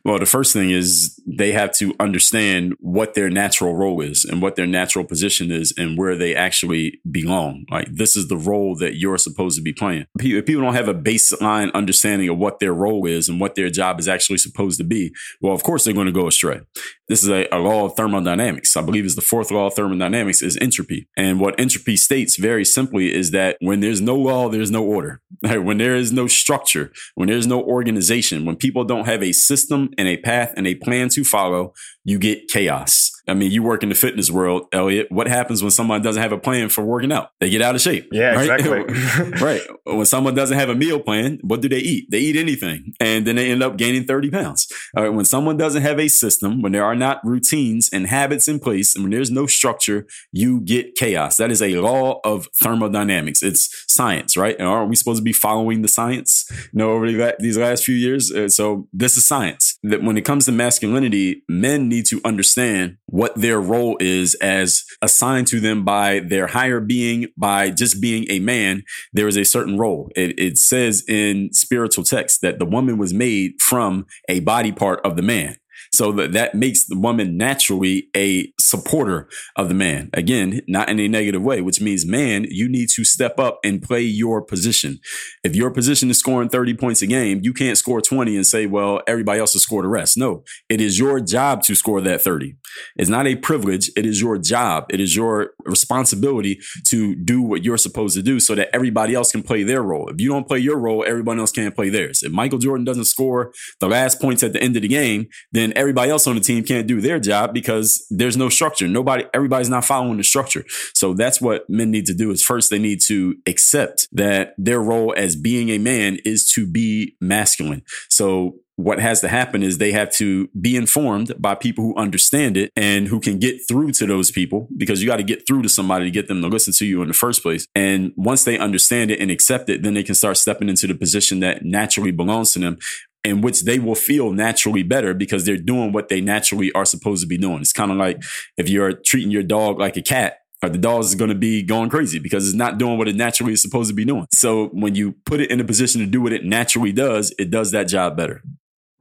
Well, 0.05 0.19
the 0.19 0.27
first 0.27 0.53
thing 0.53 0.71
is 0.71 1.21
they 1.27 1.53
have 1.53 1.73
to 1.73 1.95
understand 1.99 2.75
what 2.81 3.15
their 3.15 3.31
natural 3.31 3.75
role 3.75 4.01
is 4.01 4.25
and 4.25 4.43
what 4.43 4.57
their 4.57 4.67
natural 4.67 5.05
position 5.05 5.51
is 5.51 5.73
and 5.77 5.99
where 5.99 6.17
they 6.17 6.35
actually 6.35 7.01
belong. 7.11 7.67
Like 7.71 7.89
this 7.91 8.17
is 8.17 8.29
the 8.29 8.37
role 8.37 8.77
that 8.77 8.97
you're 8.97 9.19
supposed 9.19 9.57
to 9.57 9.63
be 9.63 9.73
playing. 9.73 10.07
If 10.19 10.47
people 10.47 10.63
don't 10.63 10.75
have 10.75 10.89
a 10.89 10.95
baseline 10.95 11.73
understanding 11.73 12.29
of 12.29 12.39
what 12.39 12.59
their 12.61 12.75
role 12.75 13.07
is 13.07 13.29
and 13.29 13.41
what 13.41 13.55
their 13.55 13.71
job 13.71 13.99
is 13.99 14.09
actually 14.09 14.39
supposed 14.39 14.79
to 14.79 14.85
be, 14.85 15.15
well, 15.41 15.55
of 15.55 15.63
course 15.63 15.85
they're 15.85 15.95
going 15.95 16.07
to 16.07 16.13
go 16.13 16.27
astray. 16.27 16.61
This 17.09 17.23
is 17.23 17.29
a, 17.29 17.47
a 17.53 17.59
law 17.59 17.85
of 17.85 17.97
thermodynamics. 17.97 18.77
I 18.77 18.83
believe 18.83 19.05
is 19.05 19.15
the 19.15 19.21
fourth 19.21 19.51
law 19.51 19.67
of 19.67 19.75
thermodynamics 19.75 20.41
is 20.41 20.57
entropy. 20.57 21.07
And 21.17 21.39
what 21.39 21.59
entropy 21.61 21.97
states 21.97 22.37
very 22.37 22.65
simply 22.65 23.15
is 23.15 23.31
that 23.33 23.57
when 23.61 23.81
there's 23.81 24.01
no 24.01 24.17
law, 24.17 24.49
there's 24.49 24.71
no 24.71 24.85
order. 24.85 25.21
When 25.65 25.79
there 25.79 25.95
is 25.95 26.13
no 26.13 26.27
structure, 26.27 26.93
when 27.15 27.29
there's 27.29 27.47
no 27.47 27.63
organization, 27.63 28.45
when 28.45 28.57
people 28.57 28.85
don't 28.85 29.07
have 29.07 29.23
a 29.23 29.33
system 29.33 29.91
and 29.99 30.09
a 30.09 30.17
path 30.17 30.53
and 30.57 30.67
a 30.67 30.75
plan 30.75 31.09
to 31.11 31.25
follow, 31.25 31.75
you 32.05 32.19
get 32.19 32.49
chaos. 32.49 33.14
I 33.27 33.35
mean, 33.35 33.51
you 33.51 33.63
work 33.63 33.83
in 33.83 33.89
the 33.89 33.95
fitness 33.95 34.31
world, 34.31 34.67
Elliot. 34.73 35.07
What 35.11 35.29
happens 35.29 35.63
when 35.63 35.71
someone 35.71 36.03
doesn't 36.03 36.23
have 36.23 36.33
a 36.33 36.39
plan 36.39 36.69
for 36.69 36.85
working 36.85 37.11
out? 37.11 37.31
They 37.41 37.49
get 37.49 37.63
out 37.63 37.75
of 37.75 37.81
shape. 37.81 38.09
Yeah, 38.13 38.35
right? 38.35 38.51
exactly. 38.51 39.41
right. 39.41 39.63
When 39.85 40.05
someone 40.05 40.35
doesn't 40.35 40.59
have 40.59 40.69
a 40.69 40.75
meal 40.75 41.01
plan, 41.01 41.39
what 41.43 41.63
do 41.63 41.69
they 41.69 41.79
eat? 41.79 42.11
They 42.11 42.19
eat 42.19 42.37
anything. 42.37 42.93
And 43.01 43.27
then 43.27 43.37
they 43.37 43.51
end 43.51 43.63
up 43.63 43.77
gaining 43.77 44.05
30 44.05 44.31
pounds. 44.31 44.69
All 44.97 45.05
right. 45.05 45.13
When 45.13 45.25
someone 45.25 45.57
doesn't 45.57 45.83
have 45.83 45.99
a 45.99 46.09
system, 46.09 46.61
when 46.61 46.73
there 46.73 46.85
are 46.85 46.95
not 46.95 47.21
routines 47.25 47.89
and 47.93 48.07
habits 48.07 48.47
in 48.47 48.61
place, 48.61 48.95
and 48.95 49.05
when 49.05 49.11
there's 49.11 49.31
no 49.31 49.47
structure, 49.47 50.07
you 50.31 50.61
get 50.61 50.95
chaos. 50.95 51.39
That 51.39 51.51
is 51.51 51.63
a 51.63 51.77
law 51.77 52.21
of 52.25 52.49
thermodynamics. 52.63 53.43
It's 53.43 53.85
science, 53.89 54.37
right? 54.37 54.57
And 54.59 54.69
aren't 54.69 54.91
we 54.91 54.97
supposed 54.97 55.21
to 55.21 55.25
be 55.25 55.33
following 55.33 55.81
the 55.81 55.89
science? 55.89 56.47
You 56.51 56.79
know, 56.79 56.93
over 56.93 57.35
these 57.41 57.57
last 57.57 57.85
few 57.85 57.95
years. 57.95 58.31
Uh, 58.31 58.49
so 58.49 58.87
this 58.93 59.17
is 59.17 59.25
science. 59.25 59.79
That 59.83 60.03
when 60.03 60.19
it 60.19 60.25
comes 60.25 60.45
to 60.47 60.53
masculinity, 60.53 61.43
men 61.49 61.89
need 61.89 62.07
to 62.07 62.21
understand 62.25 62.99
what 63.15 63.33
their 63.37 63.61
role 63.61 63.97
is 64.01 64.35
as 64.41 64.83
assigned 65.01 65.47
to 65.47 65.61
them 65.61 65.85
by 65.85 66.19
their 66.19 66.49
higher 66.49 66.81
being, 66.81 67.29
by 67.37 67.71
just 67.71 68.01
being 68.01 68.27
a 68.29 68.41
man, 68.41 68.83
there 69.13 69.29
is 69.29 69.37
a 69.37 69.45
certain 69.45 69.79
role. 69.79 70.11
It, 70.17 70.37
it 70.37 70.59
says 70.59 71.05
in 71.07 71.53
spiritual 71.53 72.03
text 72.03 72.41
that 72.41 72.59
the 72.59 72.65
woman 72.65 72.99
was 72.99 73.15
made 73.15 73.53
from 73.61 74.07
a 74.29 74.41
body 74.41 74.73
part 74.73 74.99
of 75.07 75.15
the 75.15 75.23
man. 75.23 75.55
So 75.95 76.13
that, 76.13 76.33
that 76.33 76.55
makes 76.55 76.87
the 76.87 76.99
woman 76.99 77.37
naturally 77.37 78.09
a 78.17 78.53
supporter 78.59 79.29
of 79.57 79.69
the 79.69 79.75
man. 79.75 80.11
Again, 80.13 80.61
not 80.67 80.89
in 80.89 80.99
a 81.01 81.09
negative 81.09 81.43
way, 81.43 81.61
which 81.61 81.81
means, 81.81 82.07
man, 82.07 82.47
you 82.49 82.69
need 82.69 82.89
to 82.95 83.05
step 83.05 83.39
up 83.39 83.59
and 83.65 83.83
play 83.83 84.03
your 84.03 84.43
position. 84.43 84.99
If 85.43 85.55
your 85.57 85.71
position 85.71 86.11
is 86.11 86.19
scoring 86.19 86.49
30 86.49 86.75
points 86.75 87.03
a 87.03 87.07
game, 87.07 87.41
you 87.43 87.53
can't 87.53 87.79
score 87.79 88.01
20 88.01 88.37
and 88.37 88.47
say, 88.47 88.67
well, 88.67 89.01
everybody 89.07 89.41
else 89.41 89.53
has 89.53 89.63
scored 89.63 89.85
the 89.85 89.89
rest. 89.89 90.17
No, 90.17 90.45
it 90.69 90.81
is 90.81 90.99
your 90.99 91.21
job 91.21 91.63
to 91.63 91.75
score 91.75 92.01
that 92.01 92.23
30. 92.23 92.57
It's 92.97 93.11
not 93.11 93.27
a 93.27 93.37
privilege. 93.37 93.91
It 93.97 94.07
is 94.07 94.21
your 94.21 94.39
job. 94.39 94.87
It 94.91 95.01
is 95.01 95.15
your 95.15 95.51
responsibility 95.65 96.61
to 96.89 97.15
do 97.15 97.43
what 97.43 97.65
you're 97.65 97.79
supposed 97.79 98.17
to 98.17 98.23
do 98.23 98.41
so 98.41 98.55
that 98.55 98.71
everybody 98.73 99.15
else 99.15 99.33
can 99.33 99.43
play 99.43 99.63
their 99.63 99.83
role. 99.83 100.09
If 100.09 100.21
you 100.21 100.31
don't 100.31 100.49
play 100.49 100.59
your 100.59 100.79
role, 100.79 101.05
everyone 101.07 101.39
else 101.39 101.53
can't 101.53 101.75
play 101.75 101.89
theirs. 101.89 102.23
If 102.23 102.33
Michael 102.33 102.59
Jordan 102.59 102.85
doesn't 102.85 103.05
score 103.05 103.53
the 103.81 103.89
last 103.89 104.21
points 104.21 104.43
at 104.43 104.53
the 104.53 104.63
end 104.63 104.77
of 104.77 104.83
the 104.83 104.89
game, 104.89 105.27
then 105.53 105.73
everybody 105.85 106.11
else 106.11 106.27
on 106.27 106.35
the 106.35 106.41
team 106.41 106.65
can't 106.65 106.87
do 106.87 107.03
their 107.03 107.21
job 107.21 107.53
because 107.53 108.07
there's 108.09 108.39
no 108.39 108.49
structure. 108.49 108.89
Nobody, 108.89 109.27
everybody's 109.35 109.69
not 109.69 109.85
following 109.85 110.17
the 110.17 110.25
structure. 110.25 110.65
So 110.95 111.13
that's 111.13 111.43
what 111.43 111.69
men 111.69 111.91
need 111.91 112.07
to 112.07 112.15
do 112.15 112.31
is 112.31 112.43
first 112.43 112.71
they 112.71 112.79
need 112.79 113.01
to 113.03 113.37
accept 113.47 114.09
that 114.13 114.55
their 114.57 114.81
role 114.81 115.13
as 115.15 115.37
being 115.37 115.69
a 115.69 115.77
man 115.77 116.19
is 116.25 116.51
to 116.53 116.67
be 116.67 117.17
masculine. 117.21 117.83
So 118.09 118.57
what 118.77 118.99
has 118.99 119.21
to 119.21 119.29
happen 119.29 119.63
is 119.63 119.77
they 119.77 119.93
have 119.93 120.11
to 120.13 120.49
be 120.61 120.75
informed 120.75 121.35
by 121.39 121.55
people 121.55 121.85
who 121.85 121.97
understand 121.97 122.57
it 122.57 122.73
and 122.75 123.07
who 123.07 123.21
can 123.21 123.39
get 123.39 123.61
through 123.69 123.93
to 123.93 124.07
those 124.07 124.31
people 124.31 124.69
because 124.77 125.03
you 125.03 125.07
got 125.07 125.17
to 125.17 125.23
get 125.23 125.47
through 125.47 125.63
to 125.63 125.69
somebody 125.69 126.07
to 126.07 126.11
get 126.11 126.29
them 126.29 126.41
to 126.41 126.49
listen 126.49 126.73
to 126.73 126.87
you 126.87 127.03
in 127.03 127.09
the 127.09 127.15
first 127.15 127.43
place. 127.43 127.67
And 127.75 128.13
once 128.17 128.45
they 128.45 128.59
understand 128.59 129.11
it 129.11 129.21
and 129.21 129.31
accept 129.31 129.69
it, 129.69 129.83
then 129.83 129.95
they 129.95 130.03
can 130.03 130.15
start 130.15 130.39
stepping 130.39 130.69
into 130.69 130.87
the 130.87 130.95
position 130.95 131.41
that 131.41 131.65
naturally 131.65 132.11
belongs 132.11 132.53
to 132.53 132.59
them 132.59 132.79
in 133.25 133.41
which 133.41 133.65
they 133.65 133.79
will 133.79 133.95
feel 133.95 134.33
naturally 134.33 134.83
better 134.83 135.15
because 135.15 135.45
they're 135.45 135.57
doing 135.57 135.93
what 135.93 136.09
they 136.09 136.21
naturally 136.21 136.71
are 136.73 136.85
supposed 136.85 137.23
to 137.23 137.27
be 137.27 137.39
doing. 137.39 137.61
It's 137.61 137.73
kind 137.73 137.91
of 137.91 137.97
like 137.97 138.23
if 138.57 138.69
you're 138.69 138.93
treating 138.93 139.31
your 139.31 139.43
dog 139.43 139.79
like 139.79 139.97
a 139.97 140.03
cat, 140.03 140.39
uh, 140.63 140.69
the 140.69 140.79
dog 140.79 141.03
is 141.03 141.15
going 141.15 141.29
to 141.29 141.35
be 141.35 141.63
going 141.63 141.91
crazy 141.91 142.19
because 142.19 142.47
it's 142.47 142.57
not 142.57 142.79
doing 142.79 142.97
what 142.99 143.09
it 143.09 143.17
naturally 143.17 143.53
is 143.53 143.63
supposed 143.63 143.89
to 143.91 143.95
be 143.95 144.05
doing. 144.05 144.27
So 144.33 144.69
when 144.69 144.95
you 144.95 145.13
put 145.27 145.41
it 145.41 145.51
in 145.51 145.61
a 145.61 145.65
position 145.65 146.01
to 146.01 146.07
do 146.07 146.21
what 146.23 146.33
it 146.33 146.45
naturally 146.45 146.93
does, 146.93 147.35
it 147.39 147.51
does 147.51 147.71
that 147.73 147.89
job 147.89 148.17
better. 148.17 148.43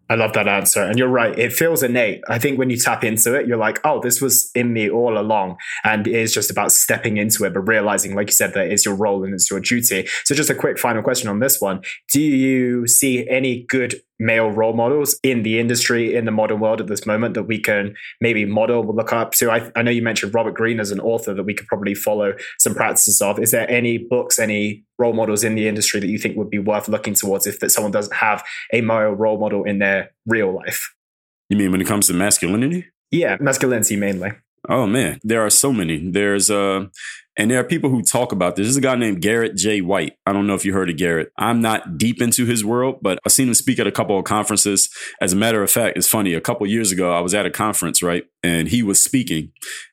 I 0.10 0.16
love 0.16 0.34
that 0.34 0.48
answer. 0.48 0.84
And 0.84 1.00
you're 1.00 1.08
right. 1.08 1.38
It 1.40 1.54
feels 1.54 1.82
innate. 1.82 2.22
I 2.28 2.38
think 2.38 2.60
when 2.60 2.70
you 2.70 2.78
tap 2.78 3.04
into 3.04 3.34
it, 3.36 3.48
you're 3.48 3.58
like, 3.58 3.80
oh, 3.86 4.02
this 4.02 4.22
was 4.22 4.52
in 4.54 4.74
me 4.74 4.90
all 4.90 5.18
along. 5.18 5.58
And 5.84 6.06
it 6.06 6.14
is 6.14 6.34
just 6.34 6.52
about 6.52 6.72
stepping 6.72 7.18
into 7.18 7.46
it, 7.46 7.54
but 7.54 7.62
realizing, 7.62 8.14
like 8.14 8.28
you 8.28 8.34
said, 8.34 8.54
that 8.54 8.68
it's 8.68 8.86
your 8.86 8.96
role 8.96 9.24
and 9.24 9.34
it's 9.34 9.50
your 9.50 9.62
duty. 9.62 10.08
So 10.26 10.36
just 10.36 10.50
a 10.50 10.56
quick 10.56 10.78
final 10.78 11.02
question 11.02 11.30
on 11.30 11.40
this 11.40 11.62
one. 11.62 11.82
Do 12.12 12.22
you 12.22 12.86
see 12.86 13.28
any 13.30 13.64
good 13.64 14.02
male 14.20 14.50
role 14.50 14.74
models 14.74 15.20
in 15.24 15.44
the 15.44 15.60
industry, 15.60 16.16
in 16.16 16.26
the 16.26 16.32
modern 16.32 16.60
world 16.60 16.80
at 16.80 16.88
this 16.88 17.06
moment 17.06 17.34
that 17.34 17.44
we 17.44 17.60
can 17.60 17.96
maybe 18.22 18.46
model, 18.46 18.84
look 18.84 19.12
up 19.12 19.32
to? 19.34 19.52
I, 19.52 19.72
I 19.76 19.82
know 19.82 19.92
you 19.92 20.02
mentioned 20.02 20.34
Robert 20.34 20.54
Greene 20.54 20.80
as 20.80 20.92
an 20.92 21.00
author 21.00 21.34
that 21.34 21.44
we 21.44 21.54
could 21.54 21.68
probably 21.68 21.96
follow 21.96 22.34
some 22.60 22.76
practices 22.76 23.22
of. 23.22 23.40
Is 23.40 23.52
there 23.52 23.70
any 23.70 23.98
books, 23.98 24.40
any 24.40 24.84
role 24.98 25.14
models 25.14 25.44
in 25.44 25.56
the 25.56 25.68
industry 25.68 26.00
that 26.00 26.08
you 26.08 26.18
think 26.18 26.38
would 26.38 26.50
be 26.50 26.60
worth 26.60 26.88
looking 26.88 27.14
towards 27.14 27.48
if 27.48 27.60
that 27.60 27.72
someone 27.72 27.92
doesn't 27.92 28.16
have 28.16 28.44
a 28.72 28.82
male 28.82 29.12
role 29.12 29.40
model 29.40 29.64
in 29.64 29.80
their 29.80 30.12
real 30.26 30.54
life? 30.54 30.94
You 31.50 31.58
mean 31.58 31.72
when 31.72 31.82
it 31.82 31.88
comes 31.88 32.08
to 32.08 32.14
masculinity? 32.14 32.88
Yeah, 33.12 33.38
masculinity 33.40 33.96
mainly. 33.96 34.32
Oh 34.70 34.88
man, 34.88 35.20
there 35.24 35.46
are 35.46 35.50
so 35.50 35.74
many. 35.74 36.10
There's 36.10 36.50
uh 36.50 36.86
and 37.36 37.50
there 37.50 37.60
are 37.60 37.64
people 37.64 37.90
who 37.90 38.04
talk 38.04 38.32
about 38.32 38.56
this. 38.56 38.66
There's 38.66 38.78
a 38.78 38.82
guy 38.82 38.96
named 38.96 39.22
Garrett 39.22 39.56
J. 39.56 39.82
White. 39.82 40.14
I 40.26 40.34
don't 40.34 40.46
know 40.46 40.54
if 40.54 40.66
you 40.66 40.74
heard 40.74 40.90
of 40.90 40.98
Garrett. 40.98 41.32
I'm 41.38 41.62
not 41.62 41.98
deep 41.98 42.22
into 42.22 42.46
his 42.46 42.64
world, 42.64 43.00
but 43.02 43.18
I've 43.26 43.32
seen 43.32 43.48
him 43.48 43.54
speak 43.56 43.80
at 43.80 43.88
a 43.88 43.92
couple 43.92 44.18
of 44.18 44.26
conferences. 44.26 44.90
As 45.20 45.34
a 45.34 45.36
matter 45.36 45.64
of 45.64 45.72
fact, 45.72 45.98
it's 45.98 46.08
funny. 46.08 46.34
A 46.34 46.42
couple 46.42 46.68
years 46.68 46.92
ago, 46.92 47.12
I 47.12 47.22
was 47.22 47.34
at 47.34 47.46
a 47.46 47.52
conference, 47.52 48.04
right? 48.04 48.26
And 48.44 48.68
he 48.68 48.84
was 48.84 49.04
speaking 49.04 49.52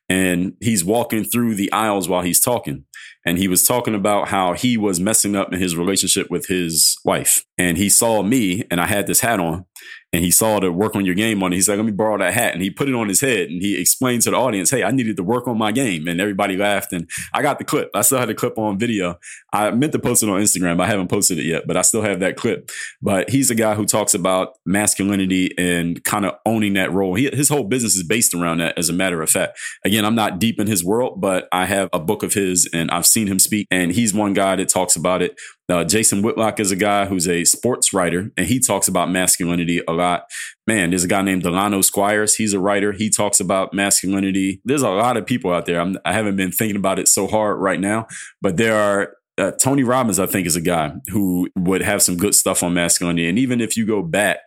and 0.08 0.54
he's 0.60 0.84
walking 0.84 1.24
through 1.24 1.54
the 1.54 1.72
aisles 1.72 2.08
while 2.08 2.22
he's 2.22 2.40
talking. 2.40 2.84
And 3.24 3.38
he 3.38 3.48
was 3.48 3.64
talking 3.64 3.94
about 3.94 4.28
how 4.28 4.54
he 4.54 4.76
was 4.76 4.98
messing 4.98 5.36
up 5.36 5.52
in 5.52 5.60
his 5.60 5.76
relationship 5.76 6.30
with 6.30 6.46
his 6.46 6.98
wife. 7.04 7.44
And 7.56 7.76
he 7.76 7.88
saw 7.88 8.22
me 8.22 8.64
and 8.70 8.80
I 8.80 8.86
had 8.86 9.06
this 9.06 9.20
hat 9.20 9.40
on 9.40 9.66
and 10.12 10.24
he 10.24 10.30
saw 10.30 10.58
the 10.58 10.72
work 10.72 10.96
on 10.96 11.04
your 11.04 11.14
game 11.14 11.42
on 11.42 11.52
it. 11.52 11.56
He's 11.56 11.68
like, 11.68 11.76
let 11.76 11.86
me 11.86 11.92
borrow 11.92 12.18
that 12.18 12.34
hat. 12.34 12.52
And 12.52 12.62
he 12.62 12.70
put 12.70 12.88
it 12.88 12.94
on 12.94 13.08
his 13.08 13.20
head 13.20 13.48
and 13.48 13.62
he 13.62 13.80
explained 13.80 14.22
to 14.22 14.30
the 14.30 14.36
audience, 14.36 14.70
hey, 14.70 14.82
I 14.82 14.90
needed 14.90 15.16
to 15.18 15.22
work 15.22 15.46
on 15.46 15.56
my 15.56 15.70
game. 15.70 16.08
And 16.08 16.20
everybody 16.20 16.56
laughed. 16.56 16.92
And 16.92 17.08
I 17.32 17.42
got 17.42 17.58
the 17.58 17.64
clip. 17.64 17.90
I 17.94 18.02
still 18.02 18.18
had 18.18 18.28
the 18.28 18.34
clip 18.34 18.58
on 18.58 18.78
video. 18.78 19.18
I 19.52 19.70
meant 19.70 19.92
to 19.92 20.00
post 20.00 20.22
it 20.22 20.28
on 20.28 20.40
Instagram. 20.40 20.80
I 20.80 20.86
haven't 20.86 21.08
posted 21.08 21.38
it 21.38 21.44
yet, 21.44 21.64
but 21.66 21.76
I 21.76 21.82
still 21.82 22.02
have 22.02 22.20
that 22.20 22.36
clip. 22.36 22.70
But 23.00 23.30
he's 23.30 23.50
a 23.50 23.54
guy 23.54 23.74
who 23.74 23.86
talks 23.86 24.12
about 24.12 24.54
masculinity 24.66 25.56
and 25.56 26.02
kind 26.02 26.24
of 26.24 26.34
owning 26.44 26.72
that 26.74 26.92
role. 26.92 27.14
He, 27.14 27.28
his 27.30 27.48
whole 27.48 27.64
business 27.64 27.94
is 27.94 28.02
based 28.02 28.34
around 28.34 28.58
that, 28.58 28.76
as 28.76 28.88
a 28.88 28.92
matter 28.92 29.22
of 29.22 29.30
fact. 29.30 29.58
Again, 29.84 30.04
I'm 30.04 30.16
not 30.16 30.40
deep 30.40 30.58
in 30.58 30.66
his 30.66 30.84
world, 30.84 31.20
but 31.20 31.46
I 31.52 31.66
have 31.66 31.88
a 31.92 32.00
book 32.00 32.24
of 32.24 32.34
his 32.34 32.68
and 32.72 32.90
I've 32.90 33.06
seen 33.06 33.28
him 33.28 33.38
speak. 33.38 33.68
And 33.70 33.92
he's 33.92 34.12
one 34.12 34.32
guy 34.32 34.56
that 34.56 34.68
talks 34.68 34.96
about 34.96 35.22
it. 35.22 35.38
Uh, 35.70 35.84
Jason 35.84 36.22
Whitlock 36.22 36.60
is 36.60 36.70
a 36.70 36.76
guy 36.76 37.06
who's 37.06 37.28
a 37.28 37.44
sports 37.44 37.92
writer 37.92 38.30
and 38.36 38.46
he 38.46 38.58
talks 38.58 38.88
about 38.88 39.10
masculinity 39.10 39.80
a 39.86 39.92
lot. 39.92 40.24
Man, 40.66 40.90
there's 40.90 41.04
a 41.04 41.08
guy 41.08 41.22
named 41.22 41.42
Delano 41.42 41.80
Squires. 41.82 42.34
He's 42.36 42.52
a 42.52 42.60
writer. 42.60 42.92
He 42.92 43.10
talks 43.10 43.40
about 43.40 43.72
masculinity. 43.72 44.60
There's 44.64 44.82
a 44.82 44.90
lot 44.90 45.16
of 45.16 45.26
people 45.26 45.52
out 45.52 45.66
there. 45.66 45.80
I'm, 45.80 45.98
I 46.04 46.12
have 46.12 46.24
not 46.24 46.36
been 46.36 46.52
thinking 46.52 46.76
about 46.76 46.98
it 46.98 47.08
so 47.08 47.26
hard 47.26 47.58
right 47.58 47.80
now, 47.80 48.06
but 48.42 48.56
there 48.56 48.76
are 48.76 49.14
uh, 49.38 49.52
Tony 49.52 49.82
Robbins, 49.82 50.20
I 50.20 50.26
think, 50.26 50.46
is 50.46 50.56
a 50.56 50.60
guy 50.60 50.92
who 51.08 51.48
would 51.56 51.82
have 51.82 52.02
some 52.02 52.16
good 52.16 52.34
stuff 52.34 52.62
on 52.62 52.74
masculinity. 52.74 53.28
And 53.28 53.38
even 53.38 53.60
if 53.60 53.76
you 53.76 53.86
go 53.86 54.02
back 54.02 54.40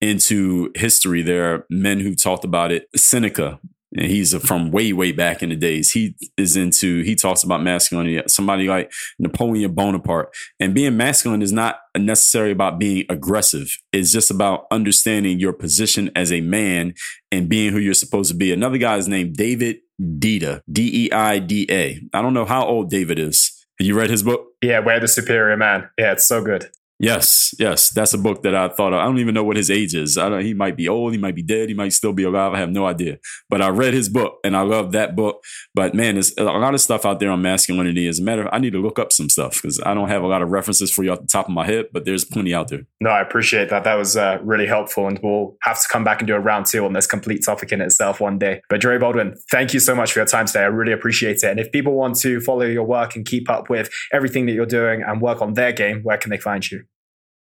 into 0.00 0.70
history, 0.76 1.22
there 1.22 1.54
are 1.54 1.66
men 1.70 2.00
who 2.00 2.14
talked 2.14 2.44
about 2.44 2.70
it. 2.70 2.86
Seneca, 2.94 3.58
and 3.96 4.06
he's 4.06 4.34
from 4.44 4.70
way 4.70 4.92
way 4.92 5.12
back 5.12 5.42
in 5.42 5.48
the 5.48 5.56
days. 5.56 5.92
He 5.92 6.14
is 6.36 6.56
into 6.56 7.02
he 7.02 7.14
talks 7.14 7.42
about 7.42 7.62
masculinity 7.62 8.22
somebody 8.28 8.68
like 8.68 8.92
napoleon 9.18 9.72
bonaparte. 9.72 10.34
And 10.60 10.74
being 10.74 10.96
masculine 10.96 11.42
is 11.42 11.52
not 11.52 11.80
necessarily 11.96 12.52
about 12.52 12.78
being 12.78 13.06
aggressive. 13.08 13.76
It's 13.92 14.12
just 14.12 14.30
about 14.30 14.66
understanding 14.70 15.40
your 15.40 15.52
position 15.52 16.10
as 16.14 16.32
a 16.32 16.40
man 16.40 16.94
and 17.32 17.48
being 17.48 17.72
who 17.72 17.78
you're 17.78 17.94
supposed 17.94 18.30
to 18.30 18.36
be. 18.36 18.52
Another 18.52 18.78
guy 18.78 18.96
is 18.96 19.08
named 19.08 19.36
david 19.36 19.78
deida 19.98 20.60
d-e-i-d-a 20.70 22.00
i 22.12 22.20
don't 22.20 22.34
know 22.34 22.44
how 22.44 22.66
old 22.66 22.90
david 22.90 23.18
is. 23.18 23.52
Have 23.78 23.86
you 23.86 23.94
read 23.94 24.10
his 24.10 24.22
book? 24.22 24.46
Yeah 24.62 24.80
where 24.80 25.00
the 25.00 25.08
superior 25.08 25.56
man. 25.56 25.88
Yeah 25.98 26.12
it's 26.12 26.26
so 26.26 26.42
good 26.42 26.70
Yes, 26.98 27.54
yes, 27.58 27.90
that's 27.90 28.14
a 28.14 28.18
book 28.18 28.42
that 28.42 28.54
I 28.54 28.68
thought 28.68 28.94
of. 28.94 29.00
I 29.00 29.04
don't 29.04 29.18
even 29.18 29.34
know 29.34 29.44
what 29.44 29.58
his 29.58 29.70
age 29.70 29.94
is. 29.94 30.16
I 30.16 30.30
don't. 30.30 30.42
He 30.42 30.54
might 30.54 30.76
be 30.76 30.88
old. 30.88 31.12
He 31.12 31.18
might 31.18 31.34
be 31.34 31.42
dead. 31.42 31.68
He 31.68 31.74
might 31.74 31.92
still 31.92 32.14
be 32.14 32.22
alive. 32.22 32.54
I 32.54 32.58
have 32.58 32.70
no 32.70 32.86
idea. 32.86 33.18
But 33.50 33.60
I 33.60 33.68
read 33.68 33.92
his 33.92 34.08
book 34.08 34.38
and 34.44 34.56
I 34.56 34.62
love 34.62 34.92
that 34.92 35.14
book. 35.14 35.44
But 35.74 35.94
man, 35.94 36.14
there's 36.14 36.34
a 36.38 36.44
lot 36.44 36.72
of 36.72 36.80
stuff 36.80 37.04
out 37.04 37.20
there 37.20 37.30
on 37.30 37.42
masculinity. 37.42 38.08
As 38.08 38.18
a 38.18 38.22
matter, 38.22 38.44
of, 38.44 38.48
I 38.50 38.58
need 38.58 38.72
to 38.72 38.80
look 38.80 38.98
up 38.98 39.12
some 39.12 39.28
stuff 39.28 39.60
because 39.60 39.78
I 39.84 39.92
don't 39.92 40.08
have 40.08 40.22
a 40.22 40.26
lot 40.26 40.40
of 40.40 40.48
references 40.48 40.90
for 40.90 41.04
you 41.04 41.12
off 41.12 41.20
the 41.20 41.26
top 41.26 41.48
of 41.48 41.52
my 41.52 41.66
head. 41.66 41.86
But 41.92 42.06
there's 42.06 42.24
plenty 42.24 42.54
out 42.54 42.68
there. 42.68 42.86
No, 43.02 43.10
I 43.10 43.20
appreciate 43.20 43.68
that. 43.68 43.84
That 43.84 43.96
was 43.96 44.16
uh, 44.16 44.38
really 44.42 44.66
helpful, 44.66 45.06
and 45.06 45.20
we'll 45.22 45.54
have 45.62 45.80
to 45.82 45.88
come 45.92 46.02
back 46.02 46.20
and 46.20 46.26
do 46.26 46.34
a 46.34 46.40
round 46.40 46.64
two 46.64 46.82
on 46.86 46.94
this 46.94 47.06
complete 47.06 47.44
topic 47.44 47.72
in 47.72 47.82
itself 47.82 48.20
one 48.20 48.38
day. 48.38 48.62
But 48.70 48.80
Dre 48.80 48.96
Baldwin, 48.96 49.34
thank 49.50 49.74
you 49.74 49.80
so 49.80 49.94
much 49.94 50.12
for 50.12 50.20
your 50.20 50.26
time 50.26 50.46
today. 50.46 50.60
I 50.60 50.66
really 50.66 50.92
appreciate 50.92 51.36
it. 51.36 51.44
And 51.44 51.60
if 51.60 51.70
people 51.72 51.92
want 51.92 52.16
to 52.20 52.40
follow 52.40 52.64
your 52.64 52.84
work 52.84 53.16
and 53.16 53.26
keep 53.26 53.50
up 53.50 53.68
with 53.68 53.90
everything 54.14 54.46
that 54.46 54.52
you're 54.52 54.64
doing 54.64 55.02
and 55.02 55.20
work 55.20 55.42
on 55.42 55.52
their 55.52 55.72
game, 55.72 56.00
where 56.02 56.16
can 56.16 56.30
they 56.30 56.38
find 56.38 56.68
you? 56.70 56.85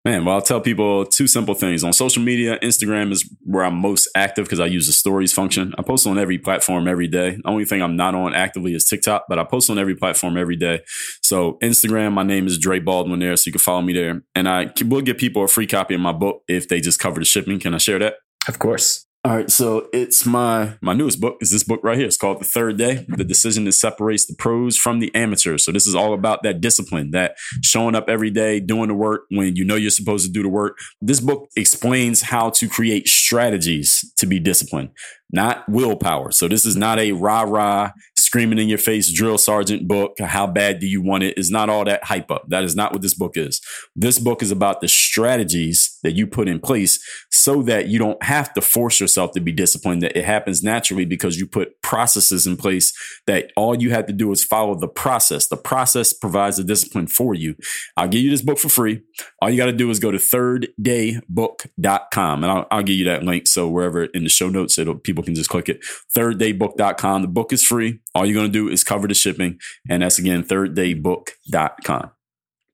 Man, 0.05 0.27
well, 0.27 0.35
I'll 0.35 0.43
tell 0.43 0.61
people 0.61 1.07
two 1.07 1.27
simple 1.27 1.55
things. 1.55 1.83
On 1.83 1.95
social 1.95 2.23
media, 2.23 2.59
Instagram 2.63 3.11
is 3.11 3.27
where 3.43 3.65
I'm 3.65 3.77
most 3.77 4.07
active 4.15 4.45
because 4.45 4.61
I 4.61 4.67
use 4.67 4.87
the 4.87 4.93
stories 4.93 5.33
function. 5.33 5.75
I 5.79 5.83
post 5.83 6.07
on 6.07 6.19
every 6.19 6.37
platform 6.37 6.87
every 6.87 7.09
day. 7.09 7.37
The 7.37 7.49
only 7.49 7.65
thing 7.65 7.81
I'm 7.81 7.97
not 7.97 8.15
on 8.15 8.35
actively 8.35 8.75
is 8.75 8.85
TikTok, 8.85 9.25
but 9.31 9.39
I 9.39 9.45
post 9.45 9.71
on 9.71 9.79
every 9.79 9.95
platform 9.95 10.37
every 10.37 10.57
day. 10.57 10.81
So 11.23 11.57
Instagram, 11.63 12.13
my 12.13 12.23
name 12.23 12.47
is 12.47 12.59
Dre 12.59 12.81
Baldwin 12.81 13.21
there, 13.21 13.35
so 13.37 13.49
you 13.49 13.53
can 13.53 13.61
follow 13.61 13.81
me 13.81 13.95
there. 13.95 14.23
And 14.35 14.47
I 14.47 14.71
will 14.85 15.01
give 15.01 15.17
people 15.17 15.43
a 15.45 15.49
free 15.49 15.67
copy 15.67 15.95
of 15.95 16.03
my 16.03 16.13
book 16.13 16.43
if 16.49 16.69
they 16.69 16.83
just 16.83 17.01
cover 17.01 17.19
the 17.19 17.25
shipping. 17.25 17.59
Can 17.59 17.73
I 17.73 17.79
share 17.79 17.99
that? 17.99 18.17
Of 18.47 18.59
course. 18.59 19.07
All 19.27 19.35
right, 19.35 19.51
so 19.51 19.89
it's 19.95 20.27
my 20.27 20.77
my 20.83 20.93
newest 20.93 21.19
book 21.19 21.39
is 21.41 21.51
this 21.51 21.63
book 21.63 21.81
right 21.83 21.97
here. 21.97 22.07
It's 22.07 22.19
called 22.19 22.41
The 22.41 22.45
Third 22.45 22.77
Day: 22.77 23.07
The 23.09 23.25
Decision 23.25 23.65
that 23.65 23.73
Separates 23.73 24.27
the 24.27 24.35
Pros 24.35 24.77
from 24.77 24.99
the 24.99 25.11
Amateurs. 25.15 25.65
So 25.65 25.73
this 25.73 25.87
is 25.87 25.95
all 25.95 26.13
about 26.13 26.43
that 26.43 26.61
discipline, 26.61 27.11
that 27.13 27.35
showing 27.63 27.95
up 27.95 28.11
every 28.11 28.29
day, 28.29 28.61
doing 28.61 28.89
the 28.89 28.95
work 28.95 29.23
when 29.31 29.57
you 29.57 29.65
know 29.65 29.77
you're 29.77 29.91
supposed 29.91 30.27
to 30.27 30.31
do 30.31 30.43
the 30.43 30.51
work. 30.51 30.77
This 31.01 31.21
book 31.21 31.49
explains 31.57 32.21
how 32.21 32.51
to 32.51 32.69
create 32.69 33.09
strategies 33.09 34.13
to 34.19 34.27
be 34.27 34.39
disciplined, 34.39 34.91
not 35.33 35.67
willpower. 35.71 36.31
So 36.31 36.47
this 36.47 36.67
is 36.67 36.77
not 36.77 36.99
a 36.99 37.13
rah 37.13 37.45
rah 37.45 37.93
screaming 38.19 38.59
in 38.59 38.69
your 38.69 38.77
face 38.77 39.11
drill 39.11 39.39
sergeant 39.39 39.89
book. 39.89 40.19
How 40.21 40.47
bad 40.47 40.81
do 40.81 40.87
you 40.87 41.01
want 41.01 41.23
it? 41.23 41.39
Is 41.39 41.51
not 41.51 41.71
all 41.71 41.87
that 41.87 42.05
hype 42.05 42.31
up. 42.31 42.45
That 42.49 42.63
is 42.63 42.77
not 42.77 42.93
what 42.93 43.01
this 43.01 43.15
book 43.15 43.39
is. 43.39 43.63
This 43.97 44.19
book 44.19 44.43
is 44.43 44.51
about 44.51 44.83
the 44.83 44.89
strategies 44.89 45.94
that 46.05 46.13
you 46.13 46.27
put 46.27 46.49
in 46.49 46.61
place 46.61 47.01
so 47.31 47.63
that 47.63 47.89
you 47.89 47.99
don't 47.99 48.23
have 48.23 48.53
to 48.55 48.61
force 48.61 49.01
yourself 49.01 49.33
to 49.33 49.41
be 49.41 49.51
disciplined, 49.51 50.03
that 50.03 50.17
it 50.17 50.25
happens 50.25 50.63
naturally 50.63 51.05
because 51.05 51.37
you 51.37 51.47
put 51.47 51.83
processes 51.83 52.47
in 52.47 52.57
place 52.57 52.93
that 53.27 53.51
all 53.57 53.81
you 53.81 53.91
have 53.91 54.07
to 54.07 54.13
do 54.13 54.31
is 54.31 54.45
follow 54.45 54.79
the 54.79 54.87
process. 54.87 55.49
The 55.49 55.57
process 55.57 56.13
provides 56.13 56.59
the 56.59 56.65
discipline 56.65 57.09
for 57.09 57.35
you. 57.35 57.57
I'll 57.97 58.09
give 58.09 58.23
you 58.23 58.31
this 58.31 58.43
book 58.43 58.59
for 58.59 58.69
free. 58.69 59.01
All 59.41 59.49
you 59.51 59.57
got 59.57 59.67
to 59.67 59.73
do 59.73 59.91
is 59.91 59.99
go 59.99 60.11
to 60.11 60.19
thirddaybook.com 60.19 62.45
and 62.45 62.53
I'll, 62.53 62.67
I'll 62.71 62.83
give 62.83 62.97
you 62.97 63.07
that 63.07 63.25
link. 63.25 63.47
So 63.47 63.69
wherever 63.69 64.05
in 64.05 64.25
the 64.25 64.31
show 64.31 64.49
notes, 64.49 64.79
it'll, 64.79 64.97
people 64.97 65.25
can 65.25 65.35
just 65.35 65.51
click 65.51 65.69
it. 65.69 65.85
Thirddaybook.com. 66.17 67.23
The 67.23 67.29
book 67.29 67.53
is 67.53 67.65
free. 67.65 68.01
All 68.15 68.27
you're 68.27 68.35
going 68.35 68.47
to 68.47 68.53
do 68.53 68.69
is 68.69 68.85
cover 68.85 69.09
the 69.09 69.15
shipping. 69.15 69.59
And 69.89 70.03
that's 70.03 70.19
again, 70.19 70.45
thirddaybook.com. 70.45 72.11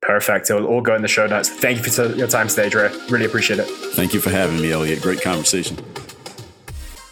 Perfect. 0.03 0.51
It'll 0.51 0.67
all 0.67 0.81
go 0.81 0.95
in 0.95 1.03
the 1.03 1.09
show 1.09 1.27
notes. 1.27 1.49
Thank 1.49 1.79
you 1.79 1.93
for 1.93 2.07
your 2.17 2.27
time 2.27 2.49
today, 2.49 2.69
Dre. 2.69 2.91
Really 3.11 3.27
appreciate 3.27 3.61
it. 3.61 3.67
Thank 3.67 4.15
you 4.15 4.21
for 4.21 4.31
having 4.31 4.61
me, 4.61 4.73
Elliot. 4.73 5.03
Great 5.03 5.21
conversation. 5.21 5.79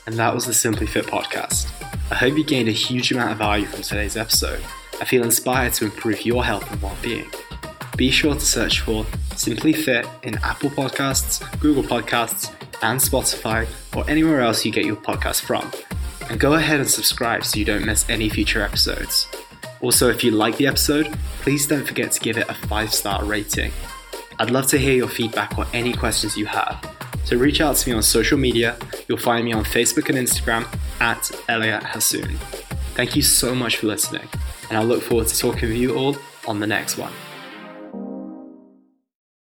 And 0.07 0.17
that 0.17 0.35
was 0.35 0.47
the 0.47 0.55
Simply 0.55 0.87
Fit 0.87 1.07
podcast. 1.07 1.71
I 2.11 2.15
hope 2.15 2.39
you 2.39 2.45
gained 2.45 2.69
a 2.69 2.73
huge 2.73 3.13
amount 3.13 3.33
of 3.33 3.39
value 3.39 3.67
from 3.67 3.83
today's 3.83 4.17
episode. 4.17 4.63
I 5.01 5.05
feel 5.05 5.23
inspired 5.23 5.75
to 5.75 5.85
improve 5.85 6.25
your 6.25 6.45
health 6.45 6.71
and 6.73 6.81
well-being. 6.81 7.31
Be 7.97 8.11
sure 8.11 8.35
to 8.35 8.41
search 8.41 8.81
for 8.81 9.05
Simply 9.37 9.75
Fit 9.75 10.07
in 10.23 10.39
Apple 10.39 10.71
Podcasts, 10.71 11.43
Google 11.61 11.83
Podcasts, 11.83 12.51
and 12.83 12.99
Spotify, 12.99 13.69
or 13.95 14.09
anywhere 14.09 14.41
else 14.41 14.65
you 14.65 14.73
get 14.73 14.87
your 14.87 14.97
podcast 14.97 15.43
from 15.43 15.71
and 16.31 16.39
go 16.39 16.55
ahead 16.55 16.81
and 16.81 16.89
subscribe 16.89 17.45
so 17.45 17.59
you 17.59 17.65
don't 17.65 17.85
miss 17.85 18.09
any 18.09 18.29
future 18.29 18.63
episodes. 18.63 19.27
Also, 19.81 20.09
if 20.09 20.25
you 20.25 20.31
like 20.31 20.57
the 20.57 20.67
episode, 20.67 21.07
please 21.41 21.67
don't 21.67 21.87
forget 21.87 22.13
to 22.13 22.21
give 22.21 22.37
it 22.37 22.49
a 22.49 22.55
5 22.55 22.93
star 22.93 23.25
rating. 23.25 23.73
I'd 24.39 24.51
love 24.51 24.67
to 24.69 24.79
hear 24.79 24.95
your 24.95 25.09
feedback 25.09 25.59
or 25.59 25.67
any 25.73 25.93
questions 25.93 26.37
you 26.37 26.47
have. 26.47 26.85
So 27.25 27.37
reach 27.37 27.61
out 27.61 27.77
to 27.77 27.91
me 27.91 27.97
on 27.97 28.03
social 28.03 28.39
media. 28.39 28.77
You'll 29.07 29.19
find 29.19 29.45
me 29.45 29.53
on 29.53 29.65
Facebook 29.65 30.09
and 30.09 30.17
Instagram 30.17 30.67
at 31.01 31.31
Elliot 31.49 31.83
Hassoun. 31.83 32.37
Thank 32.95 33.15
you 33.15 33.23
so 33.23 33.55
much 33.55 33.77
for 33.77 33.87
listening, 33.87 34.29
and 34.71 34.79
I 34.79 34.83
look 34.83 35.03
forward 35.03 35.29
to 35.29 35.39
talking 35.39 35.69
with 35.69 35.79
you 35.79 35.95
all 35.97 36.17
on 36.47 36.59
the 36.59 36.67
next 36.67 36.97
one. 36.97 37.13